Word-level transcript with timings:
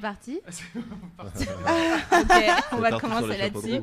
C'est 0.00 0.06
parti. 0.06 0.40
Ok, 2.12 2.44
on 2.72 2.76
va 2.76 2.98
commencer 2.98 3.36
là-dessus. 3.36 3.80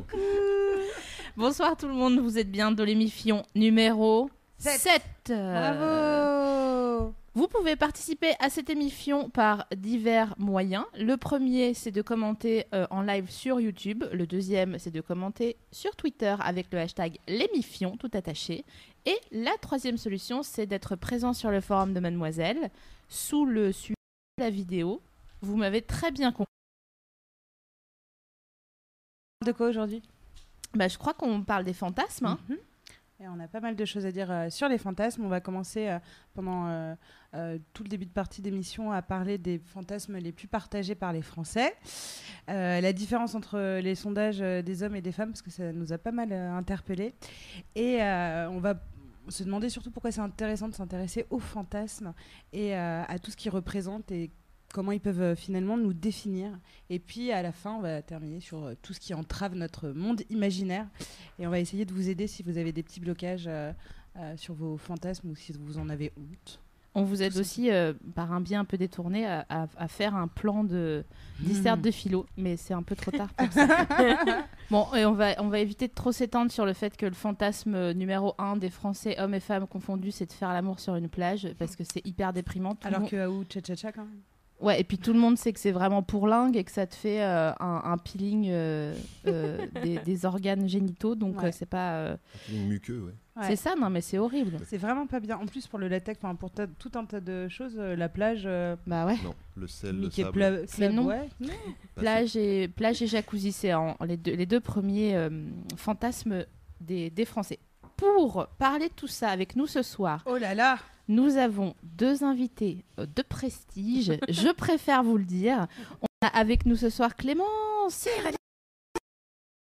Bonsoir 1.36 1.78
tout 1.78 1.88
le 1.88 1.94
monde, 1.94 2.20
vous 2.20 2.40
êtes 2.40 2.52
bien 2.52 2.72
dans 2.72 2.84
l'émission 2.84 3.44
numéro 3.54 4.30
Sept. 4.58 5.02
7. 5.26 5.38
Bravo 5.38 7.14
Vous 7.36 7.48
pouvez 7.48 7.76
participer 7.76 8.34
à 8.40 8.50
cette 8.50 8.72
émission 8.72 9.30
par 9.30 9.68
divers 9.76 10.34
moyens. 10.40 10.86
Le 10.98 11.16
premier, 11.18 11.76
c'est 11.76 11.92
de 11.92 12.02
commenter 12.02 12.66
euh, 12.74 12.88
en 12.90 13.02
live 13.04 13.30
sur 13.30 13.60
YouTube. 13.60 14.04
Le 14.12 14.26
deuxième, 14.26 14.80
c'est 14.80 14.90
de 14.90 15.02
commenter 15.02 15.58
sur 15.72 15.96
Twitter 15.96 16.36
avec 16.40 16.68
le 16.72 16.80
hashtag 16.80 17.20
l'émission, 17.28 17.96
tout 17.98 18.10
attaché. 18.14 18.66
Et 19.06 19.18
la 19.32 19.56
troisième 19.62 19.98
solution, 19.98 20.42
c'est 20.42 20.66
d'être 20.66 20.96
présent 20.96 21.34
sur 21.34 21.52
le 21.52 21.62
forum 21.62 21.94
de 21.94 22.00
Mademoiselle 22.00 22.72
sous 23.08 23.46
le 23.46 23.72
sujet 23.72 23.94
de 24.40 24.44
la 24.44 24.50
vidéo. 24.50 25.02
Vous 25.42 25.56
m'avez 25.56 25.82
très 25.82 26.12
bien 26.12 26.32
compris. 26.32 26.52
De 29.46 29.52
quoi 29.52 29.70
aujourd'hui? 29.70 30.02
Bah, 30.74 30.88
je 30.88 30.98
crois 30.98 31.14
qu'on 31.14 31.44
parle 31.44 31.64
des 31.64 31.74
fantasmes. 31.74 32.26
hein. 32.26 32.40
Mhm. 32.50 32.58
Et 33.20 33.28
on 33.28 33.40
a 33.40 33.48
pas 33.48 33.62
mal 33.62 33.76
de 33.76 33.84
choses 33.84 34.06
à 34.06 34.12
dire 34.12 34.30
euh, 34.30 34.50
sur 34.52 34.70
les 34.70 34.78
fantasmes. 34.78 35.26
On 35.26 35.28
va 35.28 35.42
commencer 35.42 35.88
euh, 35.88 35.98
pendant 36.36 36.68
euh, 36.68 37.58
tout 37.74 37.82
le 37.82 37.90
début 37.90 38.06
de 38.06 38.12
partie 38.12 38.44
d'émission 38.44 38.92
à 38.92 39.02
parler 39.02 39.40
des 39.40 39.58
fantasmes 39.58 40.18
les 40.18 40.32
plus 40.32 40.48
partagés 40.48 40.94
par 40.94 41.14
les 41.14 41.24
Français. 41.24 41.76
La 42.48 42.94
différence 42.94 43.34
entre 43.36 43.80
les 43.80 43.96
sondages 43.96 44.40
des 44.40 44.84
hommes 44.84 44.96
et 44.96 45.02
des 45.02 45.12
femmes, 45.12 45.30
parce 45.30 45.42
que 45.42 45.50
ça 45.50 45.74
nous 45.74 45.92
a 45.94 45.98
pas 45.98 46.12
mal 46.12 46.32
interpellés. 46.32 47.14
Et 47.76 47.98
on 48.02 48.60
va 48.60 48.76
se 49.30 49.44
demander 49.44 49.70
surtout 49.70 49.92
pourquoi 49.92 50.12
c'est 50.12 50.22
intéressant 50.22 50.70
de 50.70 50.74
s'intéresser 50.74 51.26
aux 51.30 51.40
fantasmes 51.40 52.14
et 52.54 52.74
à 52.76 53.20
tout 53.22 53.32
ce 53.32 53.36
qu'ils 53.36 53.52
représentent 53.52 54.12
et 54.12 54.32
comment 54.78 54.92
ils 54.92 55.00
peuvent 55.00 55.22
euh, 55.24 55.36
finalement 55.36 55.76
nous 55.76 55.92
définir. 55.92 56.52
Et 56.92 57.00
puis 57.00 57.32
à 57.32 57.42
la 57.42 57.52
fin, 57.52 57.72
on 57.74 57.82
va 57.82 58.04
terminer 58.04 58.40
sur 58.42 58.64
euh, 58.64 58.74
tout 58.84 58.94
ce 58.94 59.00
qui 59.00 59.16
entrave 59.16 59.56
notre 59.56 59.90
monde 59.90 60.22
imaginaire. 60.30 60.86
Et 61.40 61.48
on 61.48 61.50
va 61.50 61.60
essayer 61.60 61.84
de 61.84 61.92
vous 61.94 62.10
aider 62.10 62.28
si 62.28 62.44
vous 62.44 62.60
avez 62.60 62.72
des 62.72 62.84
petits 62.84 63.00
blocages 63.00 63.46
euh, 63.48 63.74
euh, 64.20 64.38
sur 64.38 64.54
vos 64.54 64.78
fantasmes 64.78 65.30
ou 65.32 65.36
si 65.36 65.52
vous 65.60 65.80
en 65.80 65.90
avez 65.90 66.12
honte. 66.16 66.60
On 66.94 67.04
vous 67.04 67.22
aide 67.22 67.38
aussi, 67.38 67.70
euh, 67.72 67.94
par 68.16 68.32
un 68.34 68.42
biais 68.42 68.56
un 68.56 68.66
peu 68.66 68.76
détourné, 68.78 69.26
à, 69.28 69.46
à- 69.50 69.68
à 69.78 69.88
faire 69.88 70.16
un 70.16 70.28
plan 70.28 70.64
de 70.64 71.04
disserte 71.40 71.80
de 71.82 71.92
philo, 71.92 72.26
mais 72.38 72.58
c'est 72.58 72.74
un 72.74 72.82
peu 72.82 72.96
trop 72.96 73.12
tard 73.12 73.32
pour 73.34 73.52
ça. 73.54 73.86
bon, 74.72 74.88
et 74.96 75.06
on 75.06 75.14
va, 75.14 75.36
on 75.40 75.48
va 75.48 75.60
éviter 75.60 75.88
de 75.88 75.94
trop 75.94 76.12
s'étendre 76.12 76.52
sur 76.52 76.66
le 76.66 76.74
fait 76.74 76.98
que 76.98 77.06
le 77.06 77.14
fantasme 77.14 77.92
numéro 77.94 78.34
un 78.40 78.56
des 78.58 78.72
Français, 78.72 79.16
hommes 79.20 79.36
et 79.36 79.40
femmes 79.40 79.68
confondus, 79.68 80.12
c'est 80.12 80.26
de 80.26 80.32
faire 80.34 80.54
l'amour 80.54 80.80
sur 80.80 80.96
une 80.96 81.08
plage, 81.10 81.48
parce 81.60 81.76
que 81.76 81.84
c'est 81.84 82.06
hyper 82.08 82.34
déprimant. 82.34 82.74
Tout 82.76 82.88
Alors 82.88 83.02
monde- 83.02 83.10
que 83.12 83.18
Aou 83.28 83.44
tcha 83.44 83.62
tcha 83.62 83.76
tcha 83.76 83.92
quand 83.92 84.06
même. 84.06 84.22
Ouais, 84.60 84.80
et 84.82 84.84
puis 84.84 84.98
tout 84.98 85.14
le 85.14 85.20
monde 85.20 85.38
sait 85.38 85.54
que 85.54 85.60
c'est 85.60 85.72
vraiment 85.72 86.02
pour 86.02 86.28
lingue 86.28 86.58
et 86.58 86.64
que 86.64 86.72
ça 86.72 86.88
te 86.88 86.96
fait 86.96 87.22
euh, 87.24 87.52
un, 87.60 87.82
un 87.86 87.98
peeling 88.00 88.48
euh, 88.50 88.96
euh, 89.28 89.66
des, 89.84 90.00
des 90.00 90.26
organes 90.26 90.68
génitaux, 90.68 91.14
donc 91.14 91.42
Ouais. 91.42 91.50
euh, 91.50 91.52
c'est 91.52 91.68
pas... 91.68 91.94
euh, 91.98 92.18
Un 92.52 92.66
muqueux, 92.68 93.00
ouais. 93.02 93.14
Ouais. 93.40 93.44
C'est 93.50 93.56
ça, 93.56 93.76
non 93.80 93.92
mais 93.92 94.02
c'est 94.02 94.18
horrible. 94.18 94.58
C'est 94.66 94.80
vraiment 94.80 95.06
pas 95.06 95.20
bien. 95.20 95.38
En 95.38 95.46
plus 95.46 95.68
pour 95.68 95.78
le 95.78 95.88
latex, 95.88 96.20
pour 96.40 96.50
tout 96.50 96.92
un 96.96 97.06
tas 97.06 97.20
de 97.20 97.48
choses, 97.50 97.76
euh, 97.78 97.96
la 97.96 98.10
plage, 98.10 98.44
euh, 98.48 98.76
Bah 98.88 99.06
ouais. 99.06 99.18
Non, 99.24 99.36
le 99.56 99.68
sel, 99.68 99.96
le 100.00 100.10
sable. 100.10 100.66
Non. 100.92 101.06
ouais. 101.06 101.30
Plage 101.96 102.36
et, 102.36 102.68
plage 102.68 103.04
et 103.04 103.08
jacuzzi, 103.08 103.52
c'est 103.52 103.74
les, 104.08 104.18
deux, 104.18 104.34
les 104.34 104.48
deux 104.48 104.60
premiers 104.60 105.16
euh, 105.16 105.30
fantasmes 105.76 106.46
des, 106.82 107.12
des 107.12 107.26
Français. 107.26 107.60
Pour 107.98 108.48
parler 108.60 108.88
de 108.90 108.94
tout 108.94 109.08
ça 109.08 109.30
avec 109.30 109.56
nous 109.56 109.68
ce 109.68 109.82
soir, 109.82 110.24
Oh 110.26 110.38
là 110.38 110.54
là 110.56 110.78
nous 111.10 111.38
avons 111.38 111.74
deux 111.84 112.24
invités 112.26 112.84
euh, 113.00 113.06
de 113.06 113.22
prestige. 113.22 114.12
Je 114.30 114.50
préfère 114.52 115.04
vous 115.04 115.18
le 115.18 115.24
dire. 115.24 115.68
On 116.02 116.28
a 116.28 116.28
avec 116.38 116.66
nous 116.66 116.76
ce 116.76 116.90
soir 116.90 117.16
Clémence. 117.16 118.08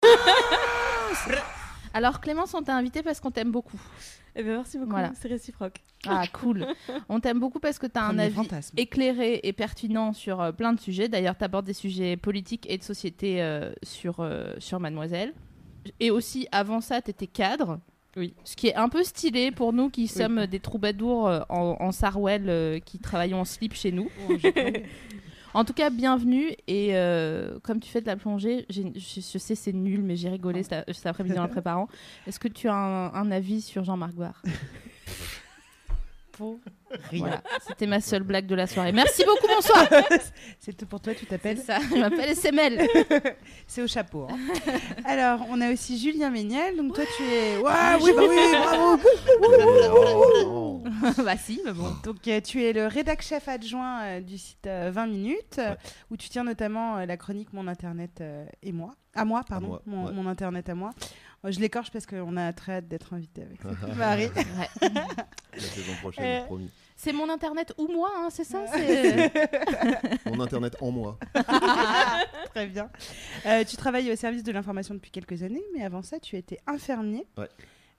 Alors 1.94 2.20
Clémence, 2.20 2.54
on 2.54 2.62
t'a 2.62 2.76
invité 2.76 3.02
parce 3.02 3.20
qu'on 3.20 3.30
t'aime 3.30 3.50
beaucoup. 3.50 3.80
Eh 4.36 4.42
bien, 4.44 4.56
merci 4.56 4.78
beaucoup, 4.78 4.90
Voilà. 4.92 5.12
c'est 5.20 5.28
réciproque. 5.28 5.80
Ah 6.06 6.22
cool. 6.32 6.66
On 7.08 7.18
t'aime 7.20 7.40
beaucoup 7.40 7.58
parce 7.58 7.78
que 7.80 7.86
tu 7.86 7.98
as 7.98 8.04
un 8.04 8.16
avis 8.18 8.34
fantasme. 8.34 8.74
éclairé 8.78 9.40
et 9.42 9.52
pertinent 9.52 10.12
sur 10.12 10.40
euh, 10.40 10.52
plein 10.52 10.72
de 10.72 10.78
sujets. 10.80 11.08
D'ailleurs, 11.08 11.36
tu 11.36 11.42
abordes 11.44 11.66
des 11.66 11.72
sujets 11.74 12.16
politiques 12.16 12.64
et 12.70 12.78
de 12.78 12.82
société 12.84 13.42
euh, 13.42 13.72
sur, 13.82 14.20
euh, 14.20 14.54
sur 14.58 14.78
Mademoiselle. 14.78 15.34
Et 15.98 16.10
aussi, 16.12 16.46
avant 16.52 16.80
ça, 16.80 17.02
tu 17.02 17.10
étais 17.10 17.26
cadre. 17.26 17.80
Oui. 18.16 18.34
Ce 18.44 18.56
qui 18.56 18.68
est 18.68 18.74
un 18.74 18.88
peu 18.88 19.04
stylé 19.04 19.50
pour 19.52 19.72
nous 19.72 19.88
qui 19.88 20.08
sommes 20.08 20.46
des 20.46 20.60
troubadours 20.60 21.28
euh, 21.28 21.40
en, 21.48 21.76
en 21.78 21.92
Sarwell 21.92 22.48
euh, 22.48 22.78
qui 22.80 22.98
travaillons 22.98 23.40
en 23.40 23.44
slip 23.44 23.74
chez 23.74 23.92
nous. 23.92 24.10
En 25.52 25.64
tout 25.64 25.72
cas, 25.72 25.90
bienvenue. 25.90 26.52
Et 26.68 26.90
euh, 26.92 27.58
comme 27.64 27.80
tu 27.80 27.90
fais 27.90 28.00
de 28.00 28.06
la 28.06 28.14
plongée, 28.16 28.66
je, 28.70 28.82
je 28.94 29.38
sais 29.38 29.56
c'est 29.56 29.72
nul, 29.72 30.00
mais 30.00 30.14
j'ai 30.14 30.28
rigolé 30.28 30.62
cet, 30.62 30.92
cet 30.92 31.06
après-midi 31.06 31.36
en 31.38 31.42
la 31.42 31.48
préparant. 31.48 31.88
Est-ce 32.28 32.38
que 32.38 32.46
tu 32.46 32.68
as 32.68 32.74
un, 32.74 33.12
un 33.12 33.30
avis 33.32 33.60
sur 33.60 33.82
Jean-Marc 33.82 34.14
Barr 34.14 34.40
pour 36.40 36.58
Voilà, 37.12 37.42
c'était 37.68 37.86
ma 37.86 38.00
seule 38.00 38.22
blague 38.22 38.46
de 38.46 38.54
la 38.54 38.66
soirée. 38.66 38.92
Merci 38.92 39.24
beaucoup, 39.24 39.46
bonsoir. 39.54 39.86
C'est 40.58 40.74
tout 40.76 40.86
pour 40.86 41.00
toi, 41.00 41.14
tu 41.14 41.26
t'appelles 41.26 41.58
ça, 41.58 41.78
je 41.90 41.96
m'appelle 41.98 42.30
SML. 42.34 42.88
C'est 43.66 43.82
au 43.82 43.86
chapeau. 43.86 44.26
hein. 44.30 44.38
Alors, 45.04 45.44
on 45.50 45.60
a 45.60 45.70
aussi 45.72 45.98
Julien 45.98 46.30
Méniel. 46.30 46.76
Donc, 46.76 46.94
toi, 46.94 47.04
tu 47.16 47.22
es. 47.24 47.58
Ouah, 47.58 47.98
oui, 48.00 48.12
bah 48.16 48.22
oui, 48.28 48.36
bravo. 48.52 49.02
Oh, 50.46 50.82
bah 51.24 51.36
si, 51.36 51.60
mais 51.64 51.72
bon. 51.72 51.90
Donc, 52.04 52.26
euh, 52.28 52.40
tu 52.40 52.62
es 52.64 52.72
le 52.72 52.86
rédac 52.86 53.22
chef 53.22 53.48
adjoint 53.48 54.02
euh, 54.02 54.20
du 54.20 54.38
site 54.38 54.66
euh, 54.66 54.90
20 54.92 55.06
minutes, 55.06 55.58
euh, 55.58 55.70
Ouais. 55.70 55.76
où 56.10 56.16
tu 56.16 56.28
tiens 56.28 56.44
notamment 56.44 56.96
euh, 56.98 57.06
la 57.06 57.16
chronique 57.16 57.52
Mon 57.52 57.66
Internet 57.68 58.18
euh, 58.20 58.44
et 58.62 58.72
moi. 58.72 58.92
À 59.14 59.24
moi, 59.24 59.42
pardon. 59.48 59.66
moi, 59.68 59.82
mon, 59.86 60.06
ouais. 60.06 60.12
mon 60.12 60.26
Internet 60.26 60.68
à 60.68 60.74
moi. 60.74 60.90
Je 61.44 61.58
l'écorche 61.58 61.90
parce 61.90 62.04
qu'on 62.06 62.36
a 62.36 62.52
très 62.52 62.72
hâte 62.76 62.88
d'être 62.88 63.14
invité 63.14 63.42
avec 63.42 63.64
Marie. 63.96 64.26
Ouais. 64.26 64.68
La 65.54 65.60
saison 65.60 65.92
prochaine, 66.00 66.42
Euh. 66.42 66.44
promis. 66.44 66.70
C'est 66.96 67.12
mon 67.14 67.30
internet 67.30 67.72
ou 67.78 67.88
moi, 67.90 68.10
hein, 68.14 68.28
c'est 68.30 68.44
ça 68.44 68.62
Mon 70.26 70.38
internet 70.40 70.76
en 70.82 70.90
moi. 70.90 71.18
Très 72.54 72.66
bien. 72.66 72.90
Euh, 73.46 73.64
tu 73.64 73.76
travailles 73.78 74.12
au 74.12 74.16
service 74.16 74.42
de 74.42 74.52
l'information 74.52 74.94
depuis 74.94 75.10
quelques 75.10 75.42
années, 75.42 75.64
mais 75.74 75.82
avant 75.82 76.02
ça, 76.02 76.20
tu 76.20 76.36
étais 76.36 76.58
infirmier. 76.66 77.26
Ouais. 77.38 77.48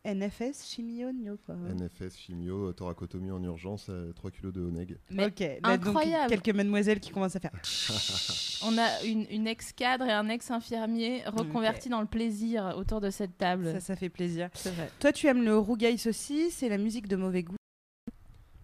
NFS 0.03 0.65
chimio 0.68 1.12
Nyopo. 1.12 1.53
NFS, 1.53 2.18
chimio, 2.18 2.74
thoracotomie 2.74 3.30
en 3.31 3.44
urgence, 3.44 3.88
euh, 3.89 4.12
3 4.13 4.31
kilos 4.31 4.51
de 4.51 4.62
Oneg. 4.62 4.98
Mais 5.12 5.25
ok, 5.27 5.39
là, 5.39 5.77
donc, 5.77 5.88
incroyable. 5.88 6.30
quelques 6.30 6.56
mademoiselles 6.56 7.00
qui 7.00 7.12
commencent 7.12 7.36
à 7.36 7.39
faire. 7.39 7.51
on 8.63 8.77
a 8.80 9.03
une, 9.03 9.27
une 9.30 9.45
ex-cadre 9.45 10.06
et 10.06 10.12
un 10.12 10.27
ex-infirmier 10.30 11.24
reconvertis 11.27 11.89
dans 11.89 12.01
le 12.01 12.07
plaisir 12.07 12.74
autour 12.77 13.00
de 13.00 13.12
cette 13.12 13.38
table. 13.38 13.74
Ça, 13.74 13.80
ça 13.80 13.95
fait 13.95 14.09
plaisir. 14.09 14.50
C'est 14.56 14.71
vrai. 14.71 14.89
Toi, 15.00 15.12
tu 15.12 15.27
aimes 15.27 15.44
le 15.44 15.56
rougail 15.57 16.01
aussi, 16.07 16.50
c'est 16.50 16.69
la 16.69 16.80
musique 16.80 17.07
de 17.07 17.15
mauvais 17.15 17.44
goût. 17.44 17.56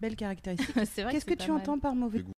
Belle 0.00 0.16
caractéristique. 0.16 0.74
C'est 0.86 1.02
vrai 1.02 1.12
Qu'est-ce 1.12 1.24
que, 1.26 1.34
tu 1.34 1.50
mal. 1.50 1.60
entends 1.60 1.78
par 1.78 1.94
mauvais 1.94 2.18
Mauvais 2.18 2.32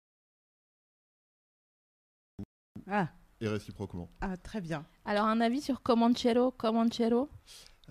goût 2.39 2.43
ah, 2.87 3.09
Et 3.39 3.47
réciproquement. 3.47 4.09
ah, 4.21 4.35
très 4.37 4.61
bien. 4.61 4.83
Alors, 5.05 5.25
un 5.25 5.41
avis 5.41 5.61
sur 5.61 5.81
Comanchero 5.83 6.51
Comanchero? 6.51 7.29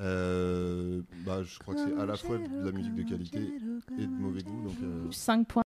Euh, 0.01 1.03
bah, 1.27 1.43
je 1.43 1.59
crois 1.59 1.75
que 1.75 1.81
c'est 1.85 1.95
à 1.95 2.07
la 2.07 2.17
fois 2.17 2.39
de 2.39 2.65
la 2.65 2.73
musique 2.73 2.95
de 2.95 3.03
qualité 3.03 3.39
et 3.99 4.07
de 4.07 4.07
mauvais 4.07 4.43
goût. 4.43 4.63
Donc, 4.63 4.77
euh, 4.83 5.11
5 5.11 5.47
points. 5.47 5.63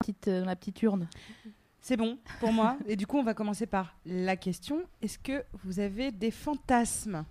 Petite, 0.00 0.28
euh, 0.28 0.40
dans 0.40 0.46
la 0.46 0.56
petite 0.56 0.82
urne. 0.82 1.08
C'est 1.80 1.96
bon 1.96 2.18
pour 2.40 2.52
moi. 2.52 2.78
Et 2.86 2.96
du 2.96 3.06
coup, 3.06 3.18
on 3.18 3.22
va 3.22 3.34
commencer 3.34 3.66
par 3.66 3.96
la 4.04 4.36
question. 4.36 4.84
Est-ce 5.02 5.18
que 5.18 5.44
vous 5.62 5.78
avez 5.80 6.10
des 6.10 6.30
fantasmes? 6.30 7.24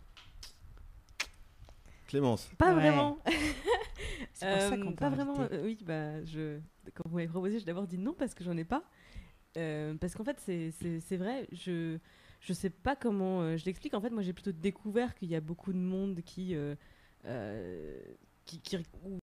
Clémence, 2.07 2.49
Pas 2.57 2.69
Ouais. 2.73 2.79
vraiment. 2.81 3.19
C'est 4.33 4.49
pour 4.51 4.61
ça 4.61 4.77
qu'on 4.77 4.93
t'a 4.93 5.09
Pas 5.09 5.15
vraiment. 5.15 5.39
euh, 5.51 5.63
oui, 5.65 5.77
bah, 5.85 6.23
je, 6.25 6.59
quand 6.95 7.03
vous 7.07 7.15
m'avez 7.17 7.27
proposé, 7.27 7.59
j'ai 7.59 7.65
d'abord 7.65 7.85
dit 7.85 7.97
non 7.97 8.13
parce 8.13 8.33
que 8.33 8.43
j'en 8.43 8.55
ai 8.57 8.63
pas. 8.63 8.83
Euh, 9.57 9.93
parce 9.95 10.15
qu'en 10.15 10.23
fait, 10.23 10.39
c'est 10.39 11.17
vrai, 11.17 11.47
je 11.51 11.97
je 12.39 12.53
sais 12.53 12.69
pas 12.69 12.95
comment 12.95 13.41
euh, 13.41 13.57
je 13.57 13.65
l'explique. 13.65 13.93
En 13.93 14.01
fait, 14.01 14.09
moi, 14.09 14.21
j'ai 14.23 14.33
plutôt 14.33 14.51
découvert 14.51 15.13
qu'il 15.15 15.29
y 15.29 15.35
a 15.35 15.41
beaucoup 15.41 15.73
de 15.73 15.77
monde 15.77 16.21
qui 16.21 16.55
euh, 16.55 16.75
euh, 17.25 17.99
qui, 18.45 18.59
qui- 18.61 18.77
où- 19.03 19.19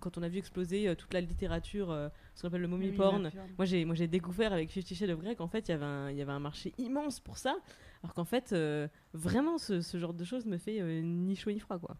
quand 0.00 0.18
on 0.18 0.22
a 0.22 0.28
vu 0.28 0.38
exploser 0.38 0.88
euh, 0.88 0.94
toute 0.94 1.14
la 1.14 1.20
littérature, 1.20 1.90
euh, 1.90 2.08
ce 2.34 2.42
qu'on 2.42 2.48
appelle 2.48 2.60
le 2.60 2.68
mommy 2.68 2.88
porn, 2.96 3.30
moi 3.56 3.64
j'ai 3.64 3.84
moi 3.84 3.94
j'ai 3.94 4.08
découvert 4.08 4.52
avec 4.52 4.70
Fifty 4.70 4.94
Shades 4.94 5.10
of 5.10 5.20
Grey 5.20 5.34
qu'en 5.36 5.48
fait 5.48 5.68
il 5.68 5.70
y 5.70 5.74
avait 5.74 5.84
un 5.84 6.10
il 6.10 6.16
y 6.16 6.22
avait 6.22 6.32
un 6.32 6.40
marché 6.40 6.72
immense 6.78 7.20
pour 7.20 7.38
ça 7.38 7.56
alors 8.02 8.12
qu'en 8.12 8.24
fait 8.24 8.52
euh, 8.52 8.86
vraiment 9.14 9.56
ce, 9.56 9.80
ce 9.80 9.96
genre 9.98 10.12
de 10.12 10.24
choses 10.24 10.44
me 10.46 10.58
fait 10.58 10.80
euh, 10.80 11.00
ni 11.00 11.36
chaud 11.36 11.52
ni 11.52 11.60
froid 11.60 11.78
quoi. 11.78 11.96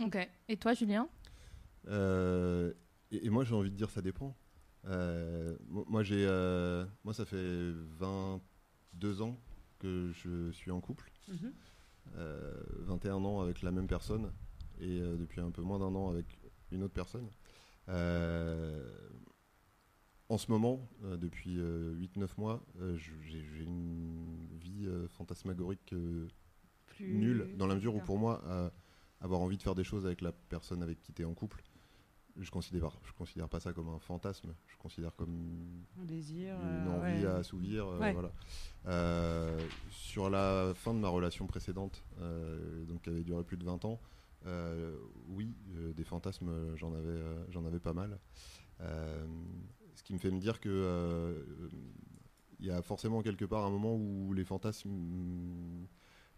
Ok. 0.00 0.16
Et 0.48 0.56
toi, 0.56 0.74
Julien? 0.74 1.08
Euh, 1.88 2.72
et, 3.10 3.26
et 3.26 3.30
moi, 3.30 3.42
j'ai 3.44 3.54
envie 3.54 3.70
de 3.70 3.74
dire, 3.74 3.90
ça 3.90 4.00
dépend. 4.00 4.36
Euh, 4.88 5.56
mo- 5.68 5.84
moi, 5.88 6.02
j'ai, 6.02 6.24
euh, 6.26 6.84
moi, 7.04 7.12
ça 7.14 7.24
fait 7.24 7.72
22 7.98 9.22
ans 9.22 9.38
que 9.78 10.10
je 10.12 10.50
suis 10.52 10.70
en 10.70 10.80
couple. 10.80 11.10
Mhm. 11.28 11.52
Euh, 12.16 12.54
21 12.80 13.22
ans 13.24 13.40
avec 13.42 13.60
la 13.62 13.70
même 13.70 13.86
personne 13.86 14.32
et 14.80 14.98
depuis 15.00 15.40
un 15.40 15.50
peu 15.50 15.60
moins 15.62 15.78
d'un 15.78 15.94
an 15.94 16.08
avec 16.08 16.38
une 16.72 16.82
autre 16.82 16.94
personne. 16.94 17.28
En 20.30 20.36
ce 20.36 20.50
moment, 20.50 20.88
depuis 21.02 21.56
8-9 21.56 22.36
mois, 22.38 22.62
j'ai 22.96 23.62
une 23.62 24.46
vie 24.60 24.86
fantasmagorique 25.08 25.94
nulle, 27.00 27.56
dans 27.56 27.66
la 27.66 27.74
mesure 27.74 27.94
où 27.94 27.98
pour 28.06 28.18
moi, 28.18 28.42
avoir 29.20 29.40
envie 29.40 29.56
de 29.56 29.62
faire 29.62 29.74
des 29.74 29.84
choses 29.84 30.04
avec 30.06 30.20
la 30.20 30.32
personne 30.32 30.82
avec 30.82 31.00
qui 31.02 31.12
tu 31.12 31.22
es 31.22 31.24
en 31.24 31.34
couple, 31.34 31.62
je 32.38 32.50
considère, 32.50 32.90
je 33.04 33.12
considère 33.12 33.48
pas 33.48 33.60
ça 33.60 33.72
comme 33.72 33.88
un 33.88 33.98
fantasme, 33.98 34.54
je 34.66 34.76
considère 34.76 35.14
comme 35.16 35.84
Un 36.00 36.04
désir. 36.04 36.54
une 36.60 36.88
euh, 36.88 36.96
envie 36.98 37.22
ouais. 37.24 37.26
à 37.26 37.36
assouvir. 37.36 37.86
euh, 37.86 37.98
Ouais. 37.98 38.12
voilà. 38.12 38.30
Euh, 38.86 39.58
sur 39.90 40.30
la 40.30 40.72
fin 40.74 40.94
de 40.94 40.98
ma 41.00 41.08
relation 41.08 41.46
précédente, 41.46 42.04
donc 42.86 43.02
qui 43.02 43.10
avait 43.10 43.24
duré 43.24 43.42
plus 43.44 43.56
de 43.56 43.64
20 43.64 43.84
ans, 43.84 44.00
oui, 45.28 45.54
des 45.94 46.04
fantasmes, 46.04 46.76
j'en 46.76 46.94
avais, 46.94 47.20
j'en 47.50 47.64
avais 47.66 47.80
pas 47.80 47.92
mal. 47.92 48.18
Ce 48.80 50.02
qui 50.04 50.12
me 50.14 50.18
fait 50.18 50.30
me 50.30 50.38
dire 50.38 50.60
que 50.60 51.44
il 52.60 52.66
y 52.66 52.70
a 52.70 52.82
forcément 52.82 53.22
quelque 53.22 53.44
part 53.44 53.64
un 53.64 53.70
moment 53.70 53.94
où 53.94 54.32
les 54.32 54.44
fantasmes 54.44 55.86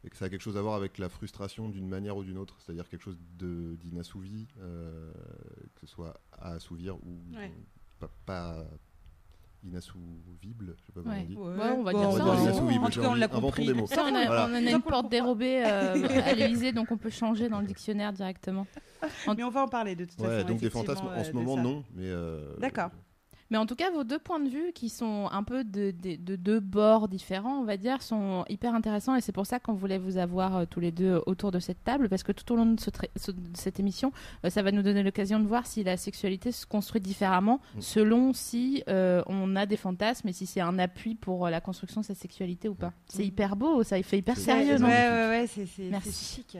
et 0.05 0.11
que 0.11 0.17
ça 0.17 0.25
a 0.26 0.29
quelque 0.29 0.41
chose 0.43 0.56
à 0.56 0.62
voir 0.62 0.75
avec 0.75 0.97
la 0.99 1.08
frustration 1.08 1.69
d'une 1.69 1.88
manière 1.88 2.17
ou 2.17 2.25
d'une 2.25 2.38
autre, 2.38 2.56
c'est-à-dire 2.61 2.88
quelque 2.88 3.02
chose 3.02 3.19
d'inassouvi, 3.38 4.47
euh, 4.61 5.12
que 5.75 5.81
ce 5.82 5.87
soit 5.87 6.20
à 6.32 6.52
assouvir 6.52 6.97
ou 6.97 7.20
Ouais. 7.37 7.52
pas, 7.99 8.11
pas 8.25 8.64
inassouvible, 9.62 10.75
je 10.79 10.87
sais 10.87 10.93
pas 10.93 11.00
comment 11.02 11.14
Ouais. 11.14 11.23
on 11.23 11.26
dit. 11.29 11.37
Ouais, 11.37 11.70
on 11.76 11.82
va 11.82 11.93
Bon, 11.93 11.99
dire 11.99 12.08
On 12.08 12.17
ça, 12.17 12.25
va 12.25 12.35
dire 12.37 12.43
inassouvible, 12.44 12.85
En 12.85 12.88
tout 12.91 13.00
cas, 13.00 13.08
on 13.11 13.14
l'a 13.14 13.29
compris. 13.29 13.67
des 13.67 13.75
mots. 13.75 13.87
Ça, 13.87 14.05
on 14.05 14.14
a, 14.14 14.26
Voilà. 14.26 14.49
on 14.50 14.55
a 14.55 14.61
une 14.61 14.81
porte 14.82 15.11
dérobée 15.11 15.62
euh, 15.64 15.93
à 16.25 16.32
l'Elysée, 16.32 16.73
donc 16.73 16.91
on 16.91 16.96
peut 16.96 17.11
changer 17.11 17.49
dans 17.49 17.61
le 17.61 17.67
dictionnaire 17.67 18.12
directement. 18.12 18.67
Mais 19.37 19.43
on 19.44 19.50
va 19.50 19.62
en 19.64 19.69
parler 19.69 19.94
de 19.96 20.05
toute 20.06 20.19
Ouais, 20.20 20.29
façon. 20.29 20.49
donc 20.49 20.61
des 20.61 20.70
fantasmes 20.70 21.06
en 21.06 21.11
euh, 21.11 21.25
ce 21.25 21.31
de 21.31 21.37
moment 21.37 21.56
ça. 21.56 21.62
non, 21.62 21.85
mais 21.94 22.06
euh, 22.06 22.56
D'accord. 22.58 22.91
Mais 23.50 23.58
en 23.58 23.67
tout 23.67 23.75
cas, 23.75 23.91
vos 23.91 24.05
deux 24.05 24.19
points 24.19 24.38
de 24.41 24.49
vue, 24.49 24.73
qui 24.73 24.88
sont 24.88 25.29
un 25.32 25.43
peu 25.43 25.64
de, 25.64 25.91
de- 25.91 26.14
de 26.17 26.37
deux 26.37 26.61
bords 26.61 27.08
différents, 27.08 27.58
on 27.61 27.64
va 27.64 27.76
dire, 27.76 28.00
sont 28.00 28.44
hyper 28.49 28.75
intéressants. 28.75 29.17
Et 29.17 29.20
c'est 29.20 29.32
pour 29.32 29.44
ça 29.47 29.58
qu'on 29.58 29.73
voulait 29.75 29.99
vous 29.99 30.19
avoir 30.19 30.56
euh, 30.56 30.64
tous 30.70 30.79
les 30.81 30.93
deux 30.93 31.20
autour 31.26 31.50
de 31.50 31.58
cette 31.58 31.82
table, 31.82 32.08
parce 32.08 32.23
que 32.23 32.31
tout 32.32 32.52
au 32.52 32.56
long 32.56 32.67
de, 32.67 32.79
ce 32.81 32.91
tra- 32.91 33.08
ce- 33.17 33.32
de 33.32 33.38
cette 33.55 33.81
émission, 33.81 34.12
euh, 34.44 34.50
ça 34.50 34.62
va 34.62 34.70
nous 34.70 34.82
donner 34.82 35.02
l'occasion 35.02 35.41
de 35.41 35.47
voir 35.47 35.67
si 35.67 35.82
la 35.82 35.97
sexualité 35.97 36.52
se 36.52 36.64
construit 36.64 37.00
différemment, 37.00 37.61
Mm. 37.75 37.81
selon 37.81 38.32
si 38.32 38.82
euh, 38.88 39.23
on 39.26 39.56
a 39.56 39.67
des 39.67 39.76
fantasmes 39.76 40.29
et 40.29 40.32
si 40.32 40.46
c'est 40.46 40.61
un 40.61 40.79
appui 40.79 41.14
pour 41.17 41.49
la 41.49 41.61
construction 41.61 42.03
de 42.03 42.06
sa 42.06 42.14
sexualité 42.14 42.69
ou 42.69 42.75
pas. 42.75 42.93
C'est 43.06 43.26
hyper 43.26 43.56
beau, 43.56 43.82
ça 43.82 43.99
il 43.99 44.05
fait 44.05 44.19
hyper 44.19 44.37
sérieux, 44.37 44.76
ouais, 44.76 44.82
ouais, 44.85 45.29
ouais, 45.29 45.46
c'est 45.49 45.67
chic. 45.67 46.56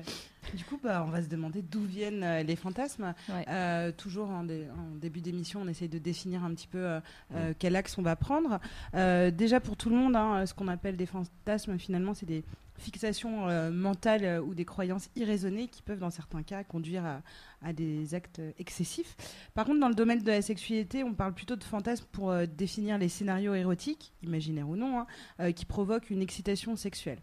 Du 0.55 0.65
coup, 0.65 0.81
bah, 0.83 1.05
on 1.07 1.11
va 1.11 1.23
se 1.23 1.29
demander 1.29 1.63
d'où 1.63 1.85
viennent 1.85 2.23
euh, 2.23 2.43
les 2.43 2.57
fantasmes. 2.57 3.15
Ouais. 3.29 3.45
Euh, 3.49 3.93
toujours 3.93 4.31
en, 4.31 4.45
dé- 4.45 4.67
en 4.77 4.97
début 4.97 5.21
d'émission, 5.21 5.61
on 5.63 5.69
essaye 5.69 5.89
de 5.89 5.99
définir 5.99 6.43
un 6.45 6.55
petit 6.55 6.67
peu 6.67 6.99
euh, 7.35 7.53
quel 7.59 7.77
axe 7.77 7.97
on 7.99 8.03
va 8.03 8.17
prendre. 8.17 8.59
Euh, 8.95 9.31
déjà 9.31 9.61
pour 9.61 9.77
tout 9.77 9.91
le 9.91 9.97
monde, 9.97 10.17
hein, 10.17 10.47
ce 10.47 10.55
qu'on 10.55 10.69
appelle 10.69 10.97
des 10.97 11.07
fantasmes, 11.07 11.79
finalement, 11.79 12.15
c'est 12.15 12.27
des 12.27 12.43
fixations 12.79 13.47
euh, 13.51 13.71
mentales 13.71 14.41
ou 14.41 14.55
des 14.55 14.65
croyances 14.65 15.11
irraisonnées 15.15 15.69
qui 15.69 15.83
peuvent, 15.83 15.99
dans 15.99 16.09
certains 16.09 16.43
cas, 16.43 16.65
conduire 16.65 17.05
à, 17.05 17.21
à 17.63 17.75
des 17.75 18.15
actes 18.15 18.41
excessifs. 18.59 19.17
Par 19.55 19.67
contre, 19.67 19.81
dans 19.81 19.89
le 19.91 19.95
domaine 19.95 20.23
de 20.23 20.27
la 20.27 20.41
sexualité, 20.41 21.05
on 21.05 21.13
parle 21.13 21.35
plutôt 21.35 21.57
de 21.57 21.65
fantasmes 21.65 22.07
pour 22.11 22.31
euh, 22.31 22.47
définir 22.47 22.97
les 22.97 23.11
scénarios 23.11 23.55
érotiques, 23.55 24.15
imaginaires 24.23 24.69
ou 24.69 24.77
non, 24.77 25.01
hein, 25.01 25.07
euh, 25.41 25.53
qui 25.53 25.67
provoquent 25.67 26.09
une 26.09 26.23
excitation 26.23 26.75
sexuelle. 26.75 27.19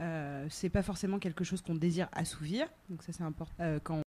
Euh, 0.00 0.46
c'est 0.48 0.70
pas 0.70 0.82
forcément 0.82 1.18
quelque 1.18 1.44
chose 1.44 1.60
qu'on 1.60 1.74
désire 1.74 2.08
assouvir, 2.12 2.68
donc 2.88 3.02
ça 3.02 3.12
c'est 3.12 3.24
important. 3.24 3.54
Euh, 3.60 3.80
quand 3.82 4.00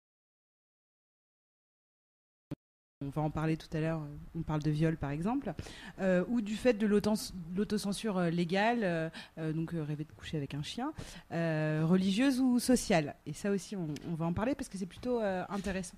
on 3.03 3.09
va 3.09 3.23
en 3.23 3.31
parler 3.31 3.57
tout 3.57 3.67
à 3.73 3.81
l'heure, 3.81 4.01
euh, 4.03 4.17
on 4.39 4.43
parle 4.43 4.63
de 4.63 4.71
viol 4.71 4.97
par 4.97 5.11
exemple, 5.11 5.53
euh, 6.01 6.25
ou 6.29 6.43
du 6.43 6.55
fait 6.55 6.75
de 6.75 6.87
l'auto- 6.87 7.33
l'autocensure 7.57 8.21
légale, 8.25 9.11
donc 9.39 9.71
rêver 9.73 10.05
de 10.05 10.13
coucher 10.13 10.37
avec 10.37 10.55
un 10.55 10.63
chien, 10.63 10.93
religieuse 11.31 12.41
ou 12.41 12.59
sociale. 12.59 13.17
Et 13.27 13.33
ça 13.33 13.51
aussi, 13.51 13.75
on, 13.75 13.89
on 14.09 14.15
va 14.15 14.27
en 14.27 14.33
parler 14.33 14.55
parce 14.55 14.69
que 14.69 14.79
c'est 14.79 14.87
plutôt 14.87 15.19
intéressant. 15.49 15.97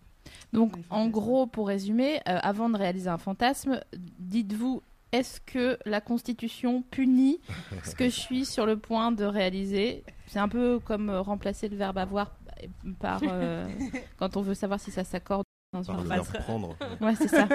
Donc, 0.52 0.76
en 0.88 1.08
gros, 1.08 1.46
pour 1.48 1.66
résumer, 1.66 2.20
avant 2.24 2.70
de 2.70 2.78
réaliser 2.78 3.08
un 3.08 3.18
fantasme, 3.18 3.80
dites-vous 4.20 4.80
est-ce 5.12 5.40
que 5.40 5.78
la 5.84 6.00
Constitution 6.00 6.82
punit 6.90 7.40
ce 7.84 7.94
que 7.94 8.04
je 8.04 8.10
suis 8.18 8.44
sur 8.44 8.66
le 8.66 8.78
point 8.78 9.12
de 9.12 9.24
réaliser? 9.24 10.04
C'est 10.26 10.38
un 10.38 10.48
peu 10.48 10.78
comme 10.80 11.10
euh, 11.10 11.20
remplacer 11.20 11.68
le 11.68 11.76
verbe 11.76 11.98
avoir 11.98 12.32
par 12.98 13.20
euh, 13.22 13.68
quand 14.16 14.36
on 14.36 14.42
veut 14.42 14.54
savoir 14.54 14.80
si 14.80 14.90
ça 14.90 15.04
s'accorde 15.04 15.44
dans 15.72 15.82
une 15.82 15.98
le 15.98 16.04
phrase. 16.04 16.30
verbe 16.30 16.44
prendre. 16.44 16.76
Ouais, 17.00 17.14
c'est 17.14 17.28
ça. 17.28 17.46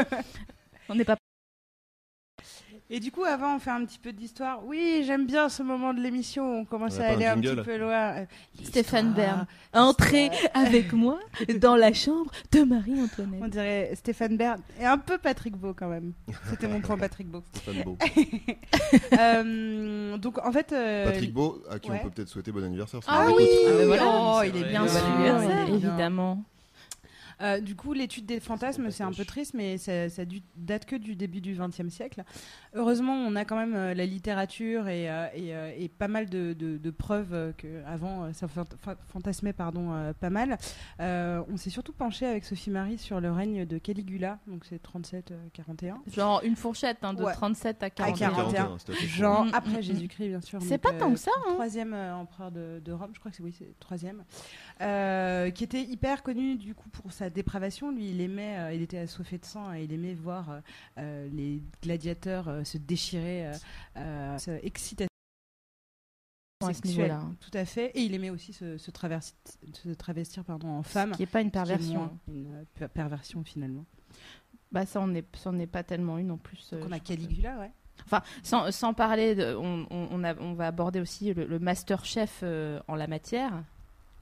On 0.90 0.96
n'est 0.96 1.04
pas. 1.06 1.18
Et 2.90 3.02
du 3.02 3.12
coup, 3.12 3.26
avant, 3.26 3.56
on 3.56 3.60
fait 3.60 3.70
un 3.70 3.84
petit 3.84 4.00
peu 4.00 4.14
d'histoire. 4.14 4.66
Oui, 4.66 5.04
j'aime 5.06 5.26
bien 5.26 5.50
ce 5.50 5.62
moment 5.62 5.94
de 5.94 6.00
l'émission. 6.00 6.50
où 6.50 6.56
On 6.62 6.66
commence 6.66 6.98
On 6.98 7.02
a 7.02 7.06
à 7.08 7.10
aller 7.10 7.26
un 7.26 7.38
un 7.38 7.42
petit 7.42 7.56
peu 7.56 7.78
loin. 7.78 8.16
Euh, 8.16 8.26
Stéphane. 8.64 9.14
Bern. 9.14 9.46
Entrez 9.74 10.30
avec 10.54 10.94
moi 10.94 11.20
dans 11.60 11.76
la 11.76 11.92
chambre 11.92 12.32
de 12.52 12.60
On 12.62 12.66
Marie-Antoinette. 12.66 13.50
dirait 13.50 13.92
Stéphane 13.96 14.38
Bern 14.38 14.62
et 14.80 14.86
un 14.86 14.98
peu 14.98 15.18
Patrick 15.18 15.56
Beau 15.58 15.74
quand 15.74 15.90
même. 15.90 16.14
C'était 16.50 16.68
mon 16.70 16.80
point 16.80 16.98
Patrick 16.98 17.28
Beau. 17.28 17.44
Stéphane 17.54 17.84
Beau. 17.84 17.98
Euh, 19.20 20.18
donc 20.18 20.38
en 20.46 20.52
fait, 20.52 20.72
euh, 20.72 21.06
Patrick 21.06 21.34
Beau, 21.34 21.62
à 21.70 21.80
qui 21.80 21.90
ouais. 21.92 22.00
on 22.02 22.06
peut 22.06 22.12
peut-être 22.12 22.30
souhaiter 22.30 22.52
bon 22.52 22.64
anniversaire. 22.64 23.00
Ah 23.08 23.26
on 23.30 23.36
oui. 23.36 23.46
Ah, 23.68 23.86
voilà. 23.86 24.04
oh, 24.06 24.42
il 24.46 24.56
est 24.56 24.64
bien 24.70 24.84
Bien 24.86 25.42
sûr, 25.42 25.74
évidemment. 25.76 26.44
Euh, 27.42 27.60
du 27.60 27.76
coup, 27.76 27.94
l'étude 27.94 28.26
des 28.26 28.40
fantasmes, 28.40 28.90
c'est 28.92 29.04
un 29.04 29.12
peu 29.12 29.24
triste, 29.26 29.54
mais 29.54 29.78
ça, 29.78 30.10
ça 30.10 30.26
du- 30.26 30.42
date 30.56 30.86
que 30.86 30.96
du 30.96 31.16
début 31.16 31.40
du 31.42 31.56
XXe 31.56 31.90
siècle. 31.90 32.24
Heureusement, 32.74 33.14
on 33.14 33.36
a 33.36 33.46
quand 33.46 33.56
même 33.58 33.76
euh, 33.76 33.94
la 33.94 34.06
littérature 34.06 34.88
et, 34.88 35.10
euh, 35.10 35.28
et, 35.36 35.84
et 35.84 35.88
pas 35.90 36.08
mal 36.08 36.30
de, 36.30 36.54
de- 36.54 36.78
de 36.78 36.92
preuves 36.92 37.54
que 37.58 37.84
avant 37.86 38.24
euh, 38.24 38.34
ça 38.34 38.48
fant- 38.48 38.66
fa- 38.82 38.96
fantasmait 39.08 39.54
pardon, 39.54 39.92
pas 40.20 40.30
mal. 40.30 40.58
Euh, 41.00 41.44
on 41.52 41.58
s'est 41.58 41.70
surtout 41.70 41.94
penché 41.94 42.26
avec 42.26 42.44
Sophie 42.46 42.70
Marie 42.72 42.98
sur 42.98 43.22
le 43.22 43.32
règne 43.32 43.66
de 43.66 43.78
Caligula, 43.78 44.40
donc 44.48 44.66
c'est 44.66 44.82
37-41. 44.82 45.96
Genre 46.08 46.42
une 46.44 46.56
fourchette 46.56 46.98
hein, 47.04 47.14
de 47.14 47.24
Ouais. 47.24 47.34
37 47.34 47.84
à 47.84 47.90
40. 47.90 48.18
41. 48.18 48.78
c'était 48.80 48.92
assez 48.94 49.00
court. 49.02 49.08
Genre 49.10 49.46
Mm, 49.46 49.52
après 49.54 49.80
mm, 49.80 49.84
Jésus-Christ, 49.84 50.28
bien 50.30 50.42
sûr. 50.42 50.60
C'est 50.62 50.78
pas 50.78 50.94
tant 50.94 51.12
que 51.12 51.20
ça, 51.20 51.32
hein. 51.48 51.54
Troisième 51.54 51.94
empereur 51.94 52.52
de, 52.52 52.82
de 52.84 52.92
Rome, 52.92 53.12
je 53.14 53.20
crois 53.20 53.30
que 53.32 53.38
c'est 53.38 53.44
oui, 53.44 53.54
c'est 53.58 53.78
troisième, 53.80 54.24
Euh, 54.82 55.50
qui 55.50 55.64
était 55.64 55.82
hyper 55.82 56.22
connu 56.22 56.56
du 56.56 56.76
coup 56.76 56.88
pour 56.90 57.12
sa 57.12 57.30
dépravation. 57.32 57.92
Lui, 57.92 58.12
il 58.12 58.22
aimait, 58.22 58.58
euh, 58.60 58.74
il 58.74 58.82
était 58.84 59.00
assoiffé 59.00 59.40
de 59.40 59.46
sang 59.46 59.74
et 59.74 59.84
il 59.86 59.92
aimait 59.94 60.14
voir 60.14 60.62
euh, 61.00 61.28
les 61.34 61.64
gladiateurs 61.82 62.66
se 62.66 62.78
déchirer, 62.78 63.52
se 63.96 64.52
excitation 64.64 65.08
à 66.62 66.68
ce 66.68 66.74
sexuelle. 66.74 66.94
niveau-là. 67.12 67.22
Tout 67.40 67.52
à 67.58 67.66
fait. 67.66 67.88
Et 67.96 68.02
il 68.02 68.14
aimait 68.14 68.30
aussi 68.30 68.54
se, 68.54 68.78
se 68.78 68.92
traverser- 68.92 69.34
se 69.74 69.90
travestir 69.90 70.44
pardon, 70.44 70.68
en 70.70 70.84
femme. 70.84 71.12
Qui 71.12 71.24
est 71.24 71.28
pas 71.28 71.42
une 71.42 71.48
ce 71.48 71.54
perversion. 71.54 72.18
une 72.28 72.66
per- 72.76 72.88
perversion 72.88 73.44
finalement. 73.44 73.86
Bah 74.72 74.86
ça 74.86 75.00
on 75.02 75.14
est, 75.16 75.26
ça 75.38 75.50
on 75.52 75.60
est 75.60 75.66
pas 75.68 75.84
tellement 75.84 76.18
une 76.18 76.30
en 76.32 76.38
plus. 76.38 76.70
on 76.74 76.78
a 76.78 76.80
crois 76.86 77.00
que- 77.00 77.04
Caligula, 77.08 77.58
ouais. 77.60 77.72
Enfin, 78.06 78.22
sans, 78.44 78.72
sans 78.72 78.94
parler, 78.94 79.34
de, 79.34 79.56
on, 79.56 79.88
on, 79.90 80.08
on 80.12 80.24
a- 80.24 80.36
on 80.40 80.54
va 80.54 80.68
aborder 80.68 81.00
aussi 81.00 81.34
le, 81.34 81.46
le 81.46 81.58
master 81.58 82.06
chef 82.06 82.42
euh, 82.44 82.80
en 82.88 82.94
la 82.96 83.08
matière. 83.08 83.64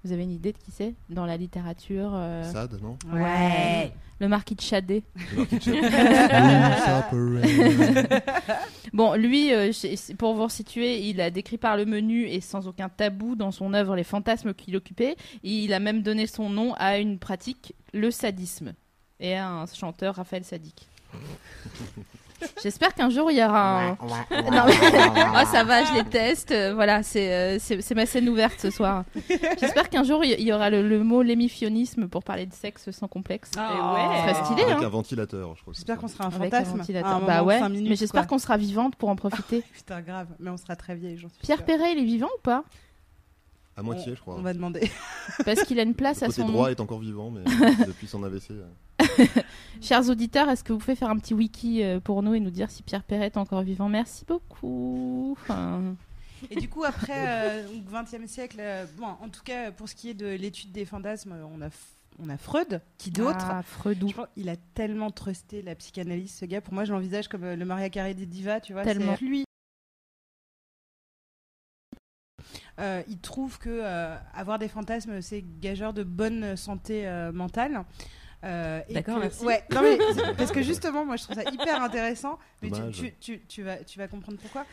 Vous 0.05 0.11
avez 0.11 0.21
une 0.21 0.31
idée 0.31 0.51
de 0.53 0.57
qui 0.59 0.69
c'est 0.69 0.93
dans 1.09 1.25
la 1.25 1.35
littérature 1.35 2.11
euh, 2.13 2.43
Sade, 2.43 2.79
non? 2.79 2.95
Ouais. 3.11 3.91
Le 4.19 4.27
marquis 4.27 4.53
de 4.53 4.61
Chadet. 4.61 5.01
Le 5.31 5.37
Marquis 5.39 5.71
de 5.71 5.81
Sade. 8.11 8.23
Bon, 8.93 9.15
lui, 9.15 9.51
euh, 9.51 9.71
pour 10.19 10.35
vous 10.35 10.43
resituer, 10.43 10.99
il 11.09 11.19
a 11.19 11.31
décrit 11.31 11.57
par 11.57 11.75
le 11.75 11.85
menu 11.85 12.27
et 12.27 12.39
sans 12.39 12.67
aucun 12.67 12.87
tabou 12.87 13.35
dans 13.35 13.49
son 13.49 13.73
œuvre 13.73 13.95
les 13.95 14.03
fantasmes 14.03 14.53
qu'il 14.53 14.75
occupait. 14.77 15.15
Il 15.41 15.73
a 15.73 15.79
même 15.79 16.03
donné 16.03 16.27
son 16.27 16.51
nom 16.51 16.75
à 16.75 16.99
une 16.99 17.17
pratique, 17.17 17.73
le 17.91 18.11
sadisme, 18.11 18.73
et 19.19 19.33
à 19.35 19.49
un 19.49 19.65
chanteur, 19.65 20.15
Raphaël 20.15 20.45
Sadik. 20.45 20.87
J'espère 22.61 22.93
qu'un 22.93 23.09
jour 23.09 23.31
il 23.31 23.37
y 23.37 23.43
aura 23.43 23.81
un. 23.81 23.89
Non, 23.91 23.97
mais- 24.65 24.73
Oh, 25.35 25.45
ça 25.51 25.63
va, 25.63 25.83
je 25.85 25.93
les 25.93 26.03
teste. 26.03 26.51
euh, 26.51 26.73
Voilà, 26.73 27.01
c'est 27.03 27.33
euh, 27.33 27.57
c'est 27.59 27.81
c'est 27.81 27.95
ma 27.95 28.05
scène 28.05 28.27
ouverte 28.29 28.59
ce 28.59 28.69
soir. 28.71 29.03
J'espère 29.59 29.89
qu'un 29.89 30.03
jour 30.03 30.23
il 30.23 30.39
y- 30.41 30.51
aura 30.53 30.69
le, 30.69 30.87
le 30.87 31.03
mot 31.03 31.21
l'émifionisme 31.21 32.07
pour 32.07 32.23
parler 32.23 32.45
de 32.45 32.53
sexe 32.53 32.91
sans 32.91 33.07
complexe. 33.07 33.51
Ah. 33.57 34.23
Ce 34.27 34.33
serait 34.33 34.45
stylé, 34.45 34.63
Avec 34.63 34.77
hein. 34.77 34.85
un 34.85 34.89
ventilateur, 34.89 35.55
je 35.55 35.61
crois. 35.61 35.73
J'espère 35.73 35.97
qu'on 35.97 36.07
sera 36.07 36.25
un 36.25 36.27
Avec 36.27 36.53
un 36.53 36.57
fantasme. 36.59 36.77
ventilateur. 36.77 37.11
à 37.11 37.15
un 37.15 37.21
bah 37.21 37.43
ouais, 37.43 37.69
minutes, 37.69 37.89
mais 37.89 37.95
j'espère 37.95 38.21
quoi. 38.27 38.29
qu'on 38.35 38.39
sera 38.39 38.57
vivante 38.57 38.95
pour 38.95 39.09
en 39.09 39.15
profiter. 39.15 39.63
Putain, 39.73 40.01
grave. 40.01 40.27
Mais 40.39 40.49
on 40.49 40.57
sera 40.57 40.75
très 40.75 40.95
vieille, 40.95 41.17
j'en 41.17 41.29
suis 41.29 41.39
Pierre 41.41 41.57
sûre. 41.57 41.65
Perret, 41.65 41.93
il 41.93 41.99
est 41.99 42.05
vivant 42.05 42.29
ou 42.37 42.41
pas? 42.41 42.63
À 43.77 43.83
moitié, 43.83 44.13
je 44.15 44.21
crois. 44.21 44.35
On 44.37 44.41
va 44.41 44.53
demander. 44.53 44.89
Parce 45.43 45.63
qu'il 45.63 45.79
a 45.79 45.83
une 45.83 45.95
place 45.95 46.21
Le 46.21 46.25
à 46.25 46.27
côté 46.27 46.41
son 46.41 46.47
droit 46.47 46.65
nom. 46.67 46.71
est 46.71 46.79
encore 46.79 46.99
vivant, 46.99 47.29
mais 47.29 47.41
depuis 47.85 48.07
son 48.07 48.23
AVC. 48.23 48.51
Euh, 49.19 49.25
Chers 49.81 50.09
auditeurs, 50.09 50.49
est-ce 50.49 50.63
que 50.63 50.73
vous 50.73 50.79
pouvez 50.79 50.95
faire 50.95 51.09
un 51.09 51.17
petit 51.17 51.33
wiki 51.33 51.83
euh, 51.83 51.99
pour 51.99 52.23
nous 52.23 52.33
et 52.33 52.39
nous 52.39 52.49
dire 52.49 52.71
si 52.71 52.81
Pierre 52.83 53.03
Perret 53.03 53.27
est 53.27 53.37
encore 53.37 53.61
vivant? 53.61 53.89
Merci 53.89 54.25
beaucoup. 54.25 55.37
Enfin, 55.39 55.95
Et 56.49 56.55
du 56.55 56.69
coup, 56.69 56.83
après 56.83 57.13
euh, 57.15 57.67
donc 57.67 58.07
20e 58.07 58.27
siècle, 58.27 58.57
euh, 58.59 58.85
bon, 58.97 59.07
en 59.21 59.29
tout 59.29 59.43
cas, 59.43 59.71
pour 59.71 59.89
ce 59.89 59.95
qui 59.95 60.09
est 60.09 60.13
de 60.13 60.27
l'étude 60.27 60.71
des 60.71 60.85
fantasmes, 60.85 61.33
euh, 61.33 61.45
on 61.45 61.61
a, 61.61 61.69
on 62.19 62.29
a 62.29 62.37
Freud, 62.37 62.81
qui 62.97 63.11
d'autre? 63.11 63.45
Ah, 63.49 63.61
Freudou. 63.63 64.09
Je 64.09 64.13
pense 64.15 64.27
qu'il 64.33 64.49
a 64.49 64.55
tellement 64.73 65.11
trusté 65.11 65.61
la 65.61 65.75
psychanalyse, 65.75 66.33
ce 66.35 66.45
gars. 66.45 66.61
Pour 66.61 66.73
moi, 66.73 66.85
je 66.85 66.93
l'envisage 66.93 67.27
comme 67.27 67.43
euh, 67.43 67.55
le 67.55 67.65
Maria 67.65 67.89
Carré 67.89 68.13
des 68.13 68.25
divas, 68.25 68.61
tu 68.61 68.73
vois. 68.73 68.83
Tellement. 68.83 69.15
Lui, 69.21 69.45
Euh, 72.79 73.01
il 73.07 73.19
trouve 73.19 73.57
que 73.57 73.69
euh, 73.69 74.15
avoir 74.33 74.59
des 74.59 74.67
fantasmes, 74.67 75.21
c'est 75.21 75.43
gageur 75.61 75.93
de 75.93 76.03
bonne 76.03 76.55
santé 76.57 77.07
euh, 77.07 77.31
mentale. 77.31 77.85
Euh, 78.45 78.81
D'accord, 78.91 79.17
merci. 79.19 79.43
Ouais, 79.43 79.63
non, 79.73 79.81
mais 79.81 79.97
c'est- 80.13 80.33
parce 80.37 80.51
que 80.51 80.61
justement, 80.61 81.03
moi, 81.05 81.15
je 81.15 81.23
trouve 81.23 81.35
ça 81.35 81.49
hyper 81.51 81.81
intéressant. 81.81 82.37
Mais 82.61 82.69
tu, 82.69 82.79
Dommage. 82.79 82.95
tu, 82.95 83.13
tu, 83.19 83.41
tu 83.47 83.63
vas, 83.63 83.77
tu 83.77 83.97
vas 83.97 84.07
comprendre 84.07 84.37
pourquoi. 84.39 84.65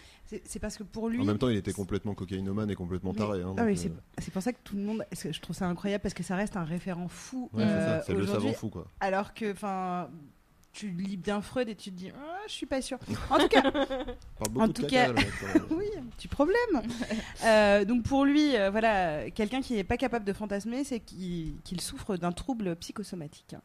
C'est 0.45 0.59
parce 0.61 0.77
que 0.79 0.83
pour 0.83 1.09
lui. 1.09 1.21
En 1.21 1.25
même 1.25 1.39
temps, 1.39 1.49
il 1.49 1.57
était 1.57 1.73
complètement 1.73 2.15
cocaïnomane 2.15 2.71
et 2.71 2.75
complètement 2.75 3.13
Mais- 3.13 3.19
taré. 3.19 3.43
hein, 3.43 3.55
Ah 3.59 3.65
c'est 3.75 3.89
euh, 3.89 3.93
c'est 4.19 4.33
pour 4.33 4.43
ça 4.43 4.53
que 4.53 4.59
tout 4.65 4.77
le 4.77 4.83
monde. 4.83 5.05
Je 5.13 5.41
trouve 5.41 5.55
ça 5.57 5.67
incroyable 5.67 6.01
parce 6.03 6.15
que 6.15 6.23
ça 6.23 6.37
reste 6.37 6.57
un 6.57 6.65
référent 6.65 7.09
fou. 7.09 7.51
ouais, 7.53 7.63
c'est 7.65 7.71
euh, 7.71 8.03
c'est 8.07 8.15
le 8.15 8.27
savant 8.27 8.53
fou, 8.53 8.69
quoi. 8.71 8.87
Alors 9.01 9.35
que, 9.35 9.53
enfin, 9.53 10.09
tu 10.73 10.89
lis 10.89 11.17
bien 11.17 11.41
Freud 11.43 11.69
et 11.69 11.75
tu 11.75 11.91
te 11.91 11.97
dis, 11.97 12.11
Ah, 12.11 12.39
je 12.47 12.53
suis 12.53 12.67
pas 12.67 12.81
sûre. 12.81 12.99
En 13.31 13.39
tout 13.39 13.49
cas, 13.49 13.63
de 13.71 14.73
tout 14.73 14.87
cas- 14.87 15.11
oui, 15.71 15.85
un 15.99 16.05
petit 16.17 16.29
problème. 16.29 16.57
Euh, 17.45 17.85
donc 17.85 18.05
pour 18.05 18.25
lui, 18.25 18.57
euh, 18.57 18.71
voilà, 18.71 19.29
quelqu'un 19.31 19.61
qui 19.63 19.75
n'est 19.75 19.83
pas 19.85 19.97
capable 19.97 20.25
de 20.25 20.33
fantasmer, 20.33 20.85
c'est 20.85 21.01
qu'il 21.01 21.57
qu'il 21.65 21.81
souffre 21.81 22.17
d'un 22.17 22.31
trouble 22.31 22.77
psychosomatique. 22.77 23.57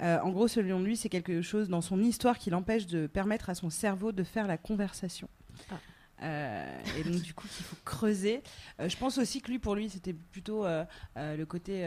Euh, 0.00 0.18
en 0.20 0.30
gros, 0.30 0.46
selon 0.46 0.80
lui, 0.80 0.96
c'est 0.96 1.08
quelque 1.08 1.42
chose 1.42 1.68
dans 1.68 1.80
son 1.80 2.00
histoire 2.02 2.38
qui 2.38 2.50
l'empêche 2.50 2.86
de 2.86 3.08
permettre 3.08 3.50
à 3.50 3.54
son 3.56 3.68
cerveau 3.68 4.12
de 4.12 4.22
faire 4.22 4.46
la 4.46 4.58
conversation. 4.58 5.28
Ah. 5.70 5.74
Euh, 6.22 6.78
et 6.98 7.04
donc 7.04 7.20
du 7.22 7.34
coup 7.34 7.46
qu'il 7.48 7.64
faut 7.64 7.76
creuser. 7.84 8.42
Euh, 8.80 8.88
je 8.88 8.96
pense 8.96 9.18
aussi 9.18 9.40
que 9.40 9.50
lui, 9.50 9.58
pour 9.58 9.74
lui, 9.74 9.90
c'était 9.90 10.14
plutôt 10.14 10.64
euh, 10.64 10.84
le 11.16 11.44
côté 11.44 11.86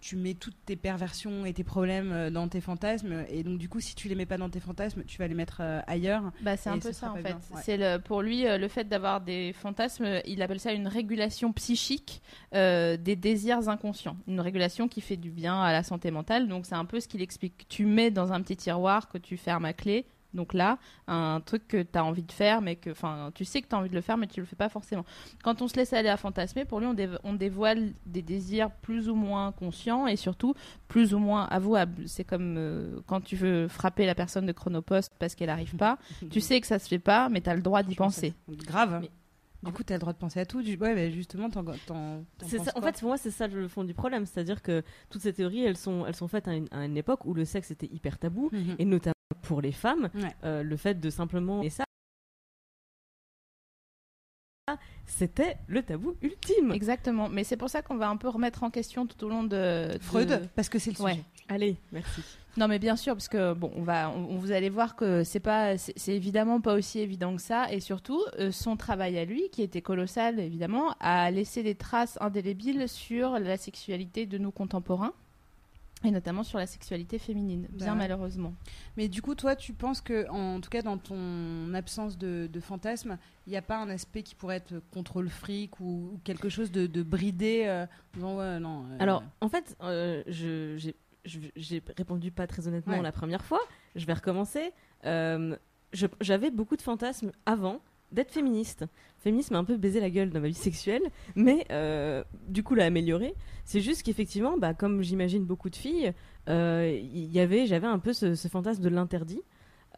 tu 0.00 0.16
mets 0.16 0.34
toutes 0.34 0.56
tes 0.64 0.76
perversions 0.76 1.44
et 1.44 1.52
tes 1.52 1.64
problèmes 1.64 2.30
dans 2.30 2.48
tes 2.48 2.60
fantasmes, 2.60 3.24
et 3.28 3.42
donc 3.42 3.58
du 3.58 3.68
coup 3.68 3.80
si 3.80 3.94
tu 3.94 4.08
les 4.08 4.14
mets 4.14 4.26
pas 4.26 4.38
dans 4.38 4.50
tes 4.50 4.60
fantasmes, 4.60 5.04
tu 5.04 5.18
vas 5.18 5.26
les 5.26 5.34
mettre 5.34 5.62
ailleurs. 5.86 6.32
Bah, 6.40 6.56
c'est 6.56 6.70
un 6.70 6.78
peu 6.78 6.92
ça 6.92 7.12
en 7.12 7.16
fait. 7.16 7.32
ouais. 7.32 7.60
C'est 7.62 7.76
le, 7.76 7.98
pour 7.98 8.22
lui 8.22 8.44
le 8.44 8.68
fait 8.68 8.84
d'avoir 8.84 9.20
des 9.20 9.52
fantasmes, 9.52 10.20
il 10.26 10.42
appelle 10.42 10.60
ça 10.60 10.72
une 10.72 10.88
régulation 10.88 11.52
psychique 11.52 12.22
des 12.52 13.16
désirs 13.16 13.68
inconscients. 13.68 14.16
Une 14.26 14.40
régulation 14.40 14.88
qui 14.88 15.00
fait 15.00 15.16
du 15.16 15.30
bien 15.30 15.60
à 15.60 15.72
la 15.72 15.82
santé 15.82 16.10
mentale. 16.10 16.48
Donc 16.48 16.66
c'est 16.66 16.74
un 16.74 16.84
peu 16.84 17.00
ce 17.00 17.08
qu'il 17.08 17.22
explique. 17.22 17.66
Tu 17.68 17.86
mets 17.86 18.10
dans 18.10 18.32
un 18.32 18.40
petit 18.42 18.56
tiroir 18.56 19.08
que 19.08 19.18
tu 19.18 19.36
fermes 19.36 19.64
à 19.64 19.72
clé. 19.72 20.06
Donc 20.36 20.54
là, 20.54 20.78
un 21.08 21.40
truc 21.44 21.66
que 21.66 21.82
tu 21.82 21.98
as 21.98 22.04
envie 22.04 22.22
de 22.22 22.30
faire, 22.30 22.60
mais 22.60 22.76
que, 22.76 22.90
enfin, 22.90 23.30
tu 23.34 23.44
sais 23.44 23.62
que 23.62 23.66
tu 23.68 23.74
as 23.74 23.78
envie 23.78 23.88
de 23.90 23.94
le 23.94 24.00
faire, 24.02 24.16
mais 24.16 24.26
tu 24.28 24.38
le 24.40 24.46
fais 24.46 24.54
pas 24.54 24.68
forcément. 24.68 25.04
Quand 25.42 25.62
on 25.62 25.66
se 25.68 25.74
laisse 25.76 25.92
aller 25.92 26.08
à 26.08 26.16
fantasmer, 26.16 26.64
pour 26.64 26.78
lui, 26.78 26.86
on, 26.86 26.94
dév- 26.94 27.18
on 27.24 27.32
dévoile 27.32 27.92
des 28.04 28.22
désirs 28.22 28.70
plus 28.70 29.08
ou 29.08 29.14
moins 29.14 29.50
conscients 29.52 30.06
et 30.06 30.16
surtout 30.16 30.54
plus 30.88 31.14
ou 31.14 31.18
moins 31.18 31.44
avouables. 31.46 32.06
C'est 32.06 32.24
comme 32.24 32.54
euh, 32.58 33.00
quand 33.06 33.20
tu 33.22 33.34
veux 33.34 33.66
frapper 33.66 34.06
la 34.06 34.14
personne 34.14 34.46
de 34.46 34.52
Chronopost 34.52 35.12
parce 35.18 35.34
qu'elle 35.34 35.50
arrive 35.50 35.74
pas. 35.76 35.98
Tu 36.30 36.40
sais 36.40 36.60
que 36.60 36.66
ça 36.66 36.78
se 36.78 36.86
fait 36.88 36.98
pas, 36.98 37.28
mais 37.30 37.40
tu 37.40 37.48
as 37.50 37.54
le 37.54 37.62
droit 37.62 37.82
d'y 37.82 37.94
penser. 37.94 38.34
Grave. 38.48 38.98
Mais- 39.00 39.10
Du 39.62 39.72
coup, 39.72 39.82
tu 39.82 39.92
as 39.92 39.96
le 39.96 40.00
droit 40.00 40.12
de 40.12 40.18
penser 40.18 40.38
à 40.38 40.44
tout. 40.46 40.58
Ouais, 40.60 40.94
mais 40.94 41.10
justement, 41.10 41.48
t'en, 41.50 41.64
ça- 41.64 41.72
en 42.76 42.80
quoi 42.80 42.92
fait, 42.92 43.00
pour 43.00 43.08
moi, 43.08 43.16
c'est 43.16 43.30
ça 43.30 43.48
le 43.48 43.66
fond 43.68 43.84
du 43.84 43.94
problème. 43.94 44.26
C'est-à-dire 44.26 44.62
que 44.62 44.82
toutes 45.10 45.22
ces 45.22 45.32
théories, 45.32 45.64
elles 45.64 45.76
sont, 45.78 46.04
elles 46.06 46.14
sont 46.14 46.28
faites 46.28 46.46
à 46.46 46.54
une, 46.54 46.68
à 46.70 46.84
une 46.84 46.96
époque 46.96 47.24
où 47.24 47.32
le 47.34 47.44
sexe 47.44 47.70
était 47.70 47.88
hyper 47.92 48.18
tabou, 48.18 48.50
Mhm. 48.52 48.76
et 48.78 48.84
notamment 48.84 49.14
pour 49.42 49.60
les 49.60 49.72
femmes, 49.72 50.08
Ouais. 50.14 50.34
euh, 50.44 50.62
le 50.62 50.76
fait 50.76 50.94
de 51.00 51.10
simplement. 51.10 51.62
Et 51.62 51.70
ça, 51.70 51.84
c'était 55.06 55.56
le 55.68 55.82
tabou 55.82 56.16
ultime. 56.22 56.72
Exactement. 56.72 57.28
Mais 57.28 57.44
c'est 57.44 57.56
pour 57.56 57.70
ça 57.70 57.82
qu'on 57.82 57.96
va 57.96 58.08
un 58.08 58.16
peu 58.16 58.28
remettre 58.28 58.64
en 58.64 58.70
question 58.70 59.06
tout 59.06 59.24
au 59.24 59.28
long 59.28 59.44
de. 59.44 59.92
de- 59.92 59.98
Freud, 60.00 60.48
parce 60.56 60.68
que 60.68 60.78
c'est 60.78 60.90
le 60.90 60.96
sujet. 60.96 61.06
Ouais. 61.08 61.22
Allez, 61.48 61.76
merci. 61.92 62.20
Non, 62.56 62.66
mais 62.68 62.78
bien 62.78 62.96
sûr, 62.96 63.14
parce 63.14 63.28
que 63.28 63.52
bon, 63.52 63.70
on 63.76 63.82
va, 63.82 64.10
on, 64.10 64.30
on- 64.30 64.38
vous 64.38 64.50
allez 64.50 64.70
voir 64.70 64.96
que 64.96 65.22
c'est 65.22 65.38
pas, 65.40 65.76
c'est 65.78 65.92
c'est 65.96 66.14
évidemment 66.16 66.60
pas 66.60 66.74
aussi 66.74 66.98
évident 66.98 67.36
que 67.36 67.42
ça, 67.42 67.70
et 67.72 67.78
surtout 67.80 68.20
euh, 68.40 68.50
son 68.50 68.76
travail 68.76 69.18
à 69.18 69.24
lui, 69.24 69.48
qui 69.50 69.62
était 69.62 69.82
colossal 69.82 70.40
évidemment, 70.40 70.94
a 70.98 71.30
laissé 71.30 71.62
des 71.62 71.74
traces 71.76 72.18
indélébiles 72.20 72.88
sur 72.88 73.38
la 73.38 73.56
sexualité 73.58 74.26
de 74.26 74.38
nos 74.38 74.50
contemporains. 74.50 75.12
Et 76.04 76.10
notamment 76.10 76.42
sur 76.42 76.58
la 76.58 76.66
sexualité 76.66 77.18
féminine, 77.18 77.66
bien 77.70 77.86
Bah 77.88 77.92
ouais. 77.92 77.98
malheureusement. 77.98 78.54
Mais 78.96 79.08
du 79.08 79.22
coup, 79.22 79.34
toi, 79.34 79.56
tu 79.56 79.72
penses 79.72 80.00
que, 80.02 80.28
en 80.30 80.60
tout 80.60 80.68
cas, 80.68 80.82
dans 80.82 80.98
ton 80.98 81.72
absence 81.74 82.18
de, 82.18 82.48
de 82.52 82.60
fantasme, 82.60 83.18
il 83.46 83.50
n'y 83.50 83.56
a 83.56 83.62
pas 83.62 83.78
un 83.78 83.88
aspect 83.88 84.22
qui 84.22 84.34
pourrait 84.34 84.56
être 84.56 84.74
contre 84.92 85.22
le 85.22 85.28
fric 85.30 85.80
ou, 85.80 86.10
ou 86.14 86.20
quelque 86.22 86.48
chose 86.50 86.70
de, 86.70 86.86
de 86.86 87.02
bridé 87.02 87.64
euh, 87.66 87.86
ouais, 88.18 88.60
non. 88.60 88.84
euh, 88.90 88.96
Alors, 89.00 89.22
en 89.40 89.48
fait, 89.48 89.74
euh, 89.82 90.22
je- 90.26 90.92
j'ai 91.56 91.82
répondu 91.96 92.30
pas 92.30 92.46
très 92.46 92.68
honnêtement 92.68 92.94
Ouais. 92.96 93.02
la 93.02 93.10
première 93.12 93.44
fois. 93.44 93.60
Je 93.96 94.04
vais 94.06 94.12
recommencer. 94.12 94.72
Euh, 95.06 95.56
j'avais 96.20 96.50
beaucoup 96.50 96.76
de 96.76 96.82
fantasmes 96.82 97.32
avant 97.46 97.80
d'être 98.16 98.32
féministe. 98.32 98.84
Féminisme 99.18 99.54
m'a 99.54 99.60
un 99.60 99.64
peu 99.64 99.76
baisé 99.76 100.00
la 100.00 100.10
gueule 100.10 100.30
dans 100.30 100.40
ma 100.40 100.48
vie 100.48 100.54
sexuelle, 100.54 101.02
mais 101.36 101.66
euh, 101.70 102.24
du 102.48 102.64
coup 102.64 102.74
l'a 102.74 102.86
amélioré. 102.86 103.34
C'est 103.64 103.80
juste 103.80 104.02
qu'effectivement, 104.02 104.56
bah, 104.56 104.74
comme 104.74 105.02
j'imagine 105.02 105.44
beaucoup 105.44 105.70
de 105.70 105.76
filles, 105.76 106.12
euh, 106.48 106.98
y 107.02 107.38
avait, 107.38 107.66
j'avais 107.66 107.86
un 107.86 107.98
peu 107.98 108.12
ce, 108.12 108.34
fantasme 108.48 108.82
de 108.82 108.88
l'interdit. 108.88 109.42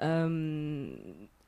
Euh, 0.02 0.94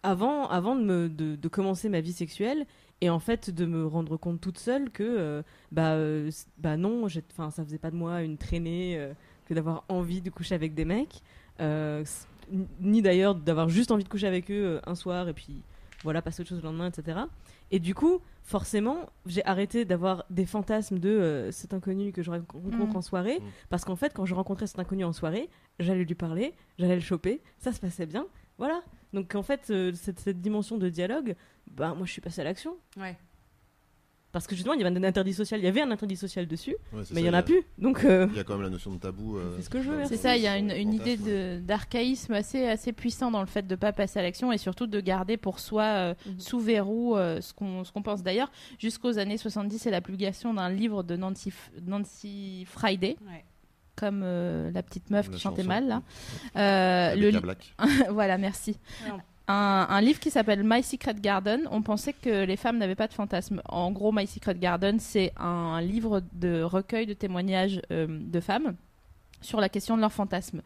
avant, 0.02 0.48
avant 0.48 0.76
de, 0.76 0.82
me, 0.82 1.08
de, 1.08 1.48
commencer 1.48 1.88
ma 1.88 2.00
vie 2.00 2.12
sexuelle 2.12 2.64
et 3.00 3.10
en 3.10 3.18
fait 3.18 3.50
de 3.50 3.66
me 3.66 3.86
rendre 3.86 4.16
compte 4.16 4.40
toute 4.40 4.58
seule 4.58 4.90
que 4.90 5.42
bah, 5.72 5.96
bah 6.58 6.76
non, 6.76 7.06
j'ai- 7.06 7.22
'fin, 7.34 7.50
ça 7.50 7.64
faisait 7.64 7.78
pas 7.78 7.90
de 7.90 7.96
moi 7.96 8.22
une 8.22 8.38
traînée 8.38 9.10
que 9.46 9.54
d'avoir 9.54 9.84
envie 9.88 10.22
de 10.22 10.30
coucher 10.30 10.54
avec 10.54 10.74
des 10.74 10.84
mecs, 10.86 11.22
ni 12.80 13.02
d'ailleurs 13.02 13.34
d'avoir 13.34 13.68
juste 13.68 13.90
envie 13.90 14.04
de 14.04 14.08
coucher 14.08 14.26
avec 14.26 14.50
eux 14.50 14.80
un 14.86 14.94
soir 14.94 15.28
et 15.28 15.34
puis 15.34 15.62
voilà, 16.02 16.22
passer 16.22 16.40
autre 16.40 16.48
chose 16.50 16.58
le 16.62 16.64
lendemain, 16.64 16.88
etc. 16.88 17.18
Et 17.70 17.78
du 17.78 17.94
coup, 17.94 18.20
forcément, 18.42 19.10
j'ai 19.26 19.44
arrêté 19.44 19.84
d'avoir 19.84 20.24
des 20.30 20.46
fantasmes 20.46 20.98
de 20.98 21.08
euh, 21.10 21.50
cet 21.52 21.74
inconnu 21.74 22.12
que 22.12 22.22
je 22.22 22.30
rencontre 22.30 22.76
Mm. 22.76 22.96
en 22.96 23.02
soirée, 23.02 23.38
Mm. 23.40 23.44
parce 23.68 23.84
qu'en 23.84 23.96
fait, 23.96 24.12
quand 24.14 24.24
je 24.26 24.34
rencontrais 24.34 24.66
cet 24.66 24.78
inconnu 24.78 25.04
en 25.04 25.12
soirée, 25.12 25.48
j'allais 25.78 26.04
lui 26.04 26.14
parler, 26.14 26.54
j'allais 26.78 26.94
le 26.96 27.00
choper, 27.00 27.42
ça 27.58 27.72
se 27.72 27.80
passait 27.80 28.06
bien, 28.06 28.26
voilà. 28.58 28.82
Donc 29.12 29.34
en 29.34 29.42
fait, 29.42 29.70
euh, 29.70 29.92
cette, 29.94 30.20
cette 30.20 30.40
dimension 30.40 30.78
de 30.78 30.88
dialogue, 30.88 31.34
bah 31.70 31.94
moi 31.94 32.06
je 32.06 32.12
suis 32.12 32.20
passée 32.20 32.40
à 32.40 32.44
l'action. 32.44 32.76
Ouais. 32.96 33.16
Parce 34.32 34.46
que 34.46 34.54
justement, 34.54 34.74
il 34.74 34.80
y 34.80 34.84
avait 34.86 34.96
un 34.96 35.02
interdit 35.02 35.34
social, 35.34 35.58
il 35.58 35.64
y 35.64 35.66
avait 35.66 35.80
un 35.80 35.90
interdit 35.90 36.16
social 36.16 36.46
dessus, 36.46 36.76
Ouais, 36.92 37.02
c'est 37.04 37.14
mais 37.14 37.20
il 37.20 37.24
ça, 37.24 37.30
y 37.30 37.34
en 37.34 37.38
a 37.38 37.42
plus. 37.42 37.62
Donc 37.78 38.04
euh, 38.04 38.28
Il 38.30 38.36
y 38.36 38.40
a 38.40 38.44
quand 38.44 38.54
même 38.54 38.62
la 38.62 38.70
notion 38.70 38.92
de 38.92 38.98
tabou. 38.98 39.36
euh, 39.38 39.56
fais 39.56 39.62
ce 39.62 39.68
que 39.70 39.82
je 39.82 39.90
veux. 39.90 40.04
C'est 40.04 40.16
ça, 40.16 40.36
il 40.36 40.42
y 40.42 40.46
a 40.46 40.56
une, 40.56 40.70
idée 40.94 41.16
d'archaïsme 41.60 42.32
assez, 42.34 42.64
assez 42.66 42.92
puissant 42.92 43.30
dans 43.30 43.40
le 43.40 43.46
fait 43.46 43.66
de 43.66 43.72
ne 43.74 43.76
pas 43.76 43.92
passer 43.92 44.18
à 44.18 44.22
l'action 44.22 44.52
et 44.52 44.58
surtout 44.58 44.86
de 44.86 45.00
garder 45.00 45.36
pour 45.36 45.58
soi 45.58 45.82
euh, 45.82 46.14
Mhm. 46.26 46.38
sous 46.40 46.60
verrou 46.60 47.16
euh, 47.16 47.40
ce 47.40 47.52
qu'on 47.52 47.82
ce 47.84 47.90
qu'on 47.92 48.02
pense. 48.02 48.22
D'ailleurs, 48.22 48.50
jusqu'aux 48.78 49.18
années 49.18 49.36
70, 49.38 49.78
c'est 49.78 49.90
la 49.90 50.00
publication 50.00 50.54
d'un 50.54 50.68
livre 50.70 51.02
de 51.02 51.16
Nancy, 51.16 51.50
F- 51.50 51.80
Nancy 51.86 52.64
Friday, 52.66 53.16
Ouais. 53.26 53.44
comme 53.96 54.22
euh, 54.24 54.70
la 54.72 54.82
petite 54.82 55.10
meuf 55.10 55.26
La 55.28 55.34
qui 55.34 55.40
chantait 55.40 55.62
chanson. 55.62 55.68
mal 55.68 55.88
là. 55.88 56.02
Euh, 56.56 57.14
le 57.16 57.30
li- 57.30 57.40
Black. 57.40 57.74
voilà, 58.10 58.38
merci. 58.38 58.76
Ouais, 59.04 59.12
Un, 59.52 60.00
livre 60.00 60.20
qui 60.20 60.30
s'appelle 60.30 60.62
My 60.64 60.82
Secret 60.82 61.14
Garden. 61.14 61.66
On 61.72 61.82
pensait 61.82 62.12
que 62.12 62.44
les 62.44 62.56
femmes 62.56 62.78
n'avaient 62.78 62.94
pas 62.94 63.08
de 63.08 63.12
fantasmes. 63.12 63.60
En 63.68 63.90
gros, 63.90 64.12
My 64.12 64.26
Secret 64.26 64.54
Garden, 64.54 65.00
c'est 65.00 65.32
un 65.36 65.80
livre 65.80 66.22
de 66.32 66.62
recueil 66.62 67.06
de 67.06 67.14
témoignages 67.14 67.82
euh, 67.90 68.06
de 68.08 68.40
femmes 68.40 68.76
sur 69.40 69.60
la 69.60 69.68
question 69.68 69.96
de 69.96 70.00
leurs 70.00 70.12
fantasmes. 70.12 70.62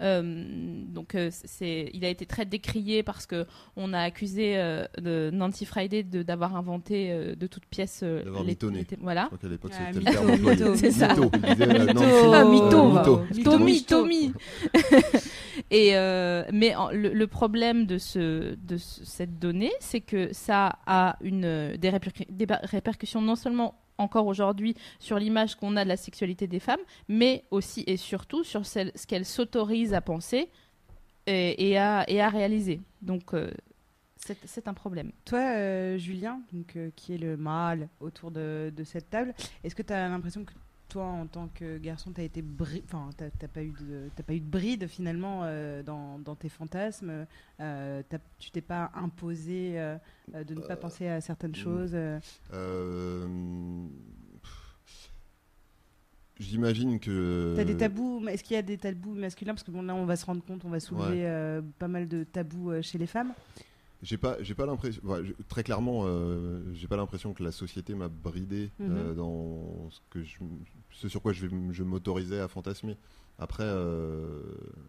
Euh, 0.00 0.82
donc, 0.86 1.14
euh, 1.14 1.28
c'est, 1.32 1.90
il 1.92 2.04
a 2.04 2.08
été 2.08 2.24
très 2.26 2.44
décrié 2.46 3.02
parce 3.02 3.26
que 3.26 3.46
on 3.76 3.92
a 3.92 4.00
accusé 4.00 4.56
euh, 4.56 4.84
de 5.00 5.30
Nancy 5.32 5.64
Friday 5.64 6.02
de, 6.02 6.22
d'avoir 6.22 6.56
inventé 6.56 7.10
euh, 7.10 7.34
de 7.34 7.46
toutes 7.46 7.66
pièces 7.66 8.00
euh, 8.04 8.22
D'avoir 8.24 8.42
les- 8.44 8.50
mitonné. 8.50 8.78
les 8.78 8.84
té- 8.84 8.98
voilà. 9.00 9.22
Je 9.22 9.26
crois 9.26 9.38
qu'à 9.38 9.48
l'époque, 9.48 9.72
Ah, 9.74 9.86
c'était 9.92 9.92
le 9.92 10.10
mytho, 10.10 10.36
terme 10.38 10.50
mytho, 10.50 10.74
C'est 10.76 10.90
ça. 10.90 11.08
Mytho. 11.08 11.30
Disait, 11.30 11.68
euh, 11.68 11.86
Ah, 12.34 12.40
euh. 12.42 13.42
Tommy, 13.44 13.64
Mytho. 13.72 14.00
Tommy. 14.02 14.32
Et 15.70 15.96
euh, 15.96 16.44
mais 16.52 16.74
en- 16.74 16.90
le, 16.90 17.12
le 17.12 17.26
problème 17.26 17.86
de, 17.86 17.98
ce, 17.98 18.54
de 18.54 18.76
ce- 18.76 19.04
cette 19.04 19.38
donnée, 19.38 19.72
c'est 19.80 20.00
que 20.00 20.32
ça 20.32 20.78
a 20.86 21.16
une, 21.20 21.76
des, 21.76 21.90
répercu- 21.90 22.26
des 22.30 22.46
ba- 22.46 22.60
répercussions 22.62 23.20
non 23.20 23.36
seulement 23.36 23.74
encore 23.98 24.26
aujourd'hui 24.26 24.74
sur 24.98 25.18
l'image 25.18 25.54
qu'on 25.56 25.76
a 25.76 25.84
de 25.84 25.88
la 25.88 25.96
sexualité 25.96 26.46
des 26.46 26.60
femmes, 26.60 26.80
mais 27.08 27.44
aussi 27.50 27.84
et 27.86 27.96
surtout 27.96 28.44
sur 28.44 28.64
celle- 28.64 28.92
ce 28.94 29.06
qu'elles 29.06 29.24
s'autorisent 29.26 29.94
à 29.94 30.00
penser 30.00 30.48
et, 31.26 31.76
à, 31.78 32.04
et 32.08 32.20
à 32.22 32.28
réaliser. 32.30 32.80
Donc 33.02 33.34
euh, 33.34 33.50
c'est 34.16 34.38
c'est 34.46 34.66
un 34.68 34.74
problème. 34.74 35.12
Toi, 35.24 35.38
euh, 35.40 35.98
Julien, 35.98 36.40
donc, 36.52 36.74
euh, 36.76 36.90
qui 36.96 37.14
est 37.14 37.18
le 37.18 37.36
mâle 37.36 37.88
autour 38.00 38.30
de, 38.30 38.72
de 38.74 38.84
cette 38.84 39.10
table, 39.10 39.34
est-ce 39.62 39.74
que 39.74 39.82
tu 39.82 39.92
as 39.92 40.08
l'impression 40.08 40.44
que 40.44 40.52
toi, 40.88 41.04
en 41.04 41.26
tant 41.26 41.48
que 41.48 41.78
garçon, 41.78 42.12
tu 42.12 42.22
été 42.22 42.42
bri- 42.42 42.82
enfin, 42.84 43.10
t'as 43.16 43.30
t'as 43.30 43.48
pas 43.48 43.62
eu 43.62 43.72
de, 43.80 44.08
t'as 44.16 44.22
pas 44.22 44.34
eu 44.34 44.40
de 44.40 44.48
bride 44.48 44.86
finalement 44.86 45.40
euh, 45.44 45.82
dans, 45.82 46.18
dans 46.18 46.34
tes 46.34 46.48
fantasmes. 46.48 47.26
euh, 47.60 48.02
t'as- 48.08 48.18
tu 48.38 48.50
t'es 48.50 48.60
pas 48.60 48.90
imposé 48.94 49.78
euh, 49.78 49.96
euh, 50.34 50.44
de 50.44 50.54
ne 50.54 50.60
pas 50.60 50.76
penser 50.76 51.08
à 51.08 51.20
certaines 51.20 51.52
mm. 51.52 51.54
choses. 51.54 51.96
J'imagine 56.38 57.00
que. 57.00 57.54
T'as 57.56 57.64
des 57.64 57.76
tabous 57.76 58.26
Est-ce 58.28 58.44
qu'il 58.44 58.54
y 58.54 58.58
a 58.58 58.62
des 58.62 58.78
tabous 58.78 59.14
masculins? 59.14 59.54
Parce 59.54 59.64
que 59.64 59.72
bon, 59.72 59.82
là, 59.82 59.94
on 59.94 60.06
va 60.06 60.16
se 60.16 60.24
rendre 60.24 60.42
compte, 60.44 60.64
on 60.64 60.70
va 60.70 60.80
soulever 60.80 61.60
pas 61.78 61.88
mal 61.88 62.08
de 62.08 62.24
tabous 62.24 62.80
chez 62.82 62.98
les 62.98 63.06
femmes. 63.06 63.32
J'ai 64.00 64.16
pas, 64.16 64.36
j'ai 64.42 64.54
pas 64.54 64.64
l'impression. 64.66 65.02
ouais, 65.04 65.22
très 65.48 65.64
clairement, 65.64 66.02
euh, 66.04 66.62
j'ai 66.72 66.86
pas 66.86 66.96
l'impression 66.96 67.34
que 67.34 67.42
la 67.42 67.50
société 67.50 67.94
m'a 67.94 68.08
bridé 68.08 68.70
euh, 68.80 69.10
Mhm. 69.10 69.16
dans 69.16 69.90
ce 69.90 70.00
que 70.10 70.22
je, 70.22 70.38
ce 70.92 71.08
sur 71.08 71.20
quoi 71.20 71.32
je 71.32 71.82
m'autorisais 71.82 72.38
à 72.40 72.46
fantasmer. 72.48 72.96
Après, 73.40 73.62
euh, 73.64 74.42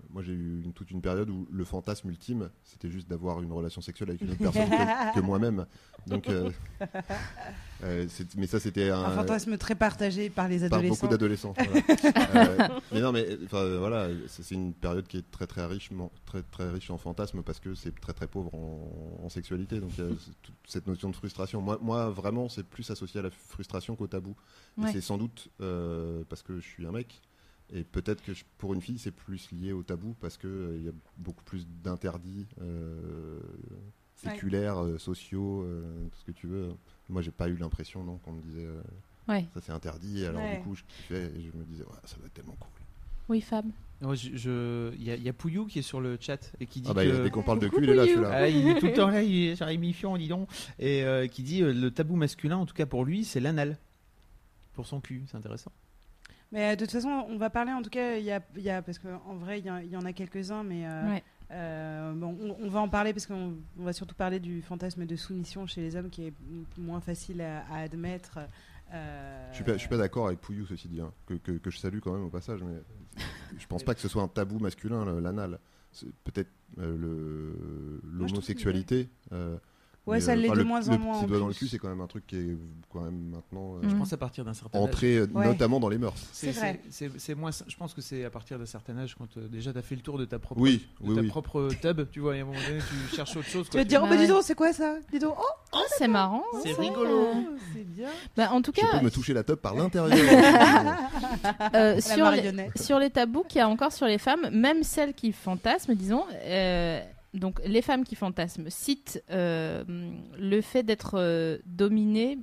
moi 0.09 0.23
j'ai 0.23 0.33
eu 0.33 0.63
une- 0.63 0.73
toute 0.73 0.89
une 0.89 1.01
période 1.01 1.29
où 1.29 1.47
le 1.51 1.63
fantasme 1.63 2.09
ultime, 2.09 2.49
c'était 2.63 2.89
juste 2.89 3.07
d'avoir 3.07 3.43
une 3.43 3.51
relation 3.51 3.79
sexuelle 3.79 4.09
avec 4.09 4.21
une 4.21 4.31
autre 4.31 4.39
personne 4.39 4.69
que, 4.69 5.13
que 5.19 5.19
moi-même. 5.23 5.67
Donc, 6.07 6.27
euh, 6.29 6.49
euh, 7.83 8.07
mais 8.35 8.47
ça 8.47 8.59
c'était 8.59 8.89
un, 8.89 9.03
Un 9.03 9.11
fantasme 9.11 9.55
très 9.57 9.75
partagé 9.75 10.31
par 10.31 10.47
les 10.47 10.67
par 10.67 10.79
adolescents. 10.79 10.95
beaucoup 10.95 11.07
d'adolescents. 11.11 11.53
voilà. 12.33 12.79
Mais 12.91 13.01
non, 13.01 13.11
mais 13.11 13.37
voilà, 13.51 14.07
c'est 14.27 14.49
une 14.55 14.73
période 14.73 15.05
qui 15.07 15.17
est 15.17 15.29
très 15.29 15.45
très 15.45 15.65
riche, 15.67 15.91
très 16.25 16.41
très 16.41 16.69
riche 16.71 16.89
en 16.89 16.97
fantasmes 16.97 17.43
parce 17.43 17.59
que 17.59 17.75
c'est 17.75 17.93
très 17.99 18.13
très 18.13 18.25
pauvre 18.25 18.53
en, 18.55 19.21
en 19.25 19.29
sexualité. 19.29 19.79
Donc 19.79 19.91
toute 20.41 20.55
cette 20.65 20.87
notion 20.87 21.09
de 21.09 21.15
frustration. 21.15 21.61
Moi, 21.61 21.77
moi 21.83 22.09
vraiment, 22.09 22.49
c'est 22.49 22.63
plus 22.63 22.89
associé 22.89 23.19
à 23.19 23.23
la 23.23 23.29
frustration 23.29 23.95
qu'au 23.95 24.07
tabou. 24.07 24.35
Ouais. 24.77 24.91
c'est 24.91 25.01
sans 25.01 25.19
doute 25.19 25.49
parce 26.29 26.41
que 26.41 26.59
je 26.59 26.65
suis 26.67 26.87
un 26.87 26.91
mec. 26.91 27.21
Et 27.71 27.83
peut-être 27.83 28.23
que 28.23 28.33
je- 28.33 28.43
pour 28.57 28.73
une 28.73 28.81
fille, 28.81 28.97
c'est 28.97 29.11
plus 29.11 29.51
lié 29.51 29.71
au 29.73 29.83
tabou 29.83 30.15
parce 30.19 30.37
que 30.37 30.47
euh, 30.47 30.77
il 30.77 30.85
y 30.85 30.89
a 30.89 30.93
beaucoup 31.17 31.43
plus 31.43 31.67
d'interdits 31.83 32.47
euh, 32.61 33.39
Ouais. 34.25 34.31
séculaires, 34.31 34.83
euh, 34.83 34.97
sociaux, 34.97 35.63
euh, 35.63 35.83
tout 36.11 36.17
ce 36.19 36.25
que 36.25 36.31
tu 36.31 36.47
veux. 36.47 36.69
Moi, 37.09 37.21
j'ai 37.21 37.31
pas 37.31 37.47
eu 37.47 37.55
l'impression 37.55 38.03
non 38.03 38.17
qu'on 38.17 38.33
me 38.33 38.41
disait 38.41 38.65
euh, 38.65 38.81
Ouais. 39.27 39.45
ça 39.53 39.61
c'est 39.61 39.71
interdit. 39.71 40.25
Alors 40.25 40.41
Ouais. 40.41 40.57
du 40.57 40.63
coup, 40.63 40.75
je 40.75 40.83
kiffais 40.83 41.25
et 41.35 41.41
je 41.41 41.57
me 41.57 41.63
disais 41.63 41.83
ouais, 41.83 41.91
ça 42.05 42.17
va 42.19 42.25
être 42.25 42.33
tellement 42.33 42.55
cool. 42.59 42.69
Oui, 43.29 43.41
Fab. 43.41 43.65
Ouais, 44.01 44.15
je- 44.15 44.35
je- 44.35 44.93
Il 44.95 45.03
y, 45.03 45.11
a- 45.11 45.15
y 45.17 45.29
a 45.29 45.33
Pouillou 45.33 45.67
qui 45.67 45.79
est 45.79 45.83
sur 45.83 46.01
le 46.01 46.17
chat 46.19 46.51
et 46.59 46.65
qui 46.65 46.81
dit 46.81 46.87
Ah 46.89 46.93
bah 46.95 47.05
que. 47.05 47.23
dès 47.23 47.29
qu'on 47.29 47.43
parle 47.43 47.59
de 47.59 47.67
cul, 47.67 47.83
il 47.83 47.89
est 47.89 47.95
là, 47.95 48.05
celui-là. 48.07 48.29
Ah, 48.33 48.47
il 48.49 48.67
est 48.67 48.79
tout 48.79 48.87
le 48.87 48.93
temps 48.93 49.09
là, 49.09 49.21
il 49.21 49.49
est 49.49 49.55
sur 49.55 49.67
émission, 49.69 50.17
dis 50.17 50.27
donc. 50.27 50.49
Et 50.79 51.03
euh, 51.03 51.27
qui 51.27 51.43
dit 51.43 51.61
euh, 51.61 51.71
le 51.73 51.91
tabou 51.91 52.15
masculin, 52.15 52.57
en 52.57 52.65
tout 52.65 52.73
cas 52.73 52.87
pour 52.87 53.05
lui, 53.05 53.23
c'est 53.25 53.39
l'anal. 53.39 53.77
Pour 54.73 54.87
son 54.87 54.99
cul, 54.99 55.23
c'est 55.27 55.37
intéressant. 55.37 55.71
Mais 56.51 56.71
euh, 56.71 56.75
de 56.75 56.85
toute 56.85 56.91
façon, 56.91 57.09
on 57.29 57.37
va 57.37 57.49
parler 57.49 57.71
en 57.71 57.81
tout 57.81 57.89
cas, 57.91 58.15
il 58.15 58.23
y 58.25 58.31
a, 58.31 58.41
il 58.55 58.63
y 58.63 58.69
a- 58.69 58.81
parce 58.81 58.97
qu'en 58.99 59.35
vrai, 59.35 59.59
il 59.59 59.65
y, 59.65 59.97
en 59.97 60.05
a 60.05 60.13
quelques-uns, 60.13 60.63
mais 60.63 60.87
euh, 60.87 61.09
Ouais. 61.09 61.23
euh, 61.51 62.13
bon, 62.13 62.35
on, 62.41 62.65
on 62.65 62.69
va 62.69 62.79
en 62.79 62.89
parler 62.89 63.13
parce 63.13 63.27
qu'on 63.27 63.55
on 63.77 63.83
va 63.83 63.93
surtout 63.93 64.15
parler 64.15 64.39
du 64.39 64.61
fantasme 64.61 65.05
de 65.05 65.15
soumission 65.15 65.67
chez 65.67 65.81
les 65.81 65.95
hommes 65.95 66.09
qui 66.09 66.25
est 66.27 66.33
moins 66.77 67.01
facile 67.01 67.41
à, 67.41 67.59
à 67.71 67.81
admettre. 67.81 68.39
euh, 68.93 69.47
Je 69.51 69.55
suis 69.55 69.63
pas, 69.63 69.73
je 69.73 69.77
suis 69.77 69.89
pas 69.89 69.97
d'accord 69.97 70.25
avec 70.27 70.39
Pouillou, 70.41 70.65
ceci 70.65 70.87
dit, 70.87 71.01
hein, 71.01 71.11
que, 71.27 71.35
que- 71.35 71.51
que 71.59 71.69
je 71.69 71.77
salue 71.77 71.99
quand 71.99 72.13
même 72.13 72.23
au 72.25 72.29
passage, 72.31 72.63
mais 72.63 72.81
je 73.57 73.67
pense 73.67 73.83
pas 73.83 73.93
que 73.93 74.01
ce 74.01 74.07
soit 74.07 74.23
un 74.23 74.27
tabou 74.27 74.57
masculin, 74.59 75.05
l'anal. 75.21 75.59
Peut-être 76.23 76.49
euh, 76.79 77.99
l'homosexualité. 78.11 79.09
Ouais, 80.07 80.15
mais, 80.17 80.21
ça 80.21 80.31
euh, 80.31 80.35
l'est 80.35 80.49
de 80.49 80.53
le- 80.55 80.63
moins 80.63 80.87
en 80.87 80.91
le 80.93 80.97
moins, 80.97 81.13
petit 81.17 81.25
en 81.25 81.27
doigt 81.27 81.39
dans 81.39 81.47
le 81.49 81.53
cul, 81.53 81.67
c'est 81.67 81.77
quand 81.77 81.89
même 81.89 82.01
un 82.01 82.07
truc 82.07 82.25
qui 82.25 82.35
est 82.37 82.57
quand 82.91 83.01
même 83.01 83.29
maintenant 83.31 83.75
euh. 83.75 83.89
Je 83.89 83.95
pense 83.95 84.11
à 84.11 84.17
partir 84.17 84.43
d'un 84.43 84.53
certain 84.55 84.79
âge. 84.79 84.83
entré, 84.85 85.17
euh, 85.17 85.27
Ouais. 85.33 85.45
notamment 85.45 85.79
dans 85.79 85.89
les 85.89 85.99
mœurs. 85.99 86.15
C'est 86.31 86.51
vrai. 86.51 86.79
c'est- 86.89 87.11
c'est 87.19 87.35
moins. 87.35 87.51
Je 87.67 87.75
pense 87.75 87.93
que 87.93 88.01
c'est 88.01 88.25
à 88.25 88.29
partir 88.31 88.57
d'un 88.57 88.65
certain 88.65 88.97
âge 88.97 89.15
quand 89.15 89.37
euh, 89.37 89.47
déjà 89.47 89.71
t'as 89.71 89.83
fait 89.83 89.95
le 89.95 90.01
tour 90.01 90.17
de 90.17 90.25
ta 90.25 90.39
propre. 90.39 90.61
Oui, 90.61 90.87
de 91.01 91.09
oui, 91.09 91.15
ta 91.15 91.21
oui. 91.21 91.27
propre 91.27 91.69
tub, 91.81 92.09
tu 92.11 92.21
vois, 92.21 92.35
et 92.35 92.39
à 92.39 92.41
un 92.43 92.45
moment 92.45 92.57
donné, 92.59 92.79
tu 93.09 93.15
cherches 93.15 93.35
autre 93.37 93.47
chose. 93.47 93.69
Tu 93.69 93.77
vas 93.77 93.83
te 93.83 93.89
dire, 93.89 94.01
oh 94.01 94.05
Ah 94.07 94.09
bah 94.09 94.17
dis 94.17 94.27
donc, 94.27 94.41
c'est 94.43 94.55
quoi 94.55 94.73
ça? 94.73 94.95
Dis 95.11 95.19
donc, 95.19 95.35
oh, 95.37 95.43
Oh, 95.73 95.83
c'est 95.97 96.07
marrant. 96.07 96.43
C'est 96.63 96.73
ça. 96.73 96.81
rigolo. 96.81 97.27
c'est 97.75 97.83
bien. 97.83 98.09
Bah, 98.35 98.49
en 98.51 98.61
tout 98.63 98.71
Je 98.75 98.81
cas, 98.81 98.87
peux 98.97 99.05
me 99.05 99.11
toucher 99.11 99.33
la 99.35 99.43
top 99.43 99.61
par 99.61 99.75
l'intérieur. 99.75 100.09
sur, 102.01 102.15
les, 102.15 102.21
marionnette. 102.37 102.81
sur 102.81 102.97
les 102.97 103.09
tabous 103.11 103.43
qu'il 103.47 103.59
y 103.59 103.61
a 103.61 103.69
encore 103.69 103.91
sur 103.91 104.07
les 104.07 104.17
femmes, 104.17 104.49
même 104.51 104.81
celles 104.83 105.13
qui 105.13 105.31
fantasment, 105.31 105.93
disons, 105.95 106.23
donc 107.33 107.59
les 107.65 107.81
femmes 107.81 108.03
qui 108.03 108.15
fantasment 108.15 108.69
citent 108.69 109.23
euh, 109.29 109.83
le 110.37 110.61
fait 110.61 110.83
d'être 110.83 111.15
euh, 111.19 111.57
dominées 111.65 112.37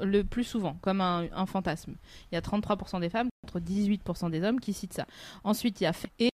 le 0.00 0.22
plus 0.22 0.44
souvent 0.44 0.74
comme 0.82 1.00
un, 1.00 1.26
un 1.32 1.46
fantasme. 1.46 1.94
Il 2.30 2.34
y 2.34 2.38
a 2.38 2.40
33% 2.40 3.00
des 3.00 3.10
femmes 3.10 3.28
contre 3.42 3.60
18% 3.60 4.30
des 4.30 4.42
hommes 4.42 4.60
qui 4.60 4.72
citent 4.72 4.94
ça. 4.94 5.06
Ensuite, 5.44 5.80
il 5.80 5.84
y 5.84 5.86
a 5.86 5.92
et, 6.18 6.30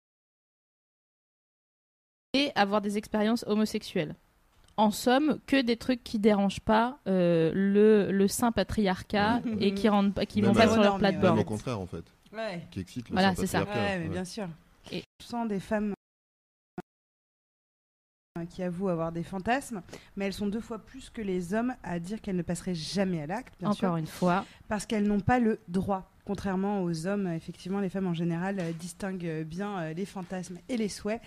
et 2.34 2.50
avoir 2.54 2.80
des 2.80 2.98
expériences 2.98 3.44
homosexuelles. 3.46 4.14
En 4.78 4.90
somme, 4.90 5.38
que 5.46 5.60
des 5.60 5.76
trucs 5.76 6.02
qui 6.02 6.18
dérangent 6.18 6.60
pas 6.62 6.98
euh, 7.06 7.52
le, 7.54 8.10
le 8.10 8.26
saint 8.28 8.52
patriarcat 8.52 9.42
Ouais. 9.44 9.56
et 9.60 9.74
qui 9.74 9.88
rendent 9.88 10.14
pas- 10.14 10.24
qui 10.24 10.40
Même 10.40 10.52
vont 10.52 10.56
pas 10.56 10.66
sur 10.72 10.80
leur. 10.82 10.98
Même 10.98 11.38
au 11.38 11.44
contraire, 11.44 11.78
en 11.78 11.86
fait, 11.86 12.04
Ouais. 12.32 12.66
qui 12.70 12.80
excite 12.80 13.10
le 13.10 13.12
Voilà, 13.12 13.34
sang 13.34 13.42
c'est 13.42 13.46
ça. 13.48 13.64
Ouais, 13.64 13.98
mais 13.98 14.04
Ouais. 14.04 14.08
bien 14.08 14.24
sûr. 14.24 14.48
Et- 14.90 15.02
Je 15.20 15.26
sens 15.26 15.46
des 15.46 15.60
femmes 15.60 15.92
enfin 18.42 18.46
qui 18.46 18.62
avouent 18.62 18.88
avoir 18.88 19.12
des 19.12 19.22
fantasmes, 19.22 19.82
mais 20.16 20.26
elles 20.26 20.32
sont 20.32 20.46
deux 20.46 20.60
fois 20.60 20.78
plus 20.78 21.10
que 21.10 21.22
les 21.22 21.54
hommes 21.54 21.74
à 21.82 21.98
dire 21.98 22.20
qu'elles 22.20 22.36
ne 22.36 22.42
passeraient 22.42 22.74
jamais 22.74 23.22
à 23.22 23.26
l'acte, 23.26 23.54
sûr, 23.58 23.68
Encore 23.68 23.96
une 23.96 24.06
fois. 24.06 24.44
parce 24.68 24.86
qu'elles 24.86 25.06
n'ont 25.06 25.20
pas 25.20 25.38
le 25.38 25.60
droit. 25.68 26.08
Contrairement 26.24 26.82
aux 26.84 27.06
hommes, 27.08 27.26
effectivement, 27.28 27.80
les 27.80 27.88
femmes 27.88 28.06
en 28.06 28.14
général 28.14 28.60
euh, 28.60 28.72
distinguent 28.72 29.26
euh, 29.26 29.44
bien 29.44 29.78
euh, 29.80 29.92
les 29.92 30.06
fantasmes 30.06 30.58
et 30.68 30.76
les 30.76 30.88
souhaits. 30.88 31.20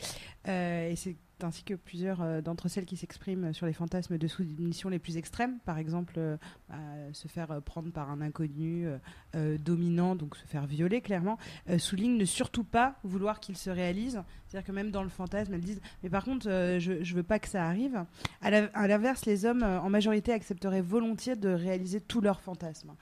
Euh, 0.48 0.90
et 0.90 0.96
c'est 0.96 1.18
ainsi 1.44 1.64
que 1.64 1.74
plusieurs 1.74 2.22
euh, 2.22 2.42
d'entre 2.42 2.68
celles 2.68 2.86
qui 2.86 2.98
s'expriment 2.98 3.54
sur 3.54 3.66
les 3.66 3.74
fantasmes 3.74 4.18
de 4.18 4.28
soumission 4.28 4.90
les 4.90 5.00
plus 5.00 5.18
extrêmes. 5.18 5.60
Par 5.66 5.78
exemple, 5.78 6.16
euh, 6.18 6.38
bah, 6.70 6.76
se 7.14 7.28
faire 7.28 7.52
euh, 7.52 7.60
prendre 7.62 7.92
par 7.92 8.10
un 8.10 8.22
inconnu 8.22 8.88
euh, 9.36 9.58
dominant, 9.58 10.16
donc 10.16 10.36
se 10.36 10.46
faire 10.46 10.66
violer, 10.66 11.02
clairement, 11.02 11.38
soulignent 11.78 12.18
ne 12.18 12.26
surtout 12.26 12.64
pas 12.64 12.96
vouloir 13.04 13.40
qu'il 13.40 13.58
se 13.58 13.70
réalise. 13.70 14.22
C'est-à-dire 14.48 14.66
que 14.68 14.72
même 14.72 14.92
dans 14.92 15.04
le 15.04 15.10
fantasme, 15.10 15.54
elles 15.54 15.62
disent 15.62 15.82
Mais 16.04 16.10
par 16.10 16.24
contre, 16.24 16.46
je, 16.46 17.04
je 17.04 17.16
veux 17.16 17.24
pas 17.24 17.40
que 17.40 17.48
ça 17.48 17.66
arrive. 17.66 18.06
À 18.42 18.88
l'inverse, 18.88 19.26
les 19.26 19.46
hommes, 19.46 19.64
en 19.64 19.90
majorité, 19.90 20.32
accepteraient 20.34 20.82
volontiers 20.82 21.36
de 21.36 21.50
réaliser 21.50 22.00
tous 22.02 22.22
leurs 22.22 22.42
fantasmes. 22.42 22.94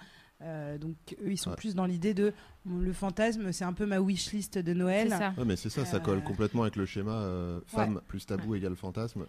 Euh, 0.41 0.78
donc 0.78 0.96
eux, 1.22 1.32
ils 1.32 1.38
sont 1.38 1.52
Ouais. 1.52 1.56
plus 1.56 1.74
dans 1.76 1.86
l'idée 1.86 2.13
de 2.13 2.34
le 2.65 2.93
fantasme, 2.93 3.52
c'est 3.52 3.65
un 3.65 3.73
peu 3.73 3.86
ma 3.86 3.99
wish 3.99 4.32
list 4.32 4.58
de 4.58 4.73
Noël. 4.73 5.10
ça. 5.10 5.34
Ouais, 5.38 5.43
mais 5.45 5.56
c'est 5.56 5.69
ça, 5.69 5.84
ça 5.86 5.97
Euh, 5.97 5.99
colle 5.99 6.23
complètement 6.23 6.62
avec 6.63 6.76
le 6.78 6.86
schéma 6.86 7.12
euh, 7.12 7.60
femme 7.67 7.99
plus 8.08 8.26
tabou 8.26 8.56
égale 8.56 8.76
fantasme, 8.76 9.26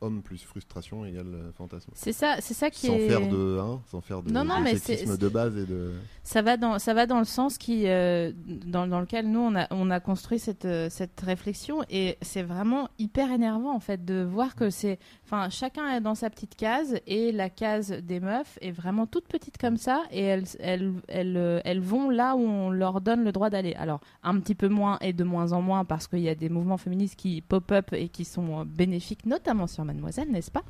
homme 0.00 0.22
plus 0.22 0.42
frustration 0.42 1.04
égale 1.04 1.26
euh, 1.34 1.52
fantasme. 1.52 1.90
C'est 1.94 2.12
ça, 2.12 2.36
c'est 2.40 2.54
ça 2.54 2.70
qui 2.70 2.86
Sans 2.86 2.94
est. 2.94 3.08
faire 3.08 3.28
de, 3.28 3.58
hein, 3.60 3.80
sans 3.90 4.00
faire 4.00 4.22
de, 4.22 4.30
Non, 4.30 4.44
non, 4.44 4.60
mais 4.60 4.74
de 4.74 5.28
base 5.28 5.56
et 5.58 5.66
de. 5.66 5.92
Ça 6.22 6.40
va 6.42 6.56
dans, 6.56 6.78
ça 6.78 6.94
va 6.94 7.06
dans 7.06 7.18
le 7.18 7.24
sens 7.24 7.58
qui, 7.58 7.86
euh, 7.88 8.32
dans, 8.46 8.86
dans 8.86 9.00
lequel 9.00 9.30
nous 9.30 9.40
on 9.40 9.54
a, 9.54 9.66
on 9.70 9.90
a 9.90 10.00
construit 10.00 10.38
cette, 10.38 10.66
cette 10.90 11.20
réflexion 11.20 11.82
et 11.90 12.16
c'est 12.22 12.42
vraiment 12.42 12.88
hyper 12.98 13.30
énervant 13.32 13.74
en 13.74 13.80
fait 13.80 14.04
de 14.04 14.22
voir 14.22 14.54
que 14.54 14.70
c'est, 14.70 14.98
enfin 15.24 15.50
chacun 15.50 15.88
est 15.96 16.00
dans 16.00 16.14
sa 16.14 16.30
petite 16.30 16.54
case 16.56 16.96
et 17.06 17.32
la 17.32 17.50
case 17.50 17.90
des 17.90 18.20
meufs 18.20 18.58
est 18.60 18.70
vraiment 18.72 19.06
toute 19.06 19.26
petite 19.26 19.58
comme 19.58 19.76
ça 19.76 20.02
et 20.10 20.22
elles, 20.22 20.44
elles, 20.60 20.92
elles, 21.08 21.36
euh, 21.36 21.60
elles 21.64 21.80
vont 21.80 22.10
là 22.10 22.34
où 22.36 22.40
on 22.40 22.70
leur 22.78 23.00
donne 23.02 23.24
le 23.24 23.32
droit 23.32 23.50
d'aller. 23.50 23.74
Alors 23.74 24.00
un 24.22 24.38
petit 24.40 24.54
peu 24.54 24.68
moins 24.68 24.98
et 25.00 25.12
de 25.12 25.24
moins 25.24 25.52
en 25.52 25.60
moins 25.60 25.84
parce 25.84 26.06
qu'il 26.08 26.20
y 26.20 26.28
a 26.28 26.34
des 26.34 26.48
mouvements 26.48 26.78
féministes 26.78 27.16
qui 27.16 27.42
pop 27.42 27.70
up 27.72 27.92
et 27.92 28.08
qui 28.08 28.24
sont 28.24 28.60
euh, 28.60 28.64
bénéfiques, 28.64 29.26
notamment 29.26 29.66
sur 29.66 29.84
Mademoiselle, 29.84 30.30
n'est-ce 30.30 30.50
pas? 30.50 30.62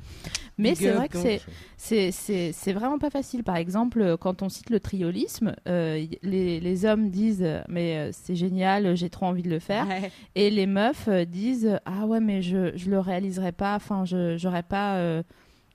Mais 0.57 0.75
c'est 0.75 0.91
vrai 0.91 1.07
que 1.07 1.17
c'est 1.17 1.41
c'est- 1.77 2.11
c'est 2.11 2.51
c'est 2.51 2.73
vraiment 2.73 2.99
pas 2.99 3.09
facile. 3.09 3.43
Par 3.43 3.55
exemple, 3.55 4.01
euh, 4.01 4.17
quand 4.17 4.41
on 4.41 4.49
cite 4.49 4.69
le 4.69 4.79
triolisme, 4.79 5.55
euh, 5.67 6.05
les, 6.23 6.59
les 6.59 6.85
hommes 6.85 7.09
disent 7.09 7.47
mais 7.69 8.11
c'est 8.11 8.35
génial, 8.35 8.95
j'ai 8.97 9.09
trop 9.09 9.27
envie 9.27 9.43
de 9.43 9.49
le 9.49 9.59
faire, 9.59 9.87
Ouais. 9.87 10.11
et 10.35 10.49
les 10.49 10.65
meufs 10.67 11.07
disent 11.27 11.79
ah 11.85 12.05
ouais 12.05 12.19
mais 12.19 12.41
je 12.41 12.75
je 12.75 12.89
le 12.89 12.99
réaliserai 12.99 13.51
pas, 13.51 13.75
enfin 13.75 14.03
je 14.05 14.35
j'aurais 14.37 14.63
pas 14.63 14.95
euh, 14.97 15.23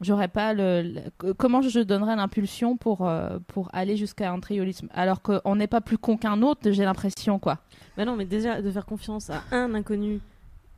j'aurais 0.00 0.28
pas 0.28 0.52
le, 0.54 1.00
comment 1.36 1.62
je 1.62 1.80
donnerais 1.80 2.16
l'impulsion 2.16 2.76
pour 2.76 3.06
euh, 3.06 3.38
pour 3.48 3.68
aller 3.72 3.96
jusqu'à 3.96 4.30
un 4.32 4.40
triolisme? 4.40 4.88
Alors 4.92 5.22
qu'on 5.22 5.56
n'est 5.56 5.66
pas 5.66 5.80
plus 5.80 5.98
con 5.98 6.16
qu'un 6.16 6.42
autre, 6.42 6.70
j'ai 6.70 6.84
l'impression 6.84 7.38
quoi. 7.38 7.58
Bah 7.96 8.04
non, 8.04 8.16
mais 8.16 8.24
déjà, 8.24 8.60
de 8.60 8.70
faire 8.70 8.86
confiance 8.86 9.30
à 9.30 9.42
un 9.52 9.74
inconnu, 9.74 10.20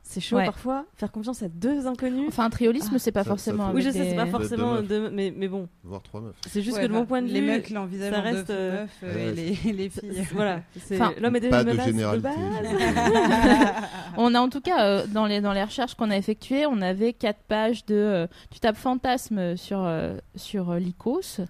c'est 0.09 0.21
chaud 0.21 0.37
Ouais. 0.37 0.45
parfois. 0.45 0.85
Faire 0.95 1.11
confiance 1.11 1.43
à 1.43 1.49
deux 1.49 1.85
inconnus. 1.87 2.25
Enfin 2.29 2.45
un 2.45 2.49
triolisme 2.49 2.93
Ah, 2.95 2.99
c'est 2.99 3.11
pas 3.11 3.23
ça- 3.23 3.29
forcément. 3.29 3.67
ça 3.67 3.73
oui, 3.73 3.81
je 3.81 3.89
sais, 3.89 4.03
c'est 4.09 4.15
pas 4.15 4.25
Deux- 4.25 4.31
forcément. 4.31 4.75
deux 4.75 4.79
meufs. 4.81 4.87
deux- 4.87 5.09
mais, 5.11 5.33
mais 5.35 5.47
bon, 5.47 5.67
Voire 5.83 6.01
trois 6.01 6.21
meufs. 6.21 6.35
c'est 6.47 6.61
juste 6.61 6.77
Ouais, 6.77 6.83
que 6.83 6.87
de 6.87 6.93
mon 6.93 6.99
enfin, 6.99 7.05
point 7.07 7.21
de 7.21 7.27
les 7.27 7.41
vue. 7.41 7.47
mecs 7.47 7.69
l'envisagent 7.69 8.13
ça 8.13 8.21
reste, 8.21 8.49
euh, 8.49 8.81
meufs, 8.83 8.89
euh, 9.03 9.13
ouais, 9.15 9.21
et 9.29 9.31
les, 9.33 9.73
les 9.73 9.89
c'est- 9.89 10.01
filles. 10.01 10.27
Voilà, 10.33 10.61
Enfin, 10.93 11.13
l'homme 11.21 11.35
est 11.35 11.39
déjà 11.41 11.51
Pas 11.51 11.61
une 11.61 11.67
de 11.67 11.71
menace 11.73 11.85
généralité. 11.87 12.27
base. 12.29 12.35
On 14.17 14.33
a 14.33 14.39
en 14.39 14.49
tout 14.49 14.61
cas, 14.61 14.83
euh, 14.85 15.05
dans, 15.07 15.25
les, 15.27 15.41
dans 15.41 15.53
les 15.53 15.63
recherches 15.63 15.93
qu'on 15.95 16.09
a 16.09 16.17
effectuées, 16.17 16.65
on 16.65 16.81
avait 16.81 17.13
quatre 17.13 17.41
pages 17.47 17.85
de. 17.85 17.95
euh, 17.95 18.27
tu 18.49 18.59
tapes 18.59 18.77
fantasme 18.77 19.55
sur, 19.57 19.83
euh, 19.83 20.17
sur 20.35 20.71
euh, 20.71 20.79
l'ICOS, 20.79 21.41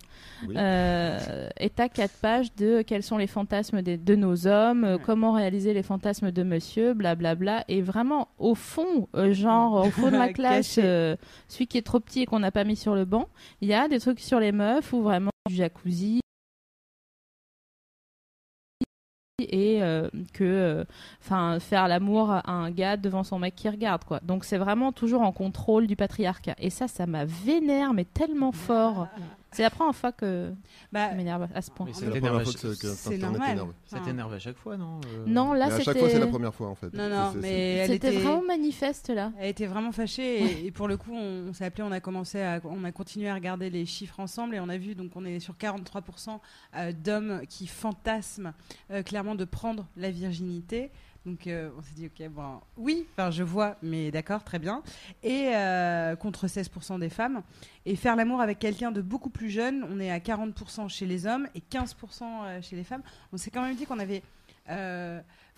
Oui. 0.47 0.55
euh, 0.57 1.47
et 1.59 1.69
t'as 1.69 1.87
quatre 1.87 2.15
pages 2.21 2.53
de 2.55 2.81
quels 2.81 3.03
sont 3.03 3.17
les 3.17 3.27
fantasmes 3.27 3.81
des- 3.81 3.97
de 3.97 4.15
nos 4.15 4.47
hommes, 4.47 4.83
euh, 4.83 4.95
Ouais. 4.97 5.01
comment 5.05 5.31
réaliser 5.31 5.73
les 5.73 5.83
fantasmes 5.83 6.31
de 6.31 6.43
monsieur, 6.43 6.93
blablabla. 6.93 7.63
Et 7.69 7.81
vraiment, 7.81 8.27
au 8.47 8.55
fond, 8.55 9.10
euh, 9.15 9.33
genre, 9.33 9.86
au 9.86 9.91
fond 9.91 10.10
de 10.10 10.17
la 10.17 10.31
classe, 10.31 10.79
euh, 10.81 11.17
celui 11.49 11.67
qui 11.67 11.77
est 11.77 11.81
trop 11.81 11.99
petit 11.99 12.21
et 12.21 12.25
qu'on 12.25 12.39
n'a 12.39 12.51
pas 12.51 12.63
mis 12.63 12.77
sur 12.77 12.95
le 12.95 13.03
banc, 13.03 13.27
il 13.62 13.67
y 13.67 13.73
a 13.73 13.88
des 13.88 13.99
trucs 13.99 14.21
sur 14.21 14.39
les 14.39 14.53
meufs 14.53 14.93
ou 14.93 15.01
vraiment 15.01 15.31
du 15.49 15.55
jacuzzi. 15.55 16.21
et 19.39 19.83
euh, 19.83 20.10
que 20.33 20.83
enfin 21.21 21.60
faire 21.60 21.88
l'amour 21.88 22.31
à 22.31 22.49
un 22.49 22.71
gars 22.71 22.97
devant 22.97 23.23
son 23.23 23.38
mec 23.38 23.55
qui 23.55 23.69
regarde 23.69 24.03
quoi. 24.03 24.19
Donc 24.23 24.43
c'est 24.43 24.57
vraiment 24.57 24.91
toujours 24.91 25.21
en 25.21 25.31
contrôle 25.31 25.86
du 25.86 25.95
patriarcat. 25.95 26.55
Et 26.57 26.71
ça 26.71 26.88
ça 26.88 27.05
m'a 27.05 27.23
vénère 27.23 27.93
mais 27.93 28.03
tellement 28.03 28.51
fort 28.51 29.07
c'est 29.57 29.63
la 29.63 29.69
première 29.69 29.95
fois 29.95 30.11
que 30.11 30.53
Bah, 30.91 31.09
ça 31.09 31.15
m'énerve 31.15 31.47
à 31.53 31.61
ce 31.61 31.71
point 31.71 31.87
C'est 31.93 32.05
la 32.05 32.11
première 32.11 32.35
à 32.35 32.39
fois 32.43 32.51
chaque- 32.53 32.61
que, 32.61 32.73
ça- 32.75 32.81
que 32.81 32.87
c'est 32.93 33.07
Internet 33.15 33.21
normal. 33.31 33.49
t'énerve. 33.49 33.73
Ça 33.85 33.95
Enfin, 33.97 34.05
t'énerve 34.05 34.33
à 34.33 34.39
chaque 34.39 34.57
fois, 34.57 34.77
non 34.77 35.01
euh 35.05 35.25
non 35.27 35.53
là 35.53 35.67
Mais 35.67 35.73
à 35.73 35.77
chaque 35.79 35.83
fois, 35.83 35.93
c'est 36.07 36.13
c'était 36.13 36.19
la 36.19 36.27
première 36.27 36.53
fois 36.55 36.67
en 36.69 36.75
fait. 36.75 36.93
Non, 36.93 37.09
non, 37.09 37.33
mais 37.41 37.49
elle 37.77 37.87
c'était 37.91 38.09
était, 38.13 38.19
vraiment 38.19 38.43
manifeste 38.43 39.09
là 39.09 39.31
elle 39.39 39.49
était 39.49 39.65
vraiment 39.65 39.91
fâchée 39.91 40.43
et, 40.43 40.65
et 40.67 40.71
pour 40.71 40.87
le 40.87 40.97
coup, 40.97 41.11
on, 41.13 41.47
on 41.49 41.53
s'est 41.53 41.65
appelé, 41.65 41.83
on 41.83 41.91
a 41.91 41.99
commencé 41.99 42.41
à, 42.41 42.61
on 42.65 42.83
a 42.83 42.91
continué 42.91 43.29
à 43.29 43.33
regarder 43.33 43.69
les 43.69 43.85
chiffres 43.85 44.19
ensemble 44.19 44.55
et 44.55 44.59
on 44.59 44.69
a 44.69 44.77
vu 44.77 44.95
donc 44.95 45.11
on 45.15 45.25
est 45.25 45.39
sur 45.39 45.55
43% 45.55 46.39
euh, 46.75 46.91
d'hommes 46.91 47.41
qui 47.49 47.67
fantasment 47.67 48.53
euh, 48.91 49.03
clairement 49.03 49.35
de 49.35 49.45
prendre 49.45 49.85
la 49.97 50.11
virginité. 50.11 50.91
Donc 51.27 51.45
euh, 51.45 51.69
on 51.77 51.81
s'est 51.81 51.93
dit 51.93 52.05
ok 52.05 52.29
bon 52.29 52.61
oui, 52.77 53.05
enfin 53.11 53.31
je 53.31 53.43
vois, 53.43 53.75
mais 53.81 54.11
d'accord 54.11 54.45
très 54.45 54.59
bien. 54.59 54.81
Et 55.23 55.49
euh, 55.53 56.15
contre 56.15 56.47
16% 56.47 56.99
des 56.99 57.09
femmes 57.09 57.41
et 57.85 57.97
faire 57.97 58.15
l'amour 58.15 58.39
avec 58.39 58.59
quelqu'un 58.59 58.91
de 58.91 59.01
beaucoup 59.01 59.29
plus 59.29 59.49
jeune, 59.49 59.85
on 59.91 59.99
est 59.99 60.09
à 60.09 60.19
40% 60.19 60.87
chez 60.87 61.05
les 61.05 61.27
hommes 61.27 61.49
et 61.53 61.59
15% 61.59 62.21
euh, 62.23 62.61
chez 62.61 62.77
les 62.77 62.85
femmes. 62.85 63.01
On 63.33 63.37
s'est 63.37 63.51
quand 63.51 63.61
même 63.61 63.75
dit 63.75 63.85
qu'on 63.85 63.99
avait 63.99 64.23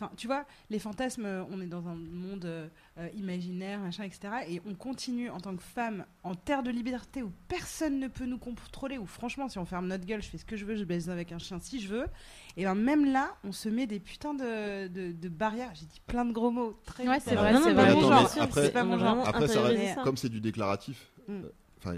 Enfin, 0.01 0.11
tu 0.15 0.27
vois, 0.27 0.45
les 0.69 0.79
fantasmes, 0.79 1.25
euh, 1.25 1.43
on 1.51 1.59
est 1.61 1.65
dans 1.67 1.87
un 1.89 1.95
monde 1.95 2.45
euh, 2.45 2.67
euh, 2.97 3.09
imaginaire, 3.15 3.79
machin, 3.81 4.03
etc. 4.05 4.29
Et 4.47 4.61
on 4.65 4.73
continue 4.73 5.29
en 5.29 5.39
tant 5.41 5.53
que 5.55 5.61
femme 5.61 6.05
en 6.23 6.35
terre 6.35 6.63
de 6.63 6.71
liberté 6.71 7.21
où 7.21 7.31
personne 7.49 7.99
ne 7.99 8.07
peut 8.07 8.25
nous 8.25 8.37
contrôler, 8.37 8.97
où 8.97 9.05
franchement, 9.05 9.49
si 9.49 9.59
on 9.59 9.65
ferme 9.65 9.87
notre 9.87 10.05
gueule, 10.05 10.21
je 10.21 10.29
fais 10.29 10.37
ce 10.37 10.45
que 10.45 10.55
je 10.55 10.63
veux, 10.63 10.75
je 10.75 10.85
baise 10.85 11.09
avec 11.09 11.33
un 11.33 11.37
chien 11.37 11.59
si 11.59 11.81
je 11.81 11.89
veux. 11.89 12.05
Et 12.55 12.63
ben 12.63 12.75
même 12.75 13.11
là, 13.11 13.35
on 13.43 13.51
se 13.51 13.67
met 13.67 13.87
des 13.87 13.99
putains 13.99 14.33
de, 14.33 14.87
de, 14.87 15.11
de 15.11 15.29
barrières. 15.29 15.71
J'ai 15.75 15.85
dit 15.85 16.01
plein 16.07 16.23
de 16.25 16.31
gros 16.31 16.51
mots. 16.51 16.79
Très 16.85 17.07
Ouais, 17.07 17.19
c'est 17.19 17.35
vrai, 17.35 17.51
Non, 17.53 17.61
c'est 17.63 17.73
mon 17.73 18.01
genre. 18.01 18.31
après- 18.41 18.71
pas 18.71 18.83
mon 18.83 18.97
genre. 18.97 19.27
Après, 19.27 19.47
ça 19.47 19.61
reste, 19.63 20.01
comme 20.03 20.15
c'est 20.17 20.29
du 20.29 20.39
déclaratif, 20.39 21.11
Mm. 21.27 21.41
Enfin, 21.79 21.95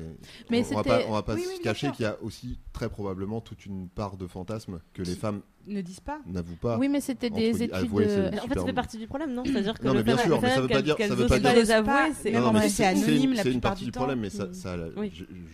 Mais 0.49 0.63
on, 0.69 0.73
on 0.73 0.75
va 0.77 0.83
pas, 0.83 1.01
on 1.07 1.11
va 1.13 1.23
pas 1.23 1.35
Oui, 1.35 1.43
se 1.43 1.49
oui, 1.49 1.59
cacher 1.63 1.91
qu'il 1.91 2.03
y 2.03 2.07
a 2.07 2.17
aussi 2.21 2.57
très 2.73 2.89
probablement 2.89 3.41
toute 3.41 3.65
une 3.65 3.87
part 3.89 4.17
de 4.17 4.27
fantasme 4.27 4.79
que 4.93 5.01
les 5.01 5.15
femmes 5.15 5.41
Ne 5.67 5.81
disent 5.81 5.99
pas. 5.99 6.19
n'avouent 6.25 6.55
pas. 6.55 6.77
oui 6.77 6.87
mais 6.89 7.01
c'était 7.01 7.29
des 7.29 7.51
guillemets, 7.51 7.65
études 7.65 7.73
avouer, 7.73 8.05
de- 8.05 8.09
c'est- 8.09 8.39
En 8.39 8.47
fait, 8.47 8.59
ça 8.59 8.65
fait 8.65 8.73
partie 8.73 8.97
du 8.97 9.07
problème, 9.07 9.33
non? 9.33 9.43
C'est-à-dire 9.45 9.73
que 9.79 9.85
Non, 9.87 9.93
mais 9.93 10.03
bien 10.03 10.17
sûr, 10.17 10.41
mais 10.41 10.49
ça 10.49 10.61
veut 10.61 10.67
pas 10.67 10.73
qu'elles- 10.75 10.83
dire- 10.83 10.97
ça 10.97 11.15
veut 11.15 11.27
pas 11.27 11.39
dire- 11.39 11.53
les 11.55 11.71
avouer, 11.71 11.91
c'est 12.15 12.85
anonyme 12.85 13.31
une, 13.31 13.35
la 13.35 13.43
c'est 13.43 13.49
une 13.49 13.53
plupart 13.55 13.71
partie 13.71 13.85
du 13.85 13.91
problème, 13.91 14.19
mais 14.19 14.29
ça, 14.29 14.47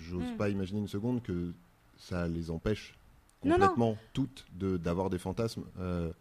j'ose 0.10 0.24
Mm. 0.34 0.38
pas 0.38 0.50
imaginer 0.50 0.80
une 0.80 0.88
seconde 0.88 1.22
que 1.24 1.54
ça 1.98 2.28
les 2.28 2.52
empêche 2.52 2.96
complètement 3.42 3.98
toutes 4.14 4.46
de- 4.56 4.78
d'avoir 4.78 5.10
des 5.10 5.18
fantasmes 5.20 5.64
euh, 5.80 6.12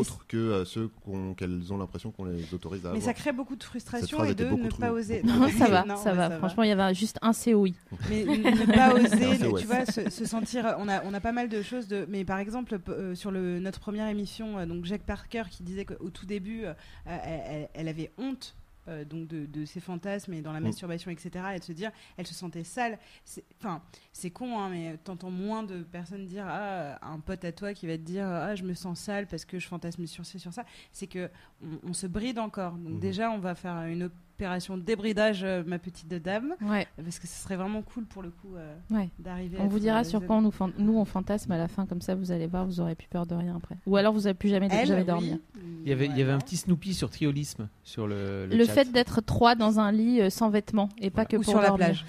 autres 0.00 0.26
que 0.26 0.36
euh, 0.36 0.64
ceux 0.64 0.88
qu'on- 1.04 1.34
qu'elles 1.34 1.72
ont 1.72 1.78
l'impression 1.78 2.10
qu'on 2.10 2.24
les 2.24 2.52
autorise 2.54 2.80
à 2.80 2.90
Mais 2.90 2.96
avoir. 2.98 3.02
ça 3.04 3.14
crée 3.14 3.32
beaucoup 3.32 3.56
de 3.56 3.62
frustration 3.64 4.24
et 4.24 4.34
de 4.34 4.44
ne 4.44 4.68
pas 4.70 4.92
oser. 4.92 5.22
non 5.24 5.48
ça 5.48 5.68
va 5.68 5.84
Non, 5.84 5.96
ça 5.96 6.12
va 6.12 6.30
franchement 6.38 6.62
il 6.62 6.68
y 6.68 6.72
avait 6.72 6.94
juste 6.94 7.18
un 7.22 7.32
COI 7.32 7.68
mais 8.10 8.24
ne 8.24 8.66
pas 8.74 8.94
oser, 8.94 9.38
tu 9.58 9.66
vois, 9.66 9.86
se, 9.86 10.10
se 10.10 10.24
sentir. 10.24 10.74
On 10.78 10.88
a, 10.88 11.02
on 11.04 11.14
a 11.14 11.20
pas 11.20 11.32
mal 11.32 11.48
de 11.48 11.62
choses 11.62 11.88
de. 11.88 12.06
Mais 12.08 12.24
par 12.24 12.38
exemple, 12.38 12.78
p- 12.78 12.90
euh, 12.92 13.14
sur 13.14 13.30
le, 13.30 13.60
notre 13.60 13.80
première 13.80 14.08
émission, 14.08 14.58
euh, 14.58 14.66
donc 14.66 14.84
Jack 14.84 15.02
Parker 15.02 15.44
qui 15.50 15.62
disait 15.62 15.84
qu'au 15.84 16.10
tout 16.10 16.26
début, 16.26 16.64
euh, 16.64 17.64
elle 17.74 17.88
avait 17.88 18.10
honte. 18.18 18.54
Euh, 18.88 19.04
donc 19.04 19.26
de, 19.28 19.46
de 19.46 19.64
ses 19.64 19.80
fantasmes 19.80 20.32
et 20.34 20.42
dans 20.42 20.52
la 20.52 20.60
Mm. 20.60 20.64
masturbation 20.64 21.10
etc 21.10 21.44
et 21.54 21.58
de 21.58 21.64
se 21.64 21.72
dire 21.72 21.90
elle 22.16 22.26
se 22.26 22.34
sentait 22.34 22.64
sale 22.64 22.98
C'est- 23.24 23.44
enfin 23.58 23.82
c'est 24.12 24.30
con 24.30 24.58
hein, 24.58 24.68
mais 24.70 24.96
t'entends 24.98 25.30
moins 25.30 25.62
de 25.62 25.82
personnes 25.82 26.26
dire 26.26 26.44
ah 26.48 26.98
un 27.06 27.18
pote 27.20 27.44
à 27.44 27.52
toi 27.52 27.72
qui 27.74 27.86
va 27.86 27.96
te 27.96 28.02
dire 28.02 28.26
ah 28.26 28.54
je 28.54 28.64
me 28.64 28.74
sens 28.74 29.00
sale 29.00 29.26
parce 29.26 29.44
que 29.44 29.58
je 29.58 29.66
fantasme 29.66 30.06
sur 30.06 30.24
ci 30.26 30.38
sur 30.38 30.52
ça 30.52 30.64
c'est 30.92 31.06
que 31.06 31.30
on, 31.62 31.78
on 31.90 31.92
se 31.92 32.06
bride 32.06 32.38
encore 32.38 32.72
donc 32.72 32.94
Mhm. 32.94 33.00
déjà 33.00 33.30
on 33.30 33.38
va 33.38 33.54
faire 33.54 33.76
une 33.86 34.10
opération 34.44 34.76
de 34.76 34.82
débridage 34.82 35.42
euh, 35.42 35.62
ma 35.66 35.78
petite 35.78 36.08
dame 36.08 36.54
ouais 36.60 36.86
parce 37.02 37.18
que 37.18 37.26
ce 37.26 37.34
serait 37.42 37.56
vraiment 37.56 37.80
cool 37.80 38.04
pour 38.04 38.22
le 38.22 38.28
coup 38.30 38.54
euh, 38.56 38.74
ouais 38.90 39.08
d'arriver. 39.18 39.56
à 39.58 39.62
on 39.62 39.68
vous 39.68 39.78
dira 39.78 40.00
euh, 40.00 40.04
sur 40.04 40.24
quoi 40.24 40.36
on 40.36 40.42
nous, 40.42 40.50
fan- 40.50 40.72
nous 40.78 40.98
on 40.98 41.04
fantasme 41.06 41.50
à 41.52 41.56
la 41.58 41.66
fin 41.66 41.86
comme 41.86 42.02
ça 42.02 42.14
vous 42.14 42.30
allez 42.30 42.46
voir 42.46 42.66
vous 42.66 42.78
aurez 42.80 42.94
plus 42.94 43.08
peur 43.08 43.24
de 43.26 43.34
rien 43.34 43.56
après 43.56 43.76
ou 43.86 43.96
alors 43.96 44.12
vous 44.12 44.26
avez 44.26 44.34
plus 44.34 44.50
jamais 44.50 44.68
Elle, 44.70 44.86
jamais 44.86 45.00
oui. 45.00 45.06
dormir 45.06 45.38
Il 45.84 45.88
y 45.88 45.92
avait, 45.92 46.06
il 46.06 46.18
y 46.18 46.22
avait 46.22 46.32
un 46.32 46.38
petit 46.38 46.56
Snoopy 46.58 46.92
sur 46.92 47.08
triolisme 47.10 47.68
sur 47.84 48.06
le. 48.06 48.46
le 48.46 48.64
chat. 48.66 48.72
fait 48.72 48.92
d'être 48.92 49.20
trois 49.22 49.54
dans 49.54 49.80
un 49.80 49.90
lit 49.92 50.20
euh, 50.20 50.28
sans 50.30 50.50
vêtements 50.50 50.88
et 51.00 51.08
pas 51.10 51.24
que 51.24 51.36
Ou 51.36 51.42
pour 51.42 51.50
sur 51.52 51.60
la 51.62 51.68
dormir. 51.68 51.86
plage. 51.86 52.04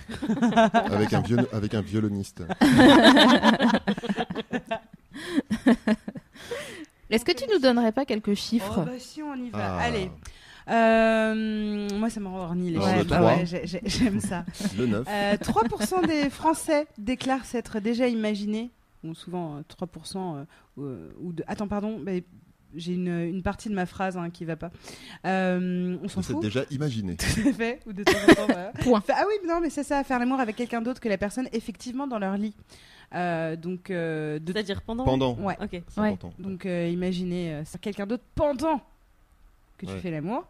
avec, 0.91 1.13
un 1.13 1.21
viol- 1.21 1.47
avec 1.53 1.73
un 1.73 1.81
violoniste. 1.81 2.43
Est-ce 7.09 7.23
que 7.23 7.31
tu 7.33 7.45
nous 7.51 7.59
donnerais 7.59 7.91
pas 7.91 8.03
quelques 8.05 8.33
chiffres? 8.33 8.79
Oh 8.81 8.85
bah 8.85 8.91
si 8.97 9.21
on 9.21 9.35
y 9.35 9.49
va. 9.49 9.77
Ah. 9.77 9.79
Allez. 9.83 10.09
Euh, 10.69 11.87
moi, 11.97 12.09
ça 12.09 12.19
me 12.19 12.27
rend 12.27 12.39
horny 12.43 12.71
les 12.71 12.79
chiffres. 12.81 13.03
Bah 13.05 13.23
ouais, 13.23 13.45
J'aime 13.85 14.19
ça. 14.19 14.45
Le 14.77 14.87
9. 14.87 15.07
Euh, 15.07 15.35
3% 15.37 16.07
des 16.07 16.29
Français 16.29 16.87
déclarent 16.97 17.45
s'être 17.45 17.79
déjà 17.79 18.07
imaginés. 18.07 18.71
Bon, 19.03 19.13
souvent, 19.13 19.57
euh, 19.57 19.61
3% 19.61 20.17
euh, 20.17 20.45
euh, 20.79 21.09
ou 21.21 21.33
de... 21.33 21.43
Attends, 21.47 21.67
pardon. 21.67 21.99
mais 22.03 22.23
J'ai 22.73 22.93
une, 22.93 23.07
une 23.07 23.43
partie 23.43 23.69
de 23.69 23.75
ma 23.75 23.85
phrase 23.85 24.17
hein, 24.17 24.29
qui 24.31 24.45
va 24.45 24.55
pas. 24.55 24.71
Euh, 25.25 25.97
on 26.03 26.07
s'en 26.07 26.21
fout. 26.23 26.41
déjà 26.41 26.63
imaginé. 26.71 27.15
Tout 27.17 27.47
à 27.47 27.53
fait. 27.53 27.79
Ou 27.85 27.93
de 27.93 28.03
temps 28.03 28.11
en 28.29 28.33
temps, 28.33 28.45
voilà. 28.47 28.71
Point. 28.81 29.03
Ah 29.09 29.23
oui, 29.27 29.47
non, 29.47 29.59
mais 29.61 29.69
c'est 29.69 29.83
ça, 29.83 30.03
faire 30.03 30.17
l'amour 30.19 30.39
avec 30.39 30.55
quelqu'un 30.55 30.81
d'autre 30.81 30.99
que 30.99 31.09
la 31.09 31.17
personne 31.19 31.47
effectivement 31.53 32.07
dans 32.07 32.17
leur 32.19 32.35
lit. 32.37 32.55
Euh, 33.13 33.55
donc, 33.55 33.91
euh, 33.91 34.39
de... 34.39 34.51
C'est-à-dire 34.51 34.81
pendant. 34.81 35.05
Pendant. 35.05 35.35
ouais. 35.35 35.55
Ok. 35.61 35.81
Ouais. 35.97 36.17
Donc, 36.39 36.65
euh, 36.65 36.89
imaginez 36.91 37.53
euh, 37.53 37.63
quelqu'un 37.79 38.07
d'autre 38.07 38.23
pendant 38.33 38.81
que 39.77 39.85
tu 39.85 39.91
Ouais. 39.93 39.99
fais 39.99 40.11
l'amour. 40.11 40.45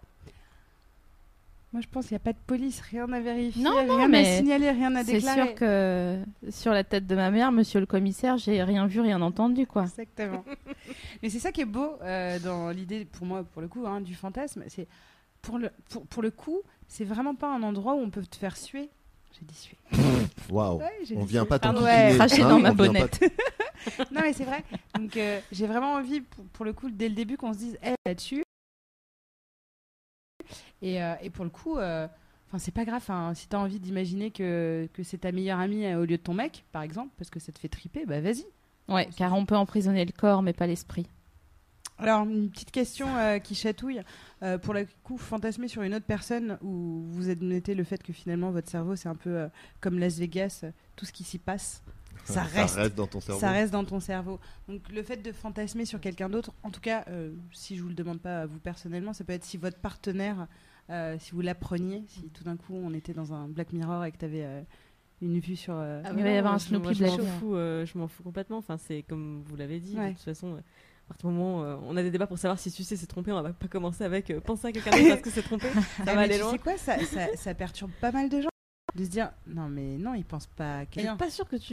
Moi, 1.73 1.81
je 1.81 1.88
pense 1.89 2.05
qu'il 2.07 2.13
n'y 2.13 2.21
a 2.21 2.23
pas 2.23 2.31
de 2.31 2.38
police, 2.47 2.79
rien 2.89 3.11
à 3.11 3.19
vérifier, 3.19 3.61
Non, 3.61 3.71
non, 3.85 3.95
rien 3.97 4.05
à 4.05 4.07
mais 4.07 4.38
signaler, 4.38 4.71
rien 4.71 4.95
à 4.95 5.03
C'est 5.03 5.13
déclarer. 5.13 5.41
sûr 5.47 5.55
que 5.55 6.19
sur 6.49 6.71
la 6.71 6.85
tête 6.85 7.05
de 7.05 7.15
ma 7.15 7.31
mère, 7.31 7.51
monsieur 7.51 7.81
le 7.81 7.85
commissaire, 7.85 8.38
j'ai 8.38 8.63
rien 8.63 8.88
vu, 8.88 9.01
rien 9.01 9.21
entendu, 9.21 9.67
quoi. 9.67 9.83
Exactement. 9.83 10.45
Mais 11.21 11.29
c'est 11.29 11.39
ça 11.39 11.51
qui 11.51 11.59
est 11.61 11.65
beau 11.65 11.97
euh, 12.01 12.39
dans 12.39 12.69
l'idée, 12.69 13.03
pour 13.03 13.25
moi, 13.25 13.43
pour 13.43 13.61
le 13.61 13.67
coup, 13.67 13.85
hein, 13.85 13.99
du 13.99 14.15
fantasme. 14.15 14.63
C'est 14.69 14.88
pour 15.41 15.57
le, 15.57 15.69
pour, 15.89 16.05
pour 16.07 16.23
le 16.23 16.31
coup, 16.31 16.61
c'est 16.88 17.03
vraiment 17.03 17.35
pas 17.35 17.53
un 17.53 17.61
endroit 17.61 17.95
où 17.95 17.99
on 17.99 18.09
peut 18.09 18.23
te 18.25 18.38
faire 18.38 18.55
suer. 18.55 18.88
J'ai 19.38 19.45
dit 19.45 19.53
suer. 19.55 19.77
Waouh. 20.49 20.77
Ouais, 20.79 20.85
j'ai 21.03 21.17
On 21.17 21.25
vient 21.25 21.41
suer. 21.41 21.49
pas 21.49 21.59
t'enquiquiner, 21.59 21.89
ouais. 21.91 22.15
Cracher 22.15 22.41
hein, 22.43 22.49
dans 22.49 22.59
ma 22.59 22.71
bonnette. 22.73 23.21
Non, 24.11 24.21
mais 24.23 24.31
c'est 24.33 24.45
vrai. 24.45 24.63
Donc, 24.97 25.15
euh, 25.17 25.39
j'ai 25.51 25.67
vraiment 25.67 25.93
envie, 25.95 26.21
pour, 26.21 26.45
pour 26.45 26.65
le 26.65 26.71
coup, 26.71 26.89
dès 26.89 27.09
le 27.09 27.13
début, 27.15 27.35
qu'on 27.35 27.51
se 27.53 27.57
dise, 27.59 27.77
eh, 27.85 27.93
là-dessus. 28.07 28.44
Et, 30.81 31.01
euh, 31.01 31.13
et 31.21 31.29
pour 31.29 31.45
le 31.45 31.51
coup, 31.51 31.77
euh, 31.77 32.07
enfin, 32.47 32.59
c'est 32.59 32.73
pas 32.73 32.85
grave. 32.85 33.03
hein, 33.09 33.33
si 33.33 33.47
t'as 33.47 33.57
envie 33.57 33.79
d'imaginer 33.79 34.31
que, 34.31 34.88
que 34.93 35.03
c'est 35.03 35.19
ta 35.19 35.31
meilleure 35.31 35.59
amie 35.59 35.85
euh, 35.85 36.01
au 36.01 36.05
lieu 36.05 36.17
de 36.17 36.21
ton 36.21 36.33
mec, 36.33 36.65
par 36.71 36.81
exemple, 36.81 37.11
parce 37.17 37.29
que 37.29 37.39
ça 37.39 37.51
te 37.51 37.59
fait 37.59 37.69
triper, 37.69 38.05
bah 38.05 38.21
vas-y. 38.21 38.45
Ouais, 38.88 39.09
car 39.17 39.33
on 39.33 39.45
peut 39.45 39.55
emprisonner 39.55 40.05
le 40.05 40.11
corps, 40.11 40.41
mais 40.43 40.53
pas 40.53 40.67
l'esprit. 40.67 41.07
Alors, 41.97 42.23
une 42.23 42.49
petite 42.49 42.71
question 42.71 43.07
euh, 43.15 43.39
qui 43.39 43.55
chatouille. 43.55 44.01
Euh, 44.43 44.57
pour 44.57 44.73
le 44.73 44.85
coup, 45.03 45.17
fantasmer 45.17 45.69
sur 45.69 45.81
une 45.81 45.95
autre 45.95 46.05
personne 46.05 46.57
où 46.61 47.03
vous 47.07 47.29
admettez 47.29 47.73
le 47.73 47.85
fait 47.85 48.03
que 48.03 48.11
finalement 48.11 48.51
votre 48.51 48.69
cerveau, 48.69 48.97
c'est 48.97 49.07
un 49.07 49.15
peu 49.15 49.29
euh, 49.29 49.47
comme 49.79 49.97
Las 49.97 50.17
Vegas, 50.17 50.65
tout 50.97 51.05
ce 51.05 51.13
qui 51.13 51.23
s'y 51.23 51.39
passe, 51.39 51.81
ça 52.33 52.43
reste. 52.43 52.95
dans 52.95 53.07
ton 53.07 53.19
cerveau. 53.19 53.39
Ça 53.41 53.51
reste 53.51 53.71
dans 53.73 53.83
ton 53.85 53.99
cerveau. 53.99 54.39
Donc 54.67 54.81
le 54.89 55.03
fait 55.03 55.17
de 55.17 55.31
fantasmer 55.31 55.85
sur 55.85 55.99
quelqu'un 55.99 56.29
d'autre, 56.29 56.51
en 56.63 56.71
tout 56.71 56.81
cas, 56.81 57.05
euh, 57.09 57.31
si 57.51 57.75
je 57.77 57.81
vous 57.83 57.89
le 57.89 57.95
demande 57.95 58.19
pas 58.19 58.41
à 58.41 58.45
vous 58.45 58.59
personnellement, 58.59 59.13
ça 59.13 59.23
peut 59.23 59.33
être 59.33 59.43
si 59.45 59.57
votre 59.57 59.77
partenaire, 59.79 60.47
euh, 60.89 61.15
si 61.19 61.31
vous 61.31 61.41
l'appreniez, 61.41 62.03
si 62.07 62.29
tout 62.29 62.43
d'un 62.43 62.57
coup 62.57 62.73
on 62.75 62.93
était 62.93 63.13
dans 63.13 63.33
un 63.33 63.47
Black 63.47 63.73
Mirror 63.73 64.05
et 64.05 64.11
que 64.11 64.17
tu 64.17 64.25
avais 64.25 64.65
une 65.21 65.39
vue 65.39 65.55
sur... 65.55 65.73
euh, 65.77 66.01
Ah 66.05 66.09
Il 66.15 66.23
va 66.23 66.29
y 66.29 66.38
avoir 66.38 66.53
un 66.53 66.57
je- 66.57 66.65
Snoopy 66.65 66.83
moi, 66.83 66.93
je 66.93 67.03
m'en 67.03 67.07
Black 67.15 67.19
Mirror. 67.25 67.39
fous, 67.39 67.55
euh, 67.55 67.85
je 67.85 67.97
m'en 67.97 68.07
fous 68.07 68.23
complètement. 68.23 68.57
Enfin, 68.57 68.77
c'est 68.77 69.03
comme 69.03 69.43
vous 69.47 69.55
l'avez 69.55 69.79
dit. 69.79 69.95
Ouais. 69.97 70.09
De 70.09 70.13
toute 70.15 70.23
façon, 70.23 70.55
euh, 70.55 70.57
à 70.57 71.07
partir 71.09 71.29
du 71.29 71.35
moment 71.35 71.59
où 71.59 71.63
euh, 71.63 71.77
on 71.83 71.95
a 71.97 72.03
des 72.03 72.11
débats 72.11 72.27
pour 72.27 72.38
savoir 72.39 72.59
si 72.59 72.69
sucer 72.71 72.95
s'est 72.97 73.05
trompé, 73.07 73.31
on 73.31 73.41
va 73.41 73.53
pas 73.53 73.67
commencer 73.67 74.03
avec 74.03 74.29
euh, 74.31 74.41
penser 74.41 74.67
à 74.67 74.71
quelqu'un 74.71 74.91
d'autre 74.91 75.07
parce 75.09 75.21
que 75.21 75.29
c'est 75.29 75.43
trompé. 75.43 75.67
Ça 75.73 76.03
Ah, 76.07 76.15
va 76.15 76.21
aller 76.21 76.35
tu 76.35 76.41
loin. 76.41 76.51
sais 76.51 76.57
quoi, 76.59 76.77
ça, 76.77 76.97
ça, 77.05 77.27
ça 77.35 77.53
perturbe 77.53 77.91
pas 78.01 78.11
mal 78.11 78.27
de 78.29 78.41
gens 78.41 78.49
de 78.95 79.03
se 79.03 79.09
dire 79.09 79.31
non 79.47 79.67
mais 79.69 79.97
non, 79.97 80.13
ils 80.15 80.23
pensent 80.25 80.47
pas 80.47 80.79
à 80.79 80.83
Je 80.83 80.89
quelqu'un. 80.89 81.09
suis 81.11 81.17
pas 81.17 81.29
sûre 81.29 81.47
que 81.47 81.57
tu 81.57 81.71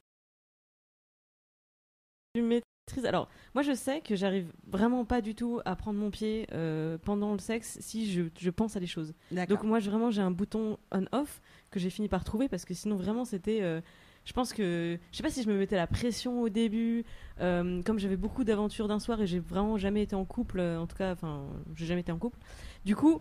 tu 2.43 2.49
maîtrises. 2.95 3.07
Alors, 3.07 3.29
moi, 3.55 3.63
je 3.63 3.73
sais 3.75 4.01
que 4.01 4.17
j'arrive 4.17 4.53
vraiment 4.67 5.05
pas 5.05 5.21
du 5.21 5.35
tout 5.35 5.61
à 5.65 5.77
prendre 5.77 5.99
mon 5.99 6.11
pied 6.11 6.47
euh, 6.53 6.99
pendant 7.05 7.33
le 7.33 7.39
sexe 7.39 7.79
si 7.81 8.11
je, 8.11 8.23
je 8.39 8.51
pense 8.51 8.77
à 8.77 8.81
des 8.81 8.87
choses. 8.87 9.15
Donc 9.47 9.63
moi, 9.65 9.79
je- 9.81 9.89
vraiment, 9.91 10.11
j'ai 10.11 10.23
un 10.23 10.31
bouton 10.31 10.79
on/off 10.93 11.41
que 11.71 11.79
j'ai 11.81 11.91
fini 11.91 12.09
par 12.09 12.25
trouver 12.25 12.49
parce 12.49 12.65
que 12.65 12.75
sinon, 12.75 12.97
vraiment, 12.97 13.25
c'était. 13.25 13.61
euh, 13.63 13.81
je 14.25 14.33
pense 14.33 14.53
que. 14.53 14.99
Je 15.11 15.17
sais 15.17 15.23
pas 15.23 15.31
si 15.31 15.43
je 15.43 15.49
me 15.49 15.57
mettais 15.59 15.77
la 15.77 15.87
pression 15.87 16.43
au 16.43 16.49
début. 16.49 17.05
euh, 17.41 17.83
comme 17.83 17.99
j'avais 17.99 18.17
beaucoup 18.17 18.45
d'aventures 18.45 18.87
d'un 18.89 18.99
soir 19.01 19.21
et 19.21 19.27
j'ai 19.27 19.39
vraiment 19.41 19.79
jamais 19.79 20.03
été 20.03 20.15
en 20.15 20.25
couple, 20.25 20.61
en 20.61 20.87
tout 20.87 20.97
cas, 20.97 21.13
enfin, 21.13 21.45
j'ai 21.75 21.87
jamais 21.87 22.03
été 22.03 22.13
en 22.13 22.19
couple. 22.19 22.39
Du 22.85 22.95
coup. 22.97 23.21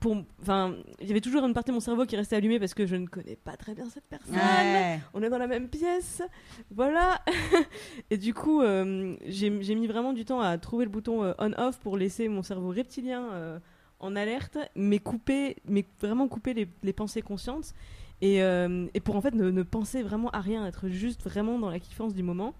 Pour, 0.00 0.16
enfin, 0.42 0.74
il 1.00 1.08
y 1.08 1.10
avait 1.10 1.20
toujours 1.20 1.44
une 1.44 1.54
partie 1.54 1.70
de 1.70 1.74
mon 1.74 1.80
cerveau 1.80 2.06
qui 2.06 2.14
restait 2.16 2.36
allumée 2.36 2.58
parce 2.60 2.74
que 2.74 2.86
je 2.86 2.94
ne 2.96 3.06
connais 3.06 3.36
pas 3.36 3.56
très 3.56 3.74
bien 3.74 3.88
cette 3.90 4.06
personne 4.06 4.34
Ouais. 4.36 5.00
on 5.14 5.22
est 5.22 5.28
dans 5.30 5.38
la 5.38 5.46
même 5.46 5.68
pièce, 5.68 6.22
voilà. 6.70 7.20
et 8.10 8.16
du 8.16 8.32
coup, 8.34 8.62
euh, 8.62 9.16
j'ai 9.26 9.50
mis 9.50 9.86
vraiment 9.86 10.12
du 10.12 10.24
temps 10.24 10.40
à 10.40 10.56
trouver 10.58 10.84
le 10.84 10.90
bouton 10.90 11.24
euh, 11.24 11.32
on/off 11.38 11.78
pour 11.80 11.96
laisser 11.96 12.28
mon 12.28 12.42
cerveau 12.42 12.68
reptilien 12.68 13.24
euh, 13.32 13.58
en 14.00 14.14
alerte, 14.14 14.58
mais 14.76 14.98
couper, 15.00 15.56
mais 15.66 15.84
vraiment 16.00 16.28
couper 16.28 16.54
les, 16.54 16.68
les 16.82 16.92
pensées 16.92 17.22
conscientes 17.22 17.74
et, 18.20 18.38
et 18.38 19.00
pour 19.00 19.14
en 19.16 19.20
fait 19.20 19.34
ne, 19.34 19.50
ne 19.50 19.62
penser 19.62 20.02
vraiment 20.02 20.30
à 20.30 20.40
rien, 20.40 20.66
être 20.66 20.88
juste 20.88 21.22
vraiment 21.22 21.58
dans 21.58 21.70
la 21.70 21.78
kiffance 21.80 22.14
du 22.14 22.22
moment. 22.22 22.52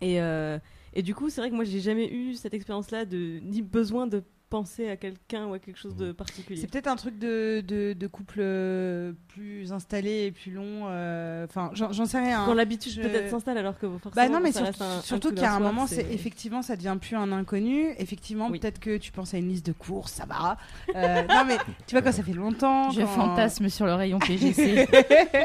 Et, 0.00 0.16
et 0.18 1.02
du 1.02 1.14
coup, 1.14 1.28
c'est 1.28 1.40
vrai 1.40 1.50
que 1.50 1.54
moi, 1.54 1.64
j'ai 1.64 1.80
jamais 1.80 2.08
eu 2.12 2.34
cette 2.34 2.54
expérience-là 2.54 3.04
de 3.04 3.40
ni 3.42 3.62
besoin 3.62 4.06
de 4.06 4.22
penser 4.48 4.88
à 4.88 4.96
quelqu'un 4.96 5.46
ou 5.46 5.54
à 5.54 5.58
quelque 5.58 5.78
chose 5.78 5.96
de 5.96 6.12
particulier. 6.12 6.60
C'est 6.60 6.68
peut-être 6.70 6.86
un 6.86 6.94
truc 6.94 7.18
de, 7.18 7.62
de, 7.66 7.94
de 7.94 8.06
couple 8.06 8.36
euh, 8.38 9.12
plus 9.28 9.72
installé 9.72 10.26
et 10.26 10.30
plus 10.30 10.52
long. 10.52 10.84
euh, 10.86 11.44
Enfin, 11.46 11.70
j'en 11.74 11.90
j'en 11.92 12.06
sais 12.06 12.18
rien. 12.20 12.44
Quand 12.44 12.52
hein. 12.52 12.54
l'habitude 12.54 12.92
Je- 12.92 13.02
peut-être 13.02 13.28
s'installe 13.28 13.58
alors 13.58 13.76
que 13.76 13.88
forcément 13.98 14.12
Bah 14.14 14.28
non, 14.28 14.38
mais 14.40 14.52
ça 14.52 14.60
sur- 14.60 14.66
reste 14.66 14.82
un- 14.82 15.00
surtout 15.02 15.28
coup 15.30 15.34
qu'il 15.34 15.42
y 15.42 15.46
a 15.46 15.48
d'un 15.50 15.56
un 15.56 15.58
soir, 15.58 15.72
moment, 15.72 15.86
c'est 15.88 16.06
effectivement, 16.12 16.62
ça 16.62 16.76
devient 16.76 16.96
plus 17.00 17.16
un 17.16 17.32
inconnu. 17.32 17.90
Effectivement, 17.98 18.48
Oui. 18.48 18.60
peut-être 18.60 18.78
que 18.78 18.96
tu 18.98 19.10
penses 19.10 19.34
à 19.34 19.38
une 19.38 19.48
liste 19.48 19.66
de 19.66 19.72
courses, 19.72 20.12
ça 20.12 20.26
va. 20.26 20.58
Euh, 20.94 21.22
non, 21.24 21.44
mais 21.44 21.56
tu 21.88 21.96
vois, 21.96 22.02
quand 22.02 22.12
ça 22.12 22.22
fait 22.22 22.32
longtemps. 22.32 22.90
Je 22.92 23.00
quand- 23.00 23.06
fantasme 23.08 23.68
sur 23.68 23.86
le 23.86 23.94
rayon 23.94 24.20
PGC. 24.20 24.86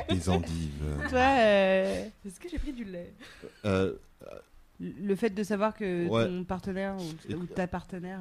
Les 0.10 0.30
endives. 0.30 0.84
Tu 1.06 1.10
vois, 1.10 1.20
euh, 1.40 2.06
Est-ce 2.26 2.40
que 2.40 2.48
j'ai 2.50 2.60
pris 2.60 2.72
du 2.74 2.84
lait? 2.84 3.14
Euh, 3.66 3.94
le 4.80 5.16
fait 5.16 5.30
de 5.32 5.44
savoir 5.44 5.76
que 5.76 6.08
Ouais. 6.08 6.26
ton 6.26 6.44
partenaire 6.44 6.96
ou, 7.30 7.46
ta 7.46 7.68
partenaire 7.68 8.20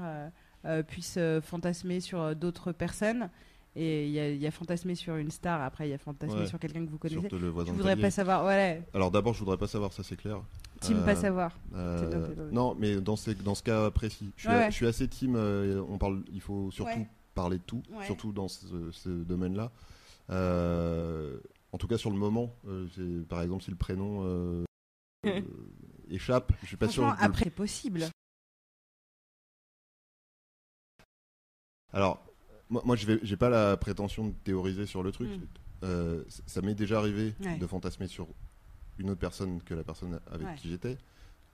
puisse 0.87 1.15
euh, 1.19 1.41
fantasmer 1.41 2.01
sur 2.01 2.21
euh, 2.21 2.35
d'autres 2.35 2.73
personnes. 2.73 3.31
Et 3.77 4.07
il 4.07 4.11
y, 4.11 4.19
a- 4.19 4.29
il 4.31 4.39
y 4.41 4.47
a 4.49 4.51
fantasmer 4.51 4.97
sur 4.97 5.15
une 5.15 5.31
star, 5.31 5.63
après 5.63 5.87
il 5.87 5.93
y 5.93 5.95
a 5.95 5.99
fantasmer 5.99 6.41
Ouais. 6.41 6.47
sur 6.47 6.59
quelqu'un 6.59 6.85
que 6.85 6.91
vous 6.91 6.99
connaissez. 6.99 7.21
surtout 7.21 7.37
le 7.39 7.47
Je 7.47 7.53
voisin 7.53 7.73
voudrais 7.73 7.95
pas 7.95 8.11
savoir. 8.11 8.45
Ouais, 8.45 8.83
Alors 8.95 9.13
d'abord, 9.13 9.33
je 9.33 9.39
voudrais 9.39 9.59
pas 9.59 9.69
savoir, 9.69 9.93
ça 9.93 10.03
c'est 10.03 10.17
clair. 10.17 10.41
team 10.81 10.97
Euh, 10.99 11.05
pas 11.05 11.15
savoir. 11.15 11.57
Euh, 11.77 12.35
non, 12.51 12.75
mais 12.77 12.97
dans, 13.01 13.15
ces- 13.15 13.37
dans 13.37 13.55
ce 13.55 13.63
cas 13.63 13.89
précis, 13.93 14.33
je 14.37 14.41
suis, 14.43 14.49
Ouais, 14.51 14.57
ouais. 14.57 14.71
je 14.71 14.75
suis 14.75 14.87
assez 14.89 15.07
team. 15.07 15.35
euh, 15.37 15.81
on 15.89 15.99
parle, 15.99 16.25
il 16.33 16.41
faut 16.41 16.71
surtout 16.73 17.07
parler 17.33 17.59
de 17.59 17.63
tout, 17.63 17.83
surtout 18.07 18.33
dans 18.33 18.49
ce, 18.49 18.91
ce 18.91 19.09
domaine-là. 19.09 19.71
Euh, 20.31 21.39
en 21.73 21.79
tout 21.79 21.87
cas, 21.87 21.97
sur 21.99 22.11
le 22.11 22.17
moment, 22.17 22.53
euh, 22.67 22.87
par 23.29 23.41
exemple, 23.43 23.63
si 23.63 23.71
le 23.71 23.77
prénom 23.77 24.23
euh, 24.25 24.65
euh, 25.27 25.41
échappe, 26.11 26.53
je 26.63 26.67
suis 26.67 26.77
pas 26.77 26.89
sûr. 26.89 27.05
Après, 27.21 27.45
c'est 27.45 27.51
possible. 27.51 28.01
Alors, 31.93 32.25
moi, 32.69 32.83
moi 32.85 32.97
je 32.97 33.19
j'ai 33.23 33.37
pas 33.37 33.49
la 33.51 33.77
prétention 33.77 34.29
de 34.29 34.33
théoriser 34.45 34.87
sur 34.87 35.03
le 35.03 35.13
truc. 35.13 35.29
Mm. 35.31 35.41
Euh, 35.83 36.25
ça 36.47 36.61
m'est 36.63 36.75
déjà 36.75 36.99
arrivé 36.99 37.35
Ouais. 37.41 37.57
de 37.57 37.67
fantasmer 37.67 38.07
sur 38.07 38.29
une 38.99 39.11
autre 39.11 39.21
personne 39.21 39.63
que 39.63 39.75
la 39.75 39.83
personne 39.83 40.21
avec 40.31 40.47
Ouais. 40.47 40.55
qui 40.57 40.69
j'étais. 40.69 40.99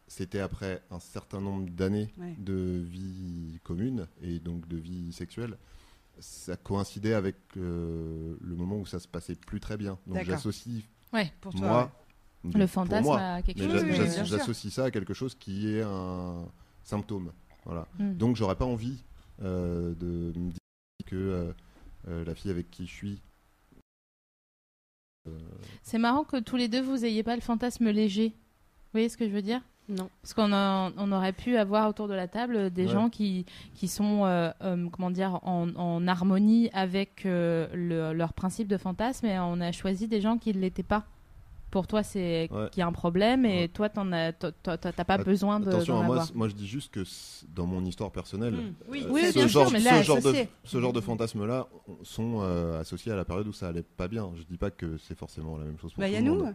C'était 0.08 0.40
après 0.40 0.82
un 0.90 1.00
certain 1.00 1.40
nombre 1.40 1.68
d'années 1.70 2.10
Ouais. 2.18 2.34
de 2.38 2.82
vie 2.84 3.60
commune 3.64 4.06
et 4.22 4.38
donc 4.40 4.66
de 4.68 4.76
vie 4.76 5.12
sexuelle. 5.12 5.56
Ça 6.18 6.56
coïncidait 6.56 7.14
avec 7.14 7.36
euh, 7.56 8.36
le 8.40 8.56
moment 8.56 8.76
où 8.78 8.86
ça 8.86 8.98
se 8.98 9.06
passait 9.08 9.34
plus 9.34 9.60
très 9.60 9.76
bien. 9.76 9.98
Donc 10.06 10.24
j'associe 10.24 10.82
Pour 11.40 11.54
toi, 11.54 11.92
moi, 12.42 12.52
le 12.54 12.66
fantasme 12.66 13.04
moi, 13.04 13.20
à 13.20 13.42
quelque 13.42 13.62
chose. 13.62 13.82
Oui, 13.84 14.24
j'associe 14.24 14.72
ça 14.72 14.84
à 14.84 14.90
quelque 14.90 15.14
chose 15.14 15.34
qui 15.34 15.68
est 15.68 15.82
un 15.82 16.46
symptôme. 16.82 17.32
Voilà. 17.64 17.86
Mm. 17.98 18.14
Donc 18.14 18.36
j'aurais 18.36 18.56
pas 18.56 18.64
envie 18.64 19.04
euh, 19.42 19.94
de 19.94 20.32
me 20.38 20.50
dire 20.50 20.60
que 21.06 21.16
euh, 21.16 21.52
euh, 22.08 22.24
la 22.24 22.34
fille 22.34 22.50
avec 22.50 22.70
qui 22.70 22.86
je 22.86 22.92
suis. 22.92 23.20
C'est 25.82 25.98
marrant 25.98 26.22
que 26.24 26.38
tous 26.38 26.54
les 26.56 26.68
deux 26.68 26.80
vous 26.80 27.04
ayez 27.04 27.22
pas 27.24 27.34
le 27.34 27.42
fantasme 27.42 27.90
léger. 27.90 28.28
Vous 28.28 28.92
voyez 28.92 29.08
ce 29.08 29.16
que 29.16 29.26
je 29.26 29.32
veux 29.32 29.42
dire? 29.42 29.60
Non. 29.88 30.08
Parce 30.22 30.34
qu'on 30.34 30.52
a- 30.52 30.92
on 30.96 31.12
aurait 31.12 31.32
pu 31.32 31.56
avoir 31.56 31.88
autour 31.88 32.06
de 32.08 32.14
la 32.14 32.28
table 32.28 32.70
des 32.70 32.86
Ouais. 32.86 32.92
gens 32.92 33.08
qui, 33.10 33.44
qui 33.74 33.88
sont 33.88 34.24
euh, 34.24 34.50
euh, 34.62 34.88
comment 34.90 35.10
dire 35.10 35.40
en, 35.42 35.68
en 35.76 36.06
harmonie 36.08 36.70
avec 36.72 37.24
euh, 37.26 37.68
le- 37.74 38.12
leur 38.12 38.32
principe 38.32 38.68
de 38.68 38.76
fantasme 38.76 39.26
et 39.26 39.38
on 39.38 39.60
a 39.60 39.70
choisi 39.72 40.08
des 40.08 40.20
gens 40.20 40.38
qui 40.38 40.52
ne 40.54 40.60
l'étaient 40.60 40.82
pas. 40.84 41.06
Pour 41.70 41.86
toi, 41.86 42.02
c'est 42.02 42.48
Ouais. 42.50 42.68
qu'il 42.70 42.80
y 42.80 42.82
a 42.82 42.86
un 42.86 42.92
problème 42.92 43.44
et 43.44 43.62
Ouais. 43.62 43.68
toi, 43.68 43.88
t'en 43.88 44.10
as, 44.12 44.32
t'as 44.32 44.92
pas 45.04 45.18
besoin 45.18 45.58
de, 45.60 45.68
Attention, 45.68 45.96
moi, 45.96 46.04
avoir. 46.04 46.28
moi 46.34 46.48
je 46.48 46.54
dis 46.54 46.66
juste 46.66 46.92
que 46.92 47.02
dans 47.48 47.66
mon 47.66 47.84
histoire 47.84 48.10
personnelle. 48.12 48.54
Oui, 48.88 49.02
euh, 49.04 49.10
Oui, 49.10 49.24
ce, 49.26 49.32
bien 49.34 49.48
sûr, 49.48 49.48
genre, 49.48 49.68
ce 49.68 49.74
de, 49.74 49.88
associé. 49.88 50.48
ce 50.64 50.80
genre 50.80 50.92
de 50.92 51.00
fantasmes-là 51.00 51.66
sont 52.02 52.38
euh, 52.40 52.80
associés 52.80 53.12
à 53.12 53.16
la 53.16 53.24
période 53.24 53.48
où 53.48 53.52
ça 53.52 53.68
allait 53.68 53.82
pas 53.82 54.06
bien. 54.08 54.30
Je 54.36 54.42
dis 54.44 54.56
pas 54.58 54.70
que 54.70 54.96
c'est 54.98 55.18
forcément 55.18 55.56
la 55.58 55.64
même 55.64 55.78
chose 55.78 55.92
pour 55.92 56.00
Bah, 56.00 56.06
tout 56.06 56.12
y 56.14 56.16
a 56.16 56.20
le 56.20 56.26
nous. 56.26 56.46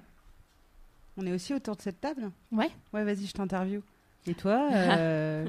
On 1.18 1.26
est 1.28 1.34
aussi 1.34 1.54
autour 1.54 1.76
de 1.76 1.82
cette 1.82 2.00
table. 2.00 2.32
Ouais. 2.52 2.70
Ouais, 2.94 3.04
vas-y, 3.04 3.26
je 3.26 3.34
t'interview. 3.34 3.82
Et 4.28 4.34
toi 4.34 4.70
euh, 4.74 5.46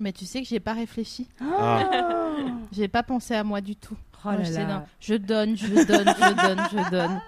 Mais 0.00 0.12
tu 0.12 0.24
sais 0.24 0.40
que 0.42 0.48
j'y 0.48 0.54
ai 0.56 0.60
pas 0.60 0.72
réfléchi. 0.72 1.28
Ah. 1.40 2.34
J'ai 2.72 2.88
pas 2.88 3.02
pensé 3.02 3.34
à 3.34 3.44
moi 3.44 3.60
du 3.60 3.76
tout. 3.76 3.96
Oh 4.26 4.30
Moi, 4.30 4.36
là 4.38 4.66
là. 4.66 4.86
Je 5.00 5.14
donne, 5.16 5.54
je 5.54 5.66
donne, 5.66 5.84
je 5.86 6.34
donne, 6.46 6.60
je 6.72 6.90
donne. 6.90 7.20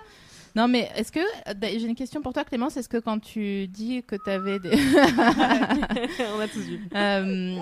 Non, 0.57 0.67
mais 0.69 0.91
est-ce 0.97 1.13
que. 1.13 1.21
euh, 1.21 1.55
J'ai 1.63 1.87
une 1.87 1.95
question 1.95 2.23
pour 2.23 2.33
toi, 2.33 2.43
Clémence. 2.45 2.77
Est-ce 2.79 2.89
que 2.89 2.97
quand 2.97 3.19
tu 3.21 3.69
dis 3.69 4.03
que 4.03 4.17
tu 4.17 4.31
avais 4.31 4.59
des. 4.59 4.71
On 6.35 6.41
a 6.41 6.49
tous 6.49 6.61
vu. 6.61 6.81
Euh, 6.95 7.59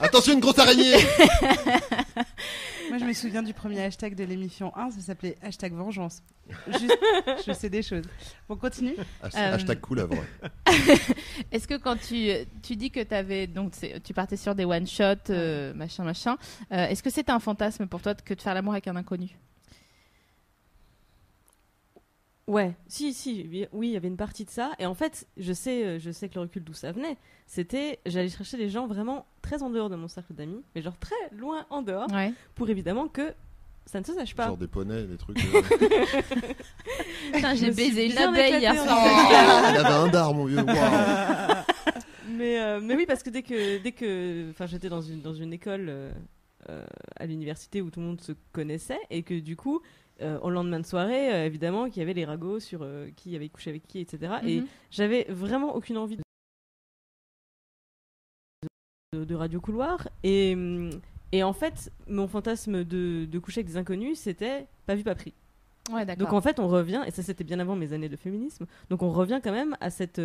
Attention, 0.00 0.34
une 0.34 0.40
grosse 0.40 0.58
araignée 0.60 0.92
Moi, 2.88 2.98
je 2.98 3.04
me 3.04 3.12
souviens 3.12 3.42
du 3.42 3.52
premier 3.52 3.82
hashtag 3.82 4.14
de 4.14 4.24
l'émission 4.24 4.72
1, 4.76 4.92
ça 4.92 5.00
s'appelait 5.00 5.36
hashtag 5.42 5.72
vengeance. 5.74 6.22
Juste, 6.68 6.96
je 7.46 7.52
sais 7.52 7.68
des 7.68 7.82
choses. 7.82 8.04
Bon, 8.48 8.56
continue. 8.56 8.94
Hasht- 9.22 9.36
Euh, 9.36 9.54
Hashtag 9.56 9.80
cool 9.80 10.00
vrai. 10.00 10.22
Est-ce 11.52 11.66
que 11.68 11.74
quand 11.74 11.96
tu, 11.96 12.28
tu 12.62 12.76
dis 12.76 12.90
que 12.90 13.00
avais, 13.14 13.46
donc 13.46 13.72
tu 14.04 14.14
partais 14.14 14.36
sur 14.38 14.54
des 14.54 14.64
one-shots, 14.64 15.30
euh, 15.30 15.74
machin, 15.74 16.04
machin, 16.04 16.36
euh, 16.72 16.86
est-ce 16.86 17.02
que 17.02 17.10
c'était 17.10 17.32
un 17.32 17.40
fantasme 17.40 17.86
pour 17.86 18.00
toi 18.00 18.14
que 18.14 18.32
de 18.34 18.40
faire 18.40 18.54
l'amour 18.54 18.72
avec 18.72 18.86
un 18.88 18.96
inconnu? 18.96 19.28
Ouais, 22.48 22.74
si, 22.88 23.12
si, 23.12 23.46
oui, 23.72 23.88
il 23.88 23.92
y 23.92 23.96
avait 23.96 24.08
une 24.08 24.16
partie 24.16 24.44
de 24.44 24.50
ça. 24.50 24.72
Et 24.78 24.86
en 24.86 24.94
fait, 24.94 25.26
je 25.36 25.52
sais, 25.52 25.84
euh, 25.84 25.98
je 25.98 26.10
sais 26.10 26.28
que 26.28 26.34
le 26.36 26.40
recul 26.40 26.64
d'où 26.64 26.72
ça 26.72 26.90
venait. 26.92 27.16
C'était, 27.46 27.98
j'allais 28.06 28.30
chercher 28.30 28.56
des 28.56 28.68
gens 28.70 28.86
vraiment 28.86 29.26
très 29.42 29.62
en 29.62 29.68
dehors 29.70 29.90
de 29.90 29.96
mon 29.96 30.08
cercle 30.08 30.32
d'amis, 30.34 30.62
mais 30.74 30.80
genre 30.82 30.96
très 30.98 31.14
loin 31.36 31.66
en 31.70 31.82
dehors, 31.82 32.10
Ouais. 32.12 32.32
pour 32.54 32.68
évidemment 32.70 33.06
que 33.06 33.34
ça 33.86 34.00
ne 34.00 34.04
se 34.04 34.12
sache 34.14 34.34
pas. 34.34 34.46
Genre 34.46 34.56
des 34.56 34.66
poneys, 34.66 35.04
des 35.04 35.16
trucs. 35.18 35.38
euh, 35.38 35.62
Putain, 37.32 37.54
j'ai 37.54 37.70
baisé 37.70 38.10
une 38.10 38.18
abeille 38.18 38.58
hier 38.60 38.74
soir. 38.74 38.98
Ah, 38.98 39.70
il 39.72 39.76
avait 39.78 39.94
un 39.94 40.08
dard, 40.08 40.34
mon 40.34 40.44
vieux. 40.46 40.58
Waouh. 40.62 40.74
Mais, 42.30 42.60
euh, 42.60 42.78
mais 42.80 42.94
oui, 42.94 43.04
parce 43.04 43.24
que 43.24 43.30
dès 43.30 43.42
que, 43.42 43.78
dès 43.82 43.90
que, 43.90 44.50
enfin, 44.50 44.66
j'étais 44.66 44.88
dans 44.88 45.00
une 45.00 45.20
dans 45.22 45.34
une 45.34 45.52
école 45.52 45.86
euh, 45.88 46.12
à 47.16 47.26
l'université 47.26 47.82
où 47.82 47.90
tout 47.90 47.98
le 47.98 48.06
monde 48.06 48.20
se 48.20 48.30
connaissait 48.52 49.00
et 49.10 49.24
que 49.24 49.34
du 49.40 49.56
coup, 49.56 49.80
euh, 50.22 50.38
au 50.40 50.50
lendemain 50.50 50.80
de 50.80 50.86
soirée, 50.86 51.32
euh, 51.32 51.46
évidemment, 51.46 51.88
qu'il 51.88 51.98
y 52.00 52.02
avait 52.02 52.14
les 52.14 52.24
ragots 52.24 52.60
sur 52.60 52.80
euh, 52.82 53.08
qui 53.16 53.34
avait 53.36 53.48
couché 53.48 53.70
avec 53.70 53.86
qui, 53.86 54.00
etc. 54.00 54.34
Et 54.44 54.60
Mhm. 54.60 54.66
j'avais 54.90 55.24
vraiment 55.28 55.74
aucune 55.74 55.96
envie 55.98 56.16
de, 56.16 56.22
de- 59.14 59.24
de 59.24 59.34
radio 59.34 59.60
couloir 59.60 60.08
et 60.22 60.54
hum, 60.54 60.90
et 61.30 61.42
en 61.42 61.52
fait, 61.52 61.92
mon 62.06 62.26
fantasme 62.26 62.84
de, 62.84 63.26
de 63.26 63.38
coucher 63.38 63.58
avec 63.60 63.66
des 63.68 63.76
inconnus, 63.76 64.18
c'était 64.18 64.66
pas 64.86 64.94
vu, 64.94 65.04
pas 65.04 65.14
pris. 65.14 65.34
Ouais, 65.92 66.06
Donc 66.16 66.32
en 66.32 66.40
fait, 66.40 66.58
on 66.58 66.68
revient, 66.68 67.02
et 67.06 67.10
ça 67.10 67.22
c'était 67.22 67.44
bien 67.44 67.58
avant 67.60 67.76
mes 67.76 67.92
années 67.92 68.08
de 68.08 68.16
féminisme, 68.16 68.66
donc 68.90 69.02
on 69.02 69.10
revient 69.10 69.40
quand 69.42 69.52
même 69.52 69.76
à 69.80 69.90
cette, 69.90 70.20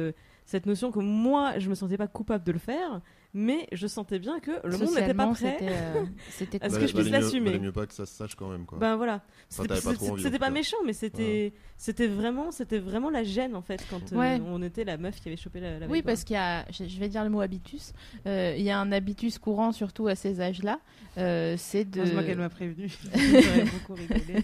cette 0.46 0.66
notion 0.66 0.92
que 0.92 1.00
moi, 1.00 1.60
je 1.60 1.70
me 1.70 1.76
sentais 1.76 1.98
pas 1.98 2.08
coupable 2.08 2.44
de 2.46 2.52
le 2.54 2.60
faire, 2.60 3.02
mais 3.34 3.68
je 3.72 3.88
sentais 3.88 4.20
bien 4.20 4.40
que 4.40 4.52
le 4.64 4.78
monde 4.78 4.94
n'était 4.96 5.14
pas 5.14 5.28
prêt. 5.28 5.58
c'était, 5.60 5.72
euh, 5.72 6.06
C'était 6.30 6.58
Est-ce 6.58 6.70
cool. 6.76 6.80
que 6.82 6.88
je 6.88 6.94
puisse 6.96 7.10
l'assumer 7.10 7.46
valait 7.52 7.60
mieux 7.60 7.72
pas 7.72 7.86
que 7.88 7.94
ça 7.94 8.06
se 8.06 8.14
sache 8.16 8.36
quand 8.36 8.50
même, 8.50 8.66
quoi. 8.66 8.78
Ben 8.78 8.96
voilà. 8.96 9.22
C'était 9.50 9.68
t'avais 9.70 10.32
pas 10.40 10.40
pas 10.40 10.50
méchant, 10.50 10.78
mais 10.86 10.94
c'était 10.94 11.54
c'était 11.78 12.08
vraiment, 12.08 12.52
c'était 12.52 12.80
vraiment 12.80 13.10
la 13.10 13.24
gêne 13.24 13.56
en 13.56 13.62
fait 13.62 13.86
quand 13.90 14.14
euh, 14.14 14.16
Ouais. 14.18 14.42
on 14.46 14.62
était 14.62 14.84
la 14.84 14.98
meuf 14.98 15.20
qui 15.20 15.28
avait 15.30 15.38
chopé 15.38 15.60
la, 15.60 15.80
la 15.80 15.88
Oui, 15.88 16.02
parce 16.02 16.24
qu'il 16.24 16.36
y 16.36 16.38
a, 16.38 16.66
je 16.72 17.00
vais 17.00 17.10
dire 17.10 17.24
le 17.24 17.30
mot 17.30 17.42
habitus. 17.42 17.94
Euh, 18.28 18.54
il 18.58 18.64
y 18.64 18.70
a 18.70 18.80
un 18.80 18.92
habitus 18.92 19.38
courant, 19.40 19.72
surtout 19.72 20.08
à 20.08 20.16
ces 20.16 20.40
âges-là. 20.42 20.80
euh, 21.18 21.56
c'est 21.58 21.86
de. 21.86 22.00
Heureusement 22.02 22.24
qu'elle 22.24 22.38
m'a 22.38 22.50
prévenu. 22.50 22.88
J'aurais 23.16 23.64
beaucoup 23.66 23.94
rigolé. 23.96 24.44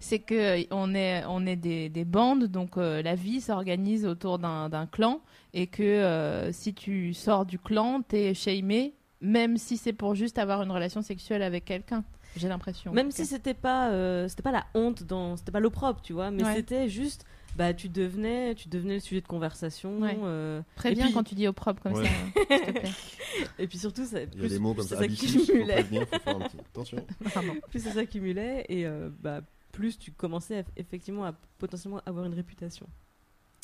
c'est 0.00 0.18
que 0.18 0.66
on 0.72 0.94
est 0.94 1.24
on 1.28 1.46
est 1.46 1.56
des, 1.56 1.88
des 1.88 2.04
bandes 2.04 2.44
donc 2.44 2.76
euh, 2.76 3.02
la 3.02 3.14
vie 3.14 3.40
s'organise 3.40 4.04
autour 4.06 4.38
d'un 4.38 4.86
clan 4.90 5.20
et 5.56 5.66
que 5.66 5.82
euh, 5.82 6.52
si 6.52 6.74
tu 6.74 7.14
sors 7.14 7.46
du 7.46 7.58
clan 7.58 8.02
t'es 8.02 8.34
shamé 8.34 8.94
même 9.22 9.56
si 9.56 9.76
c'est 9.78 9.94
pour 9.94 10.14
juste 10.14 10.38
avoir 10.38 10.62
une 10.62 10.70
relation 10.70 11.00
sexuelle 11.02 11.42
avec 11.42 11.64
quelqu'un 11.64 12.04
j'ai 12.36 12.48
l'impression 12.48 12.92
Même 12.92 13.10
si 13.10 13.24
c'était 13.24 13.54
pas, 13.54 13.88
euh, 13.92 14.28
c'était 14.28 14.42
pas 14.42 14.52
la 14.52 14.66
honte 14.74 15.02
dans, 15.04 15.38
c'était 15.38 15.52
pas 15.52 15.60
l'opprobre, 15.60 16.02
tu 16.02 16.12
vois, 16.12 16.30
mais 16.30 16.44
Ouais. 16.44 16.54
c'était 16.56 16.86
juste, 16.86 17.24
bah 17.56 17.72
tu 17.72 17.88
devenais, 17.88 18.54
tu 18.54 18.68
devenais 18.68 18.94
le 18.94 19.00
sujet 19.00 19.22
de 19.22 19.26
conversation. 19.26 20.00
Ouais. 20.00 20.18
euh, 20.22 20.60
préviens 20.74 21.04
et 21.04 21.06
puis- 21.06 21.14
quand 21.14 21.22
tu 21.22 21.34
dis 21.34 21.48
au 21.48 21.54
propre 21.54 21.80
comme 21.82 21.94
Ouais. 21.94 22.04
ça 22.04 22.10
hein, 22.10 22.42
s'il 22.50 22.60
te 22.74 22.78
plaît 22.78 22.90
Et 23.58 23.66
puis 23.66 23.78
surtout, 23.78 24.04
ça, 24.04 24.18
Il 24.20 24.24
y 24.24 24.26
a 24.26 24.40
plus, 24.40 24.48
des 24.50 24.58
mots 24.58 24.74
plus 24.74 24.80
comme 24.82 24.88
ça. 24.88 24.96
ça 24.98 25.04
Abusif, 25.04 25.32
faut 25.32 25.38
s'accumulait, 25.46 25.72
prévenir, 25.76 26.06
faut 26.08 26.18
faire 26.18 26.36
un 26.36 26.40
petit. 26.40 26.58
Attention. 26.74 27.06
Pardon. 27.32 27.54
plus 27.70 27.82
ça 27.82 27.92
s'accumulait, 27.92 28.66
et 28.68 28.84
euh, 28.86 29.08
bah 29.22 29.40
plus 29.72 29.98
tu 29.98 30.12
commençais 30.12 30.58
à- 30.58 30.64
effectivement 30.76 31.24
à 31.24 31.32
potentiellement 31.56 32.02
avoir 32.04 32.26
une 32.26 32.34
réputation. 32.34 32.86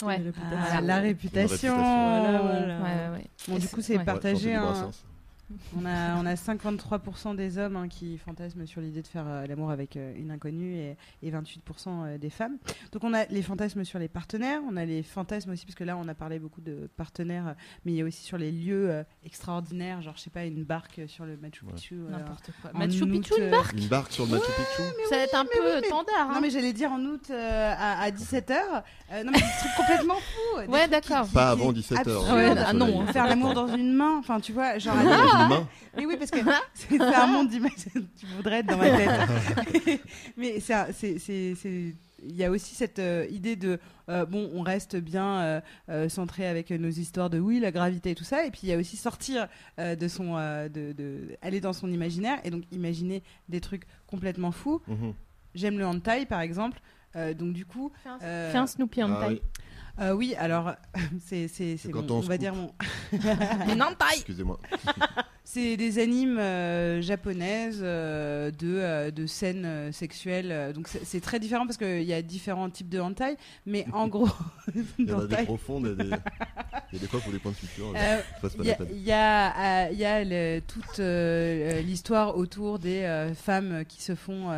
Ouais 0.03 0.17
réputation. 0.17 0.59
Ah, 0.73 0.81
la 0.81 0.99
réputation. 0.99 1.49
réputation. 1.49 1.77
Voilà, 1.77 2.39
voilà. 2.43 2.79
ouais 2.79 2.83
ouais, 3.11 3.17
ouais. 3.19 3.27
Bon, 3.49 3.59
du 3.59 3.69
coup, 3.69 3.81
c'est 3.81 3.99
Ouais. 3.99 4.05
partagé. 4.05 4.59
Ouais, 4.59 4.65
hein. 5.53 5.77
On 5.81 5.85
a, 5.87 6.17
on 6.23 6.27
a 6.27 6.35
53% 6.35 7.37
des 7.37 7.59
hommes 7.59 7.77
hein, 7.77 7.89
qui 7.89 8.19
fantasment 8.19 8.67
sur 8.67 8.81
l'idée 8.81 9.03
de 9.03 9.07
faire 9.07 9.25
euh, 9.27 9.47
l'amour 9.47 9.71
avec 9.71 9.97
euh, 9.97 10.13
une 10.17 10.31
inconnue 10.31 10.75
et, 10.77 10.97
et 11.23 11.31
28% 11.31 11.39
euh, 11.89 12.19
des 12.19 12.31
femmes. 12.31 12.57
Donc 12.93 13.05
on 13.05 13.15
a 13.15 13.25
les 13.27 13.43
fantasmes 13.43 13.85
sur 13.85 13.99
les 13.99 14.09
partenaires, 14.09 14.61
on 14.71 14.77
a 14.77 14.85
les 14.85 15.03
fantasmes 15.03 15.51
aussi, 15.53 15.65
parce 15.67 15.75
que 15.77 15.85
là 15.85 15.97
on 15.97 16.09
a 16.09 16.15
parlé 16.15 16.39
beaucoup 16.39 16.61
de 16.61 16.89
partenaires, 16.97 17.55
mais 17.85 17.93
il 17.93 17.97
y 17.97 18.03
a 18.03 18.05
aussi 18.05 18.23
sur 18.23 18.39
les 18.39 18.53
lieux 18.53 18.91
euh, 18.91 19.03
extraordinaires, 19.25 20.03
genre 20.03 20.15
je 20.17 20.23
sais 20.23 20.31
pas, 20.31 20.45
une 20.45 20.65
barque 20.65 21.01
sur 21.07 21.25
le 21.25 21.37
Machu 21.37 21.65
Ouais. 21.65 21.73
Picchu. 21.75 21.95
euh, 21.95 22.11
n'importe 22.11 22.51
quoi 22.61 22.71
Machu 22.75 23.03
août, 23.03 23.11
Picchu 23.11 23.35
une 23.41 23.51
barque 23.51 23.73
Une 23.77 23.89
barque 23.89 24.13
sur 24.13 24.25
le 24.27 24.33
Machu 24.33 24.45
Picchu. 24.47 24.83
ça 25.09 25.17
va 25.17 25.23
être 25.23 25.35
un 25.37 25.45
peu 25.45 25.51
oui, 25.65 25.71
mais- 25.83 25.89
tendard 25.89 26.29
hein. 26.31 26.35
Non 26.35 26.41
mais 26.41 26.51
j'allais 26.51 26.73
dire 26.73 26.91
en 26.93 27.01
août 27.01 27.27
euh, 27.31 27.75
à, 27.79 28.11
17h. 28.11 28.53
non 29.25 29.31
mais 29.33 29.39
trucs 29.41 29.75
complètement 29.77 30.15
des 30.61 30.67
ouais 30.73 30.89
d'accord 30.89 31.27
Pas 31.29 31.51
avant 31.51 31.73
17h. 31.73 31.99
absurdes. 31.99 32.33
Ouais, 32.35 32.55
ah 32.59 32.73
non, 32.73 33.07
Faire 33.09 33.27
l'amour 33.27 33.55
dans 33.55 33.69
une 33.75 33.93
main, 33.93 34.17
enfin 34.19 34.41
tu 34.41 34.53
vois, 34.53 34.79
genre 34.79 34.97
Mais 35.97 36.07
oui, 36.07 36.17
parce 36.19 36.31
que 36.31 36.39
c'est 36.75 37.01
un 37.01 37.27
monde 37.27 37.49
d'image. 37.49 37.73
tu 38.19 38.27
voudrais 38.37 38.61
être 38.61 38.67
dans 38.67 38.79
ma 38.79 38.91
tête. 38.91 40.01
Mais 40.37 40.61
c'est 40.61 40.75
il 42.25 42.37
y 42.37 42.45
a 42.45 42.51
aussi 42.51 42.75
cette 42.75 42.99
euh, 42.99 43.27
idée 43.31 43.57
de 43.57 43.79
euh, 44.09 44.25
bon, 44.25 44.51
on 44.55 44.63
reste 44.63 44.97
bien 44.97 45.41
euh, 45.41 45.61
euh, 45.89 46.09
centré 46.09 46.47
avec 46.47 46.71
nos 46.71 46.89
histoires 46.89 47.31
de 47.31 47.39
oui, 47.39 47.61
la 47.61 47.73
gravité 47.73 48.11
et 48.11 48.15
tout 48.15 48.25
ça. 48.25 48.47
Et 48.47 48.51
puis 48.51 48.61
il 48.65 48.69
y 48.69 48.73
a 48.73 48.79
aussi 48.79 48.97
sortir 48.97 49.49
euh, 49.79 49.97
de 49.97 50.09
son, 50.09 50.37
euh, 50.37 50.69
de, 50.69 50.93
de- 50.93 51.37
aller 51.43 51.61
dans 51.61 51.73
son 51.73 51.91
imaginaire 51.91 52.39
et 52.45 52.51
donc 52.51 52.65
imaginer 52.71 53.23
des 53.49 53.61
trucs 53.61 53.85
complètement 54.07 54.53
fous. 54.53 54.81
Mhm. 54.87 55.15
J'aime 55.55 55.79
le 55.79 55.87
hentai 55.87 56.27
par 56.27 56.41
exemple. 56.41 56.81
Euh, 57.15 57.35
donc 57.35 57.53
du 57.53 57.67
coup, 57.67 57.93
euh, 58.23 58.51
fais 58.53 58.59
un 58.59 58.67
Snoopy 58.67 59.03
Ah 59.03 59.27
oui, 59.29 59.43
euh, 60.01 60.13
oui, 60.13 60.35
alors 60.39 60.73
c'est 61.27 61.49
c'est 61.49 61.77
c'est 61.77 61.91
quand 61.91 62.09
mon- 62.11 62.17
on 62.19 62.21
va 62.21 62.35
coupe. 62.37 62.41
dire 62.41 62.55
mon 62.55 62.73
taille 63.95 64.15
Excusez-moi. 64.17 64.59
C'est 65.45 65.77
des 65.77 65.99
animes 65.99 66.39
euh, 66.39 67.03
japonaises 67.03 67.81
euh, 67.83 68.51
de, 68.53 68.77
euh, 68.77 69.11
de 69.11 69.27
scènes 69.27 69.93
sexuelles. 69.93 70.73
donc 70.73 70.89
c'est 70.89 71.21
très 71.21 71.41
différent 71.41 71.67
parce 71.67 71.77
qu'il 71.77 72.05
y 72.05 72.13
a 72.13 72.23
différents 72.23 72.71
types 72.71 72.89
de 72.89 73.01
hentai. 73.01 73.37
Mais 73.67 73.85
en 73.93 74.07
gros, 74.09 74.29
Il 74.99 75.09
y 75.09 75.13
en 75.13 75.19
a 75.21 75.27
des 75.27 75.45
profondes 75.45 75.89
et 75.89 75.97
des. 75.97 76.11
Il 76.93 76.97
y 76.97 76.99
a 76.99 77.01
des 77.01 77.07
fois 77.09 77.21
pour 77.21 77.33
des 77.33 77.39
points 77.39 77.53
de 77.53 77.57
suture. 77.57 77.93
il 77.93 78.65
y 78.65 78.75
il 78.93 79.03
y 79.03 79.13
a, 79.13 79.91
il 79.91 79.99
y 79.99 80.05
a 80.05 80.23
le- 80.25 80.61
toute 80.61 80.99
l'histoire 81.85 82.37
autour 82.37 82.79
des 82.79 83.33
femmes 83.35 83.85
qui 83.89 84.01
se 84.03 84.15
font 84.15 84.49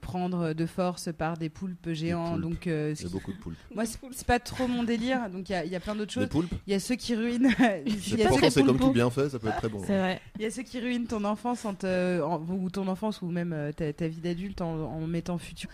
prendre 0.00 0.52
de 0.52 0.66
force 0.66 1.10
par 1.16 1.36
des 1.36 1.48
poulpes 1.50 1.90
géants. 1.92 2.30
poulpes. 2.32 2.42
Donc 2.42 2.66
Il 2.66 2.72
y 3.02 3.06
a 3.06 3.08
beaucoup 3.10 3.32
de 3.32 3.38
poulpes. 3.38 3.58
moi 3.74 3.84
c'est 3.84 4.26
pas 4.26 4.38
trop 4.38 4.66
mon 4.66 4.84
délire. 4.84 5.28
Donc 5.30 5.48
il 5.48 5.52
y 5.52 5.54
a, 5.56 5.64
il 5.64 5.70
y 5.70 5.76
a 5.76 5.80
plein 5.80 5.94
d'autres 5.94 6.12
choses. 6.12 6.28
Il 6.66 6.72
y 6.72 6.74
a 6.74 6.80
ceux 6.80 6.94
qui 6.96 7.14
ruinent. 7.14 7.50
il 7.86 7.92
y 7.94 7.96
a 7.96 8.00
ceux 8.00 8.28
pourtant, 8.28 8.46
qui- 8.46 8.50
c'est 8.52 8.64
comme 8.64 8.78
tout 8.78 8.92
bien 8.92 9.10
fait, 9.10 9.28
ça 9.28 9.38
peut 9.38 9.48
être 9.48 9.60
très 9.68 9.78
bon. 9.78 9.84
c'est 9.86 9.98
vrai 9.98 10.20
Il 10.36 10.42
y 10.42 10.46
a 10.46 10.50
ceux 10.50 10.62
qui 10.62 10.80
ruinent 10.80 11.06
ton 11.06 11.24
enfance 11.24 11.64
en 11.64 11.74
te- 11.74 12.20
en- 12.22 12.40
ou 12.48 12.70
ton 12.70 12.86
enfance 12.88 13.22
ou 13.22 13.26
même 13.30 13.52
euh, 13.52 13.72
ta, 13.72 13.92
ta 13.92 14.08
vie 14.08 14.20
d'adulte 14.20 14.60
en, 14.60 14.74
en 14.84 15.06
mettant 15.06 15.38
futur. 15.38 15.70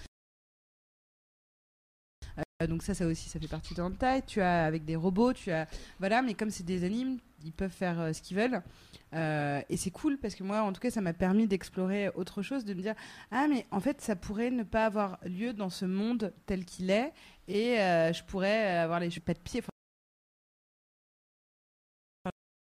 Euh, 2.62 2.66
donc 2.66 2.82
ça, 2.82 2.94
ça 2.94 3.06
aussi, 3.06 3.28
ça 3.28 3.38
fait 3.40 3.48
partie 3.48 3.74
de 3.74 3.82
hentai. 3.82 4.22
Tu 4.26 4.40
as 4.40 4.64
avec 4.64 4.84
des 4.84 4.96
robots, 4.96 5.32
tu 5.32 5.50
as 5.50 5.66
voilà, 5.98 6.22
mais 6.22 6.34
comme 6.34 6.50
c'est 6.50 6.64
des 6.64 6.84
animes, 6.84 7.18
ils 7.44 7.52
peuvent 7.52 7.70
faire 7.70 8.00
euh, 8.00 8.12
ce 8.12 8.22
qu'ils 8.22 8.36
veulent. 8.36 8.62
Euh, 9.14 9.60
et 9.68 9.76
c'est 9.76 9.90
cool 9.90 10.16
parce 10.18 10.34
que 10.34 10.42
moi, 10.44 10.62
en 10.62 10.72
tout 10.72 10.80
cas, 10.80 10.90
ça 10.90 11.00
m'a 11.02 11.12
permis 11.12 11.46
d'explorer 11.46 12.08
autre 12.14 12.40
chose, 12.42 12.64
de 12.64 12.72
me 12.72 12.80
dire 12.80 12.94
ah 13.30 13.46
mais 13.48 13.66
en 13.70 13.80
fait, 13.80 14.00
ça 14.00 14.16
pourrait 14.16 14.50
ne 14.50 14.62
pas 14.62 14.86
avoir 14.86 15.18
lieu 15.26 15.52
dans 15.52 15.68
ce 15.70 15.84
monde 15.84 16.32
tel 16.46 16.64
qu'il 16.64 16.90
est, 16.90 17.12
et 17.48 17.78
euh, 17.80 18.12
je 18.12 18.22
pourrais 18.24 18.78
avoir 18.78 19.00
les 19.00 19.10
pas 19.20 19.34
de 19.34 19.38
pied. 19.40 19.60
Enfin, 19.60 19.71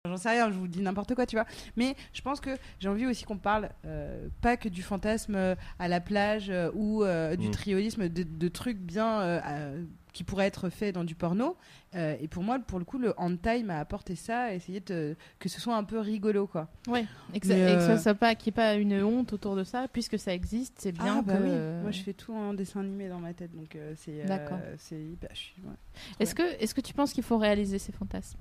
J'en 0.06 0.16
sais 0.16 0.30
rien, 0.30 0.50
je 0.50 0.56
vous 0.58 0.68
dis 0.68 0.80
n'importe 0.80 1.14
quoi, 1.14 1.26
tu 1.26 1.36
vois. 1.36 1.46
Mais 1.76 1.94
je 2.12 2.22
pense 2.22 2.40
que 2.40 2.50
j'ai 2.80 2.88
envie 2.88 3.06
aussi 3.06 3.24
qu'on 3.24 3.38
parle 3.38 3.70
euh, 3.84 4.28
pas 4.40 4.56
que 4.56 4.68
du 4.68 4.82
fantasme 4.82 5.34
euh, 5.34 5.54
à 5.78 5.88
la 5.88 6.00
plage 6.00 6.50
euh, 6.50 6.70
ou 6.74 7.02
euh, 7.04 7.36
du 7.36 7.48
Mm. 7.48 7.50
triolisme, 7.52 8.08
de, 8.08 8.22
de 8.22 8.48
trucs 8.48 8.78
bien 8.78 9.20
euh, 9.20 9.40
euh, 9.46 9.84
qui 10.12 10.24
pourraient 10.24 10.46
être 10.46 10.70
faits 10.70 10.94
dans 10.94 11.04
du 11.04 11.14
porno. 11.14 11.56
Euh, 11.94 12.16
et 12.20 12.26
pour 12.28 12.42
moi, 12.42 12.58
pour 12.58 12.78
le 12.78 12.84
coup, 12.86 12.98
le 12.98 13.12
hentai 13.18 13.62
m'a 13.62 13.78
apporté 13.78 14.16
ça, 14.16 14.54
essayer 14.54 14.80
de, 14.80 15.14
que 15.38 15.48
ce 15.48 15.60
soit 15.60 15.76
un 15.76 15.84
peu 15.84 15.98
rigolo, 15.98 16.46
quoi. 16.46 16.68
Ouais, 16.88 17.04
et 17.34 17.40
que, 17.40 17.46
Mais, 17.48 17.54
ça, 17.66 17.70
et 17.72 17.76
que 17.76 17.82
ça 17.82 17.98
soit 17.98 18.14
pas, 18.14 18.34
qu'il 18.34 18.50
n'y 18.50 18.54
ait 18.54 18.62
pas 18.62 18.74
une 18.74 19.02
honte 19.02 19.32
autour 19.34 19.56
de 19.56 19.64
ça, 19.64 19.86
puisque 19.92 20.18
ça 20.18 20.32
existe, 20.32 20.74
c'est 20.78 20.92
bien 20.92 21.18
ah 21.18 21.22
bah 21.22 21.34
que. 21.36 21.42
oui, 21.42 21.82
moi 21.82 21.90
je 21.90 22.00
fais 22.02 22.12
tout 22.14 22.32
en 22.34 22.54
dessin 22.54 22.80
animé 22.80 23.08
dans 23.08 23.20
ma 23.20 23.34
tête, 23.34 23.54
donc 23.54 23.76
euh, 23.76 23.92
c'est. 23.96 24.22
euh, 24.22 24.26
D'accord. 24.26 24.58
c'est 24.78 25.00
hyper. 25.02 25.30
ouais. 25.64 25.70
Est-ce 26.18 26.34
que, 26.34 26.42
est-ce 26.62 26.74
que 26.74 26.80
tu 26.80 26.94
penses 26.94 27.12
qu'il 27.12 27.24
faut 27.24 27.38
réaliser 27.38 27.78
ces 27.78 27.92
fantasmes? 27.92 28.38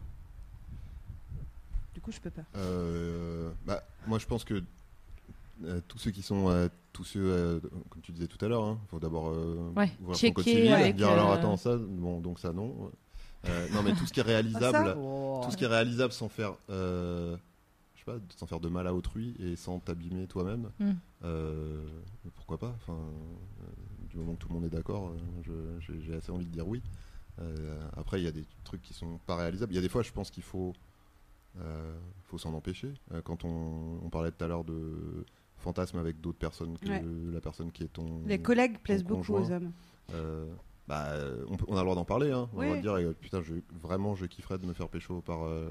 Coup, 2.05 2.11
je 2.11 2.19
peux 2.21 2.29
pas. 2.29 2.43
Euh, 2.55 3.51
bah, 3.65 3.83
moi, 4.07 4.19
je 4.19 4.25
pense 4.25 4.43
que 4.43 4.63
euh, 5.63 5.81
tous 5.87 5.97
ceux 5.97 6.11
qui 6.11 6.21
sont, 6.21 6.49
euh, 6.49 6.67
tous 6.93 7.03
ceux, 7.03 7.19
euh, 7.23 7.59
comme 7.89 8.01
tu 8.01 8.11
disais 8.11 8.27
tout 8.27 8.43
à 8.43 8.47
l'heure, 8.47 8.77
il 8.83 8.87
faut 8.89 8.99
d'abord 8.99 9.29
euh, 9.29 9.71
Ouais, 9.75 9.89
ouvrir 10.01 10.15
son 10.15 10.21
checker 10.21 10.33
code 10.33 10.43
civil, 10.45 10.71
avec, 10.73 10.95
dire 10.95 11.09
alors 11.09 11.31
attends 11.31 11.57
ça, 11.57 11.77
bon 11.77 12.19
donc 12.19 12.39
ça 12.39 12.51
non. 12.53 12.91
Euh, 13.47 13.67
non 13.73 13.83
mais 13.83 13.93
tout 13.93 14.05
ce 14.05 14.13
qui 14.13 14.19
est 14.19 14.23
réalisable, 14.23 14.93
tout 15.43 15.51
ce 15.51 15.57
qui 15.57 15.63
est 15.63 15.67
réalisable 15.67 16.11
sans 16.13 16.29
faire, 16.29 16.53
euh, 16.69 17.37
je 17.95 17.99
sais 17.99 18.05
pas, 18.05 18.17
sans 18.35 18.47
faire 18.47 18.59
de 18.59 18.69
mal 18.69 18.87
à 18.87 18.93
autrui 18.93 19.35
et 19.39 19.55
sans 19.55 19.79
t'abîmer 19.79 20.27
toi-même, 20.27 20.69
Mm. 20.79 20.91
euh, 21.23 21.85
pourquoi 22.35 22.57
pas. 22.57 22.73
Enfin, 22.81 22.93
euh, 22.97 23.63
du 24.09 24.17
moment 24.17 24.33
que 24.33 24.39
tout 24.39 24.47
le 24.49 24.55
monde 24.55 24.65
est 24.65 24.69
d'accord, 24.75 25.11
euh, 25.47 25.79
j'ai 25.79 26.15
assez 26.15 26.31
envie 26.31 26.45
de 26.45 26.51
dire 26.51 26.67
oui. 26.67 26.81
Euh, 27.41 27.79
après, 27.97 28.21
il 28.21 28.23
y 28.23 28.27
a 28.27 28.31
des 28.31 28.45
trucs 28.63 28.81
qui 28.81 28.93
sont 28.93 29.19
pas 29.25 29.35
réalisables. 29.35 29.71
Il 29.73 29.75
y 29.75 29.79
a 29.79 29.81
des 29.81 29.89
fois, 29.89 30.01
je 30.03 30.11
pense 30.11 30.31
qu'il 30.31 30.43
faut, 30.43 30.73
euh, 31.61 31.95
faut 32.23 32.37
s'en 32.37 32.53
empêcher. 32.53 32.93
Euh, 33.13 33.21
quand 33.23 33.45
on, 33.45 33.99
on 34.03 34.09
parlait 34.09 34.31
tout 34.31 34.43
à 34.43 34.47
l'heure 34.47 34.63
de 34.63 35.25
fantasme 35.57 35.97
avec 35.97 36.19
d'autres 36.21 36.37
personnes 36.37 36.77
que 36.77 36.89
Ouais. 36.89 37.03
la 37.31 37.41
personne 37.41 37.71
qui 37.71 37.83
est 37.83 37.87
ton. 37.93 38.21
Les 38.25 38.39
collègues 38.39 38.77
plaisent 38.79 39.03
beaucoup 39.03 39.33
aux 39.35 39.51
hommes. 39.51 39.71
Euh, 40.13 40.45
bah, 40.87 41.05
on, 41.49 41.57
on 41.67 41.75
a 41.75 41.79
le 41.79 41.83
droit 41.85 41.95
d'en 41.95 42.05
parler. 42.05 42.31
Hein. 42.31 42.47
On 42.53 42.59
a 42.59 42.65
le 42.65 42.71
Oui. 42.73 42.81
droit 42.81 42.97
de 42.99 43.03
dire, 43.05 43.13
putain, 43.19 43.41
je, 43.41 43.55
vraiment, 43.81 44.13
je 44.15 44.25
kifferais 44.27 44.59
de 44.59 44.65
me 44.67 44.73
faire 44.73 44.87
pécho 44.89 45.21
par 45.21 45.43
euh, 45.45 45.67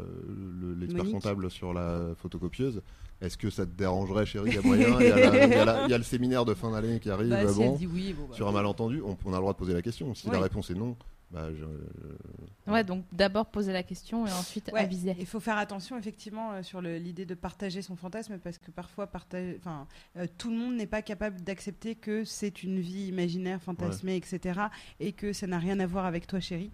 le- 0.61 0.75
l'expert 0.75 1.05
Monique. 1.05 1.15
comptable 1.23 1.51
sur 1.51 1.73
la 1.73 2.15
photocopieuse. 2.17 2.83
Est-ce 3.21 3.39
que 3.39 3.49
ça 3.49 3.65
te 3.65 3.71
dérangerait, 3.71 4.27
chérie 4.27 4.51
Il 4.51 4.55
y 4.57 4.59
a 4.59 4.63
moyen. 4.63 4.89
Il 5.01 5.07
il 5.07 5.85
il 5.87 5.91
y 5.91 5.95
a 5.95 5.99
le 5.99 6.03
séminaire 6.05 6.45
de 6.45 6.53
fin 6.55 6.73
d'année 6.73 6.99
qui 6.99 7.11
arrive. 7.11 7.31
Bah, 7.31 7.45
bon, 7.53 7.73
elle 7.73 7.79
dit 7.79 7.87
oui, 7.87 8.13
bon, 8.13 8.27
bah. 8.29 8.35
sur 8.35 8.49
un 8.49 8.53
malentendu, 8.53 9.01
on, 9.03 9.17
on 9.25 9.29
a 9.33 9.37
le 9.37 9.41
droit 9.41 9.53
de 9.53 9.59
poser 9.59 9.73
la 9.73 9.83
question. 9.83 10.13
Si 10.15 10.29
la 10.29 10.41
réponse 10.41 10.71
est 10.71 10.75
non, 10.75 10.97
bah, 11.35 11.53
je- 11.53 12.71
Ouais, 12.71 12.83
donc 12.85 13.05
d'abord 13.13 13.47
poser 13.47 13.73
la 13.73 13.83
question 13.83 14.27
et 14.27 14.33
ensuite 14.33 14.71
Ouais, 14.73 14.81
aviser. 14.81 15.15
Il 15.19 15.27
faut 15.27 15.41
faire 15.41 15.59
attention 15.59 15.99
effectivement 15.99 16.53
euh, 16.53 16.63
sur 16.63 16.81
l'idée 16.81 17.27
de 17.27 17.35
partager 17.35 17.83
son 17.83 17.97
fantasme 17.97 18.39
parce 18.39 18.57
que 18.59 18.71
parfois 18.71 19.07
partager, 19.07 19.57
enfin, 19.61 19.87
euh, 20.17 20.27
tout 20.39 20.49
le 20.51 20.57
monde 20.57 20.75
n'est 20.77 20.87
pas 20.87 21.03
capable 21.03 21.43
d'accepter 21.43 21.95
que 21.95 22.25
c'est 22.25 22.63
une 22.63 22.81
vie 22.81 23.09
imaginaire, 23.09 23.61
fantasmée, 23.61 24.17
etc. 24.17 24.61
et 25.01 25.13
que 25.13 25.33
ça 25.33 25.47
n'a 25.47 25.59
rien 25.59 25.79
à 25.81 25.87
voir 25.87 26.07
avec 26.07 26.27
toi, 26.27 26.41
chérie, 26.41 26.71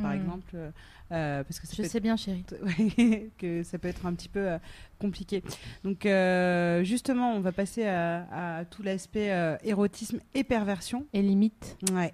par 0.00 0.12
Hmm. 0.12 0.16
exemple, 0.16 0.50
euh, 0.54 0.70
euh, 1.12 1.44
parce 1.44 1.60
que 1.60 1.66
ça 1.66 1.74
Je 1.82 1.88
sais 1.88 2.00
bien, 2.00 2.16
chérie. 2.16 2.44
que 3.38 3.62
ça 3.62 3.78
peut 3.78 3.88
être 3.88 4.06
un 4.06 4.14
petit 4.14 4.28
peu 4.28 4.40
euh, 4.40 4.58
compliqué. 4.98 5.42
Donc 5.84 6.04
euh, 6.06 6.82
justement, 6.84 7.32
on 7.34 7.40
va 7.40 7.52
passer 7.52 7.86
à, 7.86 8.58
à 8.58 8.64
tout 8.64 8.82
l'aspect 8.82 9.30
euh, 9.32 9.56
érotisme 9.64 10.20
et 10.34 10.42
perversion. 10.44 11.06
Et 11.12 11.22
limite. 11.22 11.76
Ouais. 11.92 12.12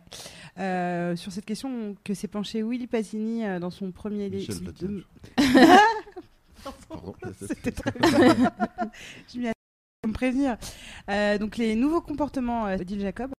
Euh, 0.59 1.17
sur 1.17 1.33
cette 1.33 1.47
question 1.47 1.97
que 2.05 2.13
s'est 2.15 2.29
penché 2.29 2.63
Willy 2.63 2.87
Pasini 2.87 3.47
euh, 3.47 3.59
dans 3.61 3.71
son 3.71 3.93
premier 3.93 4.29
livre. 4.29 4.53
C'était 7.47 7.73
très 7.73 7.91
bien. 7.93 8.09
Je 9.33 9.39
m'y 9.39 9.47
me 10.07 10.13
prévenir. 10.13 10.57
Euh, 11.09 11.39
donc 11.39 11.57
les 11.57 11.75
nouveaux 11.75 12.01
comportements 12.03 12.67
euh, 12.67 12.77
d'Odile 12.77 13.01
Jacob. 13.01 13.31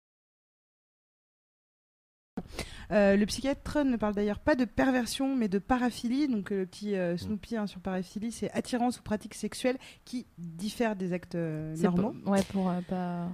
Euh, 2.92 3.16
le 3.16 3.26
psychiatre 3.26 3.84
ne 3.84 3.96
parle 3.96 4.14
d'ailleurs 4.16 4.40
pas 4.40 4.56
de 4.56 4.66
perversion, 4.66 5.36
mais 5.36 5.48
de 5.48 5.60
paraphilie. 5.60 6.28
Donc 6.28 6.52
euh, 6.52 6.60
le 6.62 6.66
petit 6.66 6.96
euh, 6.96 7.16
Snoopy 7.18 7.56
hein, 7.58 7.68
sur 7.68 7.80
paraphilie, 7.80 8.32
c'est 8.32 8.52
attirance 8.52 9.00
ou 9.00 9.04
pratique 9.04 9.34
sexuelle 9.34 9.78
qui 10.06 10.26
diffère 10.38 10.96
des 10.96 11.14
actes 11.14 11.36
normaux. 11.36 12.14
pour- 12.24 12.32
Ouais, 12.34 12.44
pour 12.52 12.72
pas, 12.90 13.28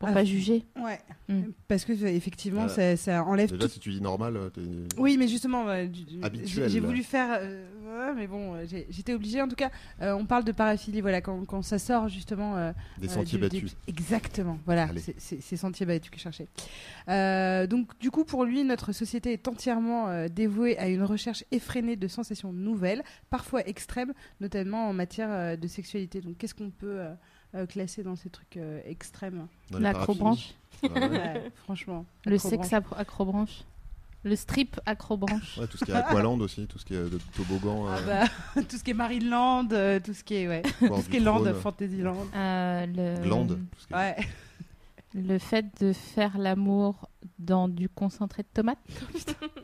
pour 0.00 0.08
Ah, 0.08 0.12
pas 0.12 0.24
juger. 0.24 0.64
Ouais. 0.82 0.98
Mm. 1.28 1.50
Parce 1.68 1.84
que 1.84 1.92
effectivement, 1.92 2.64
Euh, 2.64 2.68
ça, 2.68 2.96
ça 2.96 3.22
enlève 3.22 3.50
Déjà, 3.52 3.66
tout. 3.66 3.68
si 3.74 3.80
tu 3.80 3.90
dis 3.90 4.00
normal, 4.00 4.34
euh, 4.34 4.48
Oui, 4.96 5.18
mais 5.18 5.28
justement, 5.28 5.68
euh, 5.68 5.86
j'ai 6.46 6.80
voulu 6.80 7.02
faire, 7.02 7.38
euh, 7.38 7.66
ouais, 8.08 8.14
mais 8.16 8.26
bon, 8.26 8.54
euh, 8.54 8.64
j'étais 8.88 9.12
obligée. 9.12 9.42
En 9.42 9.46
tout 9.48 9.56
cas, 9.56 9.70
euh, 10.00 10.14
on 10.14 10.24
parle 10.24 10.44
de 10.44 10.52
paraphilie, 10.52 11.02
voilà, 11.02 11.20
quand, 11.20 11.44
quand 11.44 11.60
ça 11.60 11.78
sort 11.78 12.08
justement. 12.08 12.56
euh, 12.56 12.72
des 12.98 13.08
euh, 13.10 13.12
sentiers 13.12 13.38
du- 13.38 13.48
des- 13.50 13.60
battus. 13.60 13.76
Exactement, 13.86 14.58
voilà, 14.64 14.88
c'est- 15.18 15.56
sentiers 15.56 15.84
battus 15.84 16.10
que 16.10 16.16
je 16.16 16.22
cherchais. 16.22 16.48
Euh, 17.08 17.66
donc, 17.66 17.90
du 18.00 18.10
coup, 18.10 18.24
pour 18.24 18.44
lui, 18.46 18.64
notre 18.64 18.92
société 18.92 19.34
est 19.34 19.48
entièrement 19.48 20.08
euh, 20.08 20.28
dévouée 20.28 20.78
à 20.78 20.88
une 20.88 21.02
recherche 21.02 21.44
effrénée 21.50 21.96
de 21.96 22.08
sensations 22.08 22.54
nouvelles, 22.54 23.02
parfois 23.28 23.68
extrêmes, 23.68 24.14
notamment 24.40 24.88
en 24.88 24.94
matière 24.94 25.28
euh, 25.30 25.56
de 25.56 25.68
sexualité. 25.68 26.22
Donc, 26.22 26.38
qu'est-ce 26.38 26.54
qu'on 26.54 26.70
peut 26.70 27.00
euh, 27.54 27.62
euh, 27.62 27.66
classer 27.66 28.02
dans 28.02 28.16
ces 28.16 28.30
trucs 28.30 28.56
euh, 28.56 28.80
extrêmes 28.84 29.46
L'acrobranche. 29.72 30.54
Ouais, 30.82 30.88
Ouais, 31.08 31.50
Franchement. 31.64 32.04
Le 32.26 32.38
sexe 32.38 32.72
acro- 32.72 32.96
acrobranche. 32.96 33.64
Le 34.22 34.36
strip 34.36 34.78
acrobranche. 34.84 35.56
Ouais, 35.58 35.66
tout 35.66 35.78
ce 35.78 35.84
qui 35.84 35.90
est 35.92 35.94
Aqualand 35.94 36.38
aussi, 36.40 36.66
tout 36.66 36.78
ce 36.78 36.84
qui 36.84 36.94
est 36.94 36.98
de 37.10 37.18
toboggan. 37.34 37.86
Ah 37.88 37.96
euh, 37.98 38.26
bah, 38.54 38.62
tout 38.68 38.76
ce 38.76 38.84
qui 38.84 38.90
est 38.90 38.94
Marineland, 38.94 39.68
euh, 39.72 39.98
tout 39.98 40.12
ce 40.12 40.22
qui 40.22 40.34
est 40.34 40.46
ouais, 40.48 40.60
tout 40.78 41.00
ce 41.02 41.08
qui 41.08 41.16
est 41.16 41.20
Land, 41.20 41.44
Fantasyland. 41.54 42.26
Euh, 42.34 42.86
le... 42.86 43.22
Tout 43.56 43.80
ce 43.80 43.86
qui 43.86 43.92
est- 43.94 43.96
Ouais. 43.96 44.16
Le 45.12 45.38
fait 45.38 45.66
de 45.80 45.92
faire 45.92 46.38
l'amour 46.38 47.08
dans 47.40 47.66
du 47.68 47.88
concentré 47.88 48.42
de 48.44 48.48
tomate. 48.54 48.78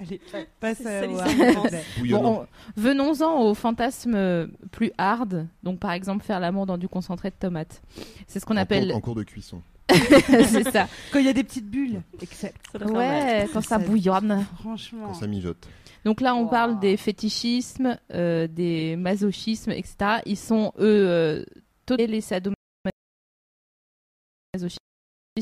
Allez, 0.00 0.20
passe 0.58 0.80
au. 0.80 2.04
Bon, 2.08 2.24
on- 2.42 2.46
venons-en 2.76 3.42
aux 3.42 3.54
fantasmes 3.54 4.14
euh, 4.16 4.48
plus 4.72 4.90
hard. 4.98 5.46
Donc, 5.62 5.78
par 5.78 5.92
exemple, 5.92 6.24
faire 6.24 6.40
l'amour 6.40 6.66
dans 6.66 6.78
du 6.78 6.88
concentré 6.88 7.30
de 7.30 7.36
tomate. 7.38 7.80
C'est 8.26 8.40
ce 8.40 8.46
qu'on 8.46 8.56
appelle. 8.56 8.88
cours- 8.88 8.96
en 8.96 9.00
cours 9.00 9.14
de 9.14 9.22
cuisson. 9.22 9.62
c'est 9.88 10.68
ça. 10.72 10.88
Quand 11.12 11.20
il 11.20 11.26
y 11.26 11.28
a 11.28 11.32
des 11.32 11.44
petites 11.44 11.70
bulles. 11.70 12.02
Except. 12.20 12.56
Ouais, 12.84 13.48
quand 13.52 13.60
ça 13.60 13.78
Ça- 13.78 13.78
bouillonne. 13.78 14.44
Franchement. 14.58 15.06
Quand 15.06 15.14
ça 15.14 15.26
mijote. 15.28 15.68
Donc 16.04 16.20
là, 16.20 16.34
on 16.34 16.42
Wow. 16.42 16.48
parle 16.50 16.80
des 16.80 16.96
fétichismes, 16.96 17.96
euh, 18.12 18.48
des 18.48 18.96
masochismes, 18.96 19.70
etc. 19.70 19.96
Ils 20.26 20.36
sont, 20.36 20.72
eux, 20.78 21.06
euh, 21.08 21.44
tous 21.86 21.96
les 21.96 22.20
sadomasochistes 22.20 22.55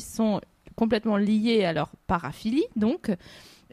sont 0.01 0.41
complètement 0.77 1.17
liés 1.17 1.65
à 1.65 1.73
leur 1.73 1.91
paraphilie, 2.07 2.67
donc. 2.77 3.11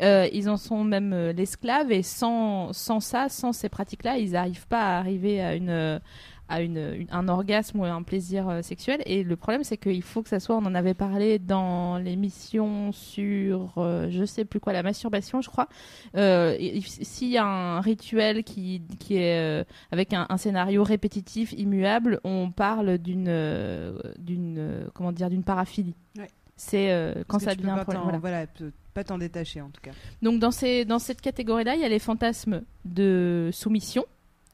Euh, 0.01 0.27
ils 0.31 0.49
en 0.49 0.57
sont 0.57 0.83
même 0.83 1.13
euh, 1.13 1.33
l'esclave 1.33 1.91
et 1.91 2.01
sans, 2.01 2.73
sans 2.73 3.01
ça, 3.01 3.27
sans 3.29 3.51
ces 3.51 3.69
pratiques-là, 3.69 4.17
ils 4.17 4.31
n'arrivent 4.31 4.67
pas 4.67 4.79
à 4.81 4.97
arriver 4.97 5.41
à, 5.41 5.53
une, 5.53 5.99
à 6.51 6.61
une, 6.61 6.77
une- 6.77 7.07
un 7.11 7.27
orgasme 7.27 7.79
ou 7.79 7.85
un 7.85 8.03
plaisir 8.03 8.47
euh, 8.49 8.61
sexuel. 8.61 9.01
Et 9.05 9.23
le 9.23 9.35
problème, 9.35 9.63
c'est 9.63 9.77
qu'il 9.77 10.03
faut 10.03 10.21
que 10.21 10.29
ça 10.29 10.39
soit, 10.39 10.55
on 10.55 10.65
en 10.65 10.75
avait 10.75 10.93
parlé 10.93 11.39
dans 11.39 11.97
l'émission 11.97 12.91
sur, 12.91 13.73
euh, 13.77 14.07
je 14.11 14.25
sais 14.25 14.45
plus 14.45 14.59
quoi, 14.59 14.73
la 14.73 14.83
masturbation, 14.83 15.41
je 15.41 15.49
crois. 15.49 15.67
Euh, 16.15 16.55
S'il 16.85 17.29
y 17.29 17.37
a 17.37 17.45
un 17.45 17.81
rituel 17.81 18.43
qui, 18.43 18.81
qui 18.99 19.15
est 19.17 19.39
euh, 19.39 19.63
avec 19.91 20.13
un, 20.13 20.27
un 20.29 20.37
scénario 20.37 20.83
répétitif, 20.83 21.53
immuable, 21.53 22.19
on 22.23 22.51
parle 22.51 22.97
d'une, 22.97 23.31
d'une, 24.19 24.87
comment 24.93 25.11
dire, 25.11 25.29
d'une 25.29 25.43
paraphilie. 25.43 25.95
Ouais. 26.17 26.27
C'est 26.57 27.15
quand 27.27 27.39
ça 27.39 27.55
devient 27.55 27.71
un 27.71 27.77
problème. 27.83 28.03
voilà. 28.03 28.19
voilà, 28.19 28.45
pas 28.93 29.03
t'en 29.03 29.17
détacher 29.17 29.61
en 29.61 29.69
tout 29.69 29.81
cas. 29.81 29.91
Donc 30.21 30.39
dans, 30.39 30.51
ces, 30.51 30.85
dans 30.85 30.99
cette 30.99 31.19
catégorie-là, 31.21 31.73
il 31.75 31.81
y 31.81 31.85
a 31.85 31.89
les 31.89 31.97
fantasmes 31.97 32.61
de 32.85 33.49
soumission, 33.51 34.05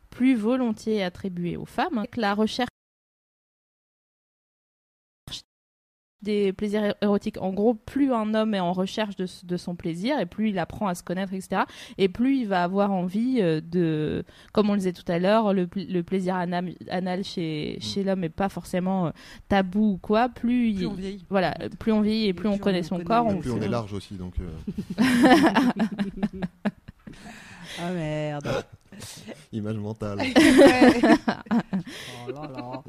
plus 0.09 0.35
volontiers 0.35 1.03
attribués 1.03 1.57
aux 1.57 1.65
femmes. 1.65 2.03
La 2.15 2.33
recherche 2.33 2.69
des 6.23 6.51
plaisirs 6.51 6.95
érotiques. 7.01 7.37
En 7.39 7.53
gros, 7.53 7.75
plus 7.75 8.11
un 8.11 8.33
homme 8.33 8.55
est 8.55 8.59
en 8.59 8.73
recherche 8.73 9.15
de, 9.15 9.27
de 9.43 9.55
son 9.55 9.75
plaisir, 9.75 10.19
et 10.19 10.25
plus 10.25 10.49
il 10.49 10.57
apprend 10.57 10.87
à 10.87 10.95
se 10.95 11.03
connaître, 11.03 11.31
etc., 11.33 11.61
et 11.99 12.09
plus 12.09 12.39
il 12.39 12.47
va 12.47 12.63
avoir 12.63 12.91
envie 12.91 13.37
euh, 13.39 13.61
de, 13.61 14.25
comme 14.51 14.69
on 14.69 14.73
le 14.73 14.79
disait 14.79 14.93
tout 14.93 15.09
à 15.09 15.19
l'heure, 15.19 15.53
le, 15.53 15.69
le 15.75 16.01
plaisir 16.01 16.35
anal, 16.35 16.73
anal 16.89 17.23
chez, 17.23 17.77
chez 17.81 18.03
l'homme 18.03 18.21
n'est 18.21 18.29
pas 18.29 18.49
forcément 18.49 19.07
euh, 19.07 19.11
tabou 19.47 19.93
ou 19.93 19.97
quoi, 19.97 20.27
plus, 20.27 20.73
Plus 20.73 20.81
il... 20.81 20.87
on 20.87 20.93
vieillit. 20.93 21.25
Voilà, 21.29 21.55
plus 21.79 21.91
on 21.91 22.01
vieillit 22.01 22.27
et 22.27 22.33
plus, 22.33 22.49
on 22.49 22.57
connaît 22.57 22.83
son 22.83 22.99
corps. 22.99 23.29
Et 23.29 23.33
on 23.35 23.39
plus 23.39 23.51
on 23.51 23.61
est 23.61 23.67
large 23.67 23.93
aussi, 23.93 24.15
donc. 24.15 24.33
euh, 24.39 24.49
Ah 27.79 27.91
merde. 27.91 28.65
image 29.53 29.77
mentale. 29.77 30.19
Oh 32.27 32.31
là 32.31 32.49
là. 32.53 32.83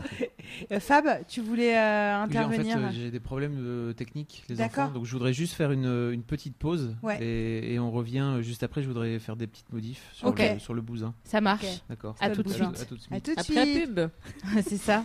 Euh, 0.73 0.81
Fab, 0.81 1.07
tu 1.29 1.41
voulais 1.41 1.77
euh, 1.79 2.17
Oui, 2.17 2.25
en 2.25 2.29
fait, 2.29 2.39
intervenir 2.39 2.79
euh, 2.79 2.89
j'ai 2.93 3.11
des 3.11 3.21
problèmes 3.21 3.57
euh, 3.59 3.93
techniques, 3.93 4.45
les 4.49 4.57
D'accord. 4.57 4.85
enfants. 4.85 4.95
Donc, 4.95 5.05
je 5.05 5.13
voudrais 5.13 5.33
juste 5.33 5.55
faire 5.55 5.71
une, 5.71 6.11
une 6.13 6.23
petite 6.23 6.57
pause. 6.57 6.97
Ouais. 7.03 7.23
Et, 7.23 7.75
et 7.75 7.79
on 7.79 7.91
revient 7.91 8.39
juste 8.41 8.63
après. 8.63 8.83
Je 8.83 8.89
voudrais 8.89 9.19
faire 9.19 9.37
des 9.37 9.47
petites 9.47 9.73
modifs 9.73 10.09
sur, 10.15 10.35
le, 10.35 10.59
sur 10.59 10.75
le 10.75 10.83
bousin. 10.83 11.15
Ça 11.25 11.41
marche. 11.41 11.65
Ok. 11.65 11.81
D'accord. 11.91 12.17
À 12.21 12.31
tout 12.31 12.43
de 12.43 12.49
suite. 12.49 12.63
À 12.63 12.85
tout 12.85 12.97
de 12.97 13.01
suite. 13.01 13.39
Après 13.39 13.55
la 13.55 13.87
pub. 13.87 14.01
C'est 14.67 14.79
ça. 14.79 15.05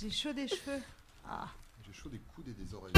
J'ai 0.00 0.10
chaud 0.10 0.32
des 0.32 0.46
cheveux. 0.46 0.80
Ah. 1.28 1.48
J'ai 1.86 1.92
chaud 1.92 2.08
des 2.10 2.20
coudes 2.34 2.48
et 2.48 2.52
des 2.52 2.74
oreilles. 2.74 2.92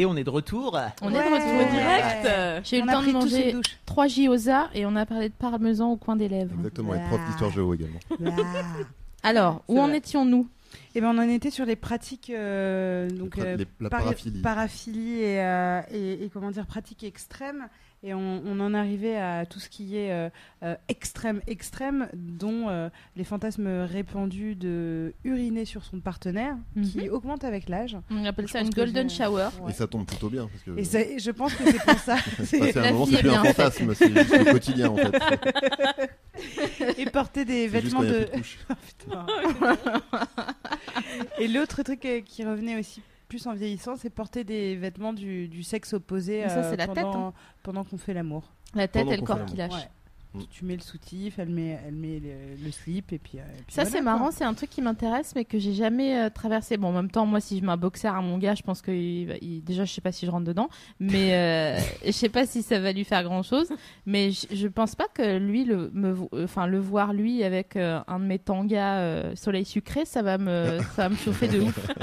Allez, 0.00 0.06
on 0.06 0.16
est 0.16 0.24
de 0.24 0.30
retour. 0.30 0.78
On 1.02 1.10
est 1.10 1.12
de 1.12 1.18
retour 1.18 1.70
direct. 1.72 2.64
J'ai 2.64 2.78
eu 2.78 2.82
On 2.82 2.86
le 2.86 2.92
temps 2.92 3.02
de 3.02 3.12
manger 3.12 3.52
douche. 3.52 3.64
3 3.84 4.06
gyoza 4.06 4.70
et 4.74 4.86
on 4.86 4.96
a 4.96 5.04
parlé 5.04 5.28
de 5.28 5.34
parmesan 5.34 5.90
au 5.92 5.96
coin 5.96 6.16
des 6.16 6.28
lèvres. 6.28 6.54
Exactement, 6.56 6.94
et 6.94 7.00
prof 7.08 7.20
d'histoire 7.26 7.50
géo 7.50 7.74
également. 7.74 7.98
Alors, 9.22 9.62
où 9.68 9.78
en 9.80 9.92
étions-nous? 9.92 10.48
Et 10.94 11.00
ben 11.00 11.08
on 11.14 11.18
en 11.18 11.28
était 11.28 11.50
sur 11.50 11.66
les 11.66 11.76
pratiques 11.76 12.30
euh, 12.30 13.10
donc 13.10 13.36
Les 13.36 13.42
pra- 13.42 13.46
euh, 13.46 13.56
les- 13.56 13.66
la 13.80 13.90
para- 13.90 14.02
paraphilie. 14.04 14.40
paraphilie 14.40 15.20
et, 15.22 15.40
euh, 15.40 15.80
et, 15.92 16.24
et 16.24 16.30
comment 16.32 16.50
dire 16.50 16.64
pratiques 16.66 17.02
extrêmes 17.04 17.66
et 18.02 18.14
on, 18.14 18.42
on 18.46 18.60
en 18.60 18.72
arrivait 18.72 19.16
à 19.16 19.44
tout 19.44 19.60
ce 19.60 19.68
qui 19.68 19.94
est 19.96 20.10
euh, 20.10 20.30
euh, 20.62 20.74
extrême 20.88 21.42
extrême 21.46 22.08
dont 22.14 22.68
euh, 22.70 22.88
les 23.14 23.24
fantasmes 23.24 23.66
répandus 23.84 24.54
de 24.54 25.12
uriner 25.24 25.66
sur 25.66 25.84
son 25.84 26.00
partenaire 26.00 26.56
qui 26.82 27.10
augmente 27.10 27.44
avec 27.44 27.68
l'âge. 27.68 27.98
On 28.10 28.24
appelle 28.24 28.48
ça 28.48 28.62
une 28.62 28.70
golden 28.70 29.10
shower. 29.10 29.48
Ouais. 29.60 29.70
Et 29.70 29.74
ça 29.74 29.86
tombe 29.86 30.06
plutôt 30.06 30.30
bien. 30.30 30.48
Parce 30.48 30.62
que 30.62 30.78
Et 30.80 30.84
ça- 30.84 31.18
je 31.18 31.30
pense 31.30 31.54
que 31.54 31.64
c'est 31.70 31.84
pour 31.84 31.98
ça. 31.98 32.16
c'est 32.44 32.58
passé 32.58 32.78
à 32.78 32.82
La 32.82 32.88
un 32.88 32.92
moment, 32.92 33.06
c'est 33.06 33.18
plus 33.18 33.30
un 33.30 33.44
fantasme, 33.44 33.94
c'est 33.94 34.14
juste 34.16 34.38
le 34.38 34.52
quotidien 34.52 34.88
en 34.88 34.96
fait. 34.96 36.16
et 36.98 37.04
porter 37.10 37.44
des 37.44 37.68
vêtements 37.68 38.02
de. 38.02 38.08
plus 38.08 38.20
de 38.20 38.26
couches. 38.38 38.58
Et 41.38 41.48
l'autre 41.48 41.82
truc 41.82 42.00
qui 42.24 42.44
revenait 42.44 42.78
aussi 42.78 43.02
plus 43.30 43.46
en 43.46 43.54
vieillissant, 43.54 43.96
c'est 43.96 44.10
porter 44.10 44.44
des 44.44 44.74
vêtements 44.76 45.12
du, 45.14 45.48
du 45.48 45.62
sexe 45.62 45.94
opposé 45.94 46.46
ça, 46.48 46.58
euh, 46.58 46.70
c'est 46.70 46.76
la 46.76 46.86
tête, 46.88 47.04
pendant, 47.04 47.28
hein. 47.28 47.32
pendant 47.62 47.84
qu'on 47.84 47.96
fait 47.96 48.12
l'amour. 48.12 48.42
La 48.74 48.88
tête 48.88 49.04
Pendant 49.04 49.12
et 49.14 49.16
le 49.18 49.22
corps 49.22 49.44
qui 49.46 49.56
lâche. 49.56 49.72
Ouais. 49.72 49.88
Mm. 50.32 50.40
Tu 50.48 50.64
mets 50.64 50.76
le 50.76 50.80
soutif, 50.80 51.40
elle 51.40 51.48
met, 51.48 51.76
elle 51.84 51.94
met 51.94 52.20
le, 52.20 52.64
le 52.64 52.70
slip 52.70 53.12
et 53.12 53.18
puis. 53.18 53.38
euh, 53.38 53.42
et 53.42 53.62
puis 53.62 53.74
Ça, 53.74 53.82
voilà, 53.82 53.90
c'est 53.96 54.00
marrant, 54.02 54.30
c'est 54.30 54.44
un 54.44 54.54
truc 54.54 54.70
qui 54.70 54.80
m'intéresse, 54.80 55.32
mais 55.34 55.44
que 55.44 55.58
j'ai 55.58 55.72
jamais 55.72 56.16
euh, 56.20 56.30
traversé. 56.30 56.76
Bon, 56.76 56.88
en 56.88 56.92
même 56.92 57.10
temps, 57.10 57.26
moi, 57.26 57.40
si 57.40 57.58
je 57.58 57.64
mets 57.64 57.72
un 57.72 57.76
boxer 57.76 58.06
à 58.06 58.20
mon 58.20 58.38
gars, 58.38 58.54
je 58.54 58.62
pense 58.62 58.80
que 58.80 58.92
il 58.92 59.26
va- 59.26 59.34
il- 59.40 59.62
déjà, 59.64 59.84
je 59.84 59.92
sais 59.92 60.00
pas 60.00 60.12
si 60.12 60.26
je 60.26 60.30
rentre 60.30 60.44
dedans, 60.46 60.68
mais 61.00 61.34
euh, 61.34 61.78
je 62.06 62.12
sais 62.12 62.28
pas 62.28 62.46
si 62.46 62.62
ça 62.62 62.78
va 62.78 62.92
lui 62.92 63.02
faire 63.04 63.24
grand 63.24 63.42
chose. 63.42 63.72
Mais 64.06 64.30
je, 64.30 64.46
je 64.54 64.68
pense 64.68 64.94
pas 64.94 65.08
que 65.12 65.36
lui, 65.38 65.64
le, 65.64 65.90
me, 65.94 66.16
enfin, 66.44 66.68
le 66.68 66.78
voir 66.78 67.12
lui 67.12 67.42
avec 67.42 67.74
euh, 67.74 68.00
un 68.06 68.20
de 68.20 68.24
mes 68.24 68.38
tangas 68.38 68.98
euh, 68.98 69.34
soleil 69.34 69.64
sucré, 69.64 70.04
ça 70.04 70.22
va 70.22 70.38
me, 70.38 70.78
ça 70.94 71.02
va 71.04 71.08
me 71.08 71.16
chauffer 71.16 71.48
de 71.48 71.60
ouf. 71.60 71.88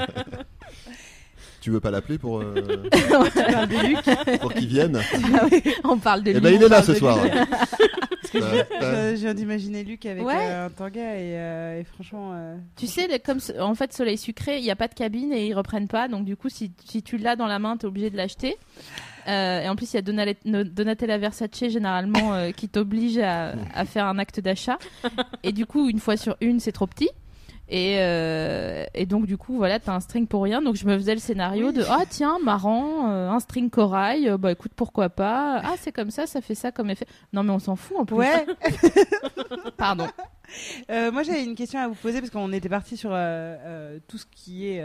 Tu 1.60 1.70
veux 1.70 1.80
pas 1.80 1.90
l'appeler 1.90 2.18
pour, 2.18 2.40
euh, 2.40 2.54
pour 4.40 4.52
qu'il 4.54 4.68
vienne 4.68 5.00
On 5.84 5.98
parle 5.98 6.22
de 6.22 6.30
Eh 6.30 6.34
lui. 6.34 6.40
ben 6.40 6.54
il 6.54 6.62
est 6.62 6.68
là 6.68 6.82
ce 6.82 6.94
soir. 6.94 7.18
Je 8.34 9.14
viens 9.16 9.34
d'imaginer 9.34 9.84
Luc 9.84 10.04
avec 10.06 10.24
Ouais. 10.24 10.34
euh, 10.36 10.66
un 10.66 10.70
tanga 10.70 11.00
et, 11.00 11.36
euh, 11.36 11.80
et 11.80 11.84
franchement. 11.84 12.32
euh, 12.34 12.56
Tu 12.76 12.86
sais, 12.86 13.08
comme 13.20 13.38
en 13.58 13.74
fait, 13.74 13.92
soleil 13.92 14.18
sucré, 14.18 14.58
il 14.58 14.62
n'y 14.62 14.70
a 14.70 14.76
pas 14.76 14.88
de 14.88 14.94
cabine 14.94 15.32
et 15.32 15.46
ils 15.46 15.54
reprennent 15.54 15.88
pas. 15.88 16.08
Donc, 16.08 16.24
du 16.24 16.36
coup, 16.36 16.48
si, 16.48 16.70
si 16.84 17.02
tu 17.02 17.16
l'as 17.16 17.36
dans 17.36 17.46
la 17.46 17.58
main, 17.58 17.76
tu 17.76 17.86
es 17.86 17.88
obligé 17.88 18.10
de 18.10 18.16
l'acheter. 18.16 18.56
Euh, 19.28 19.60
et 19.62 19.68
en 19.68 19.76
plus, 19.76 19.92
il 19.92 19.96
y 19.96 19.98
a 19.98 20.02
Donale- 20.02 20.36
Donatella 20.72 21.18
Versace 21.18 21.50
généralement 21.68 22.34
euh, 22.34 22.50
qui 22.50 22.68
t'oblige 22.68 23.18
à, 23.18 23.54
à 23.74 23.84
faire 23.84 24.06
un 24.06 24.18
acte 24.18 24.40
d'achat. 24.40 24.78
Et 25.42 25.52
du 25.52 25.66
coup, 25.66 25.88
une 25.88 25.98
fois 25.98 26.16
sur 26.16 26.36
une, 26.40 26.60
c'est 26.60 26.72
trop 26.72 26.86
petit. 26.86 27.10
Et, 27.70 27.96
euh, 27.98 28.86
et 28.94 29.04
donc, 29.04 29.26
du 29.26 29.36
coup, 29.36 29.56
voilà, 29.56 29.78
t'as 29.78 29.94
un 29.94 30.00
string 30.00 30.26
pour 30.26 30.42
rien. 30.42 30.62
Donc, 30.62 30.76
je 30.76 30.86
me 30.86 30.96
faisais 30.96 31.14
le 31.14 31.20
scénario 31.20 31.70
de 31.70 31.82
Ah, 31.88 32.04
tiens, 32.08 32.38
marrant, 32.42 33.10
euh, 33.10 33.28
un 33.28 33.40
string 33.40 33.68
corail. 33.68 34.28
euh, 34.28 34.38
bah, 34.38 34.52
écoute, 34.52 34.72
pourquoi 34.74 35.10
pas. 35.10 35.60
Ah, 35.62 35.74
c'est 35.78 35.92
comme 35.92 36.10
ça, 36.10 36.26
ça 36.26 36.40
fait 36.40 36.54
ça 36.54 36.72
comme 36.72 36.88
effet. 36.88 37.06
Non, 37.34 37.42
mais 37.42 37.52
on 37.52 37.58
s'en 37.58 37.76
fout 37.76 37.98
en 37.98 38.06
plus. 38.06 38.16
Ouais. 38.16 38.46
Pardon. 39.76 40.06
Moi, 40.88 41.22
j'avais 41.24 41.44
une 41.44 41.54
question 41.54 41.78
à 41.78 41.88
vous 41.88 41.94
poser 41.94 42.20
parce 42.20 42.30
qu'on 42.30 42.52
était 42.54 42.70
parti 42.70 42.96
sur 42.96 43.10
tout 44.08 44.16
ce 44.16 44.24
qui 44.30 44.66
est 44.68 44.82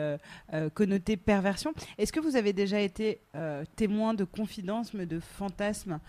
connoté 0.74 1.16
perversion. 1.16 1.74
Est-ce 1.98 2.12
que 2.12 2.20
vous 2.20 2.36
avez 2.36 2.52
déjà 2.52 2.82
été 2.82 3.22
témoin 3.78 4.14
de 4.14 4.26
confidences, 4.26 4.94
mais 4.94 5.06
de 5.06 5.22
fantasmes 5.22 6.00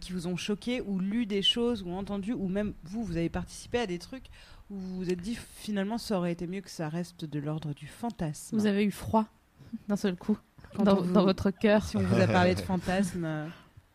qui 0.00 0.12
vous 0.12 0.26
ont 0.26 0.36
choqué 0.36 0.80
ou 0.80 0.98
lu 0.98 1.24
des 1.24 1.42
choses 1.42 1.84
ou 1.84 1.92
entendu 1.92 2.32
ou 2.32 2.48
même 2.48 2.74
vous, 2.82 3.04
vous 3.04 3.16
avez 3.16 3.28
participé 3.28 3.78
à 3.78 3.86
des 3.86 3.98
trucs 4.00 4.26
où 4.70 4.76
vous 4.76 4.96
vous 4.96 5.10
êtes 5.10 5.20
dit 5.20 5.34
finalement 5.36 5.98
ça 5.98 6.18
aurait 6.18 6.32
été 6.32 6.46
mieux 6.46 6.60
que 6.60 6.70
ça 6.70 6.88
reste 6.88 7.24
de 7.24 7.38
l'ordre 7.38 7.72
du 7.74 7.86
fantasme. 7.86 8.56
Vous 8.56 8.66
avez 8.66 8.84
eu 8.84 8.90
froid 8.90 9.26
d'un 9.88 9.96
seul 9.96 10.16
coup 10.16 10.38
dans, 10.78 10.96
vous- 10.96 11.12
dans 11.12 11.24
votre 11.24 11.50
cœur. 11.50 11.84
Si 11.84 11.96
on 11.96 12.02
vous 12.02 12.20
a 12.20 12.26
parlé 12.26 12.54
de 12.54 12.60
fantasmes, 12.72 13.24
euh, 13.24 13.46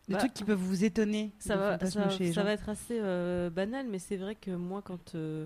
des 0.08 0.14
Bah, 0.14 0.20
trucs 0.20 0.34
qui 0.34 0.44
peuvent 0.44 0.58
vous 0.60 0.84
étonner. 0.84 1.32
Ça 1.40 1.56
va, 1.56 1.80
ça, 1.86 2.10
chez 2.10 2.32
va 2.32 2.52
être 2.52 2.70
assez 2.70 3.00
euh, 3.00 3.50
banal, 3.50 3.86
mais 3.90 4.00
c'est 4.00 4.18
vrai 4.18 4.36
que 4.36 4.52
moi, 4.52 4.82
quand 4.82 5.14
euh, 5.16 5.46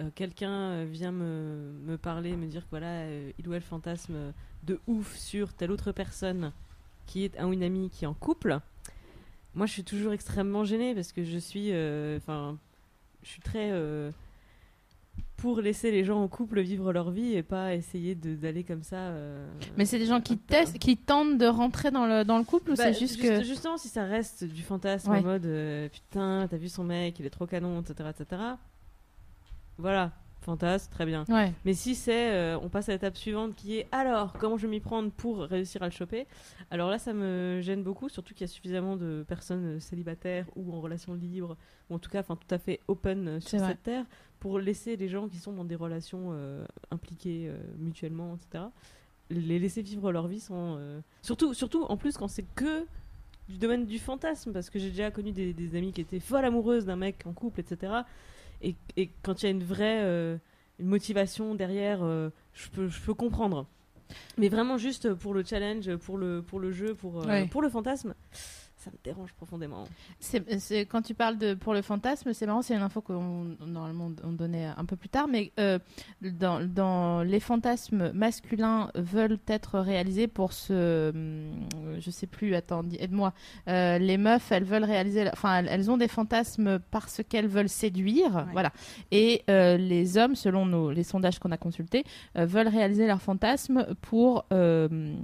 euh, 0.00 0.10
quelqu'un 0.14 0.84
vient 0.84 1.12
me, 1.12 1.72
me 1.84 1.96
parler, 1.96 2.36
me 2.36 2.46
dire 2.46 2.62
que 2.64 2.70
voilà, 2.70 2.86
euh, 2.88 3.30
il 3.38 3.48
ou 3.48 3.54
elle 3.54 3.62
fantasme 3.62 4.32
de 4.64 4.80
ouf 4.86 5.16
sur 5.16 5.52
telle 5.54 5.70
autre 5.70 5.92
personne 5.92 6.52
qui 7.06 7.24
est 7.24 7.38
un 7.38 7.46
ou 7.48 7.52
une 7.52 7.62
amie 7.62 7.88
qui 7.88 8.04
est 8.04 8.08
en 8.08 8.14
couple, 8.14 8.58
moi 9.54 9.64
je 9.66 9.72
suis 9.72 9.84
toujours 9.84 10.12
extrêmement 10.12 10.64
gênée 10.64 10.94
parce 10.94 11.12
que 11.12 11.24
je 11.24 11.38
suis, 11.38 11.68
euh, 11.72 12.18
enfin, 12.18 12.58
je 13.22 13.28
suis 13.30 13.40
très 13.40 13.70
euh, 13.72 14.10
pour 15.36 15.60
laisser 15.60 15.90
les 15.90 16.02
gens 16.04 16.22
en 16.22 16.28
couple 16.28 16.60
vivre 16.60 16.92
leur 16.92 17.10
vie 17.10 17.34
et 17.34 17.42
pas 17.42 17.74
essayer 17.74 18.14
d'aller 18.14 18.64
comme 18.64 18.82
ça. 18.82 18.96
euh, 18.96 19.46
Mais 19.76 19.84
c'est 19.84 19.98
des 19.98 20.06
gens 20.06 20.20
qui 20.22 20.38
testent, 20.38 20.78
qui 20.78 20.96
tentent 20.96 21.36
de 21.38 21.46
rentrer 21.46 21.90
dans 21.90 22.06
le, 22.06 22.24
dans 22.24 22.38
le 22.38 22.44
couple 22.44 22.70
ou 22.72 22.74
bah, 22.74 22.84
c'est 22.84 22.98
juste 22.98 23.20
que. 23.20 23.42
Justement, 23.44 23.76
si 23.76 23.88
ça 23.88 24.04
reste 24.04 24.44
du 24.44 24.62
fantasme 24.62 25.10
Ouais. 25.10 25.18
en 25.18 25.22
mode 25.22 25.44
euh, 25.46 25.88
putain, 25.90 26.46
t'as 26.50 26.56
vu 26.56 26.68
son 26.68 26.84
mec, 26.84 27.18
il 27.20 27.26
est 27.26 27.30
trop 27.30 27.46
canon, 27.46 27.80
etc. 27.82 28.08
etc. 28.18 28.42
Voilà, 29.78 30.12
fantasme, 30.40 30.90
très 30.90 31.04
bien. 31.04 31.24
Ouais. 31.28 31.52
Mais 31.66 31.74
si 31.74 31.94
c'est, 31.94 32.32
euh, 32.32 32.58
on 32.62 32.68
passe 32.70 32.88
à 32.88 32.92
l'étape 32.92 33.16
suivante 33.16 33.54
qui 33.54 33.76
est 33.76 33.88
alors, 33.92 34.32
comment 34.38 34.56
je 34.56 34.62
vais 34.66 34.70
m'y 34.70 34.80
prendre 34.80 35.10
pour 35.10 35.40
réussir 35.40 35.82
à 35.82 35.86
le 35.86 35.90
choper? 35.92 36.26
Alors 36.70 36.88
là, 36.88 36.98
ça 36.98 37.12
me 37.12 37.60
gêne 37.60 37.82
beaucoup, 37.82 38.08
surtout 38.08 38.32
qu'il 38.32 38.46
y 38.46 38.50
a 38.50 38.52
suffisamment 38.52 38.96
de 38.96 39.24
personnes 39.28 39.80
célibataires 39.80 40.46
ou 40.56 40.72
en 40.74 40.80
relation 40.80 41.12
libre, 41.14 41.56
ou 41.90 41.94
en 41.94 41.98
tout 41.98 42.08
cas, 42.10 42.20
enfin, 42.20 42.36
tout 42.36 42.54
à 42.54 42.58
fait 42.58 42.80
open 42.88 43.38
sur 43.40 43.58
vrai. 43.58 43.68
cette 43.68 43.82
terre, 43.82 44.04
pour 44.40 44.58
laisser 44.58 44.96
les 44.96 45.08
gens 45.08 45.28
qui 45.28 45.38
sont 45.38 45.52
dans 45.52 45.64
des 45.64 45.74
relations 45.76 46.30
euh, 46.32 46.64
impliquées 46.90 47.48
euh, 47.48 47.56
mutuellement, 47.78 48.36
etc. 48.36 48.64
Les 49.30 49.58
laisser 49.58 49.82
vivre 49.82 50.12
leur 50.12 50.26
vie 50.28 50.40
sans. 50.40 50.76
euh, 50.78 51.00
Surtout, 51.22 51.52
surtout, 51.54 51.84
en 51.84 51.96
plus, 51.96 52.16
quand 52.16 52.28
c'est 52.28 52.44
que 52.54 52.84
du 53.48 53.58
domaine 53.58 53.86
du 53.86 53.98
fantasme, 53.98 54.52
parce 54.52 54.70
que 54.70 54.78
j'ai 54.78 54.90
déjà 54.90 55.10
connu 55.10 55.32
des, 55.32 55.52
des 55.52 55.76
amies 55.76 55.92
qui 55.92 56.00
étaient 56.00 56.20
folles 56.20 56.44
amoureuses 56.44 56.84
d'un 56.84 56.96
mec 56.96 57.22
en 57.26 57.32
couple, 57.32 57.60
etc. 57.60 57.92
Et, 58.62 58.74
et 58.96 59.10
quand 59.22 59.42
il 59.42 59.46
y 59.46 59.48
a 59.48 59.50
une 59.52 59.64
vraie 59.64 60.02
euh, 60.04 60.36
une 60.78 60.86
motivation 60.86 61.54
derrière, 61.54 62.02
euh, 62.02 62.30
je, 62.54 62.68
peux, 62.68 62.88
je 62.88 63.00
peux 63.00 63.14
comprendre. 63.14 63.66
Mais 64.38 64.48
vraiment 64.48 64.78
juste 64.78 65.12
pour 65.14 65.32
le 65.34 65.42
challenge, 65.44 65.94
pour 65.96 66.18
le, 66.18 66.42
pour 66.42 66.60
le 66.60 66.70
jeu, 66.70 66.94
pour, 66.94 67.22
euh, 67.22 67.26
Ouais. 67.26 67.46
pour 67.48 67.62
le 67.62 67.68
fantasme, 67.68 68.14
ça 68.86 68.92
me 68.92 68.98
dérange 69.02 69.32
profondément. 69.32 69.84
C'est, 70.20 70.86
quand 70.86 71.02
tu 71.02 71.14
parles 71.14 71.38
de 71.38 71.54
pour 71.54 71.74
le 71.74 71.82
fantasme, 71.82 72.32
c'est 72.32 72.46
marrant, 72.46 72.62
c'est 72.62 72.74
une 72.74 72.82
info 72.82 73.00
qu'on 73.00 73.56
normalement 73.66 74.12
on 74.22 74.30
donnait 74.32 74.66
un 74.76 74.84
peu 74.84 74.94
plus 74.94 75.08
tard, 75.08 75.26
mais 75.26 75.50
euh, 75.58 75.80
dans, 76.22 76.64
dans 76.64 77.22
les 77.24 77.40
fantasmes 77.40 78.12
masculins 78.12 78.90
veulent 78.94 79.40
être 79.48 79.80
réalisés 79.80 80.28
pour 80.28 80.52
ce, 80.52 81.10
hum, 81.10 81.66
je 81.98 82.10
sais 82.12 82.28
plus, 82.28 82.54
attends, 82.54 82.84
aide-moi. 83.00 83.32
Euh, 83.68 83.98
les 83.98 84.18
meufs, 84.18 84.52
elles 84.52 84.64
veulent 84.64 84.84
réaliser, 84.84 85.28
enfin, 85.32 85.64
elles, 85.64 85.90
ont 85.90 85.96
des 85.96 86.08
fantasmes 86.08 86.78
parce 86.92 87.22
qu'elles 87.28 87.48
veulent 87.48 87.68
séduire, 87.68 88.34
Ouais. 88.36 88.52
voilà. 88.52 88.72
Et 89.10 89.42
euh, 89.50 89.76
les 89.76 90.16
hommes, 90.16 90.36
selon 90.36 90.64
nos, 90.64 90.92
les 90.92 91.02
sondages 91.02 91.40
qu'on 91.40 91.50
a 91.50 91.56
consultés, 91.56 92.04
veulent 92.36 92.68
réaliser 92.68 93.06
leurs 93.08 93.22
fantasmes 93.22 93.86
pour 94.02 94.46
euh, 94.52 95.16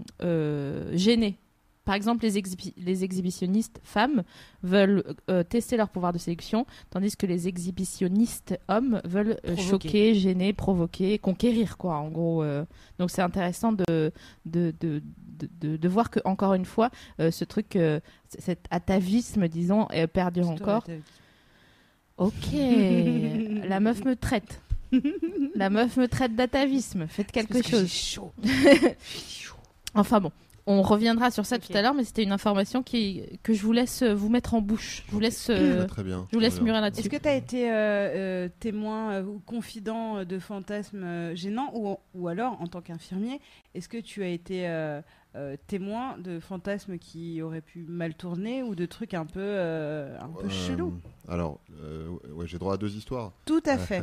gêner. 0.95 1.39
Par 1.85 1.95
exemple, 1.95 2.25
les, 2.25 2.43
les 2.77 3.05
exhibitionnistes 3.05 3.81
femmes 3.83 4.23
veulent 4.63 5.03
euh, 5.29 5.43
tester 5.43 5.77
leur 5.77 5.89
pouvoir 5.89 6.13
de 6.13 6.19
séduction, 6.19 6.67
tandis 6.91 7.17
que 7.17 7.27
les 7.27 7.49
exhibitionnistes 7.49 8.59
hommes 8.69 9.01
veulent 9.05 9.39
euh, 9.47 9.57
choquer, 9.57 10.15
gêner, 10.15 10.53
provoquer, 10.53 11.19
conquérir, 11.19 11.77
quoi, 11.77 11.97
en 11.97 12.09
gros. 12.09 12.43
euh. 12.43 12.65
Donc 12.99 13.11
c'est 13.11 13.23
intéressant 13.23 13.73
de, 13.73 14.13
de, 14.47 14.73
de, 14.81 15.03
de, 15.77 15.89
voir 15.89 16.11
que, 16.11 16.21
encore 16.25 16.55
une 16.55 16.65
fois, 16.65 16.91
ce 17.19 17.45
truc, 17.45 17.77
cet 18.39 18.67
atavisme, 18.71 19.49
disons, 19.49 19.89
perdure 20.13 20.51
encore. 20.51 20.85
Ok, 22.17 22.53
la 22.53 23.81
meuf 23.81 24.05
me 24.05 24.15
traite. 24.15 24.61
La 25.55 25.71
meuf 25.71 25.97
me 25.97 26.07
traite 26.07 26.37
d'atavisme. 26.37 27.07
Faites 27.09 27.33
quelque 27.33 27.55
Parce 27.55 27.67
que 27.67 27.87
chose. 27.87 27.91
chaud. 27.91 28.33
Enfin 29.95 30.21
bon, 30.21 30.31
on 30.67 30.83
reviendra 30.83 31.31
sur 31.31 31.45
ça 31.47 31.59
tout 31.59 31.73
à 31.75 31.83
l'heure, 31.83 31.95
mais 31.95 32.05
c'était 32.05 32.23
une 32.23 32.33
information 32.33 32.83
qui, 32.83 33.23
que 33.43 33.53
je 33.53 33.63
vous 33.63 33.73
laisse 33.73 34.03
euh, 34.03 34.15
vous 34.15 34.29
mettre 34.29 34.55
en 34.55 34.61
bouche. 34.61 35.03
Je 35.07 35.13
vous 35.13 35.21
laisse, 35.21 35.49
euh, 35.51 35.87
très 35.87 36.05
bien. 36.05 36.27
je 36.31 36.37
vous 36.37 36.41
laisse 36.41 36.61
mûrir 36.61 36.77
Est-ce 36.85 36.97
là-dessus. 36.97 37.09
que 37.09 37.17
tu 37.17 37.29
as 37.29 37.35
été 37.35 37.71
euh, 37.71 37.75
euh, 37.75 38.49
témoin 38.61 39.13
euh, 39.15 39.25
ou 39.25 39.41
confident 39.41 40.25
de 40.25 40.39
fantasmes 40.39 41.03
euh, 41.03 41.35
gênants 41.35 41.71
ou, 41.75 41.97
ou 42.15 42.29
alors, 42.29 42.61
en 42.61 42.67
tant 42.69 42.81
qu'infirmier, 42.81 43.41
est-ce 43.75 43.89
que 43.89 43.99
tu 43.99 44.23
as 44.23 44.29
été 44.29 44.69
euh, 44.69 45.01
euh, 45.35 45.57
témoin 45.67 46.17
de 46.19 46.39
fantasmes 46.41 46.99
qui 46.99 47.43
auraient 47.43 47.61
pu 47.63 47.85
mal 47.89 48.15
tourner 48.15 48.63
ou 48.63 48.75
de 48.75 48.87
trucs 48.87 49.15
un 49.15 49.27
peu, 49.27 49.41
euh, 49.41 50.17
un 50.21 50.29
peu 50.29 50.47
Euh, 50.47 50.51
chelous? 50.51 50.95
Alors, 51.29 51.59
euh, 51.83 52.09
ouais, 52.35 52.47
j'ai 52.47 52.59
droit 52.59 52.75
à 52.75 52.77
deux 52.77 52.95
histoires. 52.97 53.33
Tout 53.47 53.63
à 53.67 53.79
fait. 53.79 54.03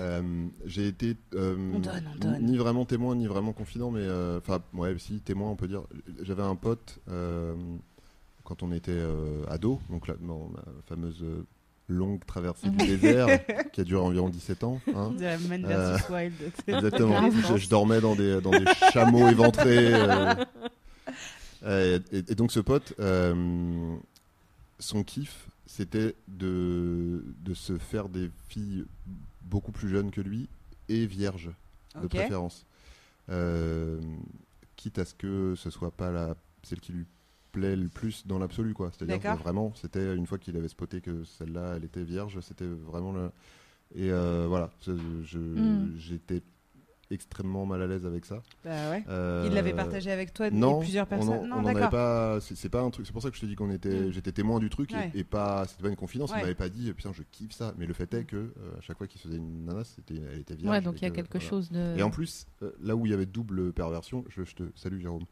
Euh, 0.00 0.46
j'ai 0.64 0.86
été 0.88 1.16
euh, 1.34 1.72
On 1.74 1.78
donne, 1.78 2.08
on 2.14 2.18
donne. 2.18 2.42
ni 2.44 2.56
vraiment 2.56 2.84
témoin 2.84 3.14
ni 3.14 3.26
vraiment 3.26 3.52
confident, 3.52 3.90
mais 3.90 4.00
euh, 4.02 4.38
enfin 4.38 4.60
ouais, 4.74 4.96
si 4.98 5.20
témoin 5.20 5.50
on 5.50 5.56
peut 5.56 5.68
dire. 5.68 5.82
J'avais 6.22 6.42
un 6.42 6.56
pote 6.56 6.98
quand 8.44 8.62
on 8.62 8.72
était 8.72 9.00
ado, 9.48 9.80
donc 9.90 10.08
ma 10.08 10.14
fameuse 10.88 11.24
longue 11.88 12.24
traversée 12.24 12.68
du 12.70 12.76
désert 12.86 13.26
qui 13.72 13.80
a 13.80 13.84
duré 13.84 14.00
environ 14.00 14.28
17 14.28 14.64
ans. 14.64 14.80
hein. 14.94 15.10
De 15.16 15.22
la 15.22 15.38
Man 15.38 15.66
versus 15.66 16.08
Wild. 16.08 16.32
Exactement. 16.66 17.30
Je, 17.30 17.56
je 17.56 17.68
dormais 17.68 18.00
dans 18.00 18.14
des, 18.14 18.40
dans 18.40 18.50
des 18.50 18.64
chameaux 18.92 19.28
éventrés. 19.28 19.92
et, 21.66 21.98
et 22.12 22.34
donc 22.34 22.52
ce 22.52 22.60
pote, 22.60 22.94
son 24.78 25.02
kiff, 25.04 25.48
c'était 25.66 26.14
de, 26.28 27.24
de 27.44 27.54
se 27.54 27.76
faire 27.78 28.08
des 28.08 28.30
filles 28.48 28.84
beaucoup 29.42 29.72
plus 29.72 29.88
jeunes 29.88 30.10
que 30.10 30.20
lui 30.20 30.48
et 30.88 31.06
vierges 31.06 31.50
de 32.02 32.06
préférence. 32.18 32.66
Euh, 33.28 34.00
quitte 34.76 34.98
à 34.98 35.04
ce 35.04 35.14
que 35.14 35.54
ce 35.56 35.70
soit 35.70 35.90
pas 35.90 36.10
la, 36.10 36.34
celle 36.62 36.80
qui 36.80 36.92
lui 36.92 37.06
plaît 37.52 37.76
le 37.76 37.88
plus 37.88 38.26
dans 38.26 38.38
l'absolu 38.38 38.74
quoi. 38.74 38.90
C'est-à-dire 38.92 39.16
que 39.36 39.42
vraiment, 39.42 39.72
c'était 39.74 40.14
une 40.14 40.26
fois 40.26 40.38
qu'il 40.38 40.56
avait 40.56 40.68
spoté 40.68 41.00
que 41.00 41.24
celle-là, 41.24 41.74
elle 41.76 41.84
était 41.84 42.02
vierge, 42.04 42.38
c'était 42.40 42.66
vraiment 42.66 43.12
le... 43.12 43.30
Et 43.94 44.10
euh, 44.12 44.46
voilà, 44.48 44.70
je- 44.86 44.92
je- 45.24 45.38
Mm. 45.38 45.96
Extrêmement 47.10 47.66
mal 47.66 47.82
à 47.82 47.86
l'aise 47.86 48.06
avec 48.06 48.24
ça. 48.24 48.42
Bah 48.64 48.90
ouais. 48.90 49.04
Euh, 49.08 49.44
Il 49.46 49.54
l'avait 49.54 49.72
partagé 49.72 50.10
avec 50.10 50.32
toi 50.32 50.46
et 50.46 50.50
non, 50.50 50.78
plusieurs 50.80 51.06
on 51.10 51.14
en- 51.14 51.18
personnes. 51.18 51.38
on 51.42 51.46
non, 51.46 51.56
en 51.56 51.64
avait 51.66 51.74
d'accord. 51.74 51.90
pas. 51.90 52.38
C'est 52.40 52.68
pas 52.68 52.80
un 52.82 52.90
truc. 52.90 53.06
C'est 53.06 53.12
pour 53.12 53.22
ça 53.22 53.30
que 53.30 53.36
je 53.36 53.40
te 53.40 53.46
dis 53.46 53.54
qu'on 53.56 53.70
était. 53.70 53.88
Mm. 54.08 54.12
J'étais 54.12 54.32
témoin 54.32 54.58
du 54.60 54.70
truc 54.70 54.92
et- 54.92 54.96
Ouais. 54.96 55.10
et, 55.14 55.24
pas. 55.24 55.66
C'était 55.66 55.82
pas 55.82 55.88
une 55.88 55.96
confidence. 55.96 56.30
Ouais. 56.30 56.38
Il 56.38 56.42
m'avait 56.42 56.54
pas 56.54 56.68
dit. 56.68 56.92
Putain, 56.92 57.12
je 57.12 57.22
kiffe 57.30 57.52
ça. 57.52 57.74
Mais 57.78 57.86
le 57.86 57.94
fait 57.94 58.12
est 58.14 58.24
que 58.24 58.36
euh, 58.36 58.50
à 58.78 58.80
chaque 58.80 58.98
fois 58.98 59.06
qu'il 59.06 59.20
se 59.20 59.26
faisait 59.28 59.38
une 59.38 59.64
nana, 59.64 59.82
c'était. 59.84 60.20
Elle 60.32 60.40
était 60.40 60.54
vierge. 60.54 60.70
Ouais, 60.72 60.80
donc 60.80 60.94
et 60.96 60.98
il 60.98 61.02
y 61.02 61.06
a 61.06 61.10
que- 61.10 61.16
quelque 61.16 61.38
voilà. 61.38 61.48
chose 61.48 61.70
de. 61.70 61.96
Et 61.98 62.02
en 62.02 62.10
plus, 62.10 62.46
euh, 62.62 62.70
là 62.82 62.94
où 62.96 63.06
il 63.06 63.10
y 63.10 63.14
avait 63.14 63.26
double 63.26 63.72
perversion, 63.72 64.24
je, 64.28 64.44
je 64.44 64.54
te 64.54 64.62
salue 64.76 65.00
Jérôme. 65.00 65.24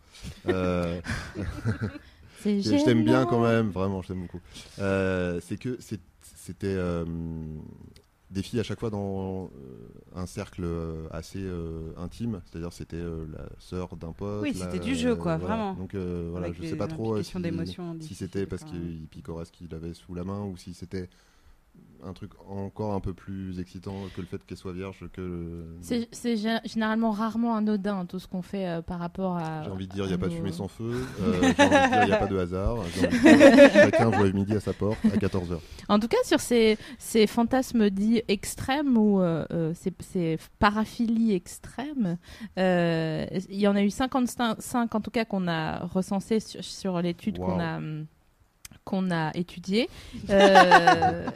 Euh, 0.49 1.01
je 2.45 2.85
t'aime 2.85 3.05
bien 3.05 3.27
quand 3.27 3.41
même, 3.43 3.71
vraiment, 3.71 4.03
je 4.03 4.09
t'aime 4.09 4.23
beaucoup. 4.23 4.41
Euh, 4.79 5.41
c'est 5.43 5.57
que 5.59 5.77
c'est- 5.81 6.01
c'était 6.23 6.67
euh, 6.77 7.05
des 8.31 8.43
filles 8.43 8.61
à 8.61 8.63
chaque 8.63 8.79
fois 8.81 8.91
dans 8.91 9.45
euh, 9.47 9.49
un 10.15 10.27
cercle 10.27 10.63
euh, 10.65 11.07
assez 11.11 11.41
euh, 11.43 11.93
intime, 11.97 12.43
c'est-à-dire 12.45 12.73
c'était 12.73 12.97
euh, 12.97 13.25
la 13.33 13.49
sœur 13.59 13.97
d'un 13.97 14.13
pote. 14.13 14.43
Oui, 14.43 14.53
c'était 14.55 14.79
du 14.79 14.95
jeu, 14.95 15.17
quoi, 15.17 15.37
voilà. 15.39 15.55
vraiment. 15.55 15.75
Donc 15.75 15.95
euh, 15.95 16.29
voilà, 16.31 16.47
Avec 16.49 16.63
je 16.63 16.69
sais 16.69 16.77
pas 16.77 16.89
trop 16.89 17.23
si, 17.23 17.33
si 18.01 18.15
c'était 18.15 18.47
parce 18.47 18.65
enfin. 18.65 18.73
qu'il 18.73 19.07
picorait 19.11 19.45
ce 19.47 19.53
qu'il 19.53 19.75
avait 19.75 19.95
sous 19.95 20.15
la 20.15 20.25
main 20.25 20.45
ou 20.45 20.57
si 20.57 20.75
c'était 20.75 21.09
un 22.05 22.13
truc 22.13 22.31
encore 22.49 22.95
un 22.95 23.01
peu 23.01 23.13
plus 23.13 23.59
excitant 23.59 23.93
que 24.15 24.21
le 24.21 24.27
fait 24.29 24.39
qu'elle 24.47 24.57
soit 24.57 24.73
vierge 24.73 25.05
que 25.13 25.65
C'est 25.81 26.09
c'est 26.13 26.37
gé- 26.37 26.61
généralement 26.65 27.11
rarement 27.11 27.57
anodin 27.57 28.07
tout 28.07 28.21
ce 28.21 28.29
qu'on 28.29 28.41
fait 28.41 28.69
euh, 28.69 28.83
par 28.83 29.01
rapport 29.01 29.37
à. 29.37 29.65
J'ai 29.65 29.71
envie 29.71 29.89
de 29.89 29.93
dire, 29.95 30.05
il 30.05 30.09
n'y 30.09 30.15
a 30.15 30.19
pas 30.19 30.29
de 30.29 30.33
fumée 30.35 30.53
sans 30.53 30.69
feu. 30.69 31.05
Euh, 31.21 31.33
J'ai 31.33 31.39
envie 31.41 31.49
de 31.49 31.55
dire, 31.57 32.03
il 32.03 32.07
n'y 32.07 32.13
a 32.13 32.17
pas 32.19 32.27
de 32.29 32.39
hasard. 32.39 32.77
De 32.77 32.91
dire, 33.09 33.71
Chacun 33.73 34.11
voit 34.11 34.31
midi 34.31 34.55
à 34.55 34.61
sa 34.61 34.73
porte 34.75 34.97
à 35.07 35.17
14h. 35.17 35.59
En 35.89 35.99
tout 35.99 36.07
cas, 36.07 36.19
sur 36.23 36.39
ces, 36.39 36.79
ces 36.99 37.27
fantasmes 37.27 37.91
dits 37.91 38.23
extrêmes 38.29 38.97
ou 38.97 39.21
euh, 39.21 39.75
ces, 39.75 39.93
ces 39.99 40.39
paraphilies 40.61 41.33
extrêmes, 41.35 42.17
il 42.57 43.41
y 43.51 43.67
en 43.67 43.75
a 43.75 43.83
eu 43.83 43.91
55 43.91 44.95
en 44.95 45.01
tout 45.01 45.11
cas 45.11 45.25
qu'on 45.25 45.49
a 45.49 45.85
recensé 45.87 46.39
sur, 46.39 46.63
sur 46.63 47.03
l'étude 47.03 47.39
qu'on 47.39 47.59
a 47.59 47.79
hum, 47.79 48.07
qu'on 48.89 49.11
a 49.11 49.31
étudiée. 49.37 49.89
Euh, 50.31 51.31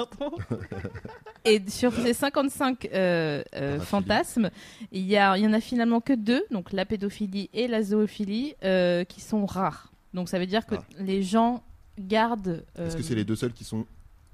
et 1.45 1.63
sur 1.69 1.93
ces 1.95 2.13
55 2.15 2.89
euh, 2.95 3.43
euh, 3.55 3.81
fantasmes, 3.81 4.51
il 4.91 5.03
y, 5.07 5.17
a, 5.17 5.37
il 5.37 5.45
y 5.45 5.47
en 5.47 5.53
a 5.53 5.61
finalement 5.61 6.01
que 6.01 6.13
deux, 6.13 6.45
donc 6.51 6.73
la 6.73 6.85
pédophilie 6.85 7.49
et 7.53 7.69
la 7.69 7.83
zoophilie, 7.83 8.55
euh, 8.65 9.05
qui 9.05 9.21
sont 9.21 9.47
rares. 9.47 9.93
Donc 10.15 10.29
ça 10.29 10.39
veut 10.39 10.47
dire 10.47 10.67
que 10.67 10.77
Ah. 10.77 10.85
les 10.99 11.23
gens 11.23 11.63
gardent. 11.99 12.65
Est-ce 12.79 12.97
que 12.97 13.03
c'est 13.03 13.15
les 13.15 13.25
deux 13.25 13.37
seuls 13.37 13.53
qui 13.53 13.65
sont 13.65 13.87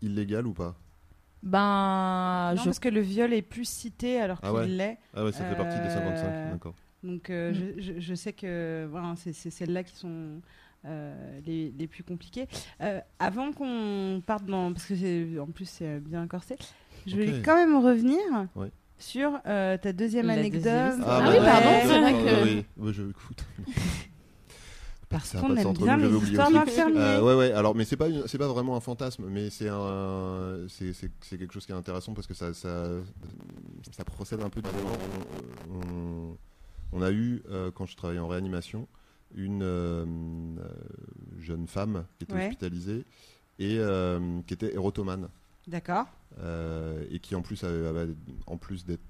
illégales 0.02 0.46
ou 0.46 0.52
pas? 0.52 0.74
Ben, 1.42 2.52
Non, 2.54 2.60
je 2.60 2.64
parce 2.64 2.78
que 2.78 2.88
le 2.88 3.00
viol 3.00 3.32
est 3.32 3.42
plus 3.42 3.68
cité 3.68 4.20
alors 4.20 4.40
qu'il 4.40 4.48
Ah 4.48 4.54
ouais. 4.54 4.66
l'est. 4.66 4.98
Ah 5.14 5.24
ouais, 5.24 5.32
ça 5.32 5.44
fait 5.44 5.56
partie 5.56 5.78
des 5.80 5.90
55, 5.90 6.26
Euh, 6.26 6.52
d'accord. 6.52 6.74
Donc 7.04 7.30
euh, 7.30 7.52
je, 7.78 8.14
sais 8.14 8.32
que 8.32 8.88
voilà, 8.90 9.14
c'est 9.16 9.32
celles-là 9.32 9.84
qui 9.84 9.94
sont 9.94 10.40
euh, 10.84 11.40
les, 11.46 11.72
les 11.78 11.86
plus 11.86 12.02
compliquées. 12.04 12.46
Euh, 12.80 13.00
avant 13.18 13.52
qu'on 13.52 14.22
parte 14.24 14.44
dans... 14.46 14.72
Parce 14.72 14.86
que 14.86 14.96
c'est- 14.96 15.38
en 15.38 15.46
plus 15.46 15.66
c'est 15.68 16.00
bien 16.00 16.26
corsé, 16.26 16.56
je 17.06 17.16
vais 17.16 17.28
Ok. 17.38 17.44
quand 17.44 17.56
même 17.56 17.76
revenir 17.76 18.18
sur 18.98 19.32
euh, 19.46 19.76
ta 19.78 19.92
deuxième 19.92 20.26
La 20.26 20.34
anecdote. 20.34 20.62
deuxième 20.62 21.04
Ah, 21.06 21.20
Ah 21.24 21.30
oui, 21.30 21.36
pardon, 21.38 21.68
ouais. 21.68 21.82
c'est 21.86 22.00
vrai 22.00 22.12
que- 22.12 22.44
oui, 22.44 22.64
oui, 22.78 22.92
je 22.92 23.02
écoute. 23.10 23.44
Parce 25.08 25.32
qu'on 25.32 25.48
de 25.48 25.56
aime 25.56 25.72
bien 25.72 25.96
les 25.96 26.02
j'avais 26.02 26.14
oublié 26.16 26.32
histoires. 26.32 26.50
Euh, 26.94 27.22
ouais, 27.22 27.34
ouais. 27.34 27.52
Alors, 27.52 27.74
mais 27.74 27.86
c'est 27.86 27.96
pas, 27.96 28.08
c'est 28.26 28.36
pas 28.36 28.46
vraiment 28.48 28.76
un 28.76 28.80
fantasme, 28.80 29.24
mais 29.30 29.48
c'est 29.48 29.70
un, 29.70 30.66
c'est, 30.68 30.92
quelque 31.38 31.54
chose 31.54 31.64
qui 31.64 31.72
est 31.72 31.74
intéressant 31.74 32.12
parce 32.12 32.26
que 32.26 32.34
ça, 32.34 32.52
ça, 32.52 32.88
ça 33.90 34.04
procède 34.04 34.42
un 34.42 34.50
peu 34.50 34.60
du. 34.60 34.68
On, 35.70 35.78
on- 35.78 36.36
on 36.92 37.00
a 37.02 37.10
eu 37.10 37.42
euh, 37.50 37.70
quand 37.70 37.86
je 37.86 37.96
travaillais 37.96 38.20
en 38.20 38.28
réanimation 38.28 38.86
une 39.34 39.62
euh, 39.62 40.04
euh, 40.04 40.68
jeune 41.38 41.66
femme 41.66 42.04
qui 42.18 42.24
était 42.24 42.34
Ouais. 42.34 42.46
hospitalisée 42.46 43.04
et 43.58 43.76
euh, 43.78 44.40
qui 44.46 44.54
était 44.54 44.72
érotomane 44.74 45.28
D'accord. 45.66 46.06
euh, 46.40 47.04
et 47.10 47.18
qui 47.20 47.34
en 47.34 47.42
plus 47.42 47.62
avait, 47.64 47.86
avait- 47.86 48.14
en 48.46 48.56
plus 48.56 48.84
d'être 48.84 49.02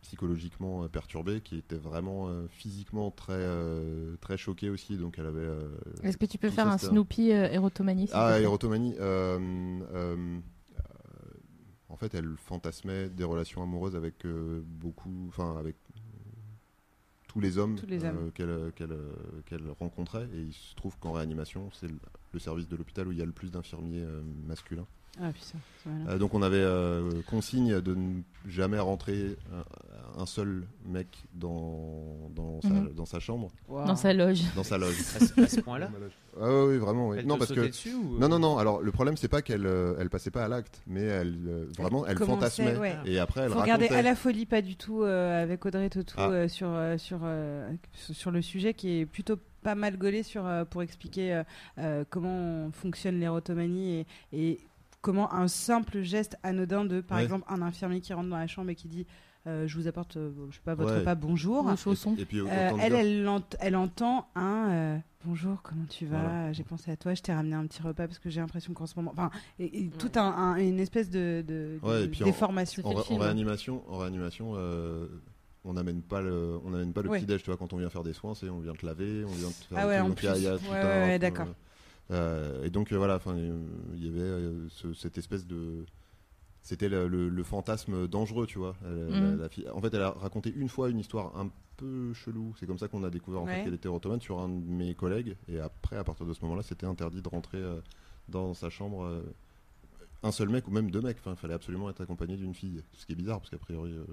psychologiquement 0.00 0.88
perturbée, 0.88 1.40
qui 1.42 1.56
était 1.58 1.76
vraiment 1.76 2.28
euh, 2.28 2.46
physiquement 2.48 3.10
très 3.10 3.34
euh, 3.34 4.16
très 4.20 4.38
choquée 4.38 4.70
aussi. 4.70 4.96
Donc 4.96 5.18
elle 5.18 5.26
avait. 5.26 5.40
euh, 5.40 5.76
Est-ce 6.02 6.16
que 6.16 6.24
tu 6.26 6.38
peux 6.38 6.48
faire 6.50 6.68
un 6.68 6.78
Snoopy 6.78 7.32
euh, 7.32 7.50
érotomanie 7.50 8.08
ah, 8.12 8.40
érotomanie. 8.40 8.94
euh, 8.98 9.38
euh, 9.92 10.16
euh, 10.74 10.86
en 11.90 11.96
fait, 11.96 12.14
elle 12.14 12.34
fantasmait 12.36 13.08
des 13.10 13.24
relations 13.24 13.62
amoureuses 13.62 13.96
avec 13.96 14.24
euh, 14.24 14.62
beaucoup, 14.64 15.26
enfin 15.28 15.56
avec 15.58 15.76
tous 17.28 17.40
les 17.40 17.58
hommes, 17.58 17.76
euh, 18.00 18.70
qu'elle 19.44 19.70
rencontrait. 19.78 20.28
Et 20.34 20.40
il 20.40 20.52
se 20.52 20.74
trouve 20.74 20.98
qu'en 20.98 21.12
réanimation, 21.12 21.70
c'est 21.72 21.86
le, 21.88 21.98
le 22.32 22.38
service 22.40 22.66
de 22.66 22.74
l'hôpital 22.76 23.06
où 23.06 23.12
il 23.12 23.18
y 23.18 23.22
a 23.22 23.26
le 23.26 23.32
plus 23.32 23.52
d'infirmiers 23.52 24.02
euh, 24.02 24.22
masculins. 24.46 24.86
Ah 25.20 25.32
putain. 25.32 25.58
Euh, 26.08 26.18
donc 26.18 26.34
on 26.34 26.42
avait 26.42 26.56
euh, 26.60 27.22
consigne 27.28 27.80
de 27.80 27.94
ne 27.94 28.20
jamais 28.46 28.78
rentrer 28.78 29.36
un, 30.16 30.22
un 30.22 30.26
seul 30.26 30.64
mec 30.86 31.06
dans, 31.34 32.30
dans, 32.36 32.60
sa, 32.60 32.68
Mhm. 32.68 32.92
dans 32.94 33.06
sa 33.06 33.18
chambre, 33.20 33.48
Dans 33.68 33.96
sa 33.96 34.12
loge. 34.12 34.42
dans 34.54 34.62
sa 34.62 34.78
loge. 34.78 34.94
À 35.40 35.46
ce, 35.48 35.60
point-là 35.60 35.90
Ah 36.40 36.44
oui, 36.48 36.72
oui, 36.72 36.78
vraiment. 36.78 37.08
oui. 37.08 37.16
Elle 37.20 37.26
Non, 37.26 37.34
te 37.34 37.40
parce 37.40 37.52
que 37.52 37.60
dessus 37.66 37.94
ou... 37.94 38.18
non, 38.18 38.28
non, 38.28 38.38
non. 38.38 38.58
Alors, 38.58 38.80
le 38.80 38.92
problème, 38.92 39.16
c'est 39.16 39.28
pas 39.28 39.42
qu'elle 39.42 39.66
euh, 39.66 39.94
elle 39.98 40.10
passait 40.10 40.30
pas 40.30 40.44
à 40.44 40.48
l'acte, 40.48 40.82
mais 40.86 41.02
elle 41.02 41.36
euh, 41.48 41.66
vraiment, 41.76 42.06
elle 42.06 42.16
commençait, 42.16 42.62
fantasmait. 42.62 42.76
ouais. 42.78 42.96
Et 43.06 43.18
après, 43.18 43.42
elle 43.42 43.50
Faut 43.52 43.60
regarder 43.60 43.84
racontait. 43.86 43.98
à 43.98 44.02
la 44.02 44.14
folie 44.14 44.46
pas 44.46 44.62
du 44.62 44.76
tout 44.76 45.02
euh, 45.02 45.42
avec 45.42 45.64
Audrey 45.66 45.90
Tautou 45.90 46.14
Ah. 46.18 46.28
euh, 46.30 46.48
sur 46.48 46.68
euh, 46.70 46.96
sur 46.98 47.20
euh, 47.22 47.70
sur 47.94 48.30
le 48.30 48.40
sujet 48.42 48.74
qui 48.74 49.00
est 49.00 49.06
plutôt 49.06 49.36
pas 49.62 49.74
mal 49.74 49.96
gaulé 49.96 50.22
sur 50.22 50.46
euh, 50.46 50.64
pour 50.64 50.82
expliquer 50.82 51.34
euh, 51.34 51.42
euh, 51.78 52.04
comment 52.08 52.70
fonctionne 52.70 53.18
l'érotomanie 53.18 54.06
et, 54.32 54.50
et 54.52 54.60
comment 55.00 55.32
un 55.32 55.48
simple 55.48 56.02
geste 56.02 56.36
anodin 56.42 56.84
de 56.84 57.00
par 57.00 57.18
Ouais. 57.18 57.24
exemple 57.24 57.44
un 57.48 57.62
infirmier 57.62 58.00
qui 58.00 58.12
rentre 58.12 58.28
dans 58.28 58.36
la 58.38 58.46
chambre 58.46 58.70
et 58.70 58.74
qui 58.74 58.88
dit 58.88 59.06
euh, 59.46 59.66
je 59.66 59.76
vous 59.78 59.86
apporte 59.86 60.16
euh, 60.16 60.30
je 60.50 60.56
sais 60.56 60.62
pas 60.64 60.74
votre 60.74 60.90
Ouais. 60.92 60.98
repas 60.98 61.14
bonjour. 61.14 61.64
Et 62.18 62.24
puis, 62.24 62.40
autant 62.40 62.52
Euh, 62.52 62.70
elle, 62.80 62.92
elle, 62.94 63.28
ent- 63.28 63.40
elle 63.60 63.76
entend 63.76 64.28
un 64.34 64.68
euh, 64.70 64.98
bonjour, 65.24 65.62
comment 65.62 65.84
tu 65.88 66.04
vas 66.06 66.20
Voilà. 66.20 66.52
J'ai 66.52 66.64
pensé 66.64 66.90
à 66.90 66.96
toi, 66.96 67.14
je 67.14 67.22
t'ai 67.22 67.32
ramené 67.32 67.54
un 67.54 67.66
petit 67.66 67.80
repas 67.80 68.06
parce 68.06 68.18
que 68.18 68.28
j'ai 68.30 68.40
l'impression 68.40 68.74
qu'en 68.74 68.86
ce 68.86 68.94
moment. 68.96 69.12
Enfin, 69.12 69.30
et, 69.58 69.84
et 69.84 69.88
tout 69.90 70.10
un, 70.16 70.22
un- 70.22 70.56
une 70.56 70.80
espèce 70.80 71.08
de, 71.08 71.42
de, 71.46 71.78
Ouais, 71.82 72.00
de 72.00 72.04
et 72.04 72.08
puis 72.08 72.22
en- 72.24 72.26
déformation. 72.26 72.84
en, 72.84 72.88
fait 72.90 72.94
le 72.96 73.00
en 73.00 73.04
film. 73.04 73.20
réanimation, 73.22 73.82
en 73.88 73.98
réanimation, 73.98 74.52
euh, 74.56 75.06
on 75.64 75.72
n'amène 75.74 76.02
pas 76.02 76.20
le, 76.20 76.58
on 76.64 76.70
n'amène 76.70 76.92
pas 76.92 77.02
le 77.02 77.08
Ouais. 77.08 77.18
petit 77.20 77.26
déj. 77.26 77.42
Tu 77.42 77.46
vois, 77.50 77.56
quand 77.56 77.72
on 77.72 77.76
vient 77.78 77.90
faire 77.90 78.02
des 78.04 78.12
soins, 78.14 78.34
c'est 78.34 78.50
on 78.50 78.58
vient 78.60 78.74
te 78.74 78.84
laver, 78.84 79.24
on 79.24 79.32
vient 79.32 79.48
te 79.48 79.64
faire. 79.64 79.78
Ah 79.78 79.82
un 79.84 79.88
ouais, 79.88 80.00
en 80.00 80.06
il 80.08 80.42
y 80.42 80.46
a- 80.46 80.58
plus. 80.58 80.66
Ouais, 80.68 80.74
ouais, 80.74 81.14
euh, 81.14 81.18
d'accord. 81.18 81.46
Euh, 82.10 82.64
et 82.64 82.70
donc 82.70 82.92
euh, 82.92 82.96
voilà, 82.96 83.16
enfin, 83.16 83.36
il 83.36 84.04
y 84.04 84.08
avait 84.08 84.20
euh, 84.20 84.68
ce- 84.70 84.94
cette 84.94 85.18
espèce 85.18 85.46
de 85.46 85.84
c'était 86.62 86.88
le, 86.88 87.08
le- 87.08 87.28
le 87.28 87.42
fantasme 87.44 88.06
dangereux, 88.08 88.46
tu 88.46 88.58
vois. 88.58 88.76
Elle- 88.84 89.08
la- 89.08 89.20
Mhm. 89.20 89.48
la 89.64 89.74
en 89.74 89.80
fait, 89.80 89.94
elle 89.94 90.02
a 90.02 90.10
raconté 90.10 90.52
une 90.54 90.68
fois 90.68 90.90
une 90.90 90.98
histoire 90.98 91.36
un 91.38 91.50
peu 91.76 92.12
chelou. 92.12 92.54
C'est 92.58 92.66
comme 92.66 92.78
ça 92.78 92.88
qu'on 92.88 93.04
a 93.04 93.10
découvert 93.10 93.40
en 93.42 93.46
Ouais. 93.46 93.56
fait 93.58 93.64
qu'elle 93.64 93.74
était 93.74 93.88
ottomane 93.88 94.20
sur 94.20 94.38
un 94.40 94.48
de 94.48 94.54
mes 94.70 94.94
collègues. 94.94 95.36
Et 95.48 95.60
après, 95.60 95.96
à 95.96 96.04
partir 96.04 96.26
de 96.26 96.32
ce 96.34 96.40
moment-là, 96.42 96.62
c'était 96.62 96.86
interdit 96.86 97.22
de 97.22 97.28
rentrer 97.28 97.58
euh, 97.58 97.80
dans 98.28 98.52
sa 98.54 98.68
chambre. 98.70 99.04
euh, 99.04 99.22
un 100.24 100.32
seul 100.32 100.48
mec 100.48 100.66
ou 100.66 100.72
même 100.72 100.90
deux 100.90 101.00
mecs. 101.00 101.16
Enfin, 101.20 101.30
il 101.30 101.36
fallait 101.36 101.54
absolument 101.54 101.88
être 101.88 102.00
accompagné 102.00 102.36
d'une 102.36 102.52
fille. 102.54 102.82
Ce 102.94 103.06
qui 103.06 103.12
est 103.12 103.14
bizarre 103.14 103.38
parce 103.38 103.50
qu'a 103.50 103.58
priori, 103.58 103.92
euh, 103.92 104.04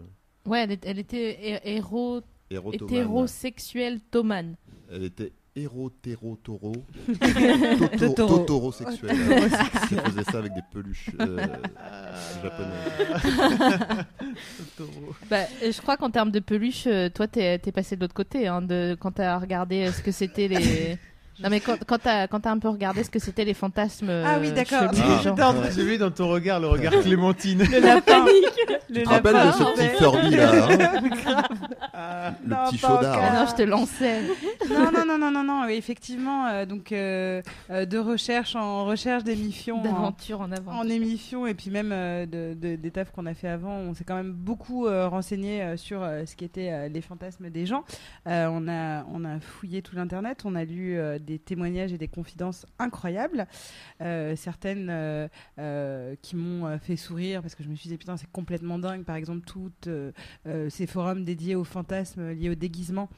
Ouais, 0.47 0.61
elle, 0.83 0.99
était 0.99 1.31
hé- 1.41 1.59
héros, 1.75 2.21
hétérosexuelle 2.51 3.99
tomane. 4.11 4.55
Elle 4.91 5.03
était 5.03 5.31
hérotéro-taureau. 5.55 6.73
Totoro. 7.07 7.97
Totoro. 7.97 8.37
Totoro-sexuel. 8.37 9.11
Elle 9.11 9.99
faisait 10.01 10.23
ça 10.23 10.37
avec 10.39 10.53
des 10.53 10.61
peluches 10.71 11.09
euh, 11.19 11.37
japonaises. 12.43 14.05
Bah, 15.29 15.37
euh, 15.63 15.71
je 15.71 15.81
crois 15.81 15.97
qu'en 15.97 16.09
termes 16.09 16.31
de 16.31 16.39
peluche, 16.39 16.87
euh, 16.87 17.09
toi, 17.09 17.27
t'es 17.27 17.61
es 17.65 17.71
passé 17.71 17.95
de 17.95 18.01
l'autre 18.01 18.13
côté. 18.13 18.47
Hein, 18.47 18.61
de, 18.61 18.97
quand 18.99 19.13
t'as 19.13 19.37
regardé 19.37 19.85
euh, 19.85 19.91
ce 19.91 20.01
que 20.01 20.11
c'était 20.11 20.47
les. 20.47 20.97
Non, 21.43 21.49
mais 21.49 21.59
quand, 21.59 21.77
quand 21.86 21.97
t'as 21.97 22.27
quand 22.27 22.45
un 22.47 22.59
peu 22.59 22.69
regardé 22.69 23.03
ce 23.03 23.09
que 23.09 23.19
c'était 23.19 23.43
les 23.45 23.53
fantasmes. 23.53 24.09
Ah 24.09 24.38
oui, 24.39 24.49
euh, 24.49 24.51
d'accord. 24.51 24.89
Ah. 24.91 25.53
J'ai 25.75 25.83
vu 25.83 25.97
dans 25.97 26.11
ton 26.11 26.29
regard 26.29 26.59
le 26.59 26.67
regard 26.67 26.93
Clémentine. 27.01 27.59
Le 27.69 27.79
lapin. 27.79 28.25
Le 28.89 28.97
Tu 28.99 29.03
te 29.03 29.09
rappelles 29.09 29.33
de 29.33 29.51
ce 29.51 29.63
petit 29.75 29.97
Furby 29.97 30.29
là 30.36 30.51
hein 30.53 31.01
Le 32.43 32.49
Non, 32.49 32.57
petit 32.69 32.77
chaudard. 32.77 33.19
Ah 33.21 33.39
non, 33.41 33.47
je 33.49 33.55
te 33.55 33.61
lançais. 33.63 34.21
non, 34.69 34.91
non, 35.05 35.17
non, 35.17 35.31
non, 35.31 35.43
non, 35.43 35.67
effectivement, 35.67 36.47
euh, 36.47 36.65
donc 36.65 36.91
euh, 36.91 37.41
euh, 37.71 37.86
de 37.86 37.97
recherche 37.97 38.55
en 38.55 38.86
recherche 38.86 39.23
d'émissions, 39.23 39.79
en, 39.79 39.83
D'aventure 39.83 40.41
en 40.41 40.51
avant. 40.51 40.73
en 40.73 40.88
émission, 40.88 41.47
et 41.47 41.53
puis 41.53 41.69
même 41.71 41.91
euh, 41.91 42.25
de, 42.25 42.53
de- 42.53 42.75
des 42.75 42.91
tafs 42.91 43.11
qu'on 43.11 43.25
a 43.25 43.33
fait 43.33 43.47
avant, 43.47 43.73
on 43.75 43.93
s'est 43.93 44.03
quand 44.03 44.15
même 44.15 44.33
beaucoup 44.33 44.88
euh, 44.88 45.07
renseigné 45.07 45.61
euh, 45.63 45.77
sur 45.77 46.03
euh, 46.03 46.25
ce 46.25 46.36
qui 46.36 46.45
était 46.45 46.69
euh, 46.71 46.88
les 46.88 47.01
fantasmes 47.01 47.49
des 47.49 47.65
gens. 47.65 47.83
Euh, 48.27 48.47
on, 48.51 48.67
a, 48.67 49.03
on 49.13 49.25
a 49.25 49.39
fouillé 49.39 49.81
tout 49.81 49.95
l'internet, 49.95 50.41
on 50.45 50.55
a 50.55 50.63
lu 50.63 50.97
euh, 50.97 51.17
des 51.26 51.39
témoignages 51.39 51.91
et 51.93 51.97
des 51.97 52.07
confidences 52.07 52.65
incroyables, 52.80 53.47
euh, 54.01 54.36
certaines 54.36 54.89
euh, 54.89 55.28
euh, 55.59 56.15
qui 56.21 56.36
m'ont 56.36 56.78
fait 56.80 56.95
sourire 56.95 57.41
parce 57.41 57.55
que 57.55 57.63
je 57.63 57.69
me 57.69 57.76
suis 57.76 57.89
dit 57.89 57.97
putain 57.97 58.17
c'est 58.17 58.32
complètement 58.32 58.80
dingue. 58.80 59.03
Par 59.03 59.15
exemple, 59.15 59.45
toutes 59.45 59.89
ces 60.69 60.88
forums 60.88 61.23
dédiés 61.23 61.55
aux 61.55 61.63
fantasmes 61.63 62.32
liés 62.32 62.49
au 62.49 62.55
déguisement. 62.55 63.09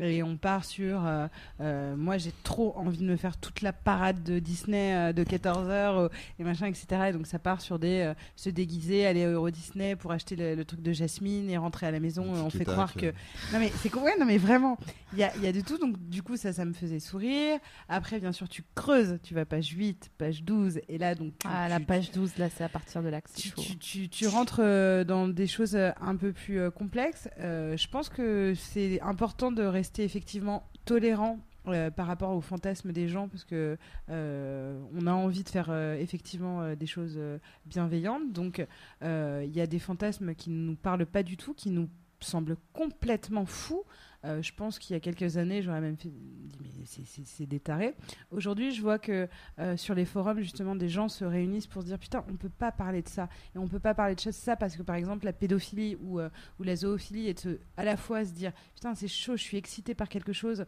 Et 0.00 0.22
on 0.22 0.36
part 0.36 0.64
sur. 0.64 1.06
euh, 1.06 1.26
euh, 1.60 1.96
moi, 1.96 2.18
j'ai 2.18 2.32
trop 2.42 2.74
envie 2.76 2.98
de 2.98 3.04
me 3.04 3.16
faire 3.16 3.36
toute 3.38 3.62
la 3.62 3.72
parade 3.72 4.22
de 4.22 4.38
Disney 4.38 4.94
euh, 4.94 5.12
de 5.12 5.24
14h 5.24 6.10
et 6.38 6.44
machin, 6.44 6.66
etc. 6.66 6.86
Et 7.08 7.12
donc, 7.12 7.26
ça 7.26 7.38
part 7.38 7.60
sur 7.60 7.78
des. 7.78 8.00
euh, 8.00 8.14
se 8.36 8.50
déguiser, 8.50 9.06
aller 9.06 9.26
au 9.26 9.30
Euro 9.30 9.50
Disney 9.50 9.96
pour 9.96 10.12
acheter 10.12 10.36
le, 10.36 10.54
le 10.54 10.64
truc 10.64 10.82
de 10.82 10.92
Jasmine 10.92 11.48
et 11.50 11.56
rentrer 11.56 11.86
à 11.86 11.90
la 11.90 12.00
maison. 12.00 12.24
On 12.32 12.50
fait 12.50 12.64
croire 12.64 12.92
que. 12.94 13.06
Non, 13.52 13.58
mais 13.58 13.70
c'est 13.80 13.88
quoi 13.90 14.02
ouais, 14.02 14.14
Non, 14.18 14.26
mais 14.26 14.38
vraiment, 14.38 14.76
il 15.12 15.18
y 15.18 15.22
a, 15.24 15.34
il 15.36 15.42
y 15.42 15.46
a 15.46 15.52
de 15.52 15.60
tout. 15.60 15.78
Donc, 15.78 15.96
du 16.08 16.22
coup, 16.22 16.36
ça, 16.36 16.52
ça 16.52 16.64
me 16.64 16.72
faisait 16.72 17.00
sourire. 17.00 17.58
Après, 17.88 18.20
bien 18.20 18.32
sûr, 18.32 18.48
tu 18.48 18.62
creuses. 18.74 19.18
Tu 19.22 19.34
vas 19.34 19.44
page 19.44 19.68
8, 19.68 20.10
page 20.18 20.42
12. 20.42 20.80
Et 20.88 20.98
là, 20.98 21.14
donc. 21.14 21.32
tu- 21.38 21.46
Ah, 21.50 21.68
la 21.68 21.80
page 21.80 22.10
12, 22.12 22.36
là, 22.38 22.48
c'est 22.50 22.64
à 22.64 22.68
partir 22.68 23.02
de 23.02 23.10
c'est 23.26 23.40
tu, 23.42 23.50
tu- 23.52 23.78
tu- 23.78 24.08
tu 24.08 24.26
rentres 24.26 24.60
euh, 24.62 25.04
dans 25.04 25.28
des 25.28 25.46
choses 25.46 25.76
un 25.76 26.16
peu 26.16 26.32
plus 26.32 26.58
euh, 26.58 26.70
complexes. 26.70 27.28
Euh, 27.38 27.76
je 27.76 27.88
pense 27.88 28.08
que 28.08 28.52
c'est 28.56 29.00
important 29.00 29.52
de 29.52 29.62
rester 29.62 29.85
effectivement 29.98 30.68
tolérant 30.84 31.40
euh, 31.68 31.90
par 31.90 32.06
rapport 32.06 32.30
aux 32.30 32.40
fantasmes 32.40 32.92
des 32.92 33.08
gens 33.08 33.26
parce 33.28 33.44
que 33.44 33.76
euh, 34.08 34.80
on 34.94 35.08
a 35.08 35.12
envie 35.12 35.42
de 35.42 35.48
faire 35.48 35.66
euh, 35.70 35.96
effectivement 35.96 36.74
des 36.74 36.86
choses 36.86 37.18
bienveillantes. 37.64 38.32
Donc 38.32 38.64
il 39.02 39.52
y 39.52 39.60
a 39.60 39.66
des 39.66 39.78
fantasmes 39.78 40.34
qui 40.34 40.50
ne 40.50 40.70
nous 40.70 40.76
parlent 40.76 41.06
pas 41.06 41.22
du 41.22 41.36
tout, 41.36 41.54
qui 41.54 41.70
nous 41.70 41.88
semblent 42.20 42.56
complètement 42.72 43.46
fous. 43.46 43.84
Euh, 44.26 44.42
je 44.42 44.52
pense 44.52 44.78
qu'il 44.78 44.94
y 44.94 44.96
a 44.96 45.00
quelques 45.00 45.36
années, 45.36 45.62
j'aurais 45.62 45.80
même 45.80 45.94
dit 45.94 46.12
mais 46.60 46.68
c'est- 46.84 47.46
des 47.46 47.60
tarés. 47.60 47.94
Aujourd'hui, 48.30 48.72
je 48.72 48.82
vois 48.82 48.98
que 48.98 49.28
euh, 49.58 49.76
sur 49.76 49.94
les 49.94 50.04
forums, 50.04 50.40
justement, 50.40 50.74
des 50.74 50.88
gens 50.88 51.08
se 51.08 51.24
réunissent 51.24 51.66
pour 51.68 51.82
se 51.82 51.86
dire 51.86 51.98
putain, 51.98 52.24
on 52.28 52.34
peut 52.36 52.48
pas 52.48 52.72
parler 52.72 53.02
de 53.02 53.08
ça. 53.08 53.28
Et 53.54 53.58
on 53.58 53.68
peut 53.68 53.78
pas 53.78 53.94
parler 53.94 54.14
de 54.14 54.20
ça 54.20 54.56
parce 54.56 54.76
que, 54.76 54.82
par 54.82 54.96
exemple, 54.96 55.24
la 55.24 55.32
pédophilie 55.32 55.96
ou, 56.00 56.18
euh, 56.18 56.28
la 56.60 56.74
zoophilie 56.76 57.28
est 57.28 57.48
à 57.76 57.84
la 57.84 57.96
fois 57.96 58.24
se 58.24 58.32
dire 58.32 58.52
putain, 58.74 58.94
c'est 58.94 59.08
chaud, 59.08 59.36
je 59.36 59.42
suis 59.42 59.56
excité 59.56 59.94
par 59.94 60.08
quelque 60.08 60.32
chose 60.32 60.64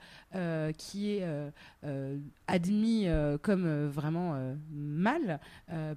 qui 0.76 1.11
est 1.11 1.26
admis 2.46 3.06
comme 3.42 3.86
vraiment 3.86 4.54
mal 4.70 5.40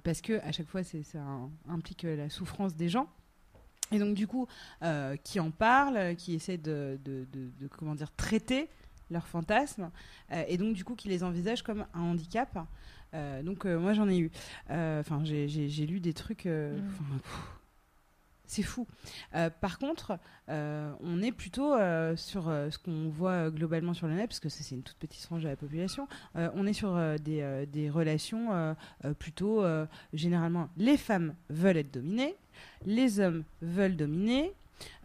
parce 0.02 0.20
que 0.20 0.40
à 0.40 0.50
chaque 0.52 0.66
fois, 0.68 0.82
ça 0.82 1.18
implique 1.68 2.02
la 2.02 2.28
souffrance 2.28 2.74
des 2.74 2.88
gens. 2.88 3.08
Et 3.92 3.98
donc, 3.98 4.14
du 4.14 4.26
coup, 4.26 4.46
euh, 4.82 5.16
qui 5.22 5.38
en 5.40 5.50
parlent, 5.50 6.16
qui 6.16 6.34
essaient 6.34 6.58
de, 6.58 6.98
de- 7.04 7.26
de- 7.32 7.50
de, 7.60 7.66
comment 7.68 7.94
dire, 7.94 8.10
traiter 8.16 8.68
leurs 9.10 9.26
fantasmes, 9.26 9.90
euh, 10.32 10.42
et 10.48 10.56
donc, 10.56 10.74
du 10.74 10.84
coup, 10.84 10.94
qui 10.94 11.08
les 11.08 11.22
envisagent 11.22 11.62
comme 11.62 11.84
un 11.94 12.00
handicap. 12.00 12.58
Euh, 13.14 13.42
donc, 13.42 13.64
moi, 13.66 13.92
j'en 13.92 14.08
ai 14.08 14.18
eu. 14.18 14.30
Enfin, 14.70 15.22
j'ai- 15.24 15.46
lu 15.86 16.00
des 16.00 16.14
trucs. 16.14 16.46
Mm. 16.46 16.80
c'est 18.46 18.62
fou. 18.62 18.86
Par 19.62 19.78
contre, 19.78 20.18
on 20.48 21.22
est 21.22 21.32
plutôt 21.32 21.72
sur 22.16 22.44
ce 22.44 22.76
qu'on 22.78 23.08
voit 23.08 23.50
globalement 23.50 23.94
sur 23.94 24.06
le 24.08 24.14
net, 24.14 24.28
parce 24.28 24.40
que 24.40 24.48
c'est 24.50 24.74
une 24.74 24.82
toute 24.82 24.96
petite 24.98 25.22
frange 25.24 25.42
de 25.42 25.48
la 25.48 25.56
population. 25.56 26.06
On 26.34 26.66
est 26.66 26.74
sur 26.74 26.94
des, 27.20 27.64
des 27.72 27.88
relations 27.88 28.76
plutôt, 29.18 29.64
généralement, 30.12 30.68
les 30.76 30.98
femmes 30.98 31.34
veulent 31.48 31.78
être 31.78 31.92
dominées, 31.94 32.34
les 32.86 33.20
hommes 33.20 33.44
veulent 33.60 33.96
dominer. 33.96 34.52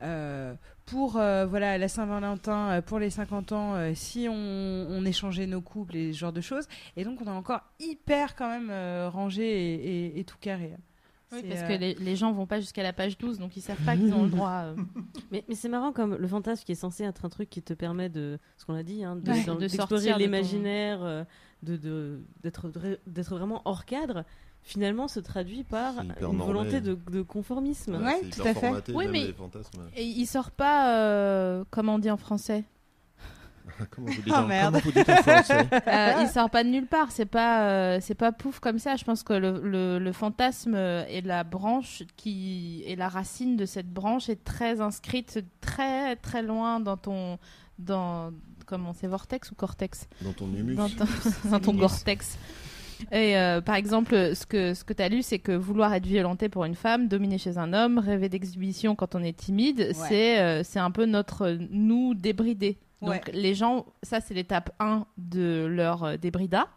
Euh, 0.01 0.53
pour 0.85 1.17
euh, 1.17 1.45
voilà 1.45 1.77
la 1.77 1.87
Saint-Valentin, 1.87 2.69
euh, 2.69 2.81
pour 2.81 2.97
les 2.97 3.09
50 3.09 3.51
ans, 3.51 3.75
euh, 3.75 3.91
si 3.93 4.27
on, 4.29 4.33
on 4.33 5.05
échangeait 5.05 5.45
nos 5.45 5.61
couples 5.61 5.95
et 5.97 6.13
ce 6.13 6.17
genre 6.17 6.31
de 6.33 6.41
choses, 6.41 6.65
et 6.95 7.03
donc 7.03 7.19
on 7.21 7.25
est 7.25 7.29
encore 7.29 7.61
hyper 7.79 8.35
quand 8.35 8.49
même 8.49 8.69
euh, 8.71 9.09
rangé 9.09 9.43
et, 9.43 10.05
et- 10.07 10.19
et 10.19 10.23
tout 10.23 10.37
carré. 10.39 10.73
Oui, 11.33 11.43
parce 11.47 11.61
euh, 11.61 11.67
que 11.67 11.73
les, 11.73 11.93
les 11.95 12.15
gens 12.15 12.31
vont 12.31 12.45
pas 12.45 12.61
jusqu'à 12.61 12.83
la 12.83 12.93
page 12.93 13.17
12, 13.17 13.37
donc 13.37 13.57
ils 13.57 13.61
savent 13.61 13.83
pas 13.85 13.97
qu'ils 13.97 14.13
ont 14.13 14.23
le 14.23 14.29
droit. 14.29 14.61
euh, 14.63 14.75
Mais, 15.31 15.43
mais 15.49 15.55
c'est 15.55 15.67
marrant 15.67 15.91
comme 15.91 16.15
le 16.15 16.27
fantasme 16.27 16.63
qui 16.63 16.71
est 16.71 16.75
censé 16.75 17.03
être 17.03 17.25
un 17.25 17.29
truc 17.29 17.49
qui 17.49 17.61
te 17.61 17.73
permet 17.73 18.07
de, 18.07 18.39
ce 18.57 18.65
qu'on 18.65 18.75
a 18.75 18.83
dit, 18.83 19.03
hein, 19.03 19.17
de- 19.17 19.29
Ouais, 19.29 19.43
sortir 19.77 20.15
l'imaginaire, 20.23 21.03
euh, 21.03 21.23
de, 21.63 22.21
d'être 22.43 23.35
vraiment 23.37 23.61
hors 23.65 23.83
cadre, 23.83 24.23
finalement 24.67 25.07
se 25.07 25.19
traduit 25.19 25.63
par 25.63 25.93
une 26.01 26.13
normé. 26.21 26.43
volonté 26.45 26.81
de, 26.81 26.97
de 27.11 27.21
conformisme. 27.21 27.95
Ouais, 28.03 28.19
c'est 28.31 28.41
tout 28.41 28.47
à 28.47 28.53
fait. 28.53 28.59
formaté, 28.59 28.93
Oui, 28.93 29.07
mais-. 29.07 29.33
Et 29.95 30.03
il 30.05 30.25
sort 30.27 30.51
pas, 30.51 30.93
euh, 30.95 31.63
comment 31.71 31.95
on 31.95 31.99
dit 31.99 32.11
en 32.11 32.17
français 32.17 32.63
comment 33.91 34.07
vous 34.07 34.21
dites, 34.21 34.33
Oh, 34.33 34.39
en, 34.39 34.47
merde. 34.47 34.79
comment 34.81 34.83
vous 34.83 34.91
dites 34.91 35.09
en 35.09 35.15
français 35.23 35.67
Euh, 35.87 36.21
il 36.21 36.27
sort 36.29 36.49
pas 36.49 36.63
de 36.63 36.69
nulle 36.69 36.87
part. 36.87 37.11
C'est 37.11 37.25
pas, 37.25 37.67
euh, 37.69 37.99
c'est 38.01 38.15
pas 38.15 38.31
pouf 38.31 38.59
comme 38.59 38.79
ça. 38.79 38.95
Je 38.95 39.03
pense 39.05 39.23
que 39.23 39.33
le, 39.33 39.61
le, 39.61 39.99
le 39.99 40.11
fantasme 40.11 40.75
est 40.75 41.21
la 41.25 41.43
branche 41.43 42.03
qui 42.17 42.83
est 42.87 42.95
la 42.95 43.07
racine 43.09 43.55
de 43.57 43.65
cette 43.65 43.89
branche 43.91 44.29
est 44.29 44.43
très 44.43 44.81
inscrite 44.81 45.39
très 45.61 46.15
très 46.17 46.41
loin 46.43 46.79
dans 46.79 46.97
ton 46.97 47.37
dans 47.79 48.31
comment 48.65 48.91
c'est 48.93 49.07
vortex 49.07 49.51
ou 49.51 49.55
cortex? 49.55 50.07
Dans 50.21 50.33
ton 50.33 50.47
humus. 50.53 50.75
dans 50.75 50.89
ton, 50.89 51.05
dans 51.51 51.59
ton 51.59 51.77
cortex. 51.77 52.37
Et 53.11 53.37
euh, 53.37 53.61
par 53.61 53.75
exemple, 53.75 54.35
ce 54.35 54.45
que, 54.45 54.73
ce 54.73 54.83
que 54.83 54.93
tu 54.93 55.03
as 55.03 55.09
lu, 55.09 55.21
c'est 55.21 55.39
que 55.39 55.51
vouloir 55.51 55.93
être 55.93 56.05
violenté 56.05 56.49
pour 56.49 56.65
une 56.65 56.75
femme, 56.75 57.07
dominer 57.07 57.37
chez 57.37 57.57
un 57.57 57.73
homme, 57.73 57.99
rêver 57.99 58.29
d'exhibition 58.29 58.95
quand 58.95 59.15
on 59.15 59.23
est 59.23 59.37
timide, 59.37 59.91
c'est 59.93 60.39
euh, 60.39 60.63
c'est 60.63 60.79
un 60.79 60.91
peu 60.91 61.05
notre 61.05 61.57
nous 61.69 62.13
débridé. 62.15 62.77
Donc 63.01 63.11
Ouais. 63.11 63.21
les 63.33 63.53
gens, 63.53 63.85
ça 64.01 64.19
c'est 64.21 64.33
l'étape 64.33 64.71
1 64.79 65.05
de 65.17 65.65
leur 65.69 66.03
euh, 66.03 66.17
débrida. 66.17 66.67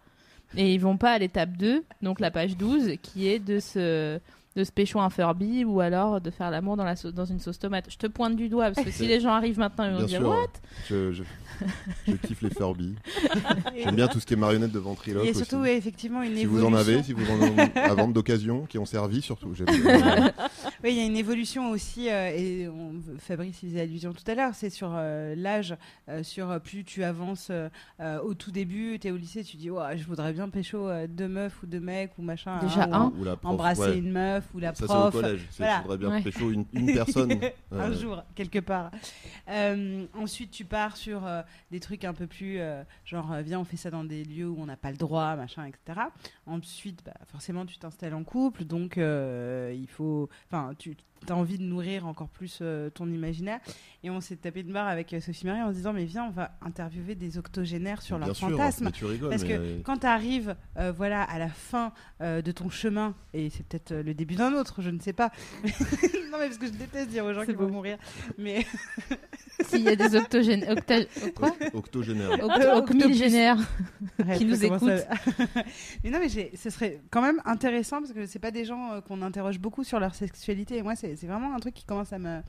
Et 0.57 0.75
ils 0.75 0.81
vont 0.81 0.97
pas 0.97 1.13
à 1.13 1.19
l'étape 1.19 1.57
2, 1.57 1.85
donc 2.03 2.19
la 2.19 2.31
page 2.33 2.57
12, 2.57 2.97
qui 3.03 3.29
est 3.29 3.39
de 3.39 3.61
se, 3.61 4.19
de 4.57 4.65
se 4.65 4.73
pécho 4.73 4.99
un 5.01 5.11
Furby 5.11 5.65
ou 5.65 5.81
alors 5.81 6.21
de 6.21 6.31
faire 6.31 6.51
l'amour 6.51 6.77
dans, 6.77 6.85
la 6.85 6.95
dans 6.95 7.25
une 7.25 7.39
sauce 7.39 7.59
tomate. 7.59 7.87
Je 7.89 7.97
te 7.97 8.07
pointe 8.07 8.35
du 8.37 8.49
doigt 8.49 8.71
parce 8.73 8.85
que 8.85 8.91
si 8.93 9.07
les 9.07 9.21
gens 9.21 9.31
arrivent 9.31 9.59
maintenant, 9.59 9.85
ils 9.85 9.93
vont 9.93 9.99
Bien 9.99 10.07
dire 10.07 10.21
sûr. 10.21 10.29
What? 10.29 10.47
Je, 10.89 11.13
je, 11.13 11.23
je 12.09 12.13
kiffe 12.17 12.43
les 12.43 12.51
Furby. 12.51 12.95
J'aime 13.77 13.95
bien 13.97 14.09
tout 14.09 14.19
ce 14.19 14.27
qui 14.27 14.35
est 14.35 14.37
marionnette 14.37 14.73
de 14.73 14.79
ventriloque. 14.79 15.25
Et 15.25 15.31
aussi. 15.31 15.39
surtout, 15.39 15.57
ouais, 15.59 15.77
effectivement, 15.77 16.23
une 16.23 16.35
si 16.35 16.43
évolution. 16.43 16.69
vous 16.71 16.75
en 16.75 16.79
avez, 16.79 17.03
si 17.03 17.13
vous 17.13 17.31
en 17.31 17.41
avez 17.43 17.79
à 17.79 17.95
vendre 17.95 18.13
d'occasion, 18.13 18.67
qui 18.67 18.79
ont 18.79 18.87
servi 18.87 19.23
surtout. 19.23 19.53
Oui, 20.83 20.93
il 20.93 20.97
y 20.97 21.01
a 21.01 21.05
une 21.05 21.17
évolution 21.17 21.71
aussi, 21.71 22.09
euh, 22.09 22.31
et 22.35 22.67
on- 22.69 22.95
Fabrice 23.19 23.59
faisait 23.61 23.83
allusion 23.83 24.15
tout 24.15 24.29
à 24.31 24.35
l'heure, 24.35 24.55
c'est 24.55 24.71
sur 24.71 24.93
euh, 24.95 25.35
l'âge, 25.37 25.77
euh, 26.09 26.23
sur 26.23 26.59
plus 26.63 26.85
tu 26.85 27.05
avances 27.05 27.51
au 28.25 28.35
tout 28.35 28.51
début, 28.51 28.99
tu 28.99 29.09
es 29.09 29.11
au 29.11 29.17
lycée, 29.17 29.45
tu 29.45 29.57
dis, 29.59 29.71
Ouah, 29.71 29.97
je 29.97 30.05
voudrais 30.05 30.33
bien 30.33 30.49
pécho 30.49 30.89
euh, 30.89 31.07
deux 31.07 31.29
meufs 31.29 31.63
ou 31.63 31.67
deux 31.67 31.81
mecs 31.81 32.13
ou 32.19 32.23
machin. 32.23 32.59
Déjà 32.63 32.85
hein, 32.85 33.13
ou 33.15 33.19
un. 33.19 33.21
Ou 33.21 33.25
la 33.25 33.37
prof, 33.37 33.53
Embrasser 33.53 33.81
ouais. 33.83 33.99
une 33.99 34.13
meuf 34.13 34.40
meuf 34.41 34.55
ou 34.55 34.59
la 34.59 34.75
Ça, 34.75 34.87
c'est 34.87 34.93
au 34.93 34.97
prof. 35.11 35.13
collège. 35.13 35.47
Il 35.51 35.57
Voilà. 35.59 35.81
faudrait 35.83 35.99
bien 35.99 36.11
Ouais. 36.11 36.23
pécho 36.23 36.51
une, 36.51 36.65
une 36.73 36.87
personne. 36.95 37.41
un 37.71 37.93
jour, 37.93 38.23
quelque 38.35 38.59
part. 38.59 38.91
Euh, 39.49 40.07
ensuite, 40.15 40.51
tu 40.51 40.65
pars 40.65 40.97
sur 40.97 41.27
euh, 41.27 41.43
des 41.71 41.81
trucs 41.81 42.05
un 42.05 42.15
peu 42.15 42.27
plus 42.27 42.59
euh, 42.61 42.83
genre, 43.05 43.35
viens, 43.43 43.61
on 43.61 43.65
fait 43.65 43.77
ça 43.77 43.91
dans 43.91 44.05
des 44.05 44.25
lieux 44.25 44.49
où 44.49 44.57
on 44.61 44.67
n'a 44.67 44.77
pas 44.77 44.91
le 44.91 44.97
droit, 44.97 45.37
machin, 45.37 45.65
etc. 45.67 46.01
Ensuite, 46.47 47.03
bah, 47.05 47.15
forcément, 47.27 47.67
tu 47.67 47.79
t'installes 47.79 48.15
en 48.15 48.25
couple, 48.25 48.65
donc 48.65 48.97
il 48.97 49.87
faut. 49.89 50.29
Enfin, 50.51 50.73
tu 50.79 50.97
as 51.29 51.35
envie 51.35 51.59
de 51.59 51.63
nourrir 51.63 52.07
encore 52.07 52.29
plus 52.29 52.59
euh, 52.63 52.91
ton 52.91 53.09
imaginaire. 53.09 53.61
Et 54.03 54.11
on 54.11 54.21
s'est 54.21 54.37
tapé 54.37 54.63
de 54.63 54.73
barre 54.73 54.89
avec 54.89 55.13
euh, 55.13 55.21
Sophie 55.21 55.47
Marie 55.47 55.63
en 55.63 55.71
se 55.71 55.77
disant, 55.77 55.93
mais 55.93 56.05
viens, 56.05 56.25
on 56.25 56.31
va 56.31 56.53
interviewer 56.63 57.15
des 57.15 57.39
octogénaires 57.39 58.03
sur 58.03 58.19
leurs 58.19 58.37
fantasmes. 58.37 58.91
Parce 58.91 59.43
mais, 59.43 59.49
que 59.49 59.53
euh, 59.53 59.81
quand 59.85 59.99
tu 59.99 60.07
arrives 60.07 60.57
voilà, 60.97 61.23
à 61.23 61.39
la 61.39 61.49
fin 61.49 61.93
euh, 62.21 62.43
de 62.43 62.53
ton 62.53 62.69
chemin, 62.69 63.15
et 63.33 63.51
c'est 63.51 63.65
peut-être 63.67 63.93
euh, 63.93 64.03
le 64.03 64.15
début 64.15 64.35
d'un 64.35 64.53
autre, 64.53 64.83
je 64.83 64.91
ne 64.91 65.01
sais 65.01 65.13
pas. 65.13 65.31
non, 65.65 66.39
mais 66.39 66.47
parce 66.47 66.59
que 66.59 66.67
je 66.67 66.73
déteste 66.73 67.09
dire 67.11 67.25
aux 67.25 67.33
gens 67.33 67.43
C'est 67.47 67.53
qui 67.53 67.59
vont 67.59 67.71
mourir. 67.71 67.99
Mais 68.39 68.67
S'il 69.65 69.83
y 69.83 69.89
a 69.89 69.97
des 69.97 70.17
octogènes. 70.17 70.65
Octa... 70.69 70.97
Quoi 71.35 71.55
octogénaire. 71.75 72.31
Octo- 72.33 72.77
Ocmilgénaires. 72.77 73.59
Arrête, 74.19 74.39
Qui 74.39 74.45
nous 74.45 74.65
écoutent. 74.65 74.89
à- 74.89 75.15
mais 76.05 76.11
non, 76.11 76.19
mais 76.19 76.29
ce 76.55 76.71
serait 76.71 77.01
quand 77.11 77.23
même 77.23 77.41
intéressant 77.45 78.01
parce 78.01 78.13
que 78.13 78.27
c'est 78.27 78.39
pas 78.39 78.51
des 78.51 78.65
gens 78.65 78.93
euh, 78.93 79.01
qu'on 79.01 79.23
interroge 79.23 79.59
beaucoup 79.59 79.85
sur 79.85 80.01
leur 80.01 80.15
sexualité. 80.15 80.77
Et 80.79 80.83
moi, 80.83 80.97
c'est 80.97 81.10
c'est 81.17 81.27
vraiment 81.27 81.55
un 81.55 81.59
truc 81.61 81.75
qui 81.75 81.85
commence 81.85 82.13
à 82.13 82.19
me 82.19 82.41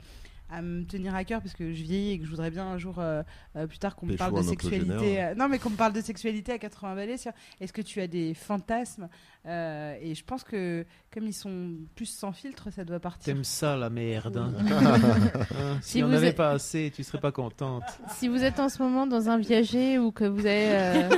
à 0.54 0.60
me 0.60 0.84
tenir 0.84 1.14
à 1.14 1.24
cœur 1.24 1.40
parce 1.40 1.54
que 1.54 1.72
je 1.72 1.82
vieillis 1.82 2.10
et 2.12 2.18
que 2.18 2.26
je 2.26 2.30
voudrais 2.30 2.50
bien 2.50 2.66
un 2.66 2.76
jour 2.76 2.96
euh, 2.98 3.22
euh, 3.56 3.66
plus 3.66 3.78
tard 3.78 3.96
qu'on 3.96 4.04
me 4.04 4.16
parle 4.16 4.36
de 4.36 4.42
sexualité 4.42 5.22
euh, 5.22 5.34
non 5.34 5.48
mais 5.48 5.58
qu'on 5.58 5.70
me 5.70 5.76
parle 5.76 5.94
de 5.94 6.02
sexualité 6.02 6.52
à 6.52 6.58
80 6.58 6.94
balais 6.94 7.16
est-ce 7.60 7.72
que 7.72 7.80
tu 7.80 8.02
as 8.02 8.06
des 8.06 8.34
fantasmes 8.34 9.08
Euh, 9.46 9.96
et 10.00 10.14
je 10.14 10.22
pense 10.24 10.44
que 10.44 10.84
comme 11.12 11.24
ils 11.26 11.32
sont 11.32 11.70
plus 11.96 12.04
sans 12.06 12.32
filtre 12.32 12.70
ça 12.70 12.84
doit 12.84 13.00
partir 13.00 13.24
T'aimes 13.34 13.44
ça 13.44 13.76
la 13.78 13.88
merde. 13.88 14.36
hein. 14.36 14.52
Hein, 15.58 15.78
Si 15.80 15.92
si 15.98 16.02
on 16.02 16.06
vous 16.06 16.12
n'avait 16.12 16.28
êtes- 16.28 16.36
pas 16.36 16.50
assez, 16.50 16.92
tu 16.94 17.02
serais 17.02 17.18
pas 17.20 17.32
contente. 17.32 17.82
Si 18.10 18.28
vous 18.28 18.44
êtes 18.44 18.60
en 18.60 18.68
ce 18.68 18.82
moment 18.82 19.06
dans 19.06 19.30
un 19.30 19.38
viager 19.38 19.98
ou 19.98 20.12
que 20.12 20.24
vous 20.24 20.44
avez 20.46 20.68
euh, 20.74 21.08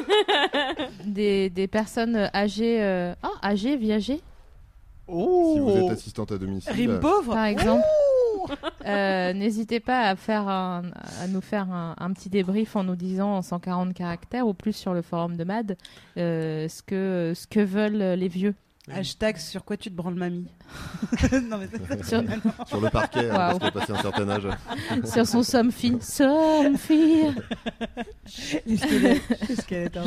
des, 1.06 1.50
des 1.50 1.66
personnes 1.66 2.30
âgées. 2.34 2.82
euh, 2.82 3.14
Ah, 3.22 3.48
âgées, 3.48 3.76
viagées, 3.76 4.20
Oh 5.06 5.52
Si 5.54 5.60
vous 5.60 5.70
êtes 5.86 5.90
assistante 5.92 6.32
à 6.32 6.38
domicile. 6.38 6.72
rime 6.72 6.98
pauvre 7.00 7.34
par 7.34 7.44
exemple. 7.44 7.84
Euh, 8.86 9.32
N'hésitez 9.32 9.80
pas 9.80 10.02
à, 10.02 10.16
faire 10.16 10.48
un- 10.48 10.82
à 11.22 11.26
nous 11.28 11.40
faire 11.40 11.70
un, 11.72 11.94
un 11.98 12.12
petit 12.12 12.28
débrief 12.28 12.76
en 12.76 12.84
nous 12.84 12.96
disant 12.96 13.36
en 13.36 13.42
140 13.42 13.94
caractères 13.94 14.46
ou 14.46 14.52
plus 14.54 14.74
sur 14.74 14.92
le 14.92 15.00
forum 15.02 15.36
de 15.36 15.44
MAD 15.44 15.76
euh, 16.18 16.68
ce, 16.68 16.82
que, 16.82 17.32
ce 17.34 17.46
que 17.46 17.60
veulent 17.60 18.18
les 18.18 18.28
vieux. 18.28 18.54
hashtag 18.90 19.38
sur 19.38 19.64
quoi 19.64 19.78
tu 19.78 19.88
te 19.90 19.94
branles 19.94 20.14
mamie 20.16 20.46
non 21.48 21.56
mais 21.58 21.68
Sur- 22.04 22.22
Sur 22.66 22.80
le 22.82 22.90
parquet, 22.90 23.30
hein, 23.30 23.34
Waouh. 23.34 23.58
parce 23.58 23.58
qu'il 23.58 23.66
a 23.68 23.70
passé 23.72 23.92
un 23.92 24.02
certain 24.02 24.28
âge. 24.28 24.48
sur 25.06 25.26
son 25.26 25.42
Somfy. 25.42 25.96
Somfy 26.02 27.22
les 28.66 28.76
squelettes, 28.76 29.22
les 29.48 29.56
squelettes. 29.56 29.98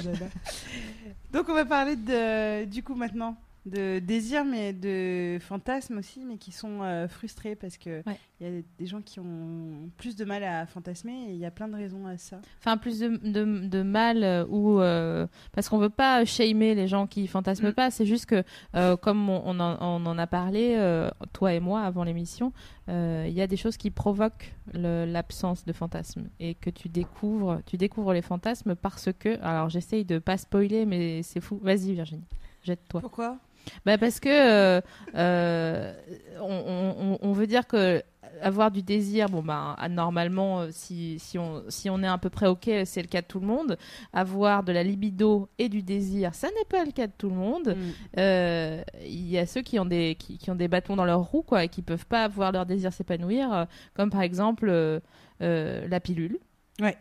Donc 1.34 1.50
on 1.50 1.54
va 1.56 1.66
parler 1.66 1.96
de, 1.96 2.66
du 2.66 2.84
coup 2.84 2.94
maintenant 2.96 3.36
de 3.68 4.00
désir 4.00 4.44
mais 4.46 4.74
de 4.74 5.38
fantasmes 5.40 5.98
aussi 5.98 6.24
mais 6.26 6.38
qui 6.38 6.52
sont 6.52 6.82
euh, 6.82 7.08
frustrés 7.08 7.56
parce 7.56 7.78
que 7.78 8.02
il 8.06 8.12
Ouais. 8.12 8.20
y 8.42 8.46
a 8.60 8.62
des 8.80 8.86
gens 8.86 9.02
qui 9.02 9.20
ont 9.20 9.90
plus 9.98 10.16
de 10.16 10.26
mal 10.26 10.44
à 10.44 10.66
fantasmer 10.66 11.14
et 11.30 11.32
il 11.34 11.38
y 11.38 11.46
a 11.46 11.52
plein 11.52 11.68
de 11.68 11.76
raisons 11.76 12.06
à 12.08 12.18
ça. 12.18 12.40
Enfin, 12.60 12.78
plus 12.78 13.00
de, 13.00 13.08
de, 13.18 13.68
de 13.68 13.82
mal 13.84 14.24
euh, 14.24 14.46
ou. 14.48 14.80
euh, 14.80 15.28
parce 15.54 15.70
qu'on 15.70 15.78
veut 15.78 15.90
pas 15.90 16.24
shamer 16.26 16.76
les 16.76 16.88
gens 16.88 17.08
qui 17.08 17.28
fantasment 17.28 17.70
Mm. 17.70 17.74
pas, 17.74 17.92
c'est 17.92 18.06
juste 18.06 18.26
que, 18.28 18.44
euh, 18.76 18.96
comme 18.98 19.30
on, 19.30 19.42
on 19.46 19.60
en, 19.60 19.78
on 19.82 20.06
en 20.06 20.18
a 20.18 20.28
parlé, 20.28 20.76
euh, 20.78 21.10
toi 21.34 21.54
et 21.54 21.60
moi, 21.60 21.82
avant 21.82 22.04
l'émission, 22.04 22.54
euh, 22.90 23.26
il 23.28 23.34
y 23.34 23.42
a 23.42 23.48
des 23.48 23.58
choses 23.58 23.76
qui 23.78 23.92
provoquent 23.92 24.54
l'absence 24.74 25.66
de 25.66 25.74
fantasmes 25.74 26.30
et 26.40 26.56
que 26.56 26.70
tu 26.70 26.88
découvres, 26.90 27.62
tu 27.66 27.78
découvres 27.78 28.14
les 28.14 28.22
fantasmes 28.22 28.76
parce 28.76 29.10
que. 29.18 29.40
Alors, 29.42 29.70
j'essaye 29.70 30.06
de 30.06 30.20
pas 30.20 30.38
spoiler, 30.38 30.86
mais 30.86 31.24
c'est 31.24 31.42
fou. 31.42 31.60
Vas-y, 31.62 31.94
Virginie, 31.94 32.24
jette-toi. 32.64 33.02
Pourquoi? 33.02 33.38
Bah 33.86 33.98
parce 33.98 34.20
que 34.20 34.30
euh, 34.30 34.82
euh, 35.16 35.94
on, 36.42 36.94
on- 37.00 37.18
on 37.22 37.32
veut 37.34 37.48
dire 37.48 37.66
que 37.68 38.02
avoir 38.44 38.70
du 38.70 38.84
désir, 38.84 39.30
bon 39.30 39.42
bah 39.42 39.76
normalement 39.90 40.60
euh, 40.60 40.68
si, 40.72 41.18
si, 41.18 41.40
on, 41.40 41.64
si 41.70 41.90
on 41.90 42.04
est 42.04 42.08
à 42.08 42.20
peu 42.20 42.30
près 42.30 42.46
ok, 42.46 42.70
c'est 42.86 43.02
le 43.02 43.08
cas 43.08 43.22
de 43.22 43.26
tout 43.26 43.40
le 43.40 43.48
monde. 43.48 43.78
Avoir 44.14 44.64
de 44.64 44.72
la 44.72 44.84
libido 44.84 45.50
et 45.58 45.70
du 45.70 45.82
désir, 45.82 46.36
ça 46.36 46.48
n'est 46.50 46.66
pas 46.70 46.86
le 46.86 46.92
cas 46.92 47.08
de 47.08 47.14
tout 47.18 47.30
le 47.30 47.36
monde. 47.36 47.70
Mm. 47.76 47.82
Euh, 48.20 48.84
Il 49.04 49.28
y 49.28 49.40
a 49.40 49.48
ceux 49.48 49.62
qui 49.62 49.80
ont 49.80 49.86
des 49.86 50.16
qui, 50.20 50.38
qui 50.38 50.52
ont 50.52 50.56
des 50.56 50.68
bâtons 50.68 50.96
dans 50.96 51.06
leur 51.06 51.22
roue 51.22 51.42
quoi 51.42 51.64
et 51.64 51.68
qui 51.70 51.82
peuvent 51.82 52.06
pas 52.06 52.28
voir 52.28 52.52
leur 52.52 52.66
désir 52.68 52.94
s'épanouir, 52.94 53.66
comme 53.96 54.12
par 54.12 54.22
exemple 54.22 54.70
euh, 54.70 55.88
la 55.88 56.00
pilule. 56.00 56.38
Ouais. 56.80 56.98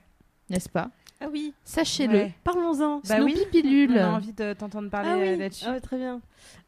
N'est-ce 0.49 0.69
pas? 0.71 0.89
Ah 1.21 1.29
oui, 1.33 1.55
Sachez-le. 1.65 2.13
Ouais. 2.13 2.35
parlons-en. 2.45 3.01
Bah 3.01 3.17
Snoopy 3.17 3.35
oui. 3.35 3.47
pilule. 3.51 3.93
On 3.93 4.01
a 4.01 4.09
envie 4.11 4.33
de 4.35 4.53
t'entendre 4.53 4.91
parler 4.91 5.09
Ah 5.13 5.17
oui, 5.19 5.29
euh, 5.29 5.37
là-dessus. 5.37 5.65
Ah 5.67 5.81
très 5.81 5.97
bien. 5.97 6.21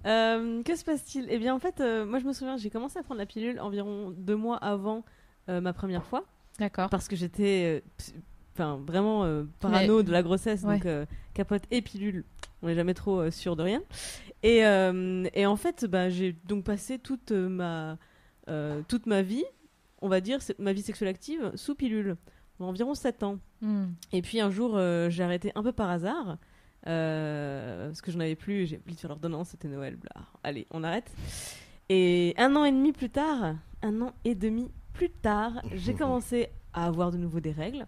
Euh, 0.07 0.63
que 0.63 0.75
se 0.75 0.85
passe-t-il? 0.85 1.27
Eh 1.29 1.39
bien, 1.39 1.55
en 1.55 1.59
fait, 1.59 1.81
euh, 1.81 2.07
moi, 2.07 2.19
je 2.19 2.25
me 2.25 2.33
souviens, 2.33 2.57
j'ai 2.57 2.71
commencé 2.71 2.99
à 2.99 3.03
prendre 3.03 3.19
la 3.21 3.27
pilule 3.27 3.61
environ 3.61 4.11
deux 4.17 4.37
mois 4.37 4.57
avant 4.57 5.05
euh, 5.51 5.61
ma 5.61 5.73
première 5.75 6.05
fois, 6.07 6.25
D'accord. 6.59 6.89
parce 6.89 7.09
que 7.09 7.17
j'étais, 7.17 7.83
enfin, 8.55 8.81
vraiment 8.87 9.27
parano 9.61 10.03
de 10.03 10.11
la 10.11 10.23
grossesse, 10.23 10.63
Ouais. 10.63 10.79
donc 10.79 11.09
capote 11.35 11.63
et 11.71 11.83
pilule. 11.83 12.25
On 12.63 12.69
n'est 12.69 12.75
jamais 12.75 12.95
trop 12.95 13.31
sûr 13.31 13.55
de 13.55 13.63
rien. 13.63 13.83
Et, 14.43 14.61
et 15.35 15.47
en 15.47 15.57
fait, 15.57 15.85
bah, 15.85 16.09
j'ai 16.09 16.35
donc 16.47 16.65
passé 16.65 16.99
toute 16.99 17.33
ma 17.33 17.99
toute 18.89 19.05
ma 19.07 19.21
vie, 19.21 19.45
on 20.01 20.09
va 20.09 20.21
dire, 20.23 20.39
ma 20.59 20.73
vie 20.73 20.81
sexuelle 20.83 21.09
active 21.11 21.53
sous 21.55 21.75
pilule, 21.75 22.17
environ 22.67 22.95
7 22.95 23.23
ans. 23.23 23.39
Hmm. 23.61 23.87
Et 24.13 24.23
puis 24.23 24.41
un 24.41 24.51
jour, 24.51 24.73
euh, 24.75 25.11
j'ai 25.11 25.23
arrêté 25.23 25.53
un 25.55 25.63
peu 25.63 25.73
par 25.73 25.91
hasard. 25.91 26.39
euh, 26.87 27.89
parce 27.89 28.01
que 28.01 28.11
j'en 28.11 28.21
avais 28.21 28.37
plus, 28.37 28.67
j'ai 28.67 28.79
oublié 28.79 28.95
de 28.95 29.01
faire 29.01 29.11
l'ordonnance, 29.11 29.49
c'était 29.51 29.69
Noël, 29.69 29.97
bla. 29.97 30.23
Allez, 30.43 30.67
on 30.71 30.85
arrête. 30.85 31.11
Et 31.89 32.35
un 32.39 32.55
an 32.57 32.65
et 32.65 32.73
demi 32.73 32.93
plus 32.93 33.11
tard, 33.11 33.57
un 33.83 34.01
an 34.01 34.13
et 34.25 34.35
demi 34.35 34.71
plus 34.93 35.11
tard, 35.11 35.53
j'ai 35.75 35.95
commencé 35.95 36.49
à 36.73 36.87
avoir 36.87 37.11
de 37.11 37.17
nouveau 37.17 37.41
des 37.41 37.53
règles. 37.53 37.87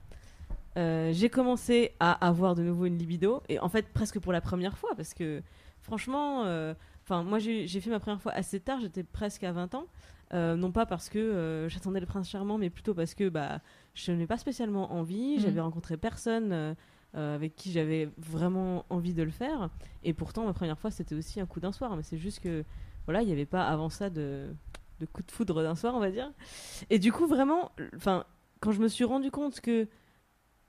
Euh, 0.76 1.12
j'ai 1.12 1.28
commencé 1.28 1.92
à 2.00 2.12
avoir 2.26 2.54
de 2.54 2.62
nouveau 2.62 2.86
une 2.86 2.96
libido. 2.96 3.42
Et 3.48 3.58
en 3.58 3.68
fait, 3.68 3.88
presque 3.92 4.18
pour 4.20 4.32
la 4.32 4.40
première 4.40 4.78
fois, 4.78 4.90
parce 4.96 5.14
que 5.14 5.42
franchement, 5.80 6.44
euh, 6.44 6.74
enfin, 7.02 7.22
moi 7.22 7.38
j'ai 7.38 7.66
j'ai 7.66 7.80
fait 7.80 7.90
ma 7.90 8.00
première 8.00 8.20
fois 8.20 8.32
assez 8.32 8.60
tard, 8.60 8.80
j'étais 8.80 9.02
presque 9.02 9.44
à 9.44 9.52
20 9.52 9.74
ans. 9.74 9.86
Euh, 10.32 10.54
non 10.54 10.70
pas 10.70 10.86
parce 10.86 11.08
que 11.08 11.18
euh, 11.18 11.68
j'attendais 11.68 11.98
le 11.98 12.06
prince 12.06 12.28
charmant, 12.28 12.56
mais 12.56 12.70
plutôt 12.70 12.94
parce 12.94 13.14
que 13.14 13.28
bah, 13.28 13.60
je 13.94 14.12
n'ai 14.12 14.26
pas 14.26 14.38
spécialement 14.38 14.92
envie. 14.92 15.40
J'avais 15.40 15.60
rencontré 15.60 15.96
personne 15.96 16.52
euh, 16.52 16.74
euh, 17.16 17.34
avec 17.34 17.56
qui 17.56 17.72
j'avais 17.72 18.08
vraiment 18.18 18.84
envie 18.88 19.14
de 19.14 19.22
le 19.22 19.30
faire. 19.30 19.70
Et 20.04 20.12
pourtant, 20.12 20.44
ma 20.44 20.52
première 20.52 20.78
fois, 20.78 20.90
c'était 20.90 21.14
aussi 21.14 21.40
un 21.40 21.46
coup 21.46 21.60
d'un 21.60 21.72
soir. 21.72 21.96
Mais 21.96 22.02
c'est 22.02 22.18
juste 22.18 22.40
que, 22.40 22.64
voilà, 23.06 23.22
il 23.22 23.26
n'y 23.26 23.32
avait 23.32 23.46
pas 23.46 23.66
avant 23.66 23.88
ça 23.88 24.10
de, 24.10 24.54
de 25.00 25.06
coup 25.06 25.22
de 25.22 25.30
foudre 25.30 25.62
d'un 25.62 25.74
soir, 25.74 25.94
on 25.94 26.00
va 26.00 26.10
dire. 26.10 26.32
Et 26.88 26.98
du 26.98 27.12
coup, 27.12 27.26
vraiment, 27.26 27.72
enfin, 27.96 28.24
quand 28.60 28.72
je 28.72 28.80
me 28.80 28.88
suis 28.88 29.04
rendu 29.04 29.30
compte 29.30 29.60
que 29.60 29.88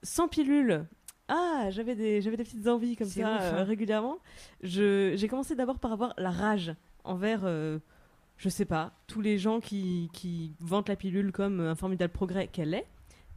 sans 0.02 0.26
pilule, 0.26 0.86
ah, 1.28 1.68
j'avais 1.70 1.94
des, 1.94 2.20
j'avais 2.20 2.36
des 2.36 2.44
petites 2.44 2.66
envies 2.66 2.96
comme 2.96 3.08
ça 3.08 3.20
ouf, 3.20 3.42
euh, 3.42 3.60
hein. 3.60 3.64
régulièrement. 3.64 4.18
Je, 4.62 5.14
j'ai 5.16 5.28
commencé 5.28 5.54
d'abord 5.54 5.78
par 5.78 5.92
avoir 5.92 6.12
la 6.18 6.30
rage 6.30 6.74
envers, 7.04 7.42
euh, 7.44 7.78
je 8.36 8.48
sais 8.48 8.64
pas, 8.64 8.92
tous 9.06 9.20
les 9.20 9.38
gens 9.38 9.60
qui, 9.60 10.10
qui 10.12 10.54
vantent 10.60 10.88
la 10.88 10.96
pilule 10.96 11.32
comme 11.32 11.60
un 11.60 11.74
formidable 11.74 12.12
progrès 12.12 12.48
qu'elle 12.48 12.74
est, 12.74 12.86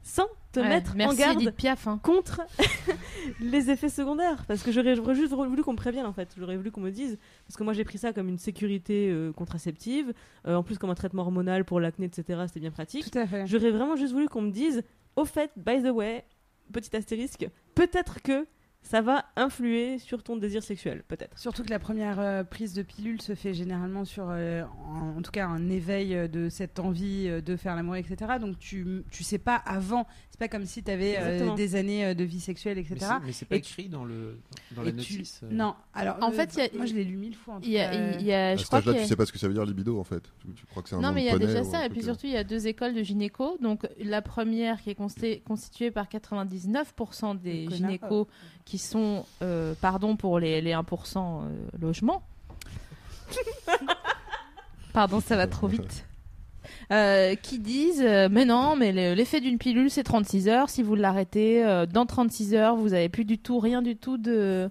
sans 0.08 0.28
te 0.52 0.60
Ouais, 0.60 0.70
mettre 0.70 0.96
Merci 0.96 1.16
en 1.16 1.18
garde 1.26 1.42
Edith 1.42 1.56
Piaf. 1.56 1.88
hein. 1.88 2.00
contre 2.04 2.40
les 3.42 3.70
effets 3.72 3.90
secondaires 3.90 4.46
parce 4.48 4.62
que 4.64 4.72
j'aurais 4.72 4.96
juste 5.16 5.34
voulu 5.34 5.64
qu'on 5.64 5.72
me 5.74 5.78
prévienne 5.78 6.06
en 6.06 6.14
fait 6.14 6.30
j'aurais 6.38 6.56
voulu 6.58 6.72
qu'on 6.72 6.80
me 6.82 6.92
dise 6.92 7.18
parce 7.48 7.58
que 7.58 7.64
moi 7.64 7.74
j'ai 7.74 7.84
pris 7.84 7.98
ça 7.98 8.14
comme 8.14 8.30
une 8.30 8.38
sécurité 8.38 9.10
euh, 9.12 9.34
contraceptive 9.34 10.14
euh, 10.48 10.56
en 10.56 10.64
plus 10.64 10.78
comme 10.78 10.92
un 10.92 10.96
traitement 10.96 11.24
hormonal 11.24 11.66
pour 11.66 11.80
l'acné 11.80 12.06
etc 12.06 12.44
c'était 12.48 12.60
bien 12.60 12.72
pratique 12.72 13.10
Tout 13.12 13.18
à 13.20 13.26
fait. 13.28 13.48
j'aurais 13.48 13.72
vraiment 13.72 13.96
juste 13.96 14.14
voulu 14.14 14.30
qu'on 14.30 14.44
me 14.44 14.52
dise 14.52 14.84
au 15.16 15.26
fait 15.26 15.52
by 15.58 15.82
the 15.82 15.90
way 15.92 16.24
petit 16.72 16.96
astérisque 16.96 17.48
peut-être 17.74 18.22
que 18.22 18.46
ça 18.88 19.02
va 19.02 19.26
influer 19.36 19.98
sur 20.00 20.24
ton 20.24 20.38
désir 20.38 20.64
sexuel 20.64 21.04
peut-être 21.08 21.38
Surtout 21.38 21.64
que 21.64 21.70
la 21.72 21.80
première 21.80 22.20
euh, 22.20 22.44
prise 22.44 22.74
de 22.74 22.84
pilule 22.84 23.22
se 23.22 23.36
fait 23.36 23.54
généralement 23.54 24.06
sur, 24.06 24.28
euh, 24.30 24.64
en, 24.88 25.18
en 25.18 25.22
tout 25.22 25.32
cas, 25.32 25.48
un 25.48 25.70
éveil 25.70 26.16
euh, 26.16 26.28
de 26.28 26.50
cette 26.50 26.80
envie 26.80 27.28
euh, 27.28 27.42
de 27.42 27.56
faire 27.56 27.76
l'amour, 27.76 27.96
etc. 27.96 28.34
Donc 28.40 28.60
tu, 28.60 29.04
tu 29.12 29.24
sais 29.24 29.40
pas 29.40 29.56
avant. 29.56 30.06
C'est 30.30 30.40
pas 30.40 30.48
comme 30.50 30.66
si 30.66 30.84
tu 30.84 30.92
avais 30.92 31.40
des 31.56 31.76
années 31.76 32.06
euh, 32.06 32.14
de 32.14 32.24
vie 32.26 32.42
sexuelle, 32.42 32.78
etc. 32.78 33.06
mais 33.26 33.32
c'est 33.32 33.46
pas 33.46 33.56
Et- 33.56 33.60
écrit 33.60 33.88
dans, 33.90 34.04
le, 34.06 34.38
dans 34.76 34.84
la 34.84 34.92
tu- 34.92 34.98
notice. 34.98 35.42
euh. 35.44 35.48
Non, 35.50 35.76
alors 35.94 36.18
En 36.22 36.30
euh, 36.30 36.34
fait, 36.34 36.54
il 36.56 36.60
y 36.60 36.62
a- 36.62 36.70
moi 36.78 36.86
je 36.86 36.94
l'ai 36.94 37.06
lu 37.06 37.16
mille 37.16 37.36
fois. 37.36 37.56
En 37.56 37.60
tout 37.62 37.66
Il 37.68 37.72
y 37.74 37.80
a, 37.80 37.90
cas, 37.90 38.18
il 38.20 38.26
y 38.26 38.34
a- 38.34 38.50
À 38.50 38.56
je 38.56 38.64
qu'il 38.66 38.92
y 38.94 38.98
tu 39.00 39.06
sais 39.06 39.16
pas 39.16 39.26
ce 39.26 39.32
que 39.32 39.40
ça 39.40 39.48
veut 39.48 39.54
dire 39.54 39.66
libido 39.66 40.00
en 40.00 40.04
fait. 40.04 40.24
Tu, 40.42 40.48
tu 40.54 40.66
crois 40.68 40.84
que 40.84 40.90
c'est 40.90 40.96
un 40.96 41.02
Non, 41.02 41.12
mais 41.14 41.24
il 41.24 41.26
y 41.26 41.30
a 41.30 41.40
déjà 41.40 41.64
ça, 41.64 41.86
et 41.86 41.90
puis 41.90 42.04
surtout, 42.04 42.28
il 42.28 42.34
y 42.34 42.38
a 42.38 42.44
deux 42.44 42.68
écoles 42.68 42.94
de 42.94 43.02
gynéco. 43.02 43.58
Donc, 43.62 43.88
la 44.00 44.22
première 44.22 44.82
qui 44.82 44.90
est 44.90 45.00
consti- 45.00 45.42
constituée 45.44 45.90
par 45.90 46.08
99% 46.10 47.36
des 47.42 47.68
gynécos 47.70 48.28
qui 48.66 48.75
sont, 48.80 49.26
euh, 49.42 49.74
pardon 49.82 50.16
pour 50.16 50.40
les, 50.40 50.62
les 50.62 50.72
1% 50.74 51.18
euh, 51.18 51.50
logements. 51.80 52.24
Pardon, 54.94 55.20
ça 55.20 55.36
va 55.36 55.48
trop 55.48 55.68
vite. 55.68 56.06
Euh, 56.92 57.36
qui 57.36 57.60
disent 57.60 58.02
euh, 58.06 58.28
mais 58.32 58.46
non 58.46 58.76
mais 58.76 58.92
le- 58.92 59.14
l'effet 59.16 59.40
d'une 59.42 59.58
pilule 59.58 59.90
c'est 59.90 60.04
36 60.04 60.48
heures 60.48 60.70
si 60.70 60.84
vous 60.84 60.94
l'arrêtez 60.96 61.64
euh, 61.66 61.86
dans 61.88 62.06
36 62.06 62.54
heures 62.54 62.76
vous 62.76 62.94
avez 62.94 63.10
plus 63.10 63.26
du 63.26 63.38
tout 63.40 63.60
rien 63.60 63.82
du 63.82 63.96
tout 63.96 64.18
de 64.18 64.70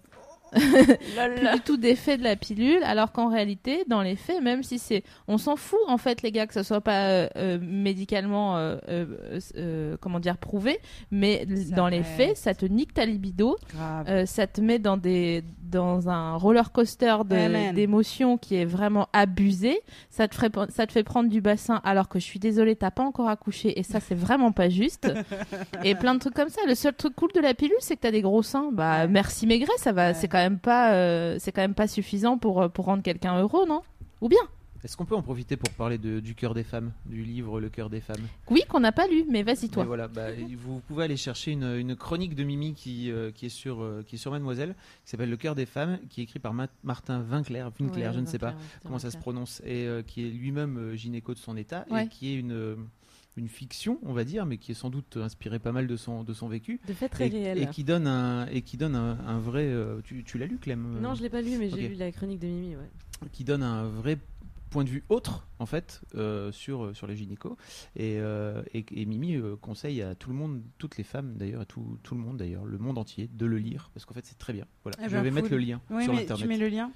plus 0.55 1.49
du 1.55 1.61
tout 1.65 1.77
d'effet 1.77 2.17
de 2.17 2.23
la 2.23 2.37
pilule 2.37 2.83
alors 2.85 3.13
qu'en 3.13 3.29
réalité 3.29 3.85
dans 3.89 4.03
les 4.03 4.17
faits 4.17 4.43
même 4.43 4.63
si 4.63 4.79
c'est 4.79 5.03
on 5.29 5.39
s'en 5.39 5.57
fout 5.57 5.79
en 5.89 5.99
fait 5.99 6.23
les 6.23 6.33
gars 6.33 6.47
que 6.47 6.55
ce 6.55 6.63
soit 6.63 6.81
pas 6.81 7.09
euh, 7.09 7.29
euh, 7.37 7.59
médicalement 7.61 8.57
euh, 8.57 9.97
comment 10.01 10.21
dire 10.21 10.39
prouvé 10.39 10.79
mais 11.11 11.47
Ça 11.69 11.75
dans 11.75 11.89
les 11.89 12.03
faits 12.03 12.37
ça 12.37 12.55
te 12.55 12.67
nique 12.67 12.95
ta 12.95 13.05
libido 13.05 13.57
ça 14.27 14.47
te 14.47 14.61
met 14.61 14.79
dans 14.79 14.97
des 14.97 15.45
dans 15.75 16.09
un 16.09 16.37
roller 16.37 16.73
coaster 16.73 17.17
d'émotions 17.73 18.39
qui 18.39 18.55
est 18.57 18.65
vraiment 18.65 19.09
abusé. 19.13 19.81
Ça 20.11 20.29
te 20.29 20.35
ferait 20.35 20.51
ça 20.69 20.87
te 20.87 20.93
fait 20.93 21.03
prendre 21.03 21.29
du 21.29 21.41
bassin 21.41 21.81
alors 21.85 22.09
que 22.09 22.19
je 22.19 22.25
suis 22.25 22.39
désolée 22.39 22.77
t'as 22.77 22.91
pas 22.91 23.03
encore 23.03 23.29
accouché 23.29 23.79
et 23.79 23.83
ça 23.83 24.01
c'est 24.01 24.15
vraiment 24.15 24.53
pas 24.53 24.69
juste. 24.69 25.13
et 25.85 25.95
plein 25.95 26.15
de 26.15 26.21
trucs 26.21 26.35
comme 26.35 26.49
ça. 26.49 26.61
Le 26.67 26.75
seul 26.75 26.95
truc 26.95 27.15
cool 27.17 27.31
de 27.35 27.41
la 27.41 27.55
pilule 27.55 27.77
c'est 27.81 27.97
que 27.97 28.01
t'as 28.03 28.11
des 28.11 28.23
gros 28.23 28.43
seins. 28.43 28.71
Bah 28.73 29.01
Ouais. 29.03 29.09
merci 29.09 29.47
Maigret 29.47 29.67
ça 29.79 29.93
va 29.93 30.09
Ouais. 30.09 30.15
c'est 30.15 30.29
quand 30.29 30.39
même 30.39 30.59
pas 30.59 30.93
euh, 30.93 31.37
c'est 31.41 31.51
quand 31.53 31.63
même 31.63 31.75
pas 31.75 31.89
suffisant 31.89 32.39
pour 32.39 32.63
euh, 32.63 32.69
pour 32.69 32.85
rendre 32.85 33.03
quelqu'un 33.03 33.39
heureux 33.41 33.67
non? 33.67 33.83
Ou 34.21 34.29
bien 34.29 34.39
Est-ce 34.85 34.99
qu'on 34.99 35.07
peut 35.07 35.15
en 35.17 35.23
profiter 35.23 35.57
pour 35.57 35.73
parler 35.75 35.97
de, 35.97 36.21
du 36.21 36.35
cœur 36.35 36.53
des 36.53 36.63
femmes, 36.63 36.93
du 37.07 37.23
livre 37.25 37.59
Le 37.59 37.71
cœur 37.71 37.89
des 37.89 38.01
femmes? 38.03 38.21
Oui 38.51 38.63
qu'on 38.69 38.81
n'a 38.81 38.93
pas 38.93 39.07
lu 39.09 39.25
mais 39.31 39.43
vas-y 39.43 39.71
toi. 39.71 39.83
Mais 39.83 39.87
voilà, 39.87 40.09
bah, 40.09 40.27
vous 40.59 40.81
pouvez 40.81 41.05
aller 41.05 41.17
chercher 41.17 41.53
une, 41.53 41.65
une 41.65 41.97
chronique 41.97 42.35
de 42.35 42.45
Mimi 42.45 42.75
qui, 42.75 43.11
euh, 43.11 43.31
qui, 43.31 43.47
est 43.47 43.49
sur, 43.51 43.83
euh, 43.83 44.05
qui 44.07 44.17
est 44.17 44.19
sur 44.19 44.31
Mademoiselle, 44.31 44.75
qui 45.05 45.11
s'appelle 45.11 45.31
Le 45.31 45.39
cœur 45.39 45.55
des 45.55 45.65
femmes, 45.65 45.99
qui 46.11 46.21
est 46.21 46.25
écrit 46.25 46.39
par 46.39 46.53
Ma- 46.53 46.69
Martin 46.83 47.25
Winkler, 47.31 47.67
Winkler, 47.81 48.11
je 48.15 48.21
ne 48.21 48.27
sais 48.27 48.39
pas 48.39 48.55
comment 48.83 48.99
ça 48.99 49.11
se 49.11 49.17
prononce, 49.17 49.63
et 49.65 49.87
euh, 49.87 50.03
qui 50.03 50.27
est 50.27 50.31
lui-même 50.31 50.93
gynéco 50.95 51.33
de 51.33 51.39
son 51.39 51.57
état, 51.57 51.87
Ouais. 51.91 52.05
et 52.05 52.09
qui 52.09 52.35
est 52.35 52.37
une, 52.37 52.77
une 53.39 53.49
fiction, 53.49 53.99
on 54.03 54.13
va 54.13 54.25
dire, 54.25 54.45
mais 54.45 54.59
qui 54.59 54.73
est 54.73 54.75
sans 54.75 54.91
doute 54.91 55.17
inspirée 55.17 55.61
pas 55.61 55.73
mal 55.73 55.87
de 55.87 55.97
son, 55.97 56.25
de 56.25 56.35
son 56.35 56.47
vécu. 56.49 56.79
De 56.87 56.93
fait 56.93 57.09
très 57.09 57.29
et, 57.29 57.31
réel. 57.31 57.59
et 57.63 57.67
qui 57.69 57.85
donne 57.85 58.07
un, 58.07 58.47
et 58.49 58.61
qui 58.61 58.77
donne 58.77 58.97
un, 58.97 59.17
un 59.27 59.39
vrai. 59.39 59.73
tu 60.05 60.23
tu 60.25 60.37
l'as 60.37 60.47
lu, 60.47 60.59
Clem? 60.59 61.01
Non, 61.01 61.15
je 61.15 61.23
l'ai 61.23 61.31
pas 61.31 61.41
lu, 61.41 61.57
mais 61.59 61.71
j'ai 61.71 61.89
lu 61.89 61.95
la 61.95 62.13
chronique 62.13 62.41
de 62.41 62.49
Mimi. 62.49 62.77
Ouais. 62.77 62.91
qui 63.33 63.45
donne 63.45 63.63
un 63.63 63.85
vrai 63.85 64.19
point 64.75 64.85
de 64.85 64.91
vue 64.91 65.05
autre 65.09 65.47
en 65.61 65.67
fait 65.67 66.03
euh, 66.17 66.51
sur 66.53 66.95
sur 66.97 67.07
les 67.07 67.15
gynécos 67.17 67.57
et, 67.97 68.19
euh, 68.19 68.63
et, 68.75 68.85
et 68.93 69.07
Mimi 69.07 69.37
euh, 69.37 69.55
conseille 69.57 70.03
à 70.03 70.15
tout 70.17 70.31
le 70.31 70.35
monde 70.37 70.63
toutes 70.79 70.97
les 70.97 71.05
femmes 71.05 71.35
d'ailleurs 71.37 71.61
à 71.61 71.65
tout, 71.65 71.97
tout 72.03 72.15
le 72.17 72.21
monde 72.21 72.37
d'ailleurs 72.39 72.65
le 72.65 72.77
monde 72.79 72.99
entier 72.99 73.31
de 73.33 73.47
le 73.47 73.59
lire 73.59 73.91
parce 73.95 74.05
qu'en 74.05 74.15
fait 74.15 74.27
c'est 74.27 74.37
très 74.39 74.53
bien 74.53 74.67
voilà 74.83 74.99
Eh 75.01 75.09
je 75.09 75.15
ben, 75.15 75.23
vais 75.23 75.31
mettre 75.31 75.51
le 75.51 75.59
lien 75.59 75.81
Oui, 75.91 76.03
sur 76.05 76.13
mais 76.13 76.23
internet 76.23 76.43
tu 76.43 76.49
mets 76.49 76.59
le 76.59 76.69
lien. 76.69 76.91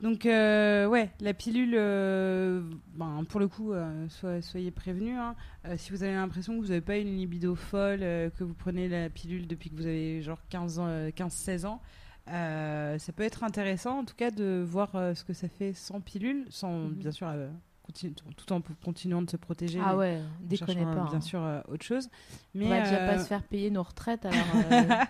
Donc, 0.00 0.26
euh, 0.26 0.86
ouais, 0.88 1.10
la 1.20 1.32
pilule, 1.32 1.74
euh, 1.76 2.60
ben, 2.96 3.24
pour 3.28 3.38
le 3.38 3.46
coup, 3.46 3.72
euh, 3.72 4.08
so- 4.08 4.40
soyez 4.40 4.72
prévenus. 4.72 5.16
hein. 5.16 5.36
Euh, 5.64 5.76
si 5.76 5.92
vous 5.92 6.02
avez 6.02 6.14
l'impression 6.14 6.54
que 6.56 6.60
vous 6.60 6.68
n'avez 6.70 6.80
pas 6.80 6.96
une 6.98 7.16
libido 7.16 7.54
folle, 7.54 8.00
euh, 8.02 8.28
que 8.30 8.42
vous 8.42 8.54
prenez 8.54 8.88
la 8.88 9.10
pilule 9.10 9.46
depuis 9.46 9.70
que 9.70 9.76
vous 9.76 9.86
avez 9.86 10.20
genre 10.20 10.40
15 10.48 10.80
ans, 10.80 10.86
euh, 10.88 11.10
15-16 11.10 11.66
ans, 11.66 11.80
euh, 12.28 12.98
ça 12.98 13.12
peut 13.12 13.22
être 13.24 13.44
intéressant 13.44 13.98
en 14.00 14.04
tout 14.04 14.14
cas 14.14 14.30
de 14.30 14.64
voir 14.66 14.94
euh, 14.94 15.14
ce 15.14 15.24
que 15.24 15.32
ça 15.32 15.48
fait 15.48 15.72
sans 15.72 16.00
pilule, 16.00 16.46
sans 16.50 16.72
Mhm. 16.86 16.94
bien 16.94 17.10
sûr 17.10 17.28
euh, 17.28 17.48
tout 18.36 18.52
en 18.52 18.62
continuant 18.84 19.22
de 19.22 19.28
se 19.30 19.36
protéger. 19.36 19.80
Ah 19.84 19.96
ouais 19.96 20.20
déconnez 20.40 20.84
pas. 20.84 21.04
Bien 21.04 21.14
hein. 21.14 21.20
sûr, 21.20 21.42
euh, 21.42 21.60
autre 21.68 21.84
chose. 21.84 22.08
Mais 22.54 22.66
On 22.66 22.68
va 22.70 22.80
déjà 22.82 22.98
pas 23.06 23.18
se 23.18 23.26
faire 23.26 23.42
payer 23.42 23.70
nos 23.70 23.82
retraites 23.82 24.24
alors. 24.24 24.38
euh, 24.72 25.04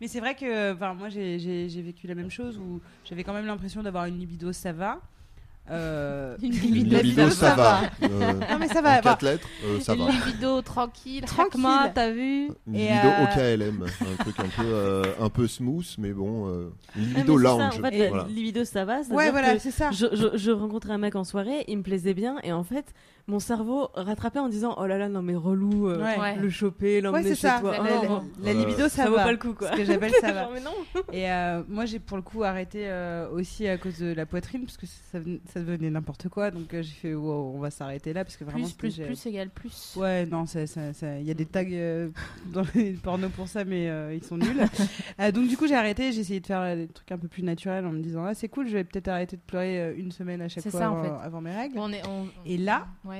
mais 0.00 0.08
c'est 0.08 0.20
vrai 0.20 0.34
que 0.34 0.72
moi 0.94 1.08
j'ai 1.08 1.82
vécu 1.82 2.06
la 2.06 2.14
même 2.14 2.30
chose 2.30 2.58
où 2.58 2.80
j'avais 3.04 3.24
quand 3.24 3.32
même 3.32 3.46
l'impression 3.46 3.82
d'avoir 3.82 4.04
une 4.04 4.18
libido 4.18 4.52
ça 4.52 4.72
va. 4.72 5.00
Euh, 5.70 6.36
libido, 6.40 6.96
libido, 6.96 7.30
ça 7.30 7.54
va. 7.54 7.80
Euh, 8.02 8.32
Non 8.50 8.58
mais 8.58 8.68
ça 8.68 8.80
va. 8.80 8.90
en 8.90 8.94
bah, 8.96 9.00
quatre 9.02 9.22
lettres, 9.22 9.48
euh, 9.64 9.80
ça 9.80 9.94
Une 9.94 10.04
va. 10.06 10.10
libido 10.10 10.62
tranquille, 10.62 11.24
Tranquille. 11.24 11.62
T'as 11.94 12.10
vu 12.10 12.48
Une 12.66 12.74
Et, 12.74 12.88
libido 12.88 13.08
euh, 13.08 13.24
OKLM, 13.24 13.84
un 14.00 14.22
truc 14.24 14.40
un 14.40 14.48
peu, 14.62 14.64
euh, 14.66 15.02
un 15.20 15.28
peu 15.28 15.46
smooth, 15.46 15.86
mais 15.98 16.12
bon, 16.12 16.48
euh, 16.48 16.70
une 16.96 17.02
libido 17.04 17.36
mais 17.36 17.38
c'est 17.38 17.44
ça, 17.44 17.58
lounge. 17.58 17.78
en 17.78 17.82
fait, 17.90 18.08
voilà. 18.08 18.26
libido, 18.28 18.64
ça 18.64 18.84
va. 18.84 19.00
ouais 19.10 19.30
voilà 19.30 19.58
c'est 19.58 19.70
ça. 19.70 19.90
Je, 19.90 20.06
je, 20.12 20.36
je 20.38 20.50
rencontrais 20.50 20.92
un 20.92 20.98
mec 20.98 21.14
en 21.16 21.24
soirée, 21.24 21.64
il 21.68 21.78
me 21.78 21.82
plaisait 21.82 22.14
bien, 22.14 22.36
et 22.42 22.52
en 22.52 22.64
fait, 22.64 22.86
mon 23.28 23.38
cerveau 23.38 23.88
rattrapait 23.94 24.38
en 24.40 24.48
disant 24.48 24.74
Oh 24.78 24.86
là 24.86 24.98
là, 24.98 25.08
non 25.08 25.22
mais 25.22 25.34
relou, 25.36 25.88
euh, 25.88 26.02
Ouais. 26.02 26.36
Le 26.36 26.48
choper, 26.50 27.00
l'emmener 27.00 27.28
chez 27.30 27.34
ça. 27.36 27.58
toi. 27.60 27.72
La, 27.72 27.78
Oh, 27.82 27.84
la- 27.84 27.92
la- 28.08 28.22
la 28.42 28.50
Euh, 28.50 28.64
libido 28.64 28.82
ça, 28.88 29.04
ça 29.04 29.08
vaut 29.10 29.16
va. 29.16 29.24
pas 29.24 29.32
le 29.32 29.38
coup 29.38 29.52
quoi. 29.52 29.70
Ce 29.72 29.76
que 29.76 29.84
j'appelle 29.84 30.12
ça 30.20 30.32
va. 30.32 30.42
Genre, 30.44 30.50
mais 30.54 30.60
non. 30.60 31.02
Et 31.12 31.30
euh, 31.30 31.62
moi 31.68 31.84
j'ai 31.84 31.98
pour 31.98 32.16
le 32.16 32.22
coup 32.22 32.42
arrêté 32.42 32.88
euh, 32.88 33.28
aussi 33.30 33.68
à 33.68 33.76
cause 33.78 33.98
de 33.98 34.12
la 34.14 34.26
poitrine 34.26 34.64
parce 34.64 34.76
que 34.76 34.86
ça, 34.86 35.18
ven- 35.20 35.40
ça 35.52 35.60
devenait 35.60 35.90
n'importe 35.90 36.28
quoi. 36.28 36.50
Donc 36.50 36.72
euh, 36.74 36.82
j'ai 36.82 36.94
fait 36.94 37.14
wow, 37.14 37.52
on 37.54 37.58
va 37.60 37.70
s'arrêter 37.70 38.12
là 38.12 38.24
parce 38.24 38.36
que 38.36 38.44
vraiment 38.44 38.66
Plus, 38.78 38.94
plus, 38.96 39.04
plus 39.06 39.26
égale 39.26 39.50
plus. 39.50 39.94
Ouais, 39.96 40.24
non, 40.26 40.46
ça- 40.46 40.64
il 41.20 41.26
y 41.26 41.30
a 41.30 41.34
des 41.34 41.46
tags 41.46 41.64
euh, 41.70 42.08
dans 42.52 42.62
les 42.74 42.92
pornos 42.92 43.30
pour 43.30 43.46
ça, 43.48 43.64
mais 43.64 43.88
euh, 43.90 44.14
ils 44.14 44.24
sont 44.24 44.36
nuls. 44.36 44.46
Euh, 45.20 45.32
donc 45.32 45.48
du 45.48 45.56
coup, 45.56 45.66
j'ai 45.66 45.74
arrêté. 45.74 46.12
J'ai 46.12 46.20
essayé 46.20 46.38
de 46.40 46.46
faire 46.46 46.76
des 46.76 46.86
trucs 46.86 47.10
un 47.10 47.18
peu 47.18 47.26
plus 47.28 47.42
naturels 47.42 47.84
en 47.86 47.90
me 47.90 48.00
disant 48.00 48.24
ah 48.24 48.34
c'est 48.34 48.48
cool, 48.48 48.68
je 48.68 48.74
vais 48.74 48.84
peut-être 48.84 49.08
arrêter 49.08 49.36
de 49.36 49.42
pleurer 49.42 49.94
une 49.96 50.12
semaine 50.12 50.40
à 50.42 50.48
chaque 50.48 50.62
fois 50.68 50.80
ça, 50.80 50.90
en 50.92 50.98
avant, 50.98 51.18
fait. 51.18 51.24
avant 51.26 51.40
mes 51.40 51.54
règles. 51.54 51.78
On 51.78 51.90
est, 51.92 52.06
on- 52.06 52.26
Et 52.46 52.56
là 52.56 52.86
ouais. 53.04 53.17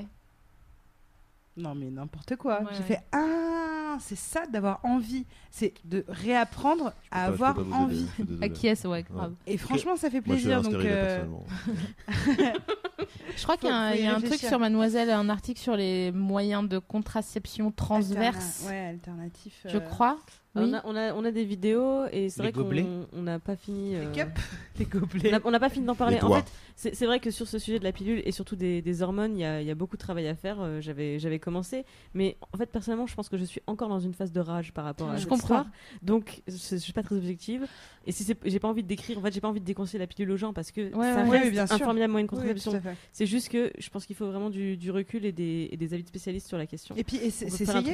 Non 1.58 1.74
mais 1.74 1.90
n'importe 1.90 2.36
quoi. 2.36 2.60
Ouais, 2.60 2.66
j'ai 2.72 2.78
ouais. 2.78 2.84
fait 2.84 3.00
ah 3.12 3.96
c'est 4.00 4.16
ça 4.16 4.46
d'avoir 4.46 4.78
envie, 4.84 5.26
c'est 5.50 5.74
de 5.84 6.04
réapprendre 6.08 6.92
à 7.10 7.24
pas- 7.24 7.24
avoir 7.24 7.58
aider, 7.58 7.72
envie. 7.72 8.06
je 8.06 8.12
suis 8.14 8.24
désolé. 8.24 8.46
Acquiesce, 8.46 8.84
ouais, 8.84 9.02
grave. 9.02 9.34
Et 9.46 9.58
franchement, 9.58 9.96
ça 9.96 10.08
fait 10.10 10.24
Moi, 10.24 10.36
je 10.36 10.40
suis 10.40 10.48
plaisir. 10.50 10.62
Donc 10.62 10.84
euh. 10.84 11.24
Je 13.36 13.42
crois 13.42 13.56
qu'il 13.56 13.68
y 13.68 13.72
a 13.72 13.76
un, 13.76 13.90
Faut- 13.90 13.94
faut 13.94 13.98
y 13.98 14.00
il 14.00 14.04
y 14.04 14.08
a 14.08 14.16
un 14.16 14.20
truc 14.20 14.40
sur 14.40 14.58
Mademoiselle, 14.58 15.10
un 15.10 15.28
article 15.28 15.60
sur 15.60 15.76
les 15.76 16.10
moyens 16.12 16.68
de 16.68 16.78
contraception 16.78 17.70
transverse. 17.70 18.64
alterna- 18.64 18.68
ouais, 18.70 18.86
alternatif. 18.88 19.60
Je 19.68 19.76
euh, 19.76 19.80
crois. 19.80 20.18
On, 20.54 20.64
Oui. 20.64 20.74
a, 20.74 20.82
on, 20.86 20.96
a, 20.96 21.12
on 21.12 21.24
a 21.24 21.30
des 21.30 21.44
vidéos 21.44 22.06
et 22.10 22.30
c'est 22.30 22.42
Les 22.42 22.50
vrai 22.50 22.64
qu'on 23.12 23.20
n'a 23.22 23.38
pas 23.38 23.54
fini. 23.54 23.90
Les 23.92 23.96
euh, 23.98 24.24
les 24.78 24.86
on 24.92 24.98
gobelets. 24.98 25.34
a- 25.34 25.40
on 25.44 25.50
n'a 25.50 25.60
pas 25.60 25.68
fini 25.68 25.84
d'en 25.86 25.94
parler. 25.94 26.16
Les 26.16 26.22
En 26.24 26.32
fait, 26.32 26.50
c'est 26.94 27.06
vrai 27.06 27.20
que 27.20 27.30
sur 27.30 27.46
ce 27.46 27.58
sujet 27.58 27.78
de 27.78 27.84
la 27.84 27.92
pilule 27.92 28.22
et 28.24 28.32
surtout 28.32 28.56
des, 28.56 28.80
des 28.82 29.02
hormones, 29.02 29.36
il 29.36 29.40
y 29.40 29.44
a, 29.44 29.60
il 29.60 29.66
y 29.68 29.70
a 29.70 29.74
beaucoup 29.74 29.96
de 29.96 30.00
travail 30.00 30.26
à 30.26 30.34
faire. 30.34 30.56
Euh, 30.60 30.80
J'avais 30.80 31.18
j'avais 31.20 31.38
commencé, 31.38 31.84
mais 32.14 32.36
en 32.52 32.56
fait, 32.56 32.66
personnellement, 32.66 33.06
je 33.06 33.14
pense 33.14 33.28
que 33.28 33.36
je 33.36 33.44
suis 33.44 33.60
encore 33.66 33.88
dans 33.88 34.00
une 34.00 34.14
phase 34.14 34.32
de 34.32 34.40
rage 34.40 34.72
par 34.72 34.84
rapport 34.84 35.10
à 35.10 35.14
Je 35.16 35.20
cette 35.20 35.28
comprends. 35.28 35.58
histoire. 35.60 35.66
Donc, 36.02 36.42
je, 36.48 36.54
je 36.56 36.76
suis 36.76 36.94
pas 36.94 37.02
très 37.02 37.14
objective. 37.16 37.66
Et 38.06 38.12
si 38.12 38.24
c'est- 38.24 38.38
j'ai 38.44 38.58
pas 38.58 38.68
envie 38.68 38.82
de 38.82 38.88
décrire, 38.88 39.18
en 39.18 39.22
fait, 39.22 39.32
j'ai 39.32 39.40
pas 39.42 39.48
envie 39.48 39.60
de 39.60 39.66
déconseiller 39.66 39.98
la 39.98 40.06
pilule 40.06 40.30
aux 40.32 40.36
gens 40.38 40.52
parce 40.54 40.70
que 40.72 40.80
Ouais, 40.94 41.12
ça 41.14 41.22
ouais. 41.24 41.28
reste 41.30 41.44
Oui, 41.44 41.50
bien 41.50 41.66
sûr. 41.66 41.76
un 41.76 41.78
formidable 41.78 42.10
moyen 42.10 42.24
de 42.24 42.30
contraception. 42.30 42.72
C'est 43.12 43.26
juste 43.26 43.48
que 43.48 43.70
je 43.78 43.88
pense 43.90 44.06
qu'il 44.06 44.16
faut 44.16 44.26
vraiment 44.26 44.50
du, 44.50 44.76
du 44.76 44.90
recul 44.90 45.24
et 45.24 45.32
des, 45.32 45.68
et 45.72 45.76
des 45.76 45.94
avis 45.94 46.02
de 46.02 46.08
spécialistes 46.08 46.46
sur 46.48 46.58
la 46.58 46.66
question. 46.66 46.94
Et 46.96 47.04
puis 47.04 47.16
essayer 47.18 47.50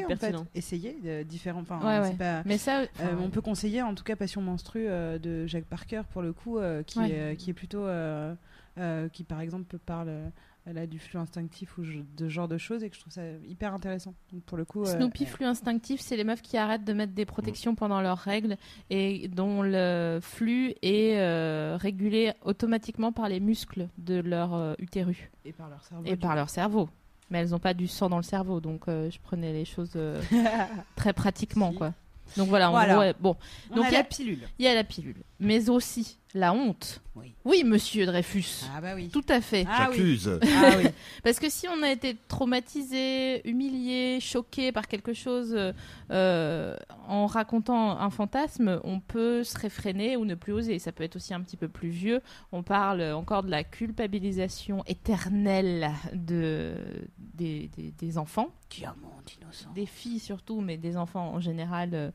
en 0.06 0.16
fait, 0.16 0.34
essayer 0.54 0.96
de 1.02 1.22
différents. 1.22 1.60
Enfin, 1.62 1.78
Ouais, 1.78 2.04
c'est 2.04 2.10
ouais. 2.12 2.16
pas. 2.16 2.42
Mais 2.44 2.58
ça, 2.58 2.82
Euh, 3.00 3.16
on 3.20 3.30
peut 3.30 3.40
conseiller 3.40 3.82
en 3.82 3.94
tout 3.94 4.04
cas 4.04 4.16
Passion 4.16 4.40
Menstrue 4.42 4.86
euh, 4.88 5.18
de 5.18 5.46
Jacques 5.46 5.64
Parker 5.66 6.02
pour 6.12 6.22
le 6.22 6.32
coup 6.32 6.58
euh, 6.58 6.82
qui, 6.82 6.98
Ouais. 6.98 7.10
est, 7.10 7.20
euh, 7.20 7.34
qui 7.34 7.50
est 7.50 7.54
plutôt 7.54 7.84
euh, 7.84 8.34
euh, 8.78 9.08
qui 9.08 9.24
par 9.24 9.40
exemple 9.40 9.78
parle 9.78 10.10
euh, 10.66 10.72
là 10.72 10.86
du 10.86 10.98
flux 10.98 11.18
instinctif 11.18 11.76
ou 11.78 11.82
de 11.82 12.04
ce 12.18 12.28
genre 12.28 12.48
de 12.48 12.58
choses 12.58 12.82
et 12.84 12.90
que 12.90 12.96
je 12.96 13.00
trouve 13.00 13.12
ça 13.12 13.22
hyper 13.46 13.74
intéressant 13.74 14.14
donc 14.32 14.42
pour 14.44 14.56
le 14.58 14.64
coup 14.64 14.82
euh, 14.82 14.96
Snoopy 14.96 15.26
flux 15.26 15.44
instinctif, 15.46 16.00
c'est 16.00 16.16
les 16.16 16.24
meufs 16.24 16.42
qui 16.42 16.56
arrêtent 16.56 16.84
de 16.84 16.92
mettre 16.92 17.12
des 17.12 17.24
protections 17.26 17.74
pendant 17.74 18.00
leurs 18.00 18.18
règles 18.18 18.56
et 18.90 19.28
dont 19.28 19.62
le 19.62 20.18
flux 20.22 20.74
est 20.82 21.18
euh, 21.18 21.76
régulé 21.80 22.32
automatiquement 22.42 23.12
par 23.12 23.28
les 23.28 23.40
muscles 23.40 23.88
de 23.98 24.14
leur 24.20 24.54
euh, 24.54 24.74
utérus 24.78 25.18
et 25.44 25.52
par 25.52 25.68
leur 25.68 25.82
cerveau 25.84 26.04
et 26.06 26.16
par 26.16 26.30
coup. 26.30 26.36
leur 26.36 26.50
cerveau. 26.50 26.88
Mais 27.30 27.38
elles 27.38 27.50
n'ont 27.50 27.58
pas 27.58 27.72
du 27.74 27.88
sang 27.88 28.10
dans 28.10 28.18
le 28.18 28.22
cerveau, 28.22 28.60
donc 28.60 28.86
euh, 28.86 29.10
je 29.10 29.18
prenais 29.18 29.52
les 29.54 29.64
choses 29.64 29.92
euh, 29.96 30.20
très 30.94 31.12
pratiquement, 31.14 31.70
Si. 31.72 31.78
quoi. 31.78 31.94
Donc 32.36 32.48
voilà, 32.48 32.68
en 32.68 32.72
Voilà. 32.72 33.12
gros, 33.12 33.18
bon, 33.20 33.36
On 33.70 33.76
Donc, 33.76 33.84
a 33.86 33.88
il 33.88 33.92
y 33.92 33.96
a- 33.96 33.98
la 33.98 34.04
pilule 34.04 34.38
il 34.58 34.64
y 34.64 34.68
a 34.68 34.74
la 34.74 34.84
pilule, 34.84 35.16
mais 35.40 35.68
aussi 35.70 36.18
la 36.34 36.52
honte. 36.52 37.00
Oui. 37.44 37.62
monsieur 37.64 38.06
Dreyfus. 38.06 38.64
ah 38.76 38.80
bah 38.80 38.94
oui 38.96 39.08
Tout 39.08 39.24
à 39.28 39.40
fait. 39.40 39.64
ah 39.68 39.86
oui 39.90 39.96
J'accuse. 39.96 40.38
ah 40.42 40.70
oui 40.78 40.88
Parce 41.22 41.38
que 41.38 41.48
si 41.48 41.68
on 41.68 41.80
a 41.84 41.90
été 41.90 42.16
traumatisé, 42.26 43.48
humilié, 43.48 44.18
choqué 44.20 44.72
par 44.72 44.88
quelque 44.88 45.12
chose 45.12 45.56
euh, 46.10 46.76
en 47.06 47.26
racontant 47.26 47.98
un 48.00 48.10
fantasme, 48.10 48.80
on 48.82 48.98
peut 48.98 49.44
se 49.44 49.56
réfréner 49.58 50.16
ou 50.16 50.24
ne 50.24 50.34
plus 50.34 50.52
oser. 50.52 50.78
Ça 50.80 50.90
peut 50.90 51.04
être 51.04 51.16
aussi 51.16 51.32
un 51.34 51.40
petit 51.40 51.56
peu 51.56 51.68
plus 51.68 51.88
vieux. 51.90 52.20
On 52.50 52.62
parle 52.64 53.02
encore 53.12 53.44
de 53.44 53.50
la 53.50 53.62
culpabilisation 53.62 54.82
éternelle 54.86 55.90
de, 56.14 56.74
des, 57.18 57.68
des- 57.76 57.92
des 57.92 58.18
enfants, 58.18 58.48
diamant 58.70 59.12
innocent 59.40 59.70
des 59.74 59.86
filles 59.86 60.18
surtout, 60.18 60.60
mais 60.60 60.76
des 60.76 60.96
enfants 60.96 61.30
en 61.32 61.40
général. 61.40 61.90
euh, 61.94 62.10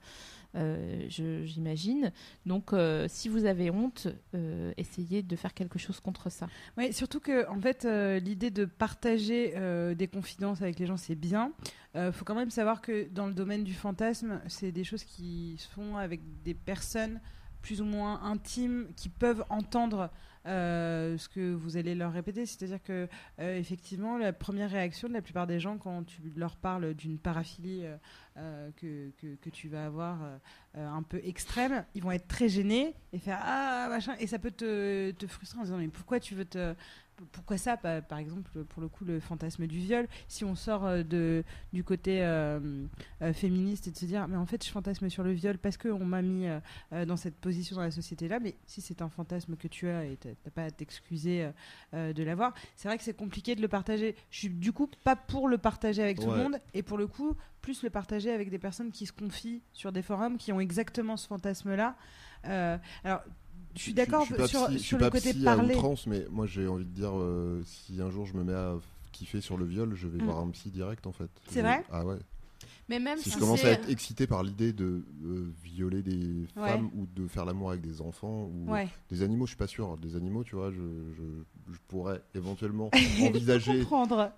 j'imagine. 0.56 2.12
Donc, 2.45 2.74
euh, 2.74 3.06
si 3.08 3.30
vous 3.30 3.45
avez 3.45 3.70
honte, 3.70 4.08
euh, 4.36 4.74
essayez 4.78 5.22
de 5.22 5.36
faire 5.36 5.54
quelque 5.54 5.80
chose 5.80 6.00
contre 6.00 6.32
ça. 6.32 6.47
Oui, 6.78 6.93
surtout 6.93 7.20
que 7.20 7.47
en 7.50 7.60
fait, 7.60 7.86
euh, 7.86 8.20
l'idée 8.20 8.52
de 8.52 8.66
partager 8.66 9.54
euh, 9.56 9.93
des 9.95 10.08
confidences 10.08 10.62
avec 10.62 10.80
les 10.80 10.86
gens, 10.86 10.97
c'est 10.97 11.16
bien. 11.16 11.52
Il 11.95 12.12
faut 12.12 12.24
quand 12.24 12.36
même 12.36 12.52
savoir 12.52 12.82
que 12.82 13.10
dans 13.10 13.26
le 13.26 13.34
domaine 13.34 13.64
du 13.64 13.74
fantasme, 13.74 14.39
c'est 14.47 14.72
des 14.72 14.84
choses 14.84 15.04
qui 15.04 15.56
se 15.58 15.68
font 15.68 15.97
avec 15.97 16.22
des 16.43 16.54
personnes 16.54 17.20
plus 17.64 17.82
ou 17.82 17.86
moins 17.86 18.22
intimes 18.24 18.88
qui 18.95 19.10
peuvent 19.10 19.43
entendre 19.50 20.12
euh, 20.50 21.18
ce 21.18 21.30
que 21.30 21.54
vous 21.54 21.78
allez 21.78 21.95
leur 21.95 22.12
répéter. 22.12 22.45
C'est-à-dire 22.45 22.82
que, 22.84 23.08
euh, 23.39 23.58
effectivement, 23.58 24.18
la 24.18 24.34
première 24.34 24.70
réaction 24.70 25.08
de 25.08 25.14
la 25.14 25.22
plupart 25.22 25.47
des 25.47 25.60
gens 25.60 25.78
quand 25.78 26.04
tu 26.04 26.22
leur 26.36 26.58
parles 26.58 26.93
d'une 26.95 27.20
paraphilie 27.20 27.84
euh, 28.38 28.70
que, 28.78 29.12
que, 29.20 29.50
tu 29.50 29.70
vas 29.70 29.86
avoir 29.86 30.18
un 30.76 31.04
peu 31.04 31.20
extrême, 31.24 31.86
ils 31.93 32.04
vont 32.04 32.12
être 32.12 32.28
très 32.28 32.50
gênés 32.50 32.93
et 33.14 33.20
faire 33.20 33.39
Ah, 33.41 33.88
machin. 33.89 34.16
Et 34.20 34.28
ça 34.28 34.39
peut 34.39 34.52
te, 34.52 35.12
te 35.12 35.28
frustrer 35.28 35.60
en 35.60 35.64
disant 35.64 35.78
Mais 35.78 35.88
pourquoi 35.88 36.20
tu 36.20 36.36
veux 36.36 36.45
te 36.45 36.74
pourquoi 37.32 37.57
ça 37.57 37.78
Par 37.78 38.20
exemple, 38.20 38.63
pour 38.65 38.82
le 38.82 38.88
coup, 38.88 39.05
le 39.05 39.20
fantasme 39.20 39.67
du 39.67 39.80
viol. 39.80 40.07
Si 40.28 40.43
on 40.45 40.55
sort 40.55 40.86
euh, 40.86 41.03
de, 41.03 41.43
du 41.74 41.84
côté 41.84 42.22
euh, 42.22 42.86
euh, 43.22 43.34
féministe 43.34 43.88
et 43.88 43.91
de 43.91 43.97
se 43.97 44.05
dire, 44.05 44.28
mais 44.28 44.38
en 44.38 44.45
fait, 44.45 44.65
je 44.65 44.72
fantasme 44.72 45.09
sur 45.09 45.24
le 45.24 45.32
viol 45.32 45.57
parce 45.57 45.78
qu'on 45.78 46.05
m'a 46.05 46.22
mis 46.22 46.47
dans 46.91 47.17
cette 47.17 47.36
position 47.36 47.76
dans 47.76 47.82
la 47.82 47.91
société-là, 47.91 48.39
mais 48.39 48.55
si 48.65 48.82
c'est 48.82 49.01
un 49.01 49.09
fantasme 49.09 49.55
que 49.55 49.67
tu 49.67 49.88
as 49.88 50.05
et 50.05 50.17
tu 50.17 50.28
n'as 50.28 50.51
pas 50.53 50.63
à 50.63 50.72
t'excuser 50.72 51.49
de 51.93 52.24
l'avoir, 52.24 52.53
c'est 52.76 52.88
vrai 52.88 52.97
que 52.97 53.03
c'est 53.03 53.15
compliqué 53.15 53.55
de 53.55 53.61
le 53.61 53.67
partager. 53.67 54.15
Je 54.30 54.39
suis 54.39 54.49
du 54.49 54.72
coup 54.72 54.89
pas 55.03 55.15
pour 55.15 55.47
le 55.47 55.57
partager 55.57 56.01
avec 56.01 56.20
tout 56.20 56.30
le 56.30 56.38
monde 56.38 56.57
et 56.74 56.84
pour 56.84 56.97
le 56.97 57.07
coup, 57.07 57.36
plus 57.61 57.84
le 57.84 57.89
partager 57.89 58.32
avec 58.32 58.49
des 58.49 58.59
personnes 58.59 58.91
qui 58.91 59.05
se 59.05 59.11
confient 59.11 59.61
sur 59.74 59.91
des 59.91 60.01
forums 60.01 60.38
qui 60.38 60.51
ont 60.51 60.59
exactement 60.59 61.17
ce 61.17 61.28
fantasme-là. 61.28 61.95
alors, 62.43 63.22
je 63.80 63.84
suis 63.86 63.93
d'accord 63.93 64.25
sur, 64.25 64.69
sur 64.77 64.97
le 64.97 65.09
côté 65.09 65.34
parler. 65.34 65.77
mais 66.05 66.25
moi 66.30 66.45
j'ai 66.45 66.67
envie 66.67 66.84
de 66.84 66.89
dire, 66.89 67.11
euh, 67.13 67.63
si 67.65 68.01
un 68.01 68.09
jour 68.09 68.25
je 68.25 68.34
me 68.34 68.43
mets 68.43 68.53
à 68.53 68.75
kiffer 69.13 69.39
sur 69.39 69.55
le 69.55 69.65
viol, 69.65 69.95
je 69.95 70.05
vais 70.09 70.21
mm. 70.21 70.25
voir 70.25 70.39
un 70.39 70.49
psy 70.49 70.69
direct 70.69 71.07
en 71.07 71.13
fait. 71.13 71.30
C'est 71.49 71.61
vrai? 71.61 71.86
Ah 71.89 72.05
ouais. 72.05 72.17
Mais 72.90 73.00
même 73.00 73.20
si, 73.20 73.30
je 73.30 73.38
commence 73.38 73.64
à 73.64 73.70
être 73.70 73.88
excité 73.88 74.26
par 74.26 74.42
l'idée 74.42 74.74
de 74.74 75.06
euh, 75.24 75.54
violer 75.64 76.02
des 76.02 76.48
femmes 76.56 76.90
ou 76.96 77.06
de 77.16 77.28
faire 77.28 77.46
l'amour 77.46 77.70
avec 77.70 77.82
des 77.82 78.02
enfants 78.02 78.50
ou 78.52 78.68
des 79.12 79.22
animaux, 79.22 79.46
je 79.46 79.52
suis 79.52 79.58
pas 79.58 79.68
sûr. 79.68 79.96
Des 79.98 80.16
animaux, 80.16 80.44
tu 80.44 80.56
vois, 80.56 80.72
je, 80.72 80.82
je, 81.16 81.78
pourrais 81.88 82.22
éventuellement 82.34 82.90
envisager. 83.22 83.86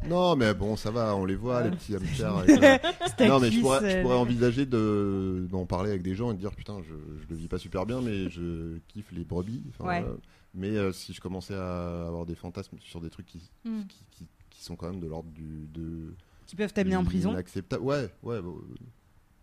Non, 0.08 0.36
mais 0.36 0.54
bon, 0.54 0.76
ça 0.76 0.91
va, 0.91 1.16
on 1.16 1.24
les 1.24 1.36
voit, 1.36 1.64
les 1.64 1.72
petits 1.72 1.95
hamsters. 1.95 2.34
non, 3.22 3.39
mais 3.39 3.52
je 3.52 3.62
pourrais, 3.62 3.97
je 3.97 4.02
pourrais 4.02 4.18
envisager 4.18 4.66
d'en 4.66 5.66
parler 5.66 5.91
avec 5.91 6.02
des 6.02 6.16
gens 6.16 6.32
et 6.32 6.34
de 6.34 6.39
dire 6.39 6.54
putain, 6.54 6.82
je, 6.84 6.93
je 7.24 7.30
le 7.30 7.36
vis 7.36 7.47
pas 7.47 7.58
super 7.58 7.86
bien, 7.86 8.02
mais 8.02 8.30
je 8.30 8.78
kiffe 8.89 9.12
les 9.14 9.24
brebis. 9.24 9.64
Euh, 9.80 10.18
mais 10.54 10.72
euh, 10.72 10.91
si 10.91 11.14
je 11.14 11.22
commençais 11.22 11.56
à 11.56 12.08
avoir 12.08 12.26
des 12.26 12.36
fantasmes 12.36 12.78
sur 12.82 12.99
des 12.99 13.10
trucs 13.10 13.28
qui, 13.28 13.49
hmm. 13.64 13.84
qui, 13.88 14.04
qui, 14.12 14.28
qui 14.49 14.64
sont 14.64 14.76
quand 14.76 14.89
même 14.89 14.99
de 14.99 15.08
l'ordre 15.08 15.30
du 15.32 15.70
de 15.74 16.14
qui 16.52 16.58
peuvent 16.58 16.74
t'amener 16.74 16.97
en 16.97 17.06
prison. 17.06 17.32
Inacceptable. 17.32 17.82
Ouais, 17.82 18.10
ouais. 18.24 18.41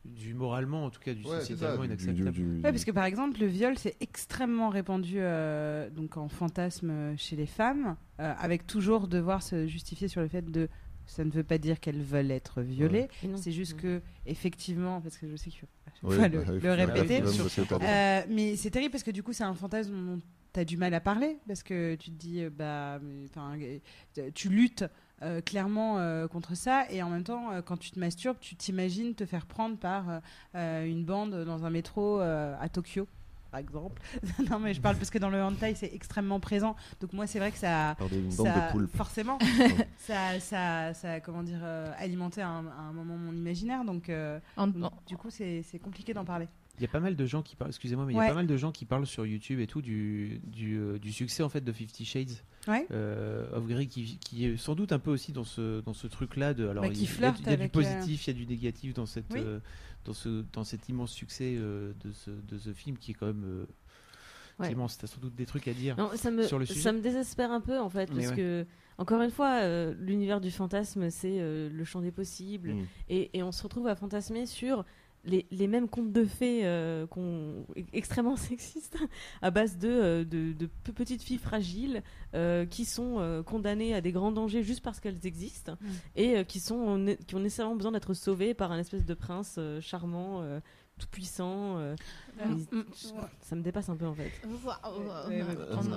du 0.05 0.35
moralement, 0.35 0.85
en 0.85 0.91
tout 0.91 1.01
cas, 1.01 1.15
du 1.15 1.23
socialement 1.23 1.85
inacceptable. 1.85 2.39
Ouais, 2.39 2.71
parce 2.71 2.85
que 2.85 2.91
par 2.91 3.07
exemple, 3.07 3.41
le 3.41 3.47
viol, 3.47 3.79
c'est 3.79 3.97
extrêmement 4.01 4.69
répandu 4.69 5.15
euh, 5.17 5.89
donc 5.89 6.19
en 6.19 6.29
fantasme 6.29 7.17
chez 7.17 7.35
les 7.35 7.47
femmes, 7.47 7.97
euh, 8.21 8.35
avec 8.39 8.67
toujours 8.67 9.09
devoir 9.09 9.43
se 9.43 9.67
justifier 9.67 10.07
sur 10.09 10.21
le 10.21 10.29
fait 10.29 10.51
de. 10.51 10.69
Ça 11.07 11.25
ne 11.25 11.31
veut 11.31 11.45
pas 11.45 11.57
dire 11.57 11.81
qu'elles 11.81 12.03
veulent 12.03 12.31
être 12.31 12.61
violées. 12.61 13.09
C'est 13.37 13.53
juste 13.53 13.81
que, 13.81 14.03
effectivement, 14.27 15.01
parce 15.01 15.17
que 15.17 15.27
je 15.27 15.37
sais 15.37 15.49
qu'il 15.49 15.61
faut 15.61 15.69
le, 16.11 16.59
le, 16.59 16.73
répéter. 16.75 17.23
Euh, 17.23 18.23
mais 18.29 18.57
c'est 18.57 18.69
terrible 18.69 18.91
parce 18.93 19.05
que 19.05 19.11
du 19.11 19.23
coup, 19.23 19.33
c'est 19.33 19.45
un 19.45 19.55
fantasme 19.55 19.95
dont 19.95 20.21
tu 20.53 20.61
as 20.61 20.67
du 20.67 20.77
mal 20.77 20.93
à 20.93 21.01
parler. 21.01 21.39
Parce 21.47 21.63
que 21.63 21.95
tu 21.95 22.11
te 22.11 22.17
dis, 22.17 22.45
bah, 22.51 23.01
tu 24.35 24.51
luttes 24.51 24.85
euh, 25.23 25.41
clairement 25.41 25.99
euh, 25.99 26.29
contre 26.29 26.55
ça. 26.55 26.87
Et 26.91 27.03
en 27.03 27.11
même 27.11 27.25
temps, 27.25 27.51
euh, 27.51 27.63
quand 27.63 27.77
tu 27.77 27.91
te 27.91 27.99
masturbes, 27.99 28.37
tu 28.41 28.55
t'imagines 28.55 29.15
te 29.15 29.27
faire 29.27 29.47
prendre 29.47 29.77
par 29.77 30.21
une 30.55 31.05
bande 31.05 31.45
dans 31.45 31.65
un 31.65 31.71
métro 31.71 32.21
à 32.21 32.69
Tokyo 32.69 33.07
par 33.51 33.61
exemple. 33.61 34.03
non, 34.51 34.59
mais 34.59 34.75
je 34.75 34.81
parle 34.83 34.97
parce 34.97 35.09
que 35.09 35.17
dans 35.17 35.31
le 35.31 35.43
hentai, 35.43 35.75
c'est 35.75 35.91
extrêmement 35.95 36.39
présent. 36.39 36.77
Donc, 37.01 37.15
moi, 37.15 37.27
c'est 37.27 37.39
vrai 37.39 37.51
que 37.51 37.57
ça. 37.57 37.97
ça 38.29 38.75
forcément. 38.95 39.39
ça, 39.97 40.39
ça, 40.39 40.93
ça, 40.93 41.21
comment 41.21 41.43
dire, 41.43 41.65
alimenté 41.97 42.43
à 42.43 42.49
un, 42.49 42.93
moment 42.93 43.17
mon 43.17 43.33
imaginaire. 43.33 43.87
Donc, 43.87 44.11
du 45.07 45.17
coup, 45.17 45.31
c'est 45.31 45.81
compliqué 45.83 46.13
d'en 46.13 46.27
parler. 46.27 46.47
Il 46.79 46.83
y 46.83 46.85
a 46.85 46.89
pas 46.89 47.01
mal 47.01 47.17
de 47.17 47.27
gens 47.27 47.43
qui 47.43 47.57
parlent, 47.57 47.71
excusez-moi, 47.71 48.05
mais 48.07 48.13
il 48.13 48.17
y 48.17 48.21
a 48.21 48.29
pas 48.29 48.35
mal 48.35 48.47
de 48.47 48.57
gens 48.57 48.73
qui 48.73 48.85
parlent 48.85 49.07
sur 49.07 49.27
YouTube 49.27 49.61
et 49.61 49.67
tout 49.67 49.83
du, 49.83 50.41
du, 50.45 50.79
euh, 50.79 50.99
du 50.99 51.13
succès 51.13 51.43
en 51.43 51.49
fait 51.49 51.61
de 51.61 51.73
Fifty 51.73 52.05
Shades 52.05 52.37
euh, 52.69 53.47
of 53.53 53.67
Grey 53.67 53.87
qui, 53.87 54.19
qui, 54.19 54.45
est 54.45 54.57
sans 54.57 54.75
doute 54.75 54.93
un 54.93 54.99
peu 54.99 55.11
aussi 55.11 55.33
dans 55.33 55.45
ce, 55.45 55.81
dans 55.81 55.95
ce 55.95 56.07
truc-là. 56.07 56.55
De, 56.55 56.69
alors, 56.69 56.85
bah, 56.85 56.91
il, 56.93 57.03
y 57.03 57.25
a, 57.25 57.57
du 57.57 57.65
euh, 57.65 57.69
positif, 57.69 58.27
il 58.27 58.31
y 58.31 58.31
a 58.31 58.39
du 58.39 58.47
négatif 58.47 58.95
dans, 58.95 59.07
cette, 59.07 59.35
dans, 60.05 60.13
ce, 60.13 60.45
dans 60.53 60.65
cet 60.65 60.89
immense 60.89 61.13
succès 61.13 61.57
de, 61.57 62.13
ce, 62.13 62.31
de 62.31 62.59
ce 62.59 62.73
film 62.73 62.97
qui 62.97 63.11
est 63.11 63.15
quand 63.15 63.27
même. 63.27 63.67
immense. 64.71 64.99
tu 64.99 65.05
as 65.05 65.09
sans 65.09 65.21
doute 65.21 65.35
des 65.35 65.47
trucs 65.47 65.67
à 65.67 65.73
dire 65.73 65.97
ça 66.15 66.31
me, 66.31 66.45
sur 66.45 66.59
le 66.59 66.67
sujet. 66.67 66.81
Ça 66.81 66.93
me 66.93 67.01
désespère 67.01 67.51
un 67.51 67.61
peu 67.61 67.79
en 67.79 67.89
fait, 67.89 68.13
parce 68.13 68.31
que, 68.33 68.67
encore 68.99 69.23
une 69.23 69.31
fois, 69.31 69.93
l'univers 69.95 70.41
du 70.41 70.51
fantasme, 70.51 71.11
c'est 71.11 71.39
le 71.41 71.85
champ 71.85 72.01
des 72.01 72.13
possibles. 72.13 72.75
Mm. 72.75 72.87
Et, 73.09 73.39
et, 73.39 73.43
on 73.43 73.51
se 73.51 73.63
retrouve 73.65 73.89
à 73.89 73.97
fantasmer 73.97 74.47
sur 74.47 74.85
les, 75.25 75.67
mêmes 75.67 75.89
contes 75.89 76.13
de 76.13 76.25
fées 76.25 76.61
euh, 76.65 77.07
extrêmement 77.93 78.37
sexistes 78.37 78.97
à 79.43 79.51
base 79.51 79.79
de, 79.79 79.89
euh, 79.89 80.25
de, 80.25 80.69
petites 80.93 81.23
filles 81.23 81.39
fragiles 81.39 82.03
euh, 82.35 82.67
qui 82.67 82.85
sont 82.85 83.43
condamnées 83.47 83.95
à 83.95 84.01
des 84.01 84.13
grands 84.13 84.33
dangers 84.33 84.63
juste 84.63 84.83
parce 84.83 85.01
qu'elles 85.01 85.27
existent 85.27 85.77
mm. 85.81 85.87
et 86.17 86.45
qui, 86.45 86.61
sont, 86.61 87.17
qui 87.27 87.35
ont 87.35 87.41
nécessairement 87.41 87.77
besoin 87.77 87.93
d'être 87.93 88.15
sauvées 88.15 88.55
par 88.55 88.73
un 88.73 88.79
espèce 88.79 89.05
de 89.05 89.15
prince 89.15 89.59
charmant 89.81 90.61
tout 90.99 91.07
puissant. 91.11 91.79
Euh, 91.79 91.95
mm. 92.45 92.83
ça 93.41 93.57
me 93.57 93.63
dépasse 93.63 93.89
un 93.89 93.97
peu 93.97 94.07
en 94.07 94.15
fait. 94.15 94.31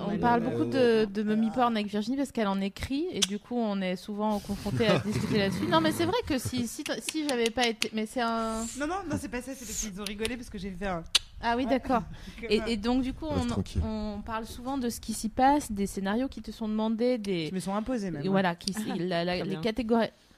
On, 0.08 0.18
parle 0.18 0.40
beaucoup 0.42 0.64
de, 0.64 1.04
de 1.04 1.22
mummy 1.22 1.50
porn 1.50 1.76
avec 1.76 1.88
Virginie 1.88 2.16
parce 2.16 2.32
qu'elle 2.32 2.48
en 2.48 2.60
écrit 2.60 3.06
et 3.12 3.20
du 3.20 3.38
coup 3.38 3.56
on 3.56 3.80
est 3.80 3.96
souvent 3.96 4.38
confronté 4.40 4.86
à 4.86 4.98
discuter 5.00 5.38
là-dessus. 5.38 5.66
Non 5.66 5.80
mais 5.80 5.92
c'est 5.92 6.06
vrai 6.06 6.18
que 6.26 6.38
si, 6.38 6.66
si, 6.66 6.84
si 7.00 7.28
j'avais 7.28 7.50
pas 7.50 7.66
été. 7.66 7.90
Mais 7.92 8.06
c'est 8.06 8.22
un. 8.22 8.60
Non, 8.78 8.86
non, 8.86 8.96
non 9.08 9.16
c'est 9.18 9.28
pas 9.28 9.42
ça, 9.42 9.52
c'est 9.54 9.66
parce 9.66 9.80
qu'ils 9.80 10.00
ont 10.00 10.04
rigolé 10.04 10.36
parce 10.36 10.50
que 10.50 10.58
j'ai 10.58 10.70
fait 10.70 10.86
un. 10.86 11.04
Ah 11.42 11.56
oui, 11.56 11.66
d'accord. 11.66 12.02
Et, 12.48 12.60
et, 12.68 12.76
donc, 12.76 13.02
du 13.02 13.12
coup, 13.12 13.26
on, 13.26 13.84
on, 13.84 14.22
parle 14.22 14.46
souvent 14.46 14.78
de 14.78 14.88
ce 14.88 15.00
qui 15.00 15.12
s'y 15.12 15.28
passe, 15.28 15.72
des 15.72 15.88
scénarios 15.88 16.28
qui 16.28 16.40
te 16.40 16.52
sont 16.52 16.68
demandés, 16.68 17.18
des. 17.18 17.48
Qui 17.48 17.54
me 17.54 17.58
sont 17.58 17.74
imposés 17.74 18.12
même. 18.12 18.24
Et 18.24 18.28
voilà, 18.28 18.54
qui, 18.54 18.72
la, 18.96 19.24
les 19.44 19.58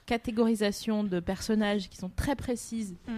catégorisations 0.07 1.03
de 1.03 1.19
personnages 1.19 1.89
qui 1.89 1.97
sont 1.97 2.09
très 2.09 2.35
précises. 2.35 2.95
Mm 3.07 3.17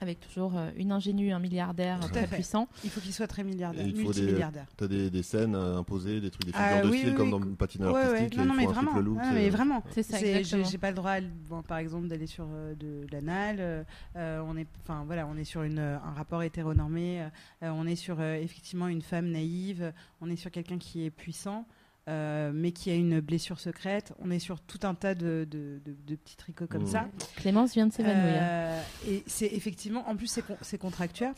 avec 0.00 0.20
toujours 0.20 0.56
euh, 0.56 0.70
une 0.76 0.92
ingénue, 0.92 1.32
un 1.32 1.38
milliardaire 1.38 2.00
très 2.10 2.26
puissant. 2.26 2.68
Il 2.82 2.90
faut 2.90 3.00
qu'il 3.00 3.12
soit 3.12 3.26
très 3.26 3.44
milliardaire, 3.44 3.86
multimilliardaire. 3.86 4.66
Tu 4.76 4.84
as 4.84 4.88
des, 4.88 5.10
des, 5.10 5.22
scènes 5.22 5.54
imposées, 5.54 6.20
des 6.20 6.30
trucs, 6.30 6.46
des 6.46 6.52
ah 6.54 6.76
figures 6.76 6.90
de 6.90 6.96
style 6.96 7.14
comme 7.14 7.30
dans 7.30 7.38
le 7.38 7.46
patineur 7.54 7.96
artistique. 7.96 8.36
Non, 8.36 8.44
non, 8.46 8.54
mais 8.54 8.66
vraiment. 8.66 8.98
Look, 8.98 9.16
non, 9.16 9.32
mais 9.32 9.50
vraiment. 9.50 9.82
C'est 9.90 10.02
ça, 10.02 10.18
J'ai 10.18 10.78
pas 10.78 10.90
le 10.90 10.96
droit, 10.96 11.20
bon, 11.48 11.62
par 11.62 11.78
exemple, 11.78 12.08
d'aller 12.08 12.26
sur 12.26 12.46
euh, 12.52 12.74
de, 12.74 13.06
l'anal. 13.12 13.86
Euh, 14.16 14.42
on 14.46 14.56
est, 14.56 14.66
enfin 14.82 15.04
voilà, 15.06 15.26
on 15.26 15.36
est 15.36 15.44
sur 15.44 15.62
une, 15.62 15.78
un 15.78 16.12
rapport 16.16 16.42
hétéronormé. 16.42 17.26
on 17.62 17.86
est 17.86 17.96
sur 17.96 18.20
effectivement 18.20 18.88
une 18.88 19.02
femme 19.02 19.30
naïve. 19.30 19.92
On 20.20 20.28
est 20.30 20.36
sur 20.36 20.50
quelqu'un 20.50 20.78
qui 20.78 21.04
est 21.04 21.10
puissant. 21.10 21.66
Euh, 22.06 22.52
mais 22.54 22.72
qui 22.72 22.90
a 22.90 22.94
une 22.94 23.20
blessure 23.20 23.58
secrète. 23.58 24.12
On 24.18 24.30
est 24.30 24.38
sur 24.38 24.60
tout 24.60 24.80
un 24.82 24.94
tas 24.94 25.14
de, 25.14 25.48
de, 25.50 25.80
de, 25.86 26.14
petits 26.16 26.36
tricots 26.36 26.66
comme 26.66 26.82
mmh. 26.82 26.88
ça. 26.88 27.08
Clémence 27.36 27.72
vient 27.72 27.86
de 27.86 27.94
s'évanouir. 27.94 28.40
Euh, 28.42 28.82
et 29.08 29.24
c'est 29.26 29.46
effectivement, 29.46 30.06
en 30.06 30.14
plus, 30.14 30.38
c'est 30.60 30.76
contractuel, 30.78 31.32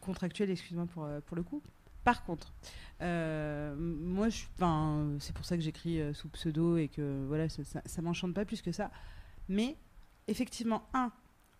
contractuel, 0.00 0.50
excuse-moi 0.50 0.86
pour, 0.86 1.04
euh, 1.04 1.20
pour 1.26 1.36
le 1.36 1.42
coup. 1.42 1.60
Par 2.04 2.22
contre, 2.22 2.54
moi, 3.00 4.28
c'est 4.30 5.34
pour 5.34 5.44
ça 5.44 5.56
que 5.56 5.62
j'écris 5.62 6.00
sous 6.14 6.28
pseudo 6.28 6.76
et 6.76 6.86
que 6.86 7.24
voilà, 7.26 7.48
ça, 7.48 7.64
ça, 7.64 7.82
ça 7.84 8.00
m'enchante 8.00 8.32
pas 8.32 8.44
plus 8.44 8.62
que 8.62 8.70
ça. 8.70 8.92
Mais 9.48 9.76
effectivement, 10.28 10.88
un, 10.94 11.10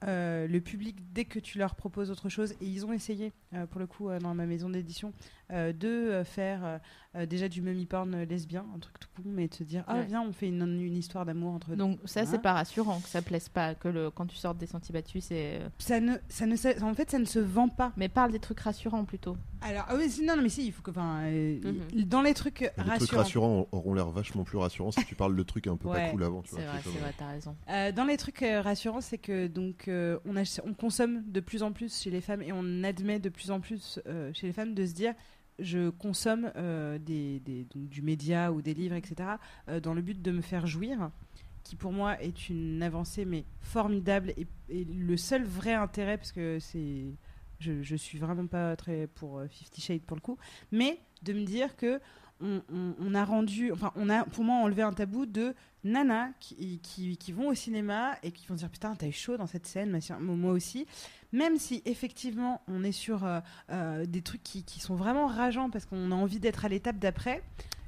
le 0.03 0.59
public, 0.61 1.13
dès 1.13 1.25
que 1.25 1.41
tu 1.41 1.59
leur 1.59 1.75
proposes 1.75 2.13
autre 2.13 2.29
chose, 2.29 2.53
et 2.61 2.67
ils 2.67 2.87
ont 2.87 2.93
essayé, 2.93 3.33
pour 3.71 3.81
le 3.81 3.89
coup, 3.89 4.09
dans 4.21 4.35
ma 4.37 4.47
maison 4.47 4.71
d'édition, 4.71 5.13
de 5.51 6.23
faire 6.25 6.79
euh, 7.17 7.27
déjà 7.27 7.49
du 7.49 7.63
mummy 7.63 7.87
porn 7.87 8.23
lesbien, 8.25 8.67
un 8.75 8.79
truc 8.79 8.99
tout 8.99 9.09
con, 9.17 9.23
mais 9.25 9.49
de 9.49 9.55
se 9.55 9.65
dire 9.65 9.85
ah 9.87 10.03
viens 10.03 10.23
on 10.23 10.33
fait 10.33 10.49
une, 10.49 10.81
une 10.81 10.97
histoire 10.97 11.25
d'amour 11.25 11.55
entre 11.55 11.75
donc 11.75 11.99
ça 12.05 12.27
c'est 12.27 12.41
pas 12.41 12.53
rassurant 12.53 13.01
que 13.01 13.09
ça 13.09 13.23
plaise 13.23 13.49
pas 13.49 13.75
que 13.75 13.89
le 13.89 14.11
quand 14.11 14.27
tu 14.27 14.37
sortes 14.37 14.59
des 14.59 14.67
sentiers 14.67 14.93
battus 14.93 15.25
c'est 15.25 15.61
euh, 15.61 15.69
ça 15.79 16.01
ne 16.01 16.17
ça 16.29 16.47
ne 16.47 16.57
en 16.83 16.95
fait 16.95 17.11
ça 17.11 17.19
ne 17.19 17.25
se 17.25 17.39
vend 17.39 17.69
pas. 17.69 17.93
mais 17.97 18.09
parle 18.09 18.33
des 18.33 18.39
trucs 18.39 18.61
rassurants 18.61 19.05
plutôt. 19.05 19.37
Alors 19.63 19.87
ah 19.89 19.95
oui 19.97 20.13
non, 20.23 20.37
non 20.37 20.43
mais 20.43 20.49
si 20.49 20.67
il 20.67 20.73
faut 20.73 20.83
que 20.83 20.91
enfin 20.91 21.23
euh, 21.25 21.59
mhm. 21.65 22.05
dans 22.05 22.23
les 22.23 22.35
trucs 22.35 22.71
rassurants 22.77 22.93
les 22.93 22.99
trucs 22.99 23.19
rassurants. 23.19 23.69
auront 23.73 23.95
l'air 23.95 24.11
vachement 24.11 24.45
plus 24.45 24.59
rassurants 24.59 24.91
si 24.91 25.05
tu 25.05 25.15
parles 25.15 25.37
de 25.37 25.43
trucs 25.43 25.67
un 25.67 25.77
peu 25.77 25.89
pas 25.89 26.11
cool 26.11 26.23
avant 26.23 26.43
c'est 26.45 26.57
vrai 26.57 26.81
c'est 26.83 26.99
vrai 26.99 27.15
t'as 27.17 27.29
raison. 27.29 27.57
Dans 27.95 28.05
les 28.05 28.17
trucs 28.17 28.45
rassurants 28.63 29.01
c'est 29.01 29.19
que 29.19 29.47
donc 29.47 29.89
on, 29.89 30.37
on 30.37 30.75
consomme 30.75 31.23
de 31.27 31.41
plus 31.41 31.63
en 31.63 31.73
plus 31.73 31.99
chez 32.03 32.11
les 32.11 32.21
femmes 32.21 32.43
et 32.43 32.53
on 32.53 32.85
admet 32.85 33.19
de 33.19 33.31
plus 33.31 33.51
en 33.51 33.61
plus 33.61 34.01
chez 34.35 34.47
les 34.47 34.53
femmes 34.53 34.75
de 34.75 34.85
se 34.85 34.93
dire 34.93 35.15
je 35.59 35.91
consomme 35.91 36.51
euh, 36.57 36.99
des, 36.99 37.41
du 37.75 38.03
média 38.03 38.53
ou 38.53 38.63
des 38.63 38.75
livres, 38.75 38.95
etc., 38.97 39.31
euh, 39.69 39.81
dans 39.81 39.95
le 39.95 40.03
but 40.03 40.21
de 40.21 40.31
me 40.31 40.41
faire 40.43 40.67
jouir, 40.67 41.11
qui 41.65 41.77
pour 41.77 41.93
moi 41.93 42.21
est 42.23 42.49
une 42.49 42.83
avancée 42.83 43.25
mais 43.25 43.45
formidable 43.61 44.33
et, 44.37 44.47
le 44.85 45.17
seul 45.17 45.45
vrai 45.45 45.75
intérêt, 45.75 46.17
parce 46.19 46.33
que 46.33 46.59
Je, 47.59 47.83
je 47.83 47.97
suis 47.97 48.19
vraiment 48.19 48.47
pas 48.47 48.77
très 48.77 49.07
pour 49.07 49.39
euh, 49.39 49.49
Fifty 49.49 49.81
Shades 49.81 50.03
pour 50.03 50.15
le 50.17 50.21
coup, 50.21 50.37
mais 50.73 51.01
de 51.23 51.33
me 51.33 51.45
dire 51.45 51.75
que 51.77 52.01
on- 52.43 52.61
on 53.01 53.15
a 53.15 53.25
rendu, 53.25 53.73
enfin, 53.73 53.93
on 53.97 54.11
a 54.11 54.25
pour 54.25 54.45
moi 54.45 54.57
enlevé 54.57 54.83
un 54.83 54.93
tabou 54.93 55.25
de 55.25 55.55
nanas 55.87 56.31
qui, 56.41 56.79
qui, 56.83 57.17
qui 57.17 57.33
vont 57.33 57.49
au 57.49 57.55
cinéma 57.55 58.17
et 58.23 58.33
qui 58.33 58.47
vont 58.47 58.55
dire 58.55 58.69
putain, 58.69 58.95
t'as 58.95 59.07
eu 59.07 59.13
chaud 59.13 59.37
dans 59.37 59.47
cette 59.47 59.67
scène, 59.67 59.99
moi 60.21 60.53
aussi. 60.53 60.87
Même 61.33 61.57
si 61.59 61.83
effectivement 61.85 62.63
on 62.69 62.83
est 62.85 62.93
sur 62.93 63.25
euh, 63.25 63.41
euh, 63.71 64.05
des 64.07 64.23
trucs 64.23 64.43
qui, 64.43 64.63
qui 64.65 64.81
sont 64.81 64.95
vraiment 64.95 65.27
rageants 65.27 65.71
parce 65.71 65.87
qu'on 65.87 66.11
a 66.11 66.15
envie 66.15 66.41
d'être 66.41 66.65
à 66.65 66.69
l'étape 66.69 66.99
d'après, 66.99 67.43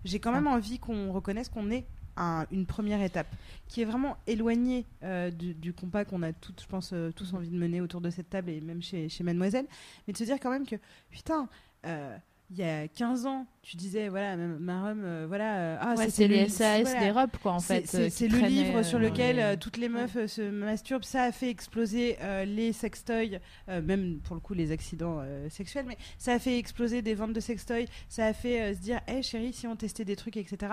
j'ai 0.05 0.21
quand 0.21 0.33
même 0.33 0.47
envie 0.47 0.79
qu'on 0.79 1.13
reconnaisse 1.13 1.49
qu'on 1.49 1.71
est 1.71 1.87
à 2.17 2.47
une 2.51 2.67
première 2.67 3.01
étape 3.01 3.29
qui 3.69 3.83
est 3.83 3.85
vraiment 3.85 4.17
éloignée 4.27 4.87
euh, 5.05 5.31
du, 5.31 5.55
du 5.55 5.73
combat 5.73 6.05
qu'on 6.05 6.23
a 6.23 6.33
toutes, 6.33 6.61
je 6.61 6.67
pense, 6.67 6.93
tous 7.15 7.33
envie 7.35 7.49
de 7.51 7.57
mener 7.57 7.81
autour 7.81 8.01
de 8.01 8.11
cette 8.11 8.29
table 8.31 8.51
et 8.51 8.61
même 8.61 8.83
chez, 8.83 9.09
chez 9.09 9.23
Mademoiselle, 9.23 9.67
mais 10.07 10.13
de 10.13 10.19
se 10.19 10.25
dire 10.25 10.39
quand 10.41 10.51
même 10.51 10.67
que 10.67 10.77
putain. 11.11 11.49
euh, 11.87 12.17
il 12.51 12.57
y 12.57 12.63
a 12.63 12.89
15 12.89 13.27
ans, 13.27 13.47
tu 13.63 13.77
disais, 13.77 14.09
voilà, 14.09 14.37
Marum, 14.37 15.03
euh, 15.05 15.27
voilà, 15.29 15.59
euh, 15.59 15.77
ah, 15.81 15.95
Ouais, 15.97 16.09
c'est 16.09 16.29
les 16.29 16.45
le- 16.45 16.49
SAS 16.49 16.83
voilà. 16.83 17.07
d'Europe, 17.07 17.37
quoi, 17.43 17.53
en 17.53 17.61
fait. 17.61 17.87
C'est 17.87 18.23
euh, 18.25 18.29
le 18.29 18.47
livre 18.47 18.83
sur 18.83 18.99
euh, 18.99 19.03
lequel 19.03 19.39
euh, 19.39 19.57
toutes 19.57 19.77
les 19.77 19.89
meufs 19.91 20.27
se 20.27 20.41
masturbent. 20.49 21.05
Ça 21.05 21.25
a 21.25 21.33
fait 21.33 21.51
exploser 21.51 22.17
les 22.47 22.73
sextoys, 22.73 23.41
même 23.69 24.21
pour 24.21 24.35
le 24.35 24.41
coup 24.41 24.55
les 24.55 24.73
accidents 24.73 25.23
sexuels, 25.51 25.85
mais 25.87 25.99
ça 26.17 26.33
a 26.33 26.39
fait 26.39 26.59
exploser 26.59 27.03
des 27.03 27.15
ventes 27.15 27.33
de 27.35 27.41
sextoys. 27.41 27.87
Ça 28.09 28.27
a 28.27 28.33
fait 28.33 28.75
se 28.75 28.81
dire, 28.81 29.01
hé 29.07 29.23
chérie, 29.23 29.53
si 29.53 29.67
on 29.67 29.77
testait 29.77 30.05
des 30.05 30.17
trucs, 30.17 30.37
etc. 30.37 30.73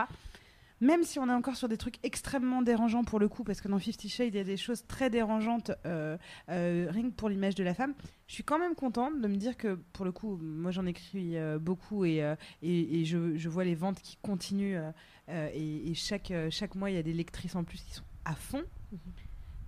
Même 0.86 1.04
si 1.04 1.18
on 1.18 1.28
est 1.28 1.34
encore 1.34 1.56
sur 1.56 1.68
des 1.68 1.78
trucs 1.78 1.98
extrêmement 2.04 2.62
dérangeants 2.62 3.04
pour 3.04 3.20
le 3.20 3.28
coup, 3.28 3.44
parce 3.44 3.60
que 3.60 3.68
dans 3.68 3.80
Fifty 3.80 4.08
Shades, 4.08 4.36
il 4.36 4.38
y 4.38 4.40
a 4.40 4.44
des 4.44 4.56
choses 4.56 4.86
très 4.86 5.10
dérangeantes, 5.10 5.72
euh, 5.88 6.16
euh, 6.50 6.88
rien 6.92 7.10
que 7.10 7.16
pour 7.16 7.28
l'image 7.28 7.56
de 7.56 7.64
la 7.64 7.74
femme, 7.74 7.96
je 8.28 8.34
suis 8.36 8.44
quand 8.44 8.60
même 8.60 8.76
contente 8.76 9.20
de 9.20 9.28
me 9.28 9.36
dire 9.36 9.58
que, 9.58 9.80
pour 9.94 10.06
le 10.06 10.12
coup, 10.12 10.38
moi 10.40 10.70
j'en 10.70 10.86
écris 10.86 11.38
euh, 11.38 11.58
beaucoup 11.58 12.06
et, 12.06 12.22
euh, 12.22 12.36
et, 12.62 13.00
et 13.00 13.06
je, 13.06 13.36
je 13.36 13.50
vois 13.50 13.64
les 13.64 13.74
ventes 13.74 14.00
qui 14.00 14.18
continuent 14.22 14.80
et, 15.28 15.90
et 15.90 15.94
chaque, 15.96 16.32
chaque 16.52 16.76
mois 16.76 16.92
il 16.92 16.96
y 16.96 17.00
a 17.00 17.04
des 17.04 17.14
lectrices 17.14 17.56
en 17.56 17.64
plus 17.64 17.82
qui 17.82 17.94
sont 17.96 18.04
à 18.26 18.36
fond. 18.36 18.64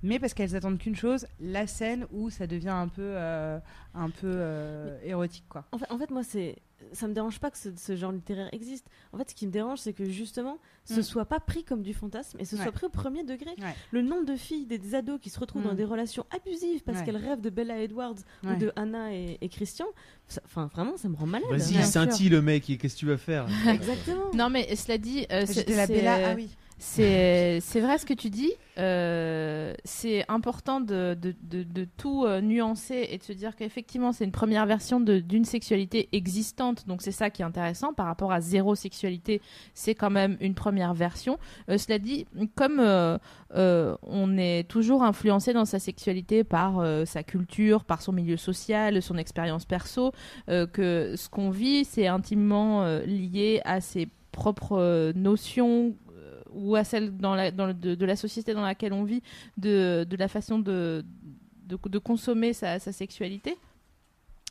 Mais 0.04 0.20
parce 0.20 0.34
qu'elles 0.34 0.56
attendent 0.56 0.78
qu'une 0.78 0.96
chose, 0.96 1.26
la 1.40 1.66
scène 1.66 2.06
où 2.12 2.30
ça 2.30 2.46
devient 2.46 2.70
un 2.70 2.88
peu, 2.88 3.02
euh, 3.02 3.60
un 3.94 4.10
peu 4.10 4.28
euh, 4.28 5.00
érotique, 5.04 5.46
quoi. 5.50 5.66
En 5.72 5.80
fait, 5.80 5.92
en 5.92 5.98
fait, 5.98 6.12
moi, 6.12 6.24
c'est 6.24 6.56
ça 6.94 7.08
me 7.08 7.14
dérange 7.14 7.40
pas 7.40 7.52
que 7.52 7.58
ce, 7.58 7.70
ce 7.76 7.96
genre 7.96 8.12
littéraire 8.12 8.50
existe. 8.52 8.86
En 9.14 9.18
fait, 9.18 9.30
ce 9.30 9.36
qui 9.36 9.48
me 9.48 9.52
dérange, 9.52 9.80
c'est 9.80 9.94
que 9.94 10.06
justement, 10.06 10.58
ce 10.86 11.00
Mm. 11.00 11.04
soit 11.04 11.26
pas 11.26 11.40
pris 11.40 11.64
comme 11.64 11.82
du 11.82 11.94
fantasme 11.94 12.38
et 12.40 12.46
ce 12.46 12.56
Ouais. 12.56 12.64
soit 12.64 12.72
pris 12.72 12.86
au 12.86 12.90
premier 12.90 13.24
degré. 13.24 13.52
Ouais. 13.60 13.76
Le 13.92 14.02
nombre 14.02 14.26
de 14.26 14.36
filles, 14.36 14.66
des, 14.66 14.78
des 14.78 14.96
ados 14.96 15.20
qui 15.20 15.30
se 15.30 15.40
retrouvent 15.40 15.64
Mm. 15.64 15.68
dans 15.70 15.74
des 15.76 15.86
relations 15.86 16.26
abusives 16.36 16.84
parce 16.84 17.00
Ouais. 17.00 17.06
qu'elles 17.06 17.18
rêvent 17.18 17.42
de 17.42 17.50
Bella 17.50 17.82
Edwards 17.82 18.16
Ouais. 18.44 18.54
ou 18.54 18.56
de 18.58 18.72
Anna 18.76 19.14
et, 19.14 19.38
et 19.42 19.50
Christian, 19.50 19.86
enfin, 20.46 20.68
vraiment, 20.74 20.98
ça 20.98 21.10
me 21.10 21.16
rend 21.16 21.28
malade. 21.28 21.50
Vas-y, 21.50 21.84
scintille 21.84 22.30
le 22.30 22.42
mec, 22.42 22.70
et 22.70 22.78
qu'est-ce 22.78 22.96
que 22.96 23.00
tu 23.00 23.06
vas 23.08 23.18
faire? 23.18 23.48
Exactement. 23.68 24.32
Non, 24.34 24.50
mais 24.50 24.76
cela 24.76 24.98
dit, 24.98 25.26
euh, 25.32 25.46
c'est- 25.46 25.70
la 25.70 25.88
Bella, 25.88 26.32
ah 26.32 26.36
oui. 26.36 26.50
C'est 26.80 27.80
vrai 27.80 27.98
ce 27.98 28.06
que 28.06 28.14
tu 28.14 28.30
dis. 28.30 28.54
Euh, 28.78 29.74
c'est 29.84 30.24
important 30.28 30.80
de, 30.80 31.18
tout 31.98 32.26
euh, 32.26 32.42
nuancer 32.42 33.08
et 33.10 33.18
de 33.18 33.24
se 33.24 33.34
dire 33.34 33.56
qu'effectivement, 33.56 34.12
c'est 34.12 34.26
une 34.26 34.32
première 34.32 34.68
version 34.68 35.00
d'une 35.00 35.46
sexualité 35.46 36.08
existante. 36.12 36.88
Donc, 36.88 37.02
c'est 37.02 37.12
ça 37.12 37.30
qui 37.32 37.42
est 37.42 37.46
intéressant. 37.46 37.94
Par 37.94 38.06
rapport 38.06 38.32
à 38.32 38.42
zéro 38.42 38.76
sexualité, 38.76 39.42
c'est 39.74 39.96
quand 39.96 40.12
même 40.12 40.38
une 40.40 40.54
première 40.54 40.94
version. 40.94 41.40
Euh, 41.70 41.78
cela 41.78 41.98
dit, 41.98 42.28
comme 42.56 42.80
on 43.50 44.38
est 44.38 44.68
toujours 44.68 45.04
influencé 45.04 45.54
dans 45.54 45.66
sa 45.66 45.80
sexualité 45.80 46.44
par 46.44 46.84
sa 47.06 47.24
culture, 47.24 47.86
par 47.86 48.02
son 48.02 48.12
milieu 48.12 48.38
social, 48.38 49.02
son 49.02 49.18
expérience 49.18 49.66
perso, 49.66 50.12
que 50.48 51.14
ce 51.16 51.30
qu'on 51.30 51.50
vit, 51.50 51.86
c'est 51.86 52.08
intimement 52.08 52.86
lié 53.06 53.62
à 53.66 53.82
ses 53.82 54.10
propres 54.32 55.12
notions 55.16 55.96
ou 56.54 56.76
à 56.76 56.84
celles 56.84 57.16
dans 57.18 57.36
la, 57.36 57.52
dans 57.52 57.74
de, 57.74 58.06
la 58.06 58.16
société 58.16 58.54
dans 58.54 58.62
laquelle 58.62 58.94
on 58.94 59.04
vit, 59.04 59.22
de, 59.58 60.06
de 60.10 60.16
la 60.18 60.28
façon 60.28 60.60
de, 60.60 61.06
de, 61.66 61.98
consommer 62.00 62.54
sa, 62.54 62.80
sexualité. 62.80 63.58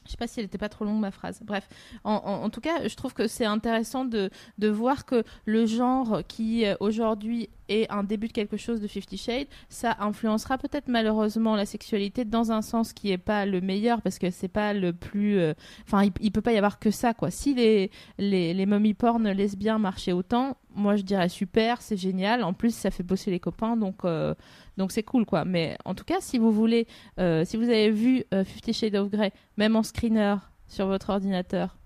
Je 0.04 0.12
sais 0.12 0.16
pas 0.16 0.28
si 0.28 0.38
elle 0.38 0.46
était 0.46 0.58
pas 0.58 0.68
trop 0.68 0.84
longue 0.84 1.00
ma 1.00 1.10
phrase. 1.10 1.40
Bref, 1.42 1.68
en, 2.04 2.12
en- 2.12 2.44
en 2.44 2.50
tout 2.50 2.60
cas, 2.60 2.86
je 2.86 2.94
trouve 2.94 3.12
que 3.12 3.26
c'est 3.26 3.44
intéressant 3.44 4.04
de, 4.04 4.30
de 4.58 4.68
voir 4.68 5.04
que 5.04 5.24
le 5.46 5.66
genre 5.66 6.20
qui 6.28 6.64
aujourd'hui 6.78 7.48
est 7.68 7.90
un 7.90 8.04
début 8.04 8.28
de 8.28 8.32
quelque 8.32 8.56
chose 8.56 8.80
de 8.80 8.86
Fifty 8.86 9.16
Shades, 9.16 9.48
ça 9.68 9.96
influencera 10.00 10.58
peut-être 10.58 10.88
malheureusement 10.88 11.56
la 11.56 11.66
sexualité 11.66 12.24
dans 12.24 12.52
un 12.52 12.62
sens 12.62 12.92
qui 12.92 13.10
est 13.12 13.18
pas 13.18 13.46
le 13.46 13.60
meilleur 13.60 14.02
parce 14.02 14.18
que 14.18 14.30
c'est 14.30 14.48
pas 14.48 14.72
le 14.72 14.92
plus. 14.92 15.38
euh, 15.38 15.54
Enfin, 15.84 16.04
il, 16.04 16.12
il 16.20 16.32
peut 16.32 16.40
pas 16.42 16.52
y 16.52 16.58
avoir 16.58 16.78
que 16.78 16.90
ça 16.90 17.14
quoi. 17.14 17.30
Si 17.30 17.54
les 17.54 17.90
les, 18.18 18.54
les 18.54 18.66
mommy 18.66 18.94
porn 18.94 19.28
lesbiens 19.30 19.78
marchaient 19.78 20.12
autant, 20.12 20.56
moi 20.74 20.96
je 20.96 21.02
dirais 21.02 21.28
super, 21.28 21.80
c'est 21.82 21.96
génial. 21.96 22.42
En 22.44 22.52
plus, 22.52 22.74
ça 22.74 22.90
fait 22.90 23.02
bosser 23.02 23.30
les 23.30 23.40
copains, 23.40 23.76
donc 23.76 24.04
euh, 24.04 24.34
donc 24.76 24.92
c'est 24.92 25.02
cool 25.02 25.24
quoi. 25.24 25.44
Mais 25.44 25.76
en 25.84 25.94
tout 25.94 26.04
cas, 26.04 26.20
si 26.20 26.38
vous 26.38 26.52
voulez, 26.52 26.86
euh, 27.18 27.44
si 27.44 27.56
vous 27.56 27.64
avez 27.64 27.90
vu 27.90 28.24
Fifty 28.44 28.72
Shades 28.72 28.94
of 28.96 29.10
Grey, 29.10 29.32
même 29.56 29.76
en 29.76 29.82
screener 29.82 30.36
sur 30.68 30.86
votre 30.86 31.10
ordinateur, 31.10 31.76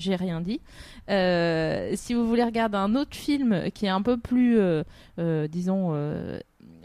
j'ai 0.00 0.16
rien 0.16 0.40
dit. 0.40 0.60
Euh, 1.08 1.92
si 1.94 2.14
vous 2.14 2.26
voulez 2.26 2.44
regarder 2.44 2.76
un 2.76 2.94
autre 2.94 3.16
film 3.16 3.70
qui 3.72 3.86
est 3.86 3.90
un 3.90 4.02
peu 4.02 4.16
plus, 4.16 4.58
euh, 4.58 4.82
euh, 5.18 5.48
disons, 5.48 5.94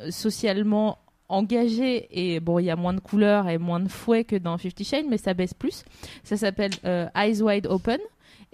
socialement 0.10 1.00
engagé 1.28 2.08
et 2.12 2.40
bon 2.40 2.60
il 2.60 2.66
y 2.66 2.70
a 2.70 2.76
moins 2.76 2.94
de 2.94 3.00
couleurs 3.00 3.50
et 3.50 3.58
moins 3.58 3.80
de 3.80 3.90
fouet 3.90 4.26
que 4.26 4.36
dans 4.36 4.60
Fifty 4.60 4.84
Shades 4.84 5.08
mais 5.10 5.18
ça 5.18 5.34
baisse 5.34 5.56
plus 5.56 5.84
ça 6.24 6.38
s'appelle 6.38 6.70
Eyes 7.16 7.42
Wide 7.42 7.66
Open 7.66 7.98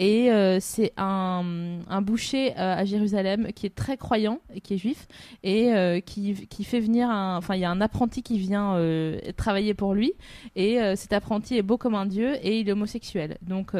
et 0.01 0.31
euh, 0.31 0.57
c'est 0.59 0.93
un, 0.97 1.43
boucher 2.01 2.53
euh, 2.53 2.75
à 2.75 2.85
Jérusalem 2.85 3.49
qui 3.53 3.67
est 3.67 3.75
très 3.75 3.97
croyant 3.97 4.39
et 4.51 4.59
qui 4.59 4.73
est 4.73 4.77
juif 4.77 5.07
et 5.43 5.71
euh, 5.75 5.99
qui, 5.99 6.33
fait 6.63 6.79
venir 6.79 7.07
un 7.07 7.37
enfin 7.37 7.53
il 7.53 7.61
y 7.61 7.65
a 7.65 7.69
un 7.69 7.81
apprenti 7.81 8.23
qui 8.23 8.39
vient 8.39 8.79
travailler 9.37 9.75
pour 9.75 9.93
lui 9.93 10.13
et 10.55 10.79
cet 10.95 11.13
apprenti 11.13 11.57
est 11.57 11.61
beau 11.61 11.77
comme 11.77 11.93
un 11.93 12.05
dieu 12.07 12.35
et 12.41 12.59
il 12.59 12.69
est 12.69 12.71
homosexuel. 12.71 13.37
Donc 13.41 13.73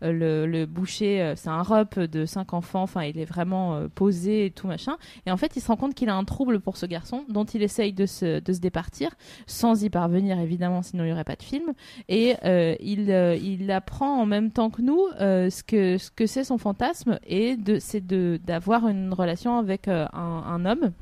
le, 0.00 0.64
boucher 0.66 1.32
c'est 1.36 1.48
un 1.48 1.62
rep 1.62 1.98
de 1.98 2.24
cinq 2.24 2.54
enfants 2.54 2.82
enfin 2.82 3.02
il 3.02 3.18
est 3.18 3.24
vraiment 3.24 3.88
posé 3.94 4.46
et 4.46 4.50
tout 4.50 4.68
machin. 4.68 4.96
Et 5.26 5.32
en 5.32 5.36
fait 5.36 5.56
il 5.56 5.60
se 5.60 5.68
rend 5.68 5.76
compte 5.76 5.94
qu'il 5.94 6.08
a 6.08 6.14
un 6.14 6.24
trouble 6.24 6.60
pour 6.60 6.76
ce 6.76 6.86
garçon 6.86 7.24
dont 7.28 7.44
il 7.44 7.62
essaye 7.62 7.92
de 7.92 8.06
se, 8.06 8.38
départir 8.58 9.10
sans 9.46 9.82
y 9.82 9.90
parvenir 9.90 10.38
évidemment 10.38 10.82
sinon 10.82 11.02
il 11.04 11.08
n'y 11.08 11.12
aurait 11.12 11.24
pas 11.24 11.36
de 11.36 11.42
film. 11.42 11.72
Et 12.08 12.34
il, 12.80 13.10
il 13.42 13.70
apprend 13.72 14.20
en 14.20 14.26
même 14.26 14.52
temps 14.52 14.70
que 14.70 14.82
nous 14.82 15.00
ce 15.18 15.63
que 15.66 15.98
ce 15.98 16.10
que 16.10 16.26
c'est 16.26 16.44
son 16.44 16.58
fantasme 16.58 17.18
et 17.26 17.56
de 17.56 17.78
c'est 17.78 18.04
de 18.06 18.38
d'avoir 18.44 18.88
une 18.88 19.12
relation 19.12 19.58
avec 19.58 19.88
euh, 19.88 20.06
un, 20.12 20.44
un 20.46 20.64
homme 20.66 20.92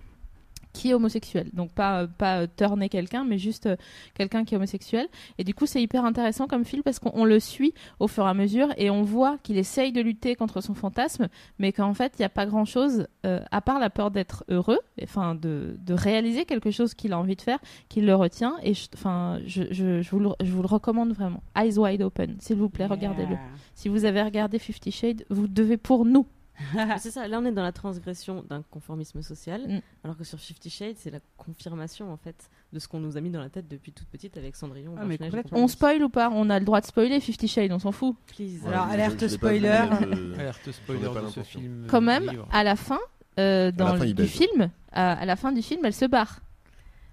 qui 0.72 0.90
est 0.90 0.94
homosexuel. 0.94 1.50
Donc 1.52 1.72
pas 1.72 2.06
pas 2.06 2.42
euh, 2.42 2.46
turner 2.56 2.88
quelqu'un, 2.88 3.24
mais 3.24 3.38
juste 3.38 3.66
euh, 3.66 3.76
quelqu'un 4.14 4.44
qui 4.44 4.54
est 4.54 4.56
homosexuel. 4.56 5.08
Et 5.38 5.44
du 5.44 5.54
coup, 5.54 5.66
c'est 5.66 5.82
hyper 5.82 6.04
intéressant 6.04 6.46
comme 6.46 6.64
film 6.64 6.82
parce 6.82 6.98
qu'on 6.98 7.12
on 7.14 7.24
le 7.24 7.40
suit 7.40 7.74
au 8.00 8.08
fur 8.08 8.26
et 8.26 8.28
à 8.30 8.34
mesure 8.34 8.68
et 8.76 8.90
on 8.90 9.02
voit 9.02 9.38
qu'il 9.42 9.58
essaye 9.58 9.92
de 9.92 10.00
lutter 10.00 10.34
contre 10.34 10.60
son 10.60 10.74
fantasme, 10.74 11.28
mais 11.58 11.72
qu'en 11.72 11.94
fait, 11.94 12.12
il 12.18 12.22
n'y 12.22 12.26
a 12.26 12.30
pas 12.30 12.46
grand-chose 12.46 13.06
euh, 13.26 13.40
à 13.50 13.60
part 13.60 13.78
la 13.78 13.90
peur 13.90 14.10
d'être 14.10 14.44
heureux, 14.48 14.80
enfin 15.02 15.34
de, 15.34 15.76
de 15.78 15.94
réaliser 15.94 16.44
quelque 16.44 16.70
chose 16.70 16.94
qu'il 16.94 17.12
a 17.12 17.18
envie 17.18 17.36
de 17.36 17.42
faire, 17.42 17.58
qu'il 17.88 18.06
le 18.06 18.14
retient. 18.14 18.56
Et 18.62 18.72
enfin, 18.94 19.38
je, 19.46 19.64
je, 19.70 20.02
je, 20.02 20.10
vous 20.10 20.18
le, 20.18 20.30
je 20.42 20.50
vous 20.52 20.62
le 20.62 20.68
recommande 20.68 21.12
vraiment. 21.12 21.42
Eyes 21.56 21.78
wide 21.78 22.02
open, 22.02 22.36
s'il 22.40 22.56
vous 22.56 22.68
plaît, 22.68 22.86
regardez-le. 22.86 23.36
Si 23.74 23.88
vous 23.88 24.04
avez 24.04 24.22
regardé 24.22 24.58
Fifty 24.58 24.90
Shades, 24.90 25.24
vous 25.30 25.48
devez 25.48 25.76
pour 25.76 26.04
nous. 26.04 26.26
C'est 26.98 27.10
ça, 27.10 27.26
là 27.28 27.38
on 27.40 27.44
est 27.44 27.52
dans 27.52 27.62
la 27.62 27.72
transgression 27.72 28.44
d'un 28.48 28.62
conformisme 28.70 29.22
social, 29.22 29.62
Mm. 29.68 29.80
alors 30.04 30.16
que 30.16 30.24
sur 30.24 30.38
Fifty 30.38 30.70
Shades, 30.70 30.96
c'est 30.98 31.10
la 31.10 31.18
confirmation 31.36 32.12
en 32.12 32.16
fait 32.16 32.50
de 32.72 32.78
ce 32.78 32.88
qu'on 32.88 33.00
nous 33.00 33.16
a 33.16 33.20
mis 33.20 33.30
dans 33.30 33.40
la 33.40 33.48
tête 33.48 33.68
depuis 33.68 33.92
toute 33.92 34.06
petite 34.08 34.36
avec 34.36 34.54
Cendrillon. 34.56 34.94
Ah, 34.98 35.04
mais. 35.04 35.18
On 35.52 35.66
spoil 35.68 36.02
ou 36.02 36.08
pas 36.08 36.30
On 36.32 36.48
a 36.50 36.58
le 36.58 36.64
droit 36.64 36.80
de 36.80 36.86
spoiler 36.86 37.20
Fifty 37.20 37.48
Shades, 37.48 37.72
on 37.72 37.78
s'en 37.78 37.92
fout. 37.92 38.16
Please. 38.26 38.60
Alors, 38.66 38.86
alerte 38.86 39.26
spoiler. 39.28 39.68
Alerte 40.38 40.70
spoiler 40.72 41.08
de 41.24 41.28
ce 41.28 41.42
film. 41.42 41.86
Quand 41.88 42.00
même, 42.00 42.28
livre. 42.30 42.46
à 42.52 42.64
la 42.64 42.76
fin, 42.76 42.98
euh, 43.38 43.70
dans 43.72 43.86
la 43.88 43.92
fin, 43.96 44.04
le- 44.04 44.10
il 44.10 44.14
du 44.14 44.26
film, 44.26 44.70
à, 44.92 45.12
à 45.12 45.24
la 45.24 45.36
fin 45.36 45.52
du 45.52 45.62
film, 45.62 45.80
elle 45.84 45.94
se 45.94 46.04
barre. 46.04 46.40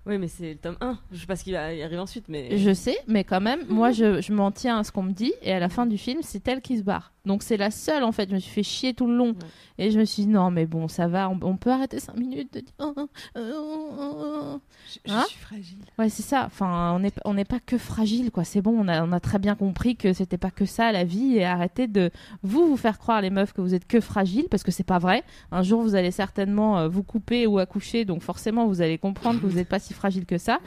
Oui, 0.06 0.18
mais 0.18 0.28
c'est 0.30 0.54
le 0.54 0.58
tome 0.58 0.78
1. 0.82 0.98
Je 1.12 1.20
sais 1.20 1.28
pas 1.28 1.36
ce 1.36 1.44
qui 1.44 1.52
va 1.52 1.74
y 1.74 1.84
arriver 1.84 2.00
ensuite, 2.00 2.30
mais. 2.30 2.58
Je 2.58 2.74
sais, 2.74 2.98
mais 3.08 3.24
quand 3.24 3.42
même, 3.42 3.66
moi, 3.70 3.92
je, 3.92 4.22
je 4.22 4.34
m'en 4.34 4.50
tiens 4.52 4.80
à 4.80 4.84
ce 4.84 4.92
qu'on 4.92 5.04
me 5.04 5.12
dit, 5.12 5.34
et 5.42 5.52
à 5.52 5.60
la 5.60 5.70
fin 5.70 5.86
du 5.86 5.98
film, 5.98 6.22
c'est 6.24 6.48
elle 6.48 6.62
qui 6.62 6.78
se 6.78 6.84
barre. 6.84 7.12
Donc 7.30 7.44
c'est 7.44 7.58
la 7.58 7.70
seule, 7.70 8.04
en 8.04 8.12
fait. 8.12 8.28
Je 8.28 8.34
me 8.34 8.40
suis 8.40 8.52
fait 8.52 8.64
chier 8.64 8.96
tout 8.96 9.06
le 9.06 9.16
long. 9.16 9.36
Et 9.78 9.92
je 9.92 10.00
me 10.00 10.04
suis 10.04 10.24
dit, 10.24 10.28
non, 10.28 10.50
mais 10.50 10.66
bon, 10.66 10.88
ça 10.88 11.08
va, 11.08 11.30
on, 11.30 11.38
on 11.44 11.58
peut 11.58 11.70
arrêter 11.70 12.00
5 12.00 12.18
minutes 12.18 12.52
de 12.56 12.62
dire. 12.62 12.74
oh, 12.80 12.94
oh, 12.98 13.08
oh. 13.38 14.60
Je, 15.06 15.14
Hein 15.14 15.24
suis 15.30 15.38
fragile. 15.38 15.78
Ouais, 16.00 16.10
c'est 16.10 16.24
ça. 16.24 16.46
Enfin, 16.48 16.94
on 16.96 17.00
n'est 17.00 17.14
on 17.26 17.36
n'est 17.36 17.46
pas 17.46 17.60
que 17.60 17.78
fragile, 17.78 18.32
quoi. 18.32 18.44
C'est 18.46 18.62
bon, 18.64 18.76
on 18.76 18.88
a, 18.88 19.06
on 19.06 19.12
a 19.12 19.20
très 19.20 19.38
bien 19.38 19.54
compris 19.54 19.96
que 19.96 20.12
c'était 20.12 20.40
pas 20.40 20.50
que 20.50 20.66
ça 20.66 20.92
la 20.92 21.04
vie 21.04 21.38
et 21.38 21.46
arrêtez 21.46 21.86
de 21.88 22.10
vous 22.42 22.66
vous 22.68 22.78
faire 22.78 22.98
croire 22.98 23.22
les 23.22 23.30
meufs 23.30 23.54
que 23.54 23.62
vous 23.62 23.76
êtes 23.76 23.86
que 23.86 24.02
fragile 24.02 24.48
parce 24.50 24.64
que 24.64 24.72
c'est 24.72 24.84
pas 24.84 24.98
vrai. 24.98 25.24
Un 25.52 25.62
jour, 25.62 25.84
vous 25.84 25.94
allez 25.94 26.12
certainement 26.12 26.80
euh, 26.80 26.88
vous 26.88 27.04
couper 27.04 27.46
ou 27.46 27.60
accoucher, 27.60 28.06
donc 28.06 28.24
forcément, 28.24 28.66
vous 28.66 28.82
allez 28.82 28.98
comprendre 28.98 29.40
que 29.40 29.46
vous 29.46 29.56
n'êtes 29.56 29.70
pas 29.70 29.80
si 29.80 29.94
fragile 29.94 30.26
que 30.26 30.40
ça. 30.40 30.58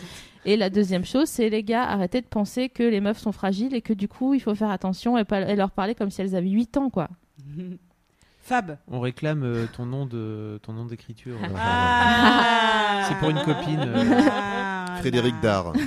Et 0.44 0.56
la 0.56 0.70
deuxième 0.70 1.04
chose, 1.04 1.28
c'est 1.28 1.48
les 1.48 1.62
gars, 1.62 1.84
arrêtez 1.84 2.20
de 2.20 2.26
penser 2.26 2.68
que 2.68 2.82
les 2.82 3.00
meufs 3.00 3.18
sont 3.18 3.30
fragiles 3.32 3.74
et 3.74 3.80
que 3.82 3.92
du 3.92 4.08
coup, 4.08 4.34
il 4.34 4.40
faut 4.40 4.54
faire 4.54 4.70
attention 4.70 5.16
et, 5.16 5.24
pas, 5.24 5.40
et 5.42 5.54
leur 5.56 5.70
parler 5.70 5.94
comme 5.94 6.10
si 6.10 6.20
elles 6.20 6.34
avaient 6.34 6.48
8 6.48 6.76
ans, 6.78 6.90
quoi. 6.90 7.08
Fab. 8.44 8.76
On 8.88 8.98
réclame 8.98 9.44
euh, 9.44 9.66
ton 9.76 9.86
nom 9.86 10.04
de 10.04 10.58
ton 10.64 10.72
nom 10.72 10.84
d'écriture. 10.84 11.36
euh. 11.40 11.54
Ah. 11.56 13.04
C'est 13.08 13.14
pour 13.18 13.30
une 13.30 13.38
copine, 13.40 13.78
euh. 13.86 14.20
Ah, 14.32 14.96
Frédéric 14.98 15.34
non. 15.36 15.40
Dard. 15.42 15.72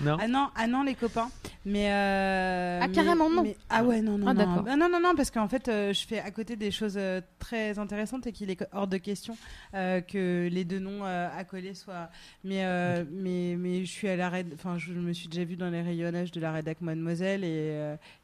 Non. 0.00 0.16
Ah 0.20 0.28
non, 0.28 0.48
ah 0.54 0.66
non 0.66 0.82
les 0.84 0.94
copains. 0.94 1.28
Mais 1.64 1.90
euh, 1.92 2.80
Ah, 2.82 2.86
mais- 2.88 2.94
carrément 2.94 3.28
non. 3.28 3.42
mais- 3.42 3.56
ah 3.68 3.82
ouais 3.84 4.00
non 4.00 4.16
non 4.18 4.28
Ah, 4.28 4.34
non. 4.34 4.64
Ah, 4.68 4.76
non 4.76 4.88
non 4.88 5.00
non 5.00 5.14
parce 5.16 5.30
qu'en 5.30 5.48
fait 5.48 5.68
euh, 5.68 5.92
je 5.92 6.06
fais 6.06 6.20
à 6.20 6.30
côté 6.30 6.56
des 6.56 6.70
choses 6.70 6.94
euh, 6.96 7.20
très 7.38 7.78
intéressantes 7.78 8.26
et 8.26 8.32
qu'il 8.32 8.50
est 8.50 8.64
hors 8.72 8.86
de 8.86 8.96
question 8.96 9.36
euh, 9.74 10.00
que 10.00 10.48
les 10.50 10.64
deux 10.64 10.78
noms 10.78 11.04
euh, 11.04 11.28
accolés 11.36 11.74
soient. 11.74 12.10
Mais 12.44 12.64
euh, 12.64 13.04
mais 13.10 13.56
mais 13.58 13.80
je 13.84 13.90
suis 13.90 14.08
à 14.08 14.16
la 14.16 14.30
enfin 14.54 14.78
je 14.78 14.92
me 14.92 15.12
suis 15.12 15.28
déjà 15.28 15.44
vue 15.44 15.56
dans 15.56 15.70
les 15.70 15.82
rayonnages 15.82 16.30
de 16.30 16.40
la 16.40 16.52
rédac 16.52 16.80
Mademoiselle 16.80 17.42
et 17.44 17.70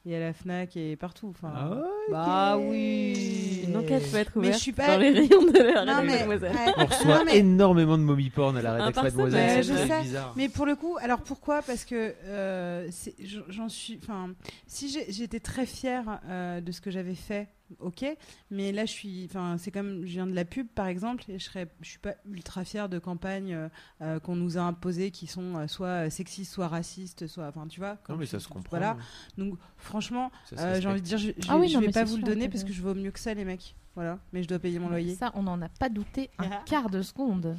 euh, 0.06 0.10
et 0.10 0.16
à 0.16 0.20
la 0.20 0.32
Fnac 0.32 0.76
et 0.76 0.97
partout. 0.97 1.28
Enfin. 1.31 1.52
Ah 1.55 1.70
ouais, 1.70 1.76
Bah 2.10 2.59
oui. 2.59 3.62
Une 3.66 3.76
enquête 3.76 4.10
peut 4.10 4.18
être 4.18 4.32
Mais 4.36 4.40
ouverte 4.48 4.55
je 4.59 4.62
suis 4.62 4.72
pas- 4.72 4.86
dans 4.94 4.98
les 5.01 5.10
rayons 5.10 5.43
de 5.43 5.59
la 5.59 5.85
Non 5.85 6.02
mais, 6.02 6.18
Mademoiselle. 6.26 6.52
On 6.76 6.85
reçoit 6.86 7.18
Non, 7.18 7.24
mais- 7.24 7.39
énormément 7.39 7.97
de 7.98 8.02
mommy 8.02 8.31
porn 8.31 8.56
à 8.56 8.62
la 8.62 8.72
rédaction 8.74 9.02
Mademoiselle. 9.02 9.64
c'est 9.64 9.86
sais. 9.89 10.01
bizarre. 10.02 10.35
Mais 10.36 10.48
pour 10.48 10.66
le 10.66 10.76
coup, 10.76 10.97
alors 11.01 11.20
pourquoi? 11.22 11.62
Parce 11.62 11.85
que 11.85 12.14
euh, 12.26 12.89
j'en 13.48 13.68
suis. 13.68 13.98
Enfin, 14.02 14.31
si 14.66 14.89
j'ai- 14.90 15.10
j'étais 15.10 15.40
très 15.40 15.66
fière 15.66 16.20
euh, 16.28 16.60
de 16.60 16.72
ce 16.72 16.81
que 16.81 16.90
j'avais 16.90 17.14
fait, 17.14 17.48
ok. 17.81 18.05
Mais 18.51 18.73
là, 18.73 18.85
je 18.86 18.91
suis. 18.93 19.24
Enfin, 19.31 19.57
c'est 19.59 19.70
comme 19.70 20.01
je 20.03 20.12
viens 20.12 20.27
de 20.27 20.35
la 20.35 20.45
pub, 20.45 20.66
par 20.69 20.86
exemple, 20.86 21.24
et 21.31 21.39
je 21.39 21.45
serais. 21.45 21.69
Je 21.81 21.89
suis 21.91 21.99
pas 21.99 22.15
ultra 22.31 22.65
fière 22.65 22.89
de 22.89 22.99
campagnes 22.99 23.55
euh, 23.55 23.69
euh, 24.03 24.20
qu'on 24.20 24.36
nous 24.36 24.59
a 24.59 24.62
imposées 24.62 25.11
qui 25.11 25.27
sont 25.27 25.57
euh, 25.57 25.66
soit 25.66 26.11
sexistes, 26.11 26.53
soit 26.53 26.69
racistes, 26.69 27.27
soit. 27.27 27.49
Enfin, 27.49 27.66
tu 27.69 27.81
vois. 27.81 27.99
Non 28.09 28.16
mais 28.16 28.24
tu- 28.24 28.31
ça 28.32 28.41
se 28.41 28.49
comprend. 28.49 28.70
Voilà. 28.70 28.97
Donc, 29.39 29.59
franchement, 29.77 30.31
euh, 30.59 30.81
j'ai 30.81 30.89
envie 30.89 31.01
de 31.01 31.07
dire, 31.07 31.19
je, 31.19 31.28
je- 31.36 31.49
Ah 31.49 31.57
oui, 31.59 31.69
je 31.69 31.74
non, 31.74 31.81
vais 31.81 31.86
mais 31.89 31.93
pas 31.93 32.05
vous 32.05 32.16
le 32.16 32.23
donner 32.23 32.49
parce 32.49 32.65
que 32.65 32.73
je 32.73 32.82
vaux 32.82 32.95
mieux 32.95 33.11
que 33.11 33.20
ça, 33.20 33.35
les 33.35 33.45
mecs. 33.45 33.74
Voilà. 33.95 34.19
Mais 34.32 34.43
je 34.43 34.49
dois 34.49 34.59
payer 34.59 34.78
mon 34.78 34.89
loyer. 34.89 35.15
Ça, 35.15 35.31
on 35.35 35.43
n'en 35.45 35.61
a 35.62 35.69
pas 35.69 35.89
douté 35.89 36.31
un 36.39 36.49
quart 36.66 36.91
de 36.91 37.01
seconde. 37.03 37.57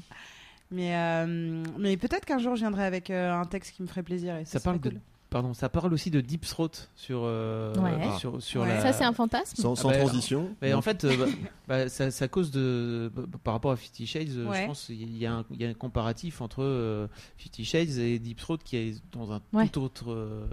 Mais, 0.72 0.95
euh, 0.98 1.64
mais 1.77 1.95
peut-être 1.95 2.26
qu'un 2.26 2.40
jour, 2.40 2.56
je 2.56 2.61
viendrai 2.61 2.86
avec 2.86 3.10
euh, 3.10 3.32
un 3.34 3.45
texte 3.45 3.76
qui 3.76 3.84
me 3.84 3.88
ferait 3.88 4.03
plaisir. 4.03 4.36
Et 4.38 4.45
Ça 4.45 4.60
ça 4.60 4.60
parle 4.60 4.80
de 4.80 4.90
cool. 4.90 4.99
Pardon, 5.36 5.53
ça 5.53 5.68
parle 5.68 5.94
aussi 5.94 6.12
de 6.12 6.22
deep 6.22 6.45
throat 6.48 6.70
sur 6.95 7.24
euh, 7.26 7.74
Ouais. 7.76 8.18
sur 8.20 8.41
sur 8.41 8.62
Ouais. 8.62 8.70
la 8.70 8.80
Ça, 8.82 8.94
c'est 8.94 9.03
un 9.03 9.12
fantasme 9.12 9.62
Sans, 9.62 9.76
sans 9.76 9.90
Ah 9.90 9.91
bah, 9.91 9.99
transition. 9.99 10.56
Mais 10.62 10.72
en 10.72 10.78
Donc, 10.78 10.86
fait, 10.86 11.03
euh, 11.03 11.18
bah, 11.18 11.26
bah, 11.68 11.90
ça, 11.90 12.10
ça 12.10 12.30
cause 12.30 12.52
de 12.52 13.12
bah, 13.14 13.24
par 13.44 13.53
rapport 13.56 13.72
à 13.72 13.76
Fifty 13.76 14.07
Shades, 14.07 14.30
euh, 14.38 14.45
Ouais. 14.49 14.62
je 14.62 14.66
pense 14.68 14.86
qu'il 14.86 15.18
y, 15.18 15.26
a 15.26 15.34
un- 15.34 15.45
il 15.52 15.62
y 15.62 15.66
a 15.66 15.70
un 15.70 15.74
comparatif 15.74 16.40
entre 16.40 16.64
euh, 16.64 17.07
Fifty 17.36 17.66
Shades 17.66 17.98
et 17.98 18.18
Deep 18.18 18.38
Throat 18.40 18.60
qui 18.64 18.78
est 18.78 19.02
dans 19.12 19.34
un 19.34 19.41
Ouais. 19.52 19.68
tout 19.68 19.82
autre, 19.82 20.10
euh, 20.14 20.45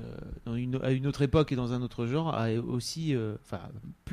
euh, 0.00 0.16
dans 0.44 0.54
une, 0.54 0.78
à 0.84 0.92
une 0.92 1.08
autre 1.08 1.22
époque 1.22 1.50
et 1.50 1.56
dans 1.56 1.72
un 1.72 1.82
autre 1.82 2.06
genre, 2.06 2.32
a 2.32 2.52
aussi, 2.52 3.16
euh, 3.16 3.34
enfin, 3.44 3.58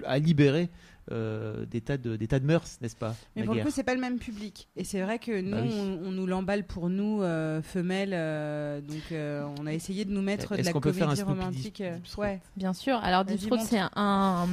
a 0.08 0.18
libéré 0.18 0.70
euh, 1.11 1.65
des 1.65 1.82
tas 1.82 1.98
de 1.98 2.15
des 2.15 2.27
tas 2.27 2.40
de 2.40 2.45
mœurs, 2.45 2.77
n'est-ce 2.82 2.95
pas 2.95 3.15
Mais 3.36 3.44
pour 3.44 3.53
le 3.56 3.61
coup, 3.61 3.69
c'est 3.72 3.84
pas 3.84 3.94
le 3.94 4.02
même 4.02 4.18
public. 4.19 4.68
Et 4.76 4.84
c'est 4.84 5.02
vrai 5.02 5.19
que 5.19 5.40
nous, 5.41 5.52
Bah 5.52 5.61
oui. 5.64 5.72
on, 5.73 6.07
on 6.07 6.11
nous 6.11 6.26
l'emballe 6.26 6.65
pour 6.65 6.90
nous, 6.90 7.22
euh, 7.22 7.61
femelles. 7.61 8.14
euh, 8.14 8.82
donc, 8.82 9.11
euh, 9.11 9.45
on 9.60 9.68
a 9.68 9.73
essayé 9.73 10.03
de 10.06 10.11
nous 10.11 10.22
mettre 10.22 10.53
de 10.56 10.60
Est-ce 10.60 10.68
la 10.68 10.73
qu'on 10.73 10.82
peut 10.82 10.91
faire 10.94 11.10
un 11.10 11.15
comédie 11.15 11.23
romantique. 11.41 11.82
Euh, 11.82 11.98
ouais. 12.18 12.41
Bien 12.57 12.73
sûr. 12.73 12.98
Alors, 13.03 13.23
montre. 13.26 13.64
c'est 13.68 13.80
un, 13.80 14.48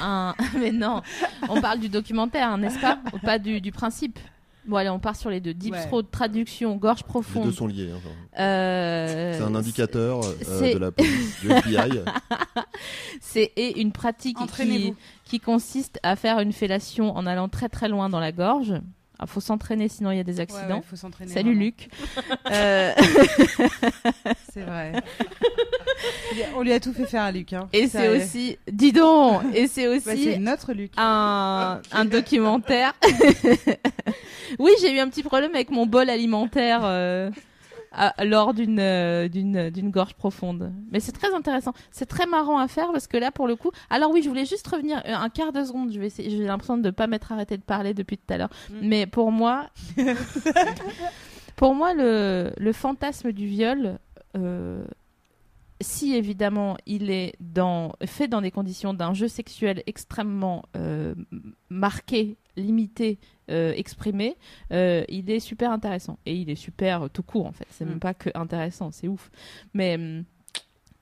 un. 0.00 0.34
Mais 0.58 0.72
non, 0.72 1.02
on 1.48 1.60
parle 1.60 1.80
du 1.80 1.88
documentaire, 1.88 2.56
n'est-ce 2.58 2.80
pas? 2.80 2.98
Ou 3.12 3.18
Pas 3.18 3.38
du, 3.38 3.60
du 3.60 3.70
principe? 3.72 4.18
Bon, 4.66 4.76
allez, 4.76 4.90
on 4.90 4.98
part 4.98 5.16
sur 5.16 5.30
les 5.30 5.40
deux. 5.40 5.54
Deep 5.54 5.72
Ouais. 5.72 5.86
Throat, 5.86 6.02
traduction, 6.04 6.76
gorge 6.76 6.98
Les 6.98 7.02
deux 7.04 7.08
profonde. 7.08 7.50
sont 7.52 7.66
liés. 7.66 7.90
hein. 7.92 8.40
Euh, 8.40 9.34
C'est 9.38 9.42
un 9.44 9.54
indicateur 9.54 10.20
euh, 10.48 10.72
de 10.74 10.78
la 10.78 10.90
police, 10.92 11.40
du 11.40 11.50
FBI. 11.50 12.00
C'est 13.20 13.52
et 13.56 13.80
une 13.80 13.92
pratique 13.92 14.36
qui 15.24 15.40
consiste 15.40 15.98
à 16.02 16.16
faire 16.16 16.40
une 16.40 16.52
fellation 16.52 17.16
en 17.16 17.26
allant 17.26 17.48
très 17.48 17.68
très 17.68 17.88
loin 17.88 18.08
dans 18.08 18.20
la 18.20 18.32
gorge. 18.32 18.74
Il 19.22 19.28
faut 19.28 19.40
s'entraîner, 19.40 19.88
sinon 19.88 20.10
il 20.10 20.16
y 20.16 20.20
a 20.20 20.24
des 20.24 20.40
accidents. 20.40 20.76
ouais, 20.76 20.82
faut 20.88 20.96
s'entraîner. 20.96 21.32
Salut 21.32 21.54
vraiment. 21.54 21.64
Luc. 21.64 21.88
Euh, 22.50 22.92
C'est 24.52 24.62
vrai. 24.62 24.92
On 26.56 26.62
lui 26.62 26.72
a 26.72 26.80
tout 26.80 26.92
fait 26.92 27.04
faire 27.06 27.22
à 27.22 27.30
Luc. 27.32 27.52
hein. 27.52 27.68
et 27.72 27.86
c'est 27.86 28.08
aussi, 28.08 28.58
dis 28.70 28.92
donc, 28.92 29.42
et 29.54 29.66
c'est 29.66 29.86
bah, 29.86 30.12
aussi 30.12 30.24
c'est 30.24 30.38
notre 30.38 30.72
Luc. 30.72 30.92
un, 30.96 31.80
un 31.92 32.04
documentaire. 32.04 32.94
oui, 34.58 34.70
j'ai 34.80 34.92
eu 34.94 34.98
un 34.98 35.08
petit 35.08 35.22
problème 35.22 35.54
avec 35.54 35.70
mon 35.70 35.86
bol 35.86 36.08
alimentaire 36.10 36.80
euh, 36.84 37.30
à- 37.92 38.24
lors 38.24 38.54
d'une 38.54 38.78
euh, 38.80 39.28
d'une 39.28 39.70
d'une 39.70 39.90
gorge 39.90 40.14
profonde. 40.14 40.72
Mais 40.92 41.00
c'est 41.00 41.12
très 41.12 41.32
intéressant. 41.34 41.72
C'est 41.90 42.06
très 42.06 42.26
marrant 42.26 42.58
à 42.58 42.68
faire 42.68 42.92
parce 42.92 43.06
que 43.06 43.16
là, 43.16 43.30
pour 43.30 43.46
le 43.48 43.56
coup. 43.56 43.70
Alors 43.90 44.10
oui, 44.12 44.22
je 44.22 44.28
voulais 44.28 44.44
juste 44.46 44.66
revenir 44.68 44.98
euh, 45.06 45.14
un 45.14 45.28
quart 45.28 45.52
de 45.52 45.64
seconde. 45.64 45.92
Je 45.92 45.98
vais. 46.00 46.10
J'ai 46.16 46.44
l'impression 46.44 46.76
de 46.76 46.82
ne 46.82 46.90
pas 46.90 47.06
m'être 47.06 47.32
arrêté 47.32 47.56
de 47.56 47.62
parler 47.62 47.94
depuis 47.94 48.16
tout 48.18 48.32
à 48.32 48.38
l'heure. 48.38 48.50
Mm. 48.70 48.74
Mais 48.82 49.06
pour 49.06 49.32
moi, 49.32 49.66
pour 51.56 51.74
moi, 51.74 51.94
le 51.94 52.52
le 52.56 52.72
fantasme 52.72 53.32
du 53.32 53.46
viol. 53.46 53.98
euh, 54.36 54.84
si 55.80 56.14
évidemment 56.14 56.76
il 56.86 57.10
est 57.10 57.34
dans, 57.40 57.92
fait 58.04 58.28
dans 58.28 58.40
des 58.40 58.50
conditions 58.50 58.94
d'un 58.94 59.14
jeu 59.14 59.28
sexuel 59.28 59.82
extrêmement 59.86 60.64
euh, 60.76 61.14
marqué, 61.68 62.36
limité, 62.56 63.18
euh, 63.50 63.72
exprimé, 63.74 64.36
euh, 64.72 65.04
il 65.08 65.30
est 65.30 65.40
super 65.40 65.70
intéressant. 65.70 66.18
Et 66.26 66.34
il 66.34 66.50
est 66.50 66.54
super 66.56 67.08
tout 67.10 67.22
court 67.22 67.46
en 67.46 67.52
fait. 67.52 67.66
C'est 67.70 67.84
Mm. 67.84 67.88
même 67.88 68.00
pas 68.00 68.14
que 68.14 68.30
intéressant, 68.34 68.90
c'est 68.90 69.08
ouf. 69.08 69.30
Mais 69.74 69.94
hum, 69.94 70.24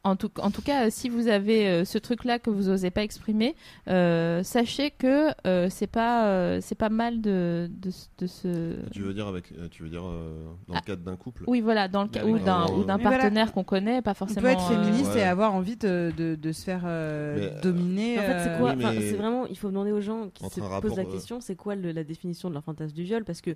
en 0.04 0.16
tout, 0.16 0.30
en 0.40 0.50
tout 0.50 0.62
cas, 0.62 0.86
euh, 0.86 0.88
si 0.90 1.08
vous 1.08 1.28
avez 1.28 1.66
euh, 1.68 1.84
ce 1.84 1.98
truc-là 1.98 2.38
que 2.38 2.50
vous 2.50 2.68
osez 2.68 2.90
pas 2.90 3.02
exprimer, 3.02 3.54
euh, 3.88 4.42
sachez 4.42 4.90
que 4.90 5.28
euh, 5.46 5.68
c'est 5.70 5.86
pas, 5.88 6.26
euh, 6.28 6.60
c'est 6.62 6.74
pas 6.76 6.88
mal 6.88 7.20
de, 7.20 7.68
de, 7.70 7.90
de 8.18 8.26
se. 8.26 8.76
tu 8.92 9.02
veux 9.02 9.12
dire 9.12 9.26
avec, 9.26 9.52
tu 9.70 9.82
veux 9.82 9.88
dire 9.88 10.04
euh, 10.06 10.44
dans 10.68 10.74
Ah. 10.74 10.80
le 10.82 10.86
cadre 10.86 11.02
d'un 11.02 11.16
couple. 11.16 11.44
Oui, 11.46 11.60
voilà, 11.60 11.88
dans 11.88 12.02
le 12.04 12.08
cas 12.08 12.24
ou 12.24 12.38
d'un 12.38 12.66
ou 12.72 12.84
d'un 12.84 12.96
voilà. 12.96 13.18
partenaire 13.18 13.52
qu'on 13.52 13.64
connaît, 13.64 14.00
pas 14.00 14.12
On 14.12 14.14
forcément. 14.14 14.42
peut 14.42 14.48
être 14.52 14.70
euh, 14.72 14.82
féministe 14.84 15.12
ouais. 15.14 15.20
et 15.20 15.24
avoir 15.24 15.52
envie 15.54 15.76
de, 15.76 16.12
de, 16.16 16.36
de 16.36 16.52
se 16.52 16.64
faire 16.64 16.82
euh, 16.86 17.50
euh, 17.56 17.60
dominer. 17.60 18.18
En 18.18 18.22
fait, 18.22 18.38
c'est 18.44 18.58
quoi 18.58 18.70
oui, 18.74 18.84
enfin, 18.84 18.92
mais- 18.94 19.00
C'est 19.10 19.16
vraiment, 19.16 19.46
il 19.46 19.58
faut 19.58 19.68
demander 19.68 19.92
aux 19.92 20.00
gens 20.00 20.28
qui 20.32 20.44
Entre 20.44 20.54
se 20.54 20.80
posent 20.80 20.96
la 20.96 21.02
euh, 21.02 21.06
question, 21.12 21.40
c'est 21.40 21.56
quoi 21.56 21.74
le- 21.74 21.92
la 21.92 22.04
définition 22.04 22.48
de 22.48 22.54
leur 22.54 22.64
fantasme 22.64 22.94
du 22.94 23.02
viol? 23.02 23.24
Parce 23.24 23.40
que 23.40 23.50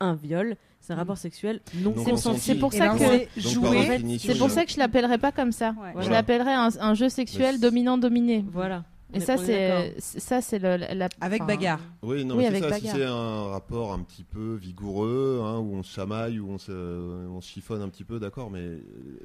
un 0.00 0.14
viol, 0.14 0.56
c'est 0.80 0.92
un 0.92 0.96
Mm. 0.96 0.98
rapport 1.00 1.18
sexuel 1.18 1.60
non 1.76 1.90
Non 1.90 1.94
C'est 1.96 2.02
pour, 2.04 2.10
consenti. 2.12 2.40
c'est 2.40 2.54
pour 2.56 2.72
ça 2.72 2.88
que. 2.90 3.40
jouer. 3.40 4.18
C'est 4.18 4.38
pour 4.38 4.50
ça 4.50 4.64
que 4.64 4.70
je 4.72 4.78
l'appellerais 4.78 5.18
pas 5.18 5.32
comme 5.32 5.52
ça. 5.52 5.74
Ouais. 5.80 6.02
Je 6.04 6.10
l'appellerais 6.10 6.54
un, 6.54 6.68
un 6.80 6.94
jeu 6.94 7.08
sexuel 7.08 7.58
dominant-dominé. 7.60 8.44
Voilà. 8.52 8.84
Et 9.14 9.20
ça, 9.20 9.36
c'est 9.36 9.94
ça, 10.00 10.40
c'est 10.42 10.58
le 10.58 10.76
la. 10.94 11.08
Avec 11.20 11.44
bagarre. 11.44 11.80
Oui, 12.02 12.24
non, 12.24 12.34
Oui, 12.34 12.42
mais 12.42 12.48
avec 12.48 12.64
c'est 12.64 12.70
ça. 12.70 12.78
Si 12.80 12.88
c'est 12.88 13.04
un 13.04 13.44
rapport 13.46 13.92
un 13.92 14.00
petit 14.00 14.24
peu 14.24 14.54
vigoureux, 14.56 15.40
hein, 15.44 15.58
où 15.60 15.74
on 15.76 15.82
se 15.84 15.92
chamaille, 15.94 16.40
où 16.40 16.50
on 16.50 16.58
se, 16.58 16.72
on 16.72 17.40
se 17.40 17.48
chiffonne 17.48 17.82
un 17.82 17.88
petit 17.88 18.02
peu, 18.04 18.18
d'accord, 18.18 18.50
mais 18.50 18.58
euh, 18.60 18.80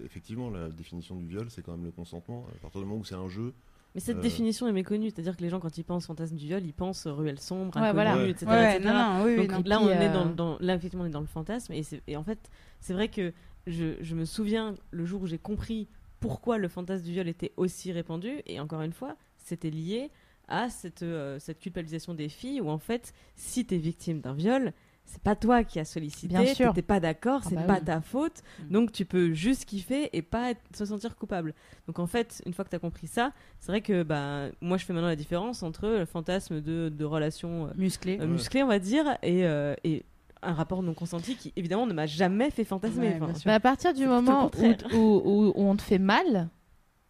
effectivement, 0.05 0.49
la 0.51 0.69
définition 0.69 1.15
du 1.15 1.25
viol, 1.25 1.47
c'est 1.49 1.63
quand 1.63 1.71
même 1.71 1.83
le 1.85 1.91
consentement. 1.91 2.45
À 2.55 2.61
partir 2.61 2.79
du 2.81 2.85
moment 2.87 2.99
où 3.01 3.03
c'est 3.03 3.15
un 3.15 3.27
jeu, 3.27 3.53
Mais 3.93 3.99
cette 4.01 4.17
Euh, 4.17 4.21
définition 4.21 4.67
est 4.67 4.71
méconnue, 4.71 5.09
c'est-à-dire 5.09 5.35
que 5.35 5.41
les 5.41 5.49
gens, 5.49 5.59
quand 5.59 5.77
ils 5.77 5.83
pensent 5.83 6.05
fantasme 6.07 6.35
du 6.35 6.45
viol, 6.45 6.63
ils 6.63 6.73
pensent 6.73 7.07
euh, 7.07 7.13
ruelle 7.13 7.39
sombre, 7.39 7.75
Ouais, 7.79 7.91
voilà. 7.91 8.15
Ouais. 8.17 8.29
etc. 8.29 8.45
Ouais, 8.49 8.75
etc. 8.77 8.85
non, 8.89 8.93
non, 9.19 9.23
oui, 9.25 9.35
Donc 9.35 9.51
non. 9.51 9.61
là, 9.65 9.81
on 9.81 9.89
est 9.89 10.13
dans, 10.13 10.25
dans- 10.27 10.57
là, 10.59 10.75
effectivement, 10.75 11.03
on 11.03 11.07
est 11.07 11.11
dans 11.11 11.19
le 11.19 11.25
fantasme. 11.25 11.73
Et, 12.07 12.15
en 12.17 12.23
fait, 12.23 12.39
c'est 12.79 12.93
vrai 12.93 13.09
que 13.09 13.33
je, 13.67 13.95
je 14.01 14.15
me 14.15 14.23
souviens 14.25 14.75
le 14.91 15.05
jour 15.05 15.21
où 15.23 15.27
j'ai 15.27 15.37
compris 15.37 15.87
pourquoi 16.21 16.57
le 16.57 16.67
fantasme 16.69 17.03
du 17.03 17.11
viol 17.11 17.27
était 17.27 17.51
aussi 17.57 17.91
répandu. 17.91 18.41
Et 18.45 18.59
encore 18.61 18.81
une 18.81 18.93
fois, 18.93 19.17
c'était 19.37 19.69
lié 19.71 20.09
à 20.47 20.69
cette, 20.69 21.03
euh, 21.03 21.37
cette 21.39 21.59
culpabilisation 21.59 22.13
des 22.13 22.29
filles 22.29 22.61
où, 22.61 22.69
en 22.69 22.77
fait, 22.77 23.13
si 23.35 23.65
tu 23.65 23.75
es 23.75 23.77
victime 23.77 24.19
d'un 24.21 24.33
viol, 24.33 24.71
c'est 25.11 25.21
pas 25.21 25.35
toi 25.35 25.63
qui 25.63 25.79
as 25.79 25.85
sollicité, 25.85 26.27
Bien 26.29 26.45
sûr. 26.53 26.69
t'étais 26.69 26.81
pas 26.85 26.99
d'accord, 26.99 27.41
Ah 27.43 27.47
c'est 27.49 27.55
bah 27.55 27.63
pas 27.63 27.77
oui. 27.79 27.85
ta 27.85 28.01
faute, 28.01 28.41
Mm. 28.59 28.71
donc 28.71 28.91
tu 28.91 29.05
peux 29.05 29.33
juste 29.33 29.65
kiffer 29.65 30.09
et 30.13 30.21
pas 30.21 30.51
être- 30.51 30.61
se 30.75 30.85
sentir 30.85 31.15
coupable. 31.15 31.53
Donc 31.87 31.99
en 31.99 32.07
fait, 32.07 32.41
une 32.45 32.53
fois 32.53 32.63
que 32.65 32.69
tu 32.69 32.75
as 32.75 32.79
compris 32.79 33.07
ça, 33.07 33.33
c'est 33.59 33.71
vrai 33.71 33.81
que 33.81 34.03
bah, 34.03 34.45
moi 34.61 34.77
je 34.77 34.85
fais 34.85 34.93
maintenant 34.93 35.07
la 35.09 35.15
différence 35.15 35.63
entre 35.63 35.87
le 35.87 36.05
fantasme 36.05 36.61
de, 36.61 36.89
de 36.89 37.05
relations 37.05 37.67
euh, 37.67 37.69
Musclé. 37.75 38.17
euh, 38.21 38.25
musclées, 38.27 38.63
on 38.63 38.67
va 38.67 38.79
dire, 38.79 39.05
et, 39.21 39.45
euh, 39.45 39.75
et 39.83 40.03
un 40.41 40.53
rapport 40.53 40.81
non 40.81 40.93
consenti 40.93 41.35
qui 41.35 41.53
évidemment 41.55 41.85
ne 41.85 41.93
m'a 41.93 42.07
jamais 42.07 42.49
fait 42.49 42.63
fantasmer. 42.63 43.09
Ouais, 43.09 43.19
Enfin. 43.21 43.33
Bah, 43.45 43.53
à 43.55 43.59
partir 43.59 43.93
du 43.93 44.05
moment 44.07 44.49
où, 44.57 44.95
où, 44.95 44.97
où- 44.97 45.53
où 45.55 45.63
on 45.69 45.75
te 45.75 45.81
fait 45.83 45.99
mal, 45.99 46.49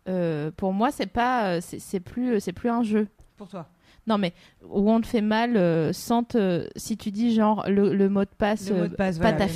euh, 0.10 0.52
pour 0.52 0.74
moi, 0.74 0.92
c'est 0.92 1.06
pas, 1.06 1.62
c'est 1.62 1.80
c'est 1.80 2.00
plus, 2.00 2.40
c'est 2.40 2.54
plus 2.54 2.70
un 2.70 2.84
jeu. 2.84 3.08
Pour 3.38 3.48
toi. 3.48 3.70
Non, 4.08 4.18
mais 4.18 4.34
où 4.68 4.92
on 4.92 5.00
te 5.02 5.08
fait 5.08 5.22
mal 5.22 5.56
euh, 5.58 5.94
sans 5.94 6.24
te. 6.24 6.68
Si 6.76 6.98
tu 6.98 7.12
dis 7.12 7.34
genre 7.34 7.66
le, 7.70 7.94
le 7.94 8.10
mot 8.10 8.24
de 8.24 8.30
passe, 8.38 8.70
Le 8.70 8.76
mot 8.76 8.84
euh, 8.84 8.88
de 8.88 8.96
passe, 8.96 9.18
pas 9.18 9.32
voilà, 9.32 9.38
ta 9.38 9.48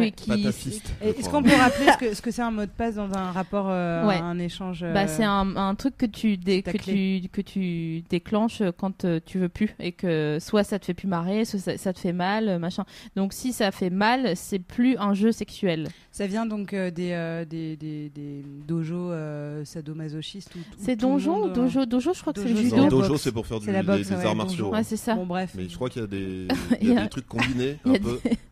Est-ce 0.00 1.28
qu'on 1.28 1.42
peut 1.42 1.54
rappeler 1.54 1.86
ce 1.92 1.98
que 1.98 2.14
ce 2.14 2.22
que 2.22 2.30
c'est 2.30 2.42
un 2.42 2.50
mot 2.50 2.62
de 2.62 2.70
passe 2.70 2.94
dans 2.96 3.12
un 3.14 3.30
rapport, 3.32 3.66
euh, 3.68 4.06
Ouais. 4.06 4.16
un 4.16 4.38
échange 4.38 4.82
euh, 4.82 4.92
Bah, 4.92 5.06
c'est 5.06 5.24
un, 5.24 5.56
un 5.56 5.74
truc 5.74 5.96
que 5.96 6.06
tu, 6.06 6.36
dé- 6.36 6.62
que, 6.62 6.76
tu, 6.76 7.28
que 7.30 7.40
tu 7.40 8.02
déclenches 8.10 8.62
quand 8.78 9.04
euh, 9.04 9.20
tu 9.24 9.38
veux 9.38 9.48
plus 9.48 9.74
et 9.78 9.92
que 9.92 10.38
soit 10.40 10.64
ça 10.64 10.78
te 10.78 10.84
fait 10.86 10.94
plus 10.94 11.08
marrer, 11.08 11.44
soit 11.44 11.58
ça, 11.60 11.76
ça 11.78 11.92
te 11.92 11.98
fait 12.00 12.12
mal, 12.12 12.48
euh, 12.48 12.58
machin. 12.58 12.84
Donc 13.16 13.32
si 13.32 13.52
ça 13.52 13.70
fait 13.70 13.90
mal, 13.90 14.36
c'est 14.36 14.58
plus 14.58 14.96
un 14.98 15.14
jeu 15.14 15.32
sexuel. 15.32 15.88
Ça 16.10 16.26
vient 16.26 16.46
donc 16.46 16.72
euh, 16.74 16.90
des, 16.90 17.12
euh, 17.12 17.44
des, 17.44 17.76
des, 17.76 18.10
des 18.10 18.42
dojos 18.66 19.10
euh, 19.12 19.64
sadomasochistes. 19.64 20.52
C'est 20.78 20.96
donjon 20.96 21.44
ou 21.44 21.46
euh, 21.46 21.52
dojo? 21.52 21.86
Dojo, 21.86 22.12
je 22.14 22.20
crois 22.20 22.32
que 22.32 22.40
c'est 22.40 22.48
le 22.48 22.56
judo. 22.56 22.88
Dojo, 22.88 23.16
c'est 23.16 23.32
pour 23.32 23.46
faire 23.46 23.58
du- 23.60 23.66
C'est 23.66 23.72
la 23.72 23.80
des, 23.80 23.86
boxe, 23.86 24.08
des 24.08 24.16
ouais, 24.16 24.24
arts 24.26 24.36
martiaux. 24.36 24.70
Ouais, 24.72 24.84
c'est 24.84 24.96
ça. 24.96 25.14
Bon, 25.14 25.26
bref. 25.26 25.52
Mais 25.56 25.68
je 25.68 25.74
crois 25.74 25.88
qu'il 25.88 26.02
y 26.02 26.04
a 26.04 26.08
des, 26.08 26.48
y 26.82 26.96
a 26.96 27.02
des 27.02 27.08
trucs 27.08 27.26
combinés 27.26 27.78
un 27.84 27.94
peu. 27.94 28.18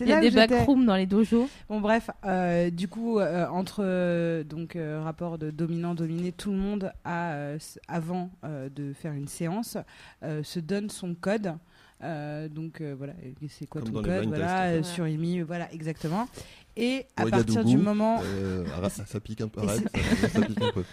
Il 0.00 0.08
y 0.08 0.12
a 0.12 0.20
des 0.20 0.30
backrooms 0.30 0.84
dans 0.86 0.96
les 0.96 1.06
dojos. 1.06 1.48
Bon 1.68 1.80
bref, 1.80 2.10
euh, 2.24 2.70
du 2.70 2.88
coup 2.88 3.18
euh, 3.18 3.46
entre 3.48 3.82
euh, 3.84 4.44
donc 4.44 4.76
euh, 4.76 5.00
rapport 5.02 5.38
de 5.38 5.50
dominant 5.50 5.94
dominé, 5.94 6.32
tout 6.32 6.50
le 6.50 6.56
monde 6.58 6.92
a 7.04 7.32
euh, 7.32 7.58
avant 7.88 8.30
euh, 8.44 8.68
de 8.68 8.92
faire 8.92 9.12
une 9.12 9.28
séance 9.28 9.76
euh, 10.22 10.42
se 10.42 10.60
donne 10.60 10.90
son 10.90 11.14
code. 11.14 11.54
Euh, 12.02 12.48
donc 12.50 12.82
euh, 12.82 12.94
voilà, 12.96 13.14
c'est 13.48 13.66
quoi 13.66 13.80
Comme 13.80 13.90
ton 13.92 14.02
code 14.02 14.26
Voilà, 14.28 14.70
tests. 14.72 14.90
euh, 14.90 14.94
sur 14.94 15.08
IMI, 15.08 15.40
voilà 15.40 15.72
exactement. 15.72 16.28
Et 16.76 17.06
à 17.16 17.24
Ouais, 17.24 17.30
partir 17.30 17.64
du 17.64 17.78
moment 17.78 18.20
euh, 18.22 18.66
arrête, 18.76 18.92
ça 18.92 19.18
pique 19.18 19.40
un 19.40 19.48
peu. 19.48 19.62
Arrête, 19.62 19.88
ça, 20.20 20.28
ça 20.28 20.40
pique 20.42 20.60
un 20.60 20.72
peu. 20.72 20.84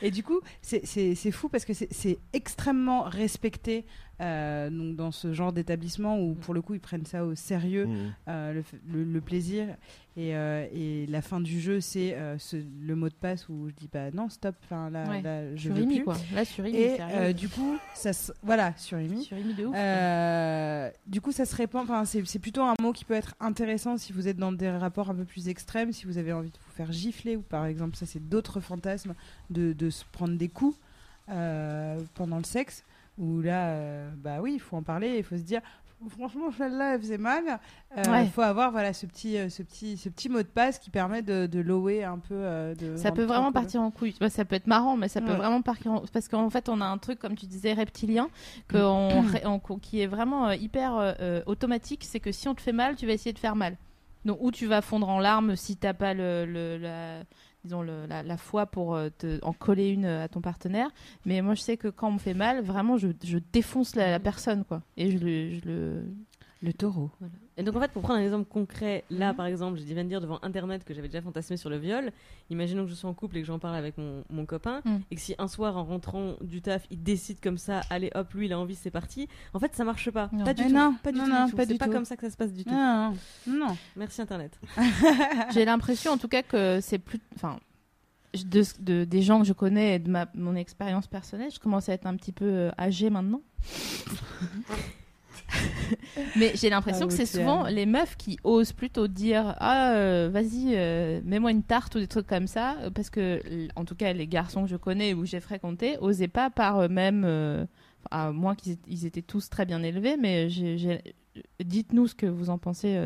Et 0.00 0.10
du 0.10 0.22
coup, 0.22 0.40
c'est- 0.62 0.86
c'est 0.86 1.14
c'est 1.14 1.30
fou 1.30 1.50
parce 1.50 1.66
que 1.66 1.74
c'est 1.74 2.18
extrêmement 2.32 3.02
respecté 3.02 3.84
euh, 4.20 4.68
donc 4.70 4.96
dans 4.96 5.10
ce 5.12 5.32
genre 5.32 5.52
d'établissement 5.52 6.18
où 6.20 6.34
pour 6.34 6.52
le 6.54 6.60
coup 6.62 6.74
ils 6.74 6.80
prennent 6.80 7.06
ça 7.06 7.24
au 7.24 7.34
sérieux, 7.34 7.86
Mhm. 7.86 8.12
euh, 8.28 8.52
le, 8.52 8.60
f- 8.60 8.64
le- 8.92 9.04
le 9.04 9.20
plaisir. 9.20 9.66
Et, 10.16 10.34
euh, 10.36 10.66
et 10.74 11.06
la 11.06 11.22
fin 11.22 11.40
du 11.40 11.60
jeu, 11.60 11.80
c'est 11.80 12.14
euh, 12.14 12.36
ce- 12.36 12.56
le 12.82 12.96
mot 12.96 13.08
de 13.08 13.14
passe 13.14 13.48
où 13.48 13.68
je 13.68 13.74
dis 13.74 13.88
bah 13.90 14.10
non, 14.12 14.28
stop, 14.28 14.56
enfin 14.64 14.90
là, 14.90 15.08
Ouais. 15.08 15.22
là, 15.22 15.54
je 15.54 15.62
Sur 15.62 15.74
veux 15.74 15.82
Imi, 15.82 15.96
plus. 15.96 16.04
quoi. 16.04 16.16
Là, 16.34 16.44
sur 16.44 16.66
Imi, 16.66 16.76
Et 16.76 16.96
sérieux. 16.96 17.14
euh, 17.16 17.32
du 17.32 17.48
coup, 17.48 17.76
ça 17.94 18.12
se- 18.12 18.32
voilà, 18.42 18.74
sur 18.76 19.00
Imi. 19.00 19.22
Sur 19.24 19.38
Imi 19.38 19.54
de 19.54 19.66
ouf. 19.66 19.74
Euh, 19.76 20.90
du 21.06 21.20
coup, 21.20 21.32
ça 21.32 21.46
se 21.46 21.54
répand. 21.56 21.82
Enfin, 21.84 22.04
c'est 22.04 22.26
c'est 22.26 22.38
plutôt 22.40 22.62
un 22.62 22.74
mot 22.80 22.92
qui 22.92 23.04
peut 23.04 23.14
être 23.14 23.34
intéressant 23.40 23.96
si 23.96 24.12
vous 24.12 24.26
êtes 24.28 24.36
dans 24.36 24.52
des 24.52 24.68
rapports 24.68 25.10
un 25.10 25.14
peu 25.14 25.24
plus 25.24 25.48
extrêmes, 25.48 25.92
si 25.92 26.06
vous 26.06 26.18
avez 26.18 26.32
envie 26.32 26.50
de 26.50 26.56
vous 26.66 26.72
faire 26.72 26.90
gifler 26.92 27.36
ou 27.36 27.42
par 27.42 27.64
exemple, 27.66 27.96
ça 27.96 28.04
c'est 28.04 28.28
d'autres 28.28 28.60
fantasmes 28.60 29.14
de, 29.48 29.72
de 29.72 29.90
se 29.90 30.04
prendre 30.12 30.36
des 30.36 30.48
coups 30.48 30.76
euh, 31.30 31.98
pendant 32.14 32.38
le 32.38 32.44
sexe. 32.44 32.84
Où 33.20 33.40
là, 33.40 33.68
euh, 33.68 34.10
bah 34.16 34.38
oui, 34.40 34.54
il 34.54 34.60
faut 34.60 34.76
en 34.76 34.82
parler, 34.82 35.18
il 35.18 35.22
faut 35.24 35.36
se 35.36 35.42
dire. 35.42 35.60
Franchement, 36.08 36.50
celle-là, 36.56 36.94
elle 36.94 37.00
faisait 37.02 37.18
mal. 37.18 37.60
Il 37.94 38.10
Ouais. 38.10 38.24
faut 38.28 38.40
avoir 38.40 38.70
voilà 38.72 38.94
ce 38.94 39.04
petit, 39.04 39.36
euh, 39.36 39.50
ce 39.50 39.62
petit, 39.62 39.98
ce 39.98 40.08
petit 40.08 40.30
mot 40.30 40.38
de 40.38 40.44
passe 40.48 40.78
qui 40.78 40.88
permet 40.88 41.20
de, 41.20 41.44
de 41.46 41.60
lower 41.60 42.04
un 42.04 42.18
peu. 42.18 42.32
euh, 42.34 42.74
de 42.74 42.96
Ça 42.96 43.12
peut 43.12 43.24
vraiment 43.24 43.52
partir 43.52 43.82
en 43.82 43.90
couille. 43.90 44.14
Bah, 44.18 44.30
ça 44.30 44.46
peut 44.46 44.56
être 44.56 44.66
marrant, 44.66 44.96
mais 44.96 45.08
ça 45.08 45.20
peut 45.20 45.34
vraiment 45.34 45.60
partir 45.60 45.92
en... 45.92 46.02
Parce 46.10 46.26
qu'en 46.28 46.48
fait, 46.48 46.70
on 46.70 46.80
a 46.80 46.86
un 46.86 46.96
truc, 46.96 47.18
comme 47.18 47.36
tu 47.36 47.44
disais, 47.44 47.74
reptilien, 47.74 48.24
Mm. 48.28 48.62
que 48.72 48.78
on 48.78 49.20
ré- 49.20 49.42
on- 49.44 49.58
qu'on- 49.58 49.78
qui 49.78 50.00
est 50.00 50.06
vraiment 50.06 50.48
euh, 50.48 50.54
hyper 50.54 50.96
euh, 50.96 51.12
euh, 51.20 51.42
automatique. 51.44 52.04
C'est 52.04 52.20
que 52.20 52.32
si 52.32 52.48
on 52.48 52.54
te 52.54 52.62
fait 52.62 52.72
mal, 52.72 52.96
tu 52.96 53.06
vas 53.06 53.12
essayer 53.12 53.34
de 53.34 53.38
faire 53.38 53.54
mal. 53.56 53.76
Donc, 54.24 54.38
ou 54.40 54.50
tu 54.50 54.64
vas 54.66 54.80
fondre 54.80 55.08
en 55.10 55.18
larmes 55.18 55.54
si 55.54 55.76
t'as 55.76 55.92
pas 55.92 56.14
le, 56.14 56.46
le- 56.46 56.78
la, 56.78 57.18
disons 57.64 57.82
le- 57.82 58.06
la, 58.06 58.22
la 58.22 58.36
foi 58.36 58.66
pour 58.66 58.94
euh, 58.94 59.08
te, 59.16 59.38
en 59.44 59.52
coller 59.52 59.88
une 59.90 60.04
euh, 60.04 60.24
à 60.24 60.28
ton 60.28 60.40
partenaire. 60.40 60.90
Mais 61.26 61.42
moi, 61.42 61.54
je 61.54 61.60
sais 61.62 61.76
que 61.76 61.88
quand 61.88 62.08
on 62.08 62.12
me 62.12 62.18
fait 62.18 62.34
mal, 62.34 62.62
vraiment, 62.62 62.96
je, 62.96 63.08
je 63.24 63.38
défonce 63.52 63.94
la, 63.96 64.10
la 64.10 64.20
personne, 64.20 64.64
quoi. 64.64 64.82
Et 64.96 65.10
je 65.10 65.18
le, 65.18 65.50
je 65.58 65.64
le... 65.68 66.02
Le 66.62 66.74
taureau. 66.74 67.10
Voilà. 67.20 67.32
Et 67.60 67.62
donc 67.62 67.76
en 67.76 67.80
fait, 67.80 67.92
pour 67.92 68.02
prendre 68.02 68.18
un 68.18 68.22
exemple 68.22 68.48
concret, 68.48 69.04
là 69.10 69.30
Mhm. 69.30 69.36
par 69.36 69.46
exemple, 69.46 69.78
je 69.78 69.84
viens 69.84 70.02
de 70.02 70.08
dire 70.08 70.20
devant 70.20 70.38
Internet 70.42 70.82
que 70.84 70.94
j'avais 70.94 71.08
déjà 71.08 71.20
fantasmé 71.20 71.56
sur 71.56 71.68
le 71.70 71.76
viol. 71.78 72.10
Imaginons 72.48 72.84
que 72.84 72.90
je 72.90 72.94
suis 72.94 73.06
en 73.06 73.14
couple 73.14 73.36
et 73.36 73.40
que 73.42 73.46
j'en 73.46 73.58
parle 73.58 73.76
avec 73.76 73.98
mon, 73.98 74.24
mon 74.30 74.46
copain, 74.46 74.80
Mhm. 74.84 75.02
et 75.10 75.14
que 75.14 75.20
si 75.20 75.34
un 75.38 75.46
soir 75.46 75.76
en 75.76 75.84
rentrant 75.84 76.36
du 76.40 76.62
taf, 76.62 76.86
il 76.90 77.02
décide 77.02 77.38
comme 77.40 77.58
ça, 77.58 77.82
allez 77.90 78.10
hop, 78.14 78.32
lui 78.34 78.46
il 78.46 78.52
a 78.52 78.58
envie, 78.58 78.74
c'est 78.74 78.90
parti. 78.90 79.28
En 79.54 79.58
fait, 79.60 79.74
ça 79.74 79.84
marche 79.84 80.10
pas. 80.10 80.30
Non. 80.32 80.44
Pas 80.44 80.54
du 80.54 80.62
Mais 80.62 80.68
tout. 80.70 80.74
non, 80.74 80.94
pas 81.02 81.12
du 81.12 81.18
non, 81.18 81.24
tout. 81.26 81.30
non, 81.30 81.44
du 81.44 81.50
tout. 81.50 81.56
pas 81.58 81.66
C'est 81.66 81.78
pas 81.78 81.88
comme 81.88 82.04
ça 82.06 82.16
que 82.16 82.22
ça 82.22 82.30
se 82.30 82.36
passe 82.36 82.52
du 82.52 82.64
tout. 82.64 82.70
Non, 82.72 83.14
non, 83.46 83.66
non. 83.68 83.76
Merci 83.96 84.22
Internet. 84.22 84.58
J'ai 85.52 85.64
l'impression, 85.66 86.12
en 86.12 86.16
tout 86.18 86.28
cas, 86.28 86.42
que 86.42 86.80
c'est 86.80 86.98
plus. 86.98 87.20
Enfin, 87.36 87.58
de- 88.34 89.04
des 89.04 89.22
gens 89.22 89.40
que 89.40 89.46
je 89.46 89.52
connais 89.52 89.96
et 89.96 89.98
de 89.98 90.08
ma, 90.08 90.28
mon 90.34 90.54
expérience 90.54 91.06
personnelle, 91.08 91.50
je 91.52 91.58
commence 91.58 91.88
à 91.88 91.92
être 91.92 92.06
un 92.06 92.16
petit 92.16 92.32
peu 92.32 92.44
euh, 92.46 92.70
âgée 92.78 93.10
maintenant. 93.10 93.42
Mais 96.36 96.52
j'ai 96.54 96.70
l'impression 96.70 97.06
Ah, 97.06 97.08
que 97.08 97.14
c'est 97.14 97.22
Otiane. 97.24 97.42
souvent 97.46 97.66
les 97.66 97.86
meufs 97.86 98.16
qui 98.16 98.38
osent 98.44 98.72
plutôt 98.72 99.08
dire 99.08 99.54
Ah, 99.58 99.92
euh, 99.94 100.30
vas-y, 100.32 100.74
euh, 100.74 101.20
mets-moi 101.24 101.50
une 101.50 101.62
tarte 101.62 101.94
ou 101.94 101.98
des 101.98 102.06
trucs 102.06 102.26
comme 102.26 102.46
ça. 102.46 102.76
euh, 102.82 102.90
Parce 102.90 103.10
que, 103.10 103.40
en 103.76 103.84
tout 103.84 103.94
cas, 103.94 104.12
les 104.12 104.26
garçons 104.26 104.62
que 104.64 104.68
je 104.70 104.76
connais 104.76 105.14
ou 105.14 105.20
que 105.22 105.26
j'ai 105.26 105.40
fréquentés 105.40 105.96
osaient 106.00 106.28
pas 106.28 106.50
par 106.50 106.82
eux-mêmes. 106.82 107.24
euh, 107.26 107.66
à 108.10 108.32
moins 108.32 108.54
qu'ils 108.54 108.72
aient- 108.72 108.78
ils 108.88 109.04
étaient 109.04 109.20
tous 109.20 109.50
très 109.50 109.66
bien 109.66 109.82
élevés, 109.82 110.16
mais 110.16 110.48
dites-nous 111.62 112.06
ce 112.06 112.14
que 112.14 112.24
vous 112.26 112.48
en 112.48 112.56
pensez 112.58 112.98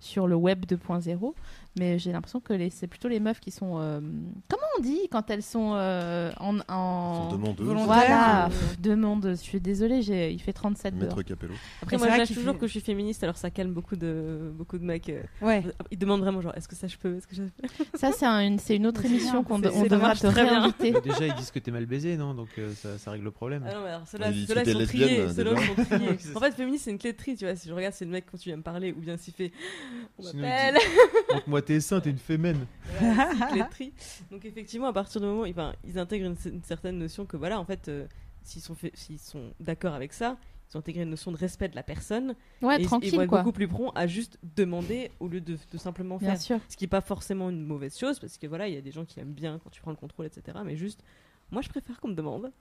sur 0.00 0.26
le 0.26 0.34
web 0.36 0.64
2.0. 0.64 1.34
Mais 1.78 1.98
j'ai 1.98 2.10
l'impression 2.10 2.40
que 2.40 2.52
les- 2.52 2.70
c'est 2.70 2.88
plutôt 2.88 3.06
les 3.08 3.20
meufs 3.20 3.38
qui 3.38 3.50
sont. 3.52 3.78
euh, 3.78 4.00
comment 4.48 4.62
on 4.78 4.82
dit 4.82 4.98
quand 5.12 5.30
elles 5.30 5.42
sont 5.44 5.74
euh, 5.76 6.32
en. 6.40 6.58
en... 6.68 7.28
Demandeuses. 7.30 7.66
Volontaires. 7.66 7.86
Voilà, 7.86 8.46
pff, 8.48 8.80
demande. 8.80 9.28
Je 9.30 9.34
suis 9.34 9.60
désolée, 9.60 10.02
j'ai- 10.02 10.32
il 10.32 10.40
fait 10.40 10.52
37 10.52 10.94
dehors. 10.98 11.08
Maître 11.16 11.22
Capello. 11.22 11.54
Après, 11.82 11.96
moi 11.96 12.06
c'est 12.06 12.08
je 12.08 12.10
vrai 12.10 12.18
lâche 12.18 12.26
qu'il 12.28 12.36
toujours 12.36 12.54
fait- 12.54 12.58
que 12.60 12.66
je 12.66 12.70
suis 12.72 12.80
féministe, 12.80 13.22
alors 13.22 13.36
ça 13.36 13.50
calme 13.50 13.72
beaucoup 13.72 13.94
de, 13.96 14.50
beaucoup 14.54 14.76
de 14.78 14.84
mecs. 14.84 15.08
euh, 15.08 15.22
Ouais. 15.40 15.62
Ils 15.92 15.98
demandent 15.98 16.20
vraiment 16.22 16.40
genre, 16.40 16.54
est-ce 16.56 16.66
que 16.66 16.74
ça 16.74 16.88
je 16.88 16.96
peux 16.96 17.16
Est-ce 17.18 17.26
que 17.28 17.36
je... 17.36 17.42
Ça, 17.94 18.10
c'est 18.12 18.26
un- 18.26 18.40
une, 18.44 18.58
c'est 18.58 18.74
une 18.74 18.86
autre 18.86 19.04
émission 19.04 19.34
bien, 19.34 19.42
qu'on 19.44 19.58
c'est- 19.62 19.68
on 19.68 19.82
c'est- 19.84 19.88
devra 19.88 20.08
marche 20.08 20.20
te 20.20 20.26
très 20.26 20.42
bien. 20.42 20.60
réinviter. 20.60 20.92
Mais 20.92 21.00
déjà, 21.00 21.26
ils 21.26 21.34
disent 21.34 21.50
que 21.52 21.58
t'es 21.60 21.70
mal 21.70 21.86
baisé, 21.86 22.16
non? 22.16 22.34
Donc 22.34 22.48
euh, 22.58 22.72
ça, 22.74 22.98
ça 22.98 23.12
règle 23.12 23.24
le 23.24 23.30
problème. 23.30 23.64
Ah 23.68 23.74
non, 23.74 23.80
mais 23.84 23.90
alors 23.90 24.08
ceux-là, 24.08 24.32
sont 24.32 24.54
triés. 24.54 24.74
lesbienne, 24.74 25.32
Ceux-là, 25.32 25.50
ils 25.52 25.76
sont 25.76 25.84
triés. 25.84 26.16
C'est 26.18 26.36
En 26.36 26.40
fait, 26.40 26.50
féministe, 26.52 26.84
c'est 26.86 26.90
une 26.90 26.98
clé 26.98 27.12
de 27.12 27.16
tri, 27.18 27.36
tu 27.36 27.44
vois. 27.44 27.54
Si 27.54 27.68
je 27.68 27.74
regarde, 27.74 27.94
c'est 27.94 28.04
le 28.04 28.10
mec 28.10 28.24
quand 28.30 28.38
tu 28.38 28.48
viens 28.48 28.56
me 28.56 28.62
parler, 28.62 28.92
ou 28.92 29.00
bien 29.00 29.16
s'il 29.16 29.34
fait 29.34 29.52
On 30.18 30.22
Sinon, 30.22 30.32
il 30.34 30.40
m'appelle. 30.48 30.78
Tes 31.62 31.80
seins, 31.80 32.00
t'es 32.00 32.10
une 32.10 32.18
fémène. 32.18 32.66
Voilà. 33.00 33.68
Donc, 34.30 34.44
effectivement, 34.44 34.86
à 34.88 34.92
partir 34.92 35.20
du 35.20 35.26
moment 35.26 35.42
où 35.42 35.46
enfin, 35.48 35.74
ils 35.84 35.98
intègrent 35.98 36.26
une, 36.26 36.52
une 36.52 36.62
certaine 36.62 36.98
notion 36.98 37.26
que, 37.26 37.36
voilà, 37.36 37.58
en 37.60 37.64
fait, 37.64 37.88
euh, 37.88 38.06
s'ils 38.42 38.62
sont, 38.62 38.74
fait- 38.74 38.92
s'ils 38.96 39.18
sont 39.18 39.52
d'accord 39.60 39.94
avec 39.94 40.12
ça, 40.12 40.36
ils 40.70 40.76
ont 40.76 40.80
intégré 40.80 41.02
une 41.02 41.10
notion 41.10 41.32
de 41.32 41.36
respect 41.36 41.68
de 41.68 41.76
la 41.76 41.82
personne. 41.82 42.34
Ouais, 42.62 42.78
et 42.80 42.82
ils- 42.82 42.88
vont 42.88 43.00
être 43.22 43.26
quoi. 43.28 43.38
beaucoup 43.38 43.52
plus 43.52 43.68
prompts 43.68 43.92
à 43.94 44.06
juste 44.06 44.38
demander 44.56 45.10
au 45.20 45.28
lieu 45.28 45.40
de, 45.40 45.56
de 45.72 45.78
simplement 45.78 46.18
Bien 46.18 46.30
faire. 46.32 46.40
sûr. 46.40 46.60
Ce 46.68 46.76
qui 46.76 46.84
n'est 46.84 46.88
pas 46.88 47.00
forcément 47.00 47.48
une 47.50 47.64
mauvaise 47.64 47.96
chose, 47.98 48.18
parce 48.18 48.36
que 48.38 48.46
voilà, 48.46 48.68
il 48.68 48.74
y 48.74 48.78
a 48.78 48.82
des 48.82 48.92
gens 48.92 49.04
qui 49.04 49.18
aiment 49.20 49.32
bien 49.32 49.58
quand 49.64 49.70
tu 49.70 49.80
prends 49.80 49.90
le 49.92 49.96
contrôle, 49.96 50.26
etc. 50.26 50.58
Mais 50.64 50.76
juste, 50.76 51.02
moi, 51.50 51.62
je 51.62 51.68
préfère 51.68 51.98
qu'on 52.00 52.08
me 52.08 52.14
demande. 52.14 52.52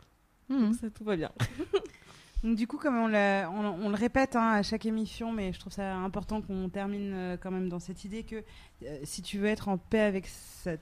Donc, 0.49 0.75
ça, 0.75 0.89
tout 0.89 1.03
va 1.03 1.17
bien. 1.17 1.31
Du 2.43 2.68
coup, 2.68 2.77
comme 2.77 2.95
on, 2.95 3.07
le 3.07 3.95
répète 3.95 4.35
hein, 4.35 4.51
à 4.53 4.61
chaque 4.64 4.85
émission, 4.85 5.31
mais 5.31 5.51
je 5.53 5.59
trouve 5.59 5.73
ça 5.73 5.95
important 5.95 6.39
qu'on 6.41 6.69
termine 6.69 7.11
euh, 7.14 7.38
quand 7.38 7.49
même 7.49 7.68
dans 7.68 7.80
cette 7.80 8.05
idée 8.05 8.23
que 8.23 8.43
euh, 8.84 8.99
si 9.03 9.23
tu 9.23 9.39
veux 9.39 9.47
être 9.47 9.69
en 9.69 9.80
paix 9.80 10.01
avec 10.01 10.30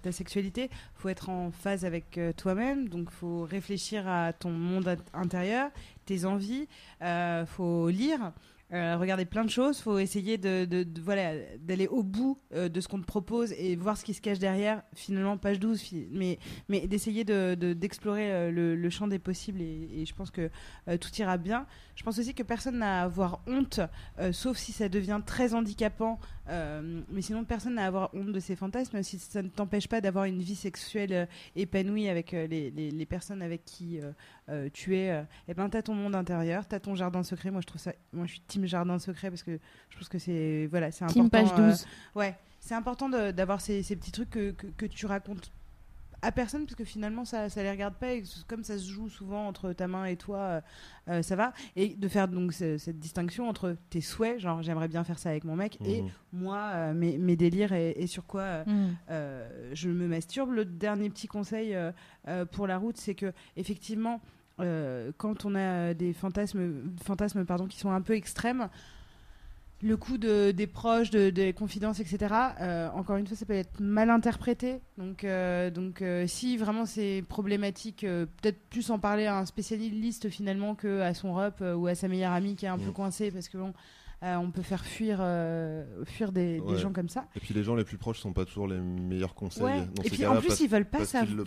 ta 0.01 0.11
sexualité, 0.11 0.69
faut 0.95 1.07
être 1.07 1.29
en 1.29 1.51
phase 1.51 1.85
avec 1.85 2.17
euh, 2.17 2.33
toi-même. 2.33 2.89
Donc, 2.89 3.09
faut 3.09 3.43
réfléchir 3.43 4.05
à 4.07 4.33
ton 4.33 4.49
monde 4.51 4.85
int- 4.87 4.97
intérieur, 5.13 5.71
tes 6.05 6.25
envies. 6.25 6.67
euh, 7.01 7.45
faut 7.45 7.87
lire. 7.89 8.33
Euh, 8.73 8.97
regarder 8.97 9.25
plein 9.25 9.45
de 9.45 9.49
choses, 9.49 9.79
faut 9.79 9.99
essayer 9.99 10.37
de, 10.37 10.65
voilà 11.01 11.33
d'aller 11.59 11.87
au 11.87 12.01
bout 12.03 12.39
euh, 12.53 12.67
de 12.67 12.81
ce 12.81 12.87
qu'on 12.87 12.99
te 12.99 13.05
propose 13.05 13.51
et 13.53 13.75
voir 13.75 13.95
ce 13.97 14.03
qui 14.03 14.13
se 14.13 14.21
cache 14.21 14.39
derrière. 14.39 14.81
Finalement, 14.95 15.37
page 15.37 15.59
12, 15.59 15.79
fi- 15.79 16.07
mais 16.11 16.39
mais 16.67 16.87
d'essayer 16.87 17.23
de- 17.23 17.55
de- 17.55 17.73
d'explorer 17.73 18.31
euh, 18.31 18.51
le, 18.51 18.89
champ 18.89 19.07
des 19.07 19.19
possibles 19.19 19.61
et, 19.61 19.89
et 20.01 20.05
je 20.05 20.15
pense 20.15 20.31
que 20.31 20.49
tout 20.99 21.09
ira 21.19 21.37
bien. 21.37 21.65
Je 21.95 22.03
pense 22.03 22.17
aussi 22.19 22.33
que 22.33 22.43
personne 22.43 22.79
n'a 22.79 23.01
à 23.01 23.03
avoir 23.03 23.41
honte, 23.47 23.79
sauf 24.31 24.57
si 24.57 24.71
ça 24.71 24.89
devient 24.89 25.21
très 25.25 25.53
handicapant. 25.53 26.19
Euh, 26.49 27.01
mais 27.09 27.21
sinon, 27.21 27.43
personne 27.43 27.75
n'a 27.75 27.83
à 27.83 27.87
avoir 27.87 28.13
honte 28.13 28.31
de 28.31 28.39
ses 28.39 28.55
fantasmes 28.55 29.01
si 29.03 29.17
ça 29.19 29.41
ne 29.41 29.47
t'empêche 29.47 29.87
pas 29.87 30.01
d'avoir 30.01 30.25
une 30.25 30.41
vie 30.41 30.55
sexuelle 30.55 31.13
euh, 31.13 31.25
épanouie 31.55 32.07
avec 32.09 32.33
euh, 32.33 32.47
les, 32.47 32.69
les- 32.71 32.91
les 32.91 33.05
personnes 33.05 33.41
avec 33.41 33.65
qui 33.65 33.99
euh, 34.49 34.69
tu 34.73 34.95
es. 34.95 35.23
et 35.47 35.53
ben, 35.53 35.69
t'as 35.69 35.81
ton 35.81 35.95
monde 35.95 36.15
intérieur, 36.15 36.65
t'as 36.67 36.79
ton 36.79 36.95
jardin 36.95 37.23
secret. 37.23 37.49
Moi, 37.51 37.61
je 37.61 37.67
trouve 37.67 37.81
ça. 37.81 37.93
Moi, 38.13 38.25
je 38.27 38.33
suis 38.33 38.41
team 38.41 38.65
jardin 38.65 38.99
secret 38.99 39.29
parce 39.29 39.43
que 39.43 39.59
je 39.89 39.97
pense 39.97 40.09
que 40.09 40.19
c'est 40.19 40.67
voilà, 40.69 40.91
c'est 40.91 41.05
Team 41.07 41.25
important. 41.25 41.55
page 41.55 41.59
euh, 41.65 41.69
12. 41.71 41.85
Ouais, 42.15 42.35
c'est 42.59 42.75
important 42.75 43.09
d'avoir 43.09 43.61
ces, 43.61 43.81
ces 43.83 43.95
petits 43.95 44.11
trucs 44.11 44.29
que, 44.29 44.51
que, 44.51 44.67
que 44.67 44.85
tu 44.85 45.05
racontes 45.05 45.51
à 46.21 46.31
personne 46.31 46.65
parce 46.65 46.75
que 46.75 46.83
finalement 46.83 47.25
ça 47.25 47.49
ça 47.49 47.61
les 47.63 47.69
regarde 47.71 47.95
pas 47.95 48.13
et 48.13 48.23
comme 48.47 48.63
ça 48.63 48.77
se 48.77 48.89
joue 48.89 49.09
souvent 49.09 49.47
entre 49.47 49.73
ta 49.73 49.87
main 49.87 50.05
et 50.05 50.15
toi 50.17 50.37
euh, 50.37 50.61
euh, 51.09 51.21
ça 51.21 51.35
va 51.35 51.53
et 51.75 51.95
de 51.95 52.07
faire 52.07 52.27
donc 52.27 52.53
ce- 52.53 52.77
cette 52.77 52.99
distinction 52.99 53.47
entre 53.49 53.75
tes 53.89 54.01
souhaits 54.01 54.39
genre 54.39 54.61
j'aimerais 54.61 54.87
bien 54.87 55.03
faire 55.03 55.19
ça 55.19 55.29
avec 55.29 55.43
mon 55.43 55.55
mec 55.55 55.77
et 55.85 56.01
Mhm. 56.01 56.09
moi 56.33 56.57
euh, 56.73 56.93
mes, 56.93 57.17
mes 57.17 57.35
délires 57.35 57.73
et, 57.73 57.91
et 57.91 58.07
sur 58.07 58.25
quoi 58.25 58.41
euh, 58.41 58.63
euh, 59.09 59.69
je 59.73 59.89
me 59.89 60.07
masturbe. 60.07 60.51
Le 60.51 60.65
dernier 60.65 61.09
petit 61.09 61.27
conseil 61.27 61.75
euh, 61.75 61.91
euh, 62.27 62.45
pour 62.45 62.67
la 62.67 62.77
route, 62.77 62.97
c'est 62.97 63.15
que 63.15 63.31
effectivement, 63.55 64.21
euh, 64.59 65.11
quand 65.17 65.45
on 65.45 65.55
a 65.55 65.93
des 65.93 66.13
fantasmes, 66.13 66.91
fantasmes 67.03 67.45
pardon, 67.45 67.67
qui 67.67 67.77
sont 67.77 67.91
un 67.91 68.01
peu 68.01 68.13
extrêmes, 68.15 68.69
le 69.81 69.97
coup 69.97 70.17
de, 70.17 70.51
des 70.51 70.67
proches, 70.67 71.09
de, 71.11 71.29
des 71.29 71.53
confidences, 71.53 71.99
etc. 71.99 72.33
euh, 72.61 72.89
encore 72.95 73.17
une 73.17 73.27
fois, 73.27 73.35
ça 73.37 73.45
peut 73.45 73.53
être 73.53 73.79
mal 73.79 74.09
interprété. 74.09 74.79
Donc, 74.97 75.23
euh, 75.23 75.69
donc 75.69 76.01
euh, 76.01 76.25
si 76.27 76.57
vraiment 76.57 76.85
c'est 76.85 77.23
problématique, 77.27 78.03
euh, 78.03 78.25
peut-être 78.41 78.59
plus 78.69 78.89
en 78.89 78.99
parler 78.99 79.25
à 79.25 79.37
un 79.37 79.45
spécialiste 79.45 80.29
finalement 80.29 80.75
que 80.75 81.01
à 81.01 81.13
son 81.13 81.33
rep 81.33 81.55
euh, 81.61 81.75
ou 81.75 81.87
à 81.87 81.95
sa 81.95 82.07
meilleure 82.07 82.31
amie 82.31 82.55
qui 82.55 82.65
est 82.65 82.69
un 82.69 82.77
peu 82.79 82.89
Mm. 82.89 82.93
coincée 82.93 83.31
parce 83.31 83.47
que 83.49 83.57
bon, 83.57 83.73
euh, 84.23 84.35
on 84.37 84.49
peut 84.49 84.61
faire 84.61 84.85
fuir, 84.85 85.17
euh, 85.19 85.83
fuir 86.05 86.31
des, 86.31 86.61
gens 86.77 86.93
comme 86.93 87.09
ça. 87.09 87.25
Et 87.35 87.39
puis 87.41 87.53
les 87.53 87.63
gens 87.63 87.75
les 87.75 87.83
plus 87.83 87.97
proches 87.97 88.19
sont 88.19 88.31
pas 88.33 88.45
toujours 88.45 88.67
les 88.67 88.79
meilleurs 88.79 89.35
conseils. 89.35 89.63
Ouais. 89.63 89.85
dans 89.93 90.03
Et 90.03 90.09
ces 90.09 90.15
puis 90.15 90.25
en 90.25 90.37
plus, 90.37 90.47
parce- 90.47 90.59
ils 90.61 90.69
veulent 90.69 90.85
pas 90.85 91.05
qu'ils 91.05 91.35
le 91.35 91.43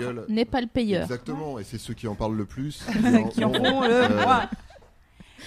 gueule. 0.00 0.24
n'est 0.28 0.44
pas 0.44 0.60
le 0.60 0.66
payeur. 0.66 1.02
Exactement, 1.04 1.58
et 1.60 1.64
c'est 1.64 1.78
ceux 1.78 1.94
qui 1.94 2.08
en 2.08 2.16
parlent 2.16 2.36
le 2.36 2.44
plus 2.44 2.84
qui 3.32 3.44
en 3.44 3.50
ont- 3.50 3.54
font 3.54 3.80
le 3.82 3.88
euh, 3.92 4.08
moins. 4.24 4.50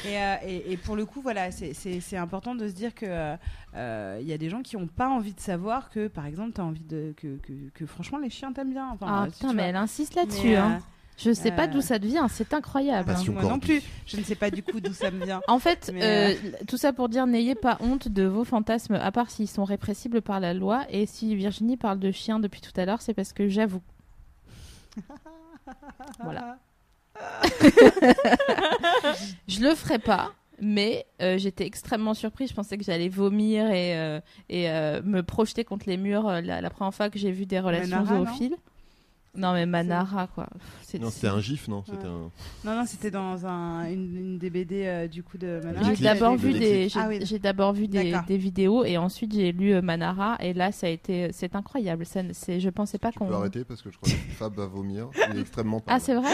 Et, 0.04 0.20
euh, 0.20 0.36
et, 0.46 0.74
et 0.74 0.78
pour 0.78 0.96
le 0.96 1.06
coup, 1.06 1.22
voilà, 1.22 1.52
c'est- 1.52 2.16
important 2.18 2.54
de 2.56 2.68
se 2.68 2.74
dire 2.74 2.94
que 2.94 3.06
euh, 3.08 3.36
euh, 3.76 4.18
il 4.22 4.28
y 4.28 4.34
a 4.34 4.38
des 4.38 4.50
gens 4.50 4.62
qui 4.62 4.76
n'ont 4.78 4.88
pas 4.88 5.08
envie 5.10 5.34
de 5.34 5.40
savoir 5.40 5.90
que, 5.90 6.08
par 6.08 6.26
exemple, 6.26 6.52
tu 6.54 6.62
as 6.62 6.66
envie 6.66 6.84
de 6.84 7.14
que, 7.18 7.38
que, 7.38 7.54
que 7.74 7.86
franchement 7.86 8.18
les 8.18 8.30
chiens 8.30 8.52
t'aiment 8.54 8.72
bien. 8.72 8.90
Enfin, 8.94 9.06
Ah 9.10 9.24
euh, 9.24 9.26
si 9.32 9.32
putain, 9.40 9.54
mais 9.54 9.62
vois. 9.64 9.70
elle 9.70 9.76
insiste 9.78 10.16
là-dessus. 10.16 10.56
euh, 10.56 10.62
hein. 10.62 10.80
Je 11.18 11.32
sais 11.32 11.52
pas 11.52 11.64
euh, 11.64 11.68
d'où 11.68 11.80
ça 11.82 11.98
devient, 11.98 12.26
c'est 12.30 12.54
incroyable. 12.54 13.12
hein. 13.12 13.32
Moi 13.32 13.44
non 13.44 13.58
plus. 13.58 13.82
Je 14.06 14.18
ne 14.18 14.24
sais 14.24 14.36
pas 14.36 14.52
du 14.52 14.62
coup 14.62 14.82
d'où 14.82 14.92
ça 14.94 15.12
me 15.12 15.24
vient. 15.24 15.40
En 15.48 15.60
fait, 15.60 15.90
euh, 15.96 16.34
tout 16.68 16.76
ça 16.76 16.92
pour 16.92 17.08
dire 17.08 17.26
n'ayez 17.26 17.56
pas 17.56 17.78
honte 17.80 18.10
de 18.10 18.24
vos 18.24 18.44
fantasmes, 18.44 18.96
à 18.96 19.12
part 19.14 19.30
s'ils 19.32 19.48
sont 19.48 19.64
répressibles 19.64 20.22
par 20.22 20.42
la 20.42 20.54
loi. 20.54 20.84
Et 20.90 21.06
si 21.06 21.34
Virginie 21.36 21.78
parle 21.78 22.00
de 22.00 22.12
chiens 22.12 22.40
depuis 22.40 22.60
tout 22.60 22.74
à 22.80 22.84
l'heure, 22.86 23.02
c'est 23.02 23.14
parce 23.14 23.32
que 23.32 23.48
j'avoue. 23.48 23.82
Voilà. 26.24 26.58
Je 29.48 29.62
le 29.62 29.76
ferai 29.76 30.00
pas, 30.00 30.34
mais 30.60 31.06
euh, 31.22 31.38
j'étais 31.38 31.66
extrêmement 31.66 32.14
surprise. 32.14 32.50
Je 32.50 32.56
pensais 32.56 32.78
que 32.78 32.84
j'allais 32.84 33.10
vomir 33.10 33.70
et, 33.72 33.98
euh, 33.98 34.20
et 34.50 34.70
euh, 34.70 35.02
me 35.04 35.22
projeter 35.22 35.64
contre 35.64 35.86
les 35.88 35.98
murs 35.98 36.30
la, 36.42 36.62
la 36.62 36.70
première 36.70 36.94
fois 36.94 37.10
que 37.10 37.20
j'ai 37.20 37.32
vu 37.32 37.46
des 37.46 37.60
relations 37.60 38.06
zoophiles. 38.06 38.56
Non, 39.38 39.54
mais 39.54 39.66
Manara, 39.66 40.28
quoi. 40.28 40.48
Non, 41.00 41.10
c'était 41.10 41.28
un 41.28 41.42
gif, 41.42 41.68
non 41.68 41.84
C'était 41.86 41.98
Ouais. 41.98 42.06
un... 42.06 42.32
Non, 42.64 42.76
non, 42.80 42.86
c'était 42.86 43.12
dans 43.12 43.46
un, 43.46 43.84
une, 43.90 44.16
une 44.18 44.38
des 44.38 44.50
BD 44.50 44.86
euh, 44.86 45.08
du 45.10 45.24
coup 45.24 45.38
de 45.38 45.60
Manara. 45.64 45.94
J'ai 45.94 46.04
d'abord 46.04 46.38
vu 46.38 46.54
des, 46.54 46.88
j'ai 46.88 47.00
Ah 47.00 47.08
oui. 47.10 47.20
j'ai 47.22 47.38
d'abord 47.38 47.74
vu 47.74 47.88
des, 47.90 48.16
des 48.28 48.38
vidéos 48.38 48.86
et 48.86 48.98
ensuite 48.98 49.34
j'ai 49.34 49.52
lu 49.52 49.74
euh, 49.74 49.82
Manara 49.82 50.38
et 50.40 50.54
là 50.54 50.72
ça 50.72 50.88
a 50.88 50.90
été, 50.90 51.32
c'est 51.34 51.54
incroyable. 51.56 52.06
Ça, 52.06 52.24
ne- 52.24 52.32
c'est, 52.32 52.62
je 52.62 52.70
pensais 52.70 52.98
pas 52.98 53.12
Tu 53.12 53.20
peux 53.20 53.26
qu'on. 53.26 53.34
arrêter 53.34 53.66
parce 53.66 53.82
que 53.82 53.92
je 53.92 53.98
crois 53.98 54.10
que 54.10 54.16
Fab 54.38 54.56
va 54.56 54.68
vomir. 54.68 55.10
Il 55.32 55.38
est 55.38 55.42
extrêmement 55.42 55.82
Ah 55.88 56.00
c'est 56.00 56.16
vrai 56.16 56.30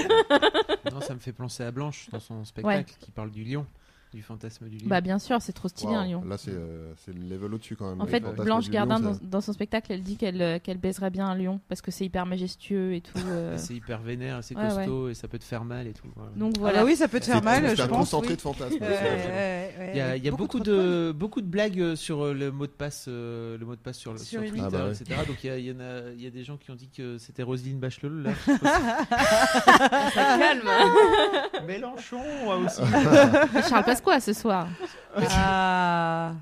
Non, 0.92 1.02
ça 1.02 1.16
me 1.16 1.20
fait 1.20 1.34
penser 1.34 1.64
à 1.64 1.72
Blanche 1.72 2.08
dans 2.12 2.20
son 2.20 2.44
spectacle 2.46 2.94
qui 3.00 3.10
parle 3.12 3.32
du 3.32 3.44
lion, 3.44 3.66
du 4.14 4.22
fantasme 4.22 4.68
du 4.68 4.78
lion. 4.78 4.88
Bah 4.88 5.00
bien 5.02 5.20
sûr, 5.20 5.42
c'est 5.42 5.54
trop 5.54 5.68
stylé 5.70 5.94
un 5.94 6.06
lion. 6.06 6.24
Là, 6.26 6.38
c'est 6.38 6.52
euh, 6.52 6.94
c'est 6.98 7.14
le 7.14 7.22
level 7.22 7.54
au-dessus 7.54 7.76
quand 7.76 7.90
même. 7.90 8.02
En 8.02 8.06
fait, 8.06 8.20
Blanche 8.22 8.70
Gardin, 8.70 9.00
lion, 9.00 9.18
dans, 9.22 9.40
son 9.42 9.54
spectacle, 9.54 9.92
elle 9.94 10.04
dit 10.04 10.18
qu'elle 10.18 10.42
euh, 10.42 10.60
qu'elle 10.60 10.78
baiserait 10.78 11.10
bien 11.10 11.28
un 11.28 11.36
lion 11.36 11.60
parce 11.70 11.82
que 11.82 11.92
c'est 11.92 12.04
hyper 12.06 12.26
majestueux 12.26 12.94
et 12.94 13.02
tout. 13.02 13.18
euh. 13.28 13.56
C'est 13.58 13.74
hyper 13.74 14.02
vénère, 14.02 14.44
c'est 14.44 14.56
Ouais, 14.58 14.68
costaud 14.68 15.10
et 15.10 15.14
ça 15.14 15.28
peut 15.30 15.40
te 15.40 15.44
faire 15.46 15.64
mal 15.64 15.88
et 15.88 15.94
tout. 15.94 16.08
voilà. 16.16 16.32
Donc 16.36 16.58
Voilà. 16.58 16.80
voilà. 16.80 16.86
oui, 16.92 16.96
ça 16.98 17.08
peut 17.08 17.20
te 17.20 17.26
faire 17.26 17.42
mal, 17.44 17.64
c'est 17.70 17.76
je 17.78 17.82
un 17.84 17.88
pense. 17.88 18.00
concentré 18.12 18.32
oui. 18.32 18.36
de 18.36 18.42
fantasme. 18.42 18.74
Ouais, 18.76 18.80
ouais, 18.82 19.74
ouais, 19.80 19.92
Il 19.94 19.98
y 19.98 20.02
a, 20.02 20.16
il 20.18 20.24
y 20.26 20.28
a 20.28 20.32
beaucoup, 20.32 20.60
de, 20.60 21.14
beaucoup 21.16 21.42
de 21.42 21.48
blagues 21.48 21.80
euh, 21.80 21.96
sur 21.96 22.34
le 22.34 22.52
mot 22.52 22.68
de 22.68 22.72
passe, 22.72 23.06
euh, 23.08 23.58
le 23.58 23.66
mot 23.66 23.76
de 23.76 23.82
passe 23.82 23.98
sur, 23.98 24.12
le, 24.12 24.18
Sur 24.18 24.42
Twitter, 24.42 24.62
Ah 24.66 24.70
bah 24.70 24.86
ouais. 24.88 24.92
etc. 24.92 25.22
Donc 25.28 25.44
il 25.44 25.48
y, 25.48 25.50
a, 25.50 25.58
il 25.58 25.66
y 25.66 25.72
en 25.72 25.80
a, 25.80 26.10
il 26.14 26.22
y 26.22 26.28
a 26.28 26.32
des 26.32 26.44
gens 26.44 26.58
qui 26.58 26.70
ont 26.72 26.76
dit 26.76 26.90
que 26.90 27.18
c'était 27.18 27.44
Roselyne 27.44 27.80
Bachelot. 27.80 28.10
Là, 28.10 28.32
Calme. 30.14 30.62
si- 31.56 31.64
Mélenchon 31.66 32.22
aussi. 32.66 32.82
Et 33.58 33.62
Charles 34.04 34.20
Pasqua 34.20 34.20
ce 34.20 34.34
soir. 34.34 34.68
Ah. 35.30 36.34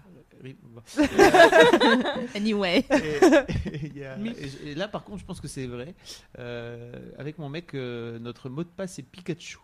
Oui, 0.44 0.56
bon. 0.64 0.82
Anyway. 2.36 2.86
Et, 2.90 2.96
et 2.96 3.80
il 3.84 3.98
y 3.98 4.04
a- 4.06 4.18
et 4.18 4.48
je- 4.48 4.68
et 4.70 4.76
là, 4.76 4.88
par 4.88 5.04
contre, 5.04 5.20
je 5.20 5.26
pense 5.26 5.42
que 5.42 5.48
c'est 5.48 5.68
vrai. 5.68 5.94
Euh, 6.38 6.94
avec 7.18 7.38
mon 7.40 7.50
mec, 7.50 7.74
euh, 7.74 8.20
notre 8.20 8.50
mot 8.50 8.64
de 8.64 8.70
passe 8.70 9.00
est 9.00 9.04
Pikachu. 9.04 9.58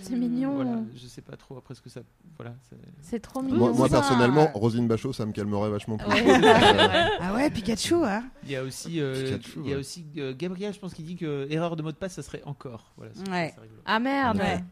C'est 0.00 0.16
mignon. 0.16 0.54
Voilà, 0.54 0.78
je 0.96 1.06
sais 1.06 1.20
pas 1.20 1.36
trop 1.36 1.58
après 1.58 1.74
ce 1.74 1.82
que 1.82 1.90
ça. 1.90 2.00
Voilà. 2.38 2.54
c'est- 3.02 3.20
trop 3.20 3.42
mignon. 3.42 3.74
Moi, 3.74 3.88
personnellement, 3.90 4.48
Rosine 4.54 4.88
Bachot, 4.88 5.12
ça 5.12 5.26
me 5.26 5.32
calmerait 5.32 5.68
vachement 5.68 5.98
plus. 5.98 6.08
Ouais. 6.08 6.42
Euh, 6.42 7.04
Ah 7.20 7.34
ouais, 7.34 7.50
Pikachu, 7.50 7.96
hein. 7.96 8.24
Il 8.44 8.50
y 8.52 8.56
a 8.56 8.62
aussi, 8.62 8.98
euh, 9.02 9.24
Pikachu, 9.36 9.58
il 9.62 9.68
y 9.68 9.72
a 9.72 9.74
ouais. 9.74 9.80
aussi 9.80 10.06
euh, 10.16 10.32
Gabriel, 10.34 10.72
je 10.72 10.78
pense, 10.78 10.94
qui 10.94 11.02
dit 11.02 11.16
que 11.16 11.46
erreur 11.50 11.76
de 11.76 11.82
mot 11.82 11.92
de 11.92 11.96
passe, 11.98 12.14
ça 12.14 12.22
serait 12.22 12.40
encore. 12.46 12.94
Voilà, 12.96 13.12
Ouais. 13.30 13.54
Ah 13.84 13.98
merde. 14.00 14.38
Ouais. 14.38 14.64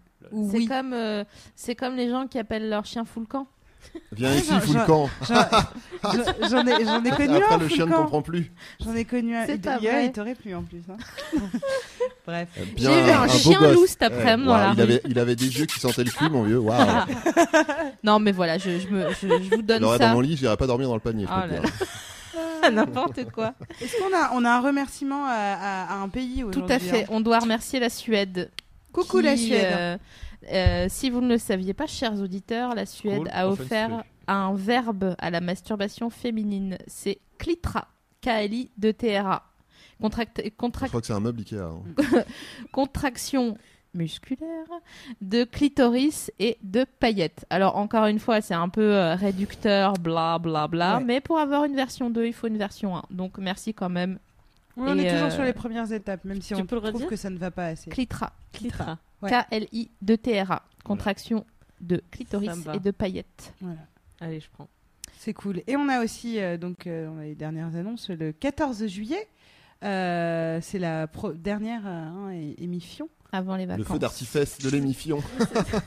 C'est 0.51 0.67
comme, 0.67 0.93
euh, 0.93 1.25
c'est 1.55 1.75
comme 1.75 1.97
les 1.97 2.09
gens 2.11 2.27
qui 2.27 2.39
appellent 2.39 2.69
leur 2.69 2.85
chien 2.87 3.05
full 3.05 3.27
camp. 3.27 3.47
Viens 4.13 4.33
ici, 4.35 4.51
j'en- 4.51 4.73
j'en- 4.73 4.85
camp. 4.85 5.11
J'en 5.29 6.49
j'en 6.49 6.67
ai, 6.67 6.85
j'en 6.85 7.05
ai 7.05 7.11
connu 7.11 7.37
Après, 7.37 7.55
un. 7.55 7.59
le 7.59 7.69
chien 7.69 7.87
ne 7.87 7.93
comprend 7.95 8.21
plus. 8.23 8.53
J'en 8.85 8.95
ai 8.95 9.05
connu 9.05 9.37
un. 9.37 9.47
C'est 9.47 9.55
Il- 9.55 9.61
pas 9.61 9.79
il- 9.81 9.89
vrai. 9.89 10.07
Il 10.07 10.13
t'aurait 10.13 10.35
plu 10.35 10.55
en 10.55 10.63
plus. 10.63 10.83
hein. 10.91 10.97
Bref. 12.27 12.49
Bien, 12.75 12.91
J'ai 12.91 13.03
vu 13.03 13.11
un 13.11 13.29
chien 13.29 13.73
loup 13.73 13.87
cet 13.87 14.03
après-midi 14.03 14.47
dans 14.49 14.57
la 14.57 14.73
il, 14.73 14.81
avait, 14.81 15.01
il 15.09 15.19
avait 15.19 15.37
des 15.37 15.59
yeux 15.61 15.67
qui 15.67 15.79
sentaient 15.79 16.03
le 16.05 16.11
cul, 16.11 16.29
mon 16.29 16.43
vieux. 16.43 16.59
Waouh. 16.59 16.79
Non, 18.03 18.19
mais 18.19 18.33
voilà, 18.33 18.59
je, 18.59 18.79
je, 18.79 18.89
me, 18.89 19.09
je, 19.11 19.29
je 19.29 19.55
vous 19.57 19.63
donne 19.63 19.83
l'aurais 19.83 19.99
dans 19.99 20.07
ça. 20.09 20.15
mon 20.15 20.21
lit, 20.21 20.37
j'irais 20.37 20.57
pas 20.57 20.67
dormir 20.67 20.89
dans 20.89 20.95
le 20.95 21.01
panier. 21.01 21.27
Oh 21.29 21.35
là 21.49 21.49
dire. 21.61 21.63
N'importe 22.73 23.31
quoi. 23.31 23.55
Est-ce 23.81 23.97
qu'on 23.99 24.15
a, 24.17 24.31
on 24.33 24.45
a 24.45 24.51
un 24.51 24.61
remerciement 24.61 25.25
à, 25.27 25.31
à- 25.33 25.93
à 25.95 25.97
un 25.99 26.09
pays 26.09 26.41
Tout 26.51 26.59
aujourd'hui 26.61 26.73
à 26.75 26.79
fait. 26.79 27.03
hein 27.05 27.09
On 27.11 27.21
doit 27.21 27.39
remercier 27.39 27.79
la 27.81 27.89
Suède. 27.89 28.51
Coucou 29.03 29.19
qui, 29.19 29.23
la 29.25 29.37
Suède. 29.37 29.67
euh, 29.77 29.99
euh, 30.53 30.87
si 30.89 31.11
vous 31.11 31.21
ne 31.21 31.29
le 31.29 31.39
saviez 31.39 31.75
pas, 31.75 31.87
chers 31.87 32.15
auditeurs, 32.21 32.75
la 32.75 32.87
Suède 32.87 33.19
Cool, 33.19 33.29
a 33.33 33.49
offert 33.49 34.05
un 34.29 34.55
verbe 34.55 35.15
à 35.19 35.31
la 35.31 35.41
masturbation 35.41 36.11
féminine. 36.11 36.79
C'est 36.87 37.19
clitra. 37.39 37.89
K-L-I 38.23 38.71
de 38.77 38.91
T-R-A. 38.91 39.43
Contract- 40.01 40.43
Je 40.45 40.51
crois 40.89 41.01
que 41.01 41.07
c'est 41.07 41.13
un 41.13 41.21
meuble 41.21 41.41
Ikea. 41.41 41.57
hein. 41.61 41.83
contraction 42.73 43.57
musculaire 43.95 44.67
de 45.23 45.45
clitoris 45.45 46.31
et 46.39 46.59
de 46.63 46.85
paillettes. 47.01 47.47
Alors 47.49 47.77
encore 47.77 48.05
une 48.07 48.19
fois, 48.19 48.41
c'est 48.43 48.53
un 48.55 48.69
peu 48.69 48.95
euh, 48.95 49.15
réducteur, 49.15 49.95
bla 49.95 50.39
bla 50.39 50.69
bla, 50.69 50.99
Ouais. 50.99 51.05
mais 51.05 51.21
pour 51.23 51.39
avoir 51.39 51.65
une 51.65 51.75
version 51.75 52.11
2, 52.11 52.27
il 52.27 52.33
faut 52.35 52.47
une 52.47 52.59
version 52.59 52.97
1. 52.97 53.05
Donc 53.11 53.39
merci 53.39 53.73
quand 53.73 53.89
même. 53.89 54.19
Oui, 54.77 54.85
on 54.89 54.99
Et, 54.99 55.03
est 55.05 55.11
toujours 55.13 55.29
euh, 55.29 55.31
sur 55.31 55.43
les 55.45 55.53
premières 55.53 55.91
étapes, 55.93 56.25
même 56.25 56.41
si 56.43 56.55
tu 56.55 56.61
on 56.61 56.67
peux 56.67 56.77
le 56.81 56.89
trouve 56.91 57.07
que 57.07 57.17
ça 57.17 57.31
ne 57.31 57.39
va 57.39 57.51
pas 57.51 57.67
assez. 57.69 57.91
Clitra. 57.91 58.33
Clitra. 58.53 58.99
Ouais. 59.23 59.31
K-L-I 59.31 59.91
de 60.03 60.17
T-R-A. 60.17 60.63
Contraction 60.85 61.45
de 61.81 62.03
clitoris 62.11 62.51
et 62.75 62.79
de 62.81 62.91
paillettes. 62.91 63.55
Voilà. 63.61 63.81
Allez, 64.21 64.41
je 64.41 64.49
prends. 64.51 64.69
C'est 65.19 65.33
cool. 65.33 65.63
Et 65.67 65.77
on 65.77 65.89
a 65.89 66.03
aussi, 66.05 66.39
euh, 66.41 66.57
donc, 66.59 66.87
euh, 66.87 67.09
on 67.09 67.19
a 67.19 67.23
les 67.25 67.35
dernières 67.35 67.75
annonces, 67.75 68.09
le 68.11 68.33
14 68.33 68.87
juillet. 68.87 69.27
euh, 69.85 70.59
c'est 70.63 70.79
la 70.79 71.07
pro- 71.07 71.33
dernière 71.33 71.87
euh, 71.87 71.91
hein, 71.91 72.31
émission. 72.59 73.09
Avant 73.33 73.57
les 73.57 73.65
Le 73.67 73.71
vacances. 73.77 73.87
feu 73.93 73.99
d'artifice 73.99 74.59
de 74.59 74.71
l'émission. 74.71 75.19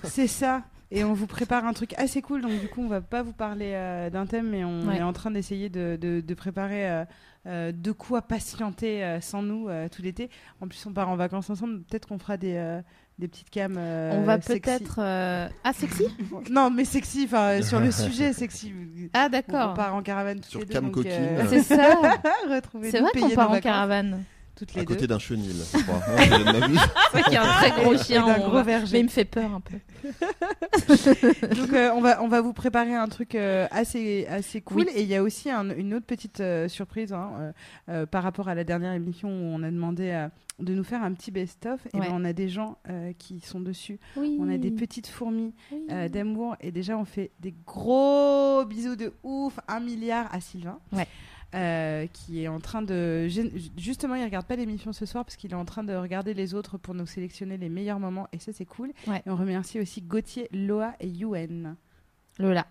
C'est 0.03 0.28
ça. 0.28 0.64
Et 0.91 1.03
on 1.03 1.14
vous 1.14 1.28
prépare 1.28 1.66
un 1.66 1.74
truc 1.74 1.94
assez 1.98 2.22
cool. 2.22 2.41
Donc, 2.41 2.60
du 2.60 2.68
coup, 2.68 2.82
on 2.82 2.88
va 2.88 3.02
pas 3.02 3.22
vous 3.22 3.34
parler 3.34 3.74
euh, 3.76 4.10
d'un 4.10 4.26
thème, 4.26 4.49
mais 4.49 4.64
on 4.64 4.88
Ouais. 4.88 4.98
est 4.98 5.03
en 5.03 5.14
train 5.14 5.30
d'essayer 5.32 5.70
de, 5.70 5.98
de- 6.02 6.22
de 6.22 6.34
préparer 6.34 6.90
euh, 6.90 7.06
euh, 7.45 7.72
de 7.72 7.91
quoi 7.91 8.24
patienter 8.24 9.03
euh, 9.03 9.22
sans 9.22 9.44
nous 9.44 9.70
euh, 9.70 9.88
tout 9.88 10.02
l'été. 10.02 10.30
En 10.61 10.68
plus, 10.68 10.84
on 10.88 10.91
part 10.94 11.10
en 11.10 11.16
vacances 11.16 11.49
ensemble. 11.52 11.82
Peut-être 11.84 12.07
qu'on 12.07 12.18
fera 12.18 12.38
des, 12.38 12.56
euh, 12.56 12.82
des 13.20 13.28
petites 13.28 13.52
cams. 13.52 13.76
euh, 13.78 14.14
On 14.18 14.24
va 14.24 14.40
peut-être. 14.40 14.95
euh, 14.99 15.48
Ah, 15.64 15.74
sexy? 15.74 16.06
Non, 16.49 16.72
mais 16.72 16.86
sexy, 16.86 17.26
enfin, 17.26 17.61
sur 17.61 17.80
le 17.80 17.91
sujet 17.91 18.34
sexy. 18.34 18.74
Ah, 19.14 19.26
On 19.28 19.30
d'accord. 19.30 19.74
part 19.76 19.94
en 19.94 20.02
caravane 20.02 20.38
toutes 20.40 20.49
Sur 20.49 20.60
les 20.61 20.66
deux. 20.66 20.74
Cam 20.74 20.91
Coquine. 20.91 21.11
euh, 21.11 21.45
C'est 21.49 21.61
ça. 21.61 21.99
C'est 22.90 22.99
vrai 22.99 23.11
qu'on 23.14 23.30
part 23.36 23.49
en 23.49 23.52
vacances, 23.53 23.61
caravane. 23.61 24.24
Toutes 24.60 24.77
À 24.77 24.84
côté 24.84 25.07
d'un 25.07 25.19
chenil, 25.19 25.56
je 25.73 25.81
crois. 25.84 25.95
Hein, 26.07 26.15
je 26.19 26.27
viens 26.27 26.40
de 26.53 26.60
ma 26.60 26.68
vie. 26.68 26.77
C'est 27.11 27.11
vrai 27.11 27.23
qu'il 27.23 27.34
y 27.34 27.38
a 27.38 27.44
un 27.44 27.53
très 27.61 27.72
gros 27.81 27.98
chien. 27.98 28.26
on 28.27 28.40
gros 28.41 28.52
va- 28.52 28.64
verger. 28.64 28.94
Mais 28.94 28.99
il 28.99 29.06
me 29.06 29.10
fait 29.10 29.26
peur 29.26 29.52
un 29.53 29.61
peu. 29.61 29.77
Donc 31.56 31.73
euh, 31.73 31.91
on 31.95 32.02
va 32.02 32.22
on 32.23 32.27
va 32.27 32.41
vous 32.41 32.53
préparer 32.53 32.94
un 32.95 33.07
truc 33.07 33.36
euh, 33.36 33.68
assez 33.72 34.26
assez 34.27 34.61
cool 34.61 34.81
Oui. 34.81 34.88
et 34.95 35.02
il 35.02 35.07
y 35.07 35.15
a 35.15 35.23
aussi 35.23 35.49
un- 35.49 35.69
une 35.76 35.94
autre 35.94 36.06
petite 36.06 36.40
euh, 36.41 36.68
surprise 36.68 37.14
hein, 37.14 37.31
euh, 37.40 37.52
euh, 37.90 38.06
par 38.06 38.23
rapport 38.23 38.48
à 38.49 38.56
la 38.56 38.64
dernière 38.64 38.94
émission 38.94 39.30
où 39.30 39.45
on 39.56 39.64
a 39.64 39.72
demandé 39.72 40.27
de 40.60 40.73
nous 40.73 40.84
faire 40.84 41.03
un 41.03 41.14
petit 41.14 41.31
best-of 41.31 41.80
et 41.94 41.98
Ouais. 41.99 42.07
ben, 42.07 42.14
on 42.14 42.26
a 42.26 42.34
des 42.34 42.49
gens 42.49 42.77
euh, 42.90 43.14
qui 43.18 43.40
sont 43.41 43.60
dessus. 43.61 43.99
Oui. 44.18 44.38
On 44.40 44.49
a 44.53 44.57
des 44.57 44.72
petites 44.72 45.07
fourmis 45.07 45.53
Oui. 45.72 45.86
euh, 45.91 46.10
d'amour 46.10 46.56
et 46.61 46.72
déjà 46.72 46.98
on 46.98 47.06
fait 47.06 47.31
des 47.40 47.53
gros 47.65 48.65
bisous 48.65 48.95
de 48.95 49.14
ouf 49.23 49.60
un 49.68 49.80
milliard 49.80 50.27
à 50.34 50.41
Sylvain. 50.41 50.80
Ouais. 50.91 51.07
Euh, 51.56 52.06
qui 52.14 52.44
est 52.44 52.48
en 52.48 52.60
train 52.60 52.82
de 52.84 53.28
justement 53.78 54.14
il 54.16 54.24
regarde 54.24 54.46
pas 54.46 54.56
l'émission 54.56 54.94
ce 54.94 55.06
soir 55.06 55.26
parce 55.26 55.36
qu'il 55.36 55.52
est 55.52 55.56
en 55.56 55.66
train 55.66 55.84
de 55.84 55.94
regarder 55.96 56.34
les 56.36 56.54
autres 56.54 56.78
pour 56.78 56.94
nous 56.94 57.08
sélectionner 57.08 57.58
les 57.58 57.70
meilleurs 57.70 58.00
moments 58.00 58.28
et 58.34 58.38
ça 58.40 58.54
c'est 58.54 58.66
cool 58.66 58.92
Ouais. 59.08 59.24
et 59.26 59.30
on 59.30 59.36
remercie 59.36 59.80
aussi 59.80 60.02
Gauthier, 60.02 60.48
Loa 60.52 60.94
et 61.00 61.08
Yuen. 61.08 61.76
Lola. 62.38 62.68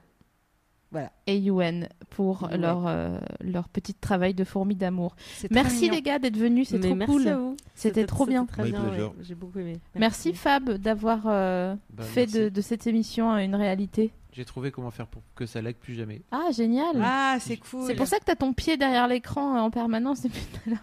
Voilà. 0.90 1.12
et 1.26 1.36
Yuen 1.36 1.86
pour 2.08 2.44
Ouais. 2.44 2.56
leur, 2.56 2.86
euh, 2.86 3.18
leur 3.42 3.68
petit 3.68 3.92
travail 3.92 4.32
de 4.32 4.42
fourmi 4.44 4.74
d'amour. 4.74 5.16
Merci 5.50 5.82
mignon. 5.82 5.94
les 5.96 6.02
gars 6.02 6.18
d'être 6.18 6.38
venus, 6.38 6.68
c'est 6.68 6.80
trop 6.80 6.94
merci 6.94 7.12
cool. 7.12 7.28
à 7.28 7.36
vous. 7.36 7.56
C'était 7.74 8.06
trop 8.06 8.24
bien. 8.24 8.46
Très 8.46 8.70
bien, 8.70 8.82
ouais. 8.88 9.10
J'ai 9.20 9.34
beaucoup 9.34 9.58
aimé. 9.58 9.74
Merci 9.96 10.32
Fab 10.32 10.70
d'avoir 10.70 11.24
euh, 11.26 11.74
Bah, 11.92 12.04
fait 12.04 12.26
de 12.50 12.60
cette 12.62 12.86
émission 12.86 13.36
une 13.36 13.54
réalité. 13.54 14.12
J'ai 14.38 14.44
trouvé 14.44 14.70
comment 14.70 14.92
faire 14.92 15.08
pour 15.08 15.22
que 15.34 15.46
ça 15.46 15.60
lag 15.60 15.74
plus 15.74 15.94
jamais. 15.96 16.22
Ah, 16.30 16.50
génial. 16.52 16.94
Ah, 17.02 17.38
c'est 17.40 17.56
cool. 17.56 17.82
c'est 17.88 17.96
pour 17.96 18.06
ça 18.06 18.20
que 18.20 18.24
t'as 18.24 18.36
ton 18.36 18.52
pied 18.52 18.76
derrière 18.76 19.08
l'écran 19.08 19.56
euh, 19.56 19.58
en 19.58 19.70
permanence 19.72 20.22
depuis 20.22 20.40
tout 20.52 20.60
à 20.66 20.70
l'heure. 20.70 20.78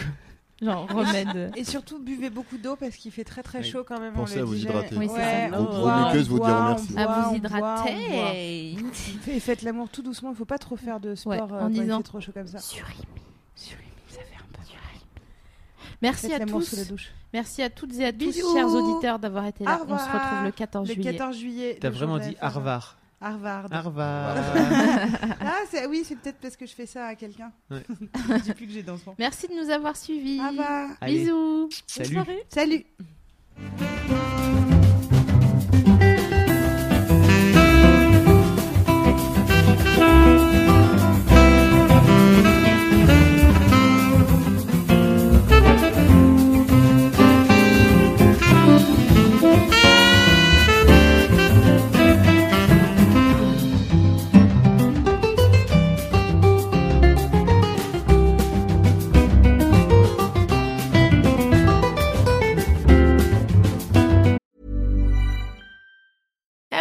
Genre 0.62 0.88
remède. 0.88 1.52
Et 1.56 1.64
surtout, 1.64 1.98
buvez 2.02 2.30
beaucoup 2.30 2.56
d'eau 2.56 2.74
parce 2.76 2.96
qu'il 2.96 3.12
fait 3.12 3.24
très 3.24 3.42
très 3.42 3.62
chaud 3.62 3.84
quand 3.86 4.00
même. 4.00 4.14
Pensez 4.14 4.36
on 4.36 4.36
le 4.36 4.42
à 4.42 4.44
vous 4.46 4.54
disait. 4.54 4.68
hydrater. 4.70 4.96
Oui, 4.96 5.08
c'est 5.10 5.14
Ouais, 5.18 5.48
ça. 5.50 5.60
on 5.60 5.64
Vos 5.66 5.80
boit, 5.82 6.06
muqueuses 6.06 6.30
on 6.30 6.32
vous 6.36 6.38
diront 6.42 6.64
merci. 6.64 6.98
À 6.98 7.06
vous 7.20 7.34
hydrater. 7.36 8.76
Et 9.28 9.40
faites 9.40 9.60
l'amour 9.60 9.90
tout 9.90 10.00
doucement, 10.00 10.30
il 10.30 10.36
faut 10.36 10.46
pas 10.46 10.56
trop 10.56 10.76
faire 10.76 10.98
de 10.98 11.14
sport 11.14 11.32
Ouais, 11.34 11.42
euh, 11.42 11.60
en 11.60 11.68
disant- 11.68 12.00
trop 12.00 12.20
chaud 12.20 12.32
comme 12.32 12.46
ça. 12.46 12.60
Surimi, 12.60 12.96
ça 14.08 14.20
fait 14.20 14.36
un 14.36 14.46
peu. 14.50 14.62
Merci 16.02 16.32
à 16.32 16.40
tous. 16.40 16.62
sous 16.62 16.76
la 16.76 16.84
douche. 16.84 17.10
Merci 17.32 17.62
à 17.62 17.70
toutes 17.70 17.94
et 17.98 18.04
à 18.06 18.12
tous, 18.12 18.18
Bisous. 18.18 18.52
chers 18.54 18.68
auditeurs, 18.68 19.18
d'avoir 19.18 19.46
été 19.46 19.64
là. 19.64 19.80
On 19.86 19.98
se 19.98 20.04
retrouve 20.04 20.44
le 20.44 20.50
14 20.52 20.88
Le 20.88 20.94
juillet. 20.94 21.12
14 21.12 21.36
juillet. 21.36 21.78
T'as 21.80 21.88
le 21.88 21.94
vraiment 21.94 22.18
dit. 22.18 22.36
Harvard. 22.40 22.96
Harvard. 23.20 23.66
Harvard. 23.72 24.36
Ah, 25.40 25.54
c'est- 25.70 25.86
oui, 25.86 26.02
c'est 26.04 26.16
peut-être 26.16 26.36
parce 26.38 26.56
que 26.56 26.66
je 26.66 26.74
fais 26.74 26.86
ça 26.86 27.06
à 27.06 27.14
quelqu'un. 27.14 27.50
Ouais. 27.70 27.82
je 28.28 28.42
dis 28.42 28.52
plus 28.52 28.66
que 28.66 28.72
j'ai 28.72 28.82
d'enfants. 28.82 29.14
Merci 29.18 29.48
de 29.48 29.54
nous 29.54 29.70
avoir 29.70 29.96
suivis. 29.96 30.40
Allez. 31.00 31.20
Bisous. 31.24 31.68
Salut. 31.86 32.18
Salut. 32.48 32.84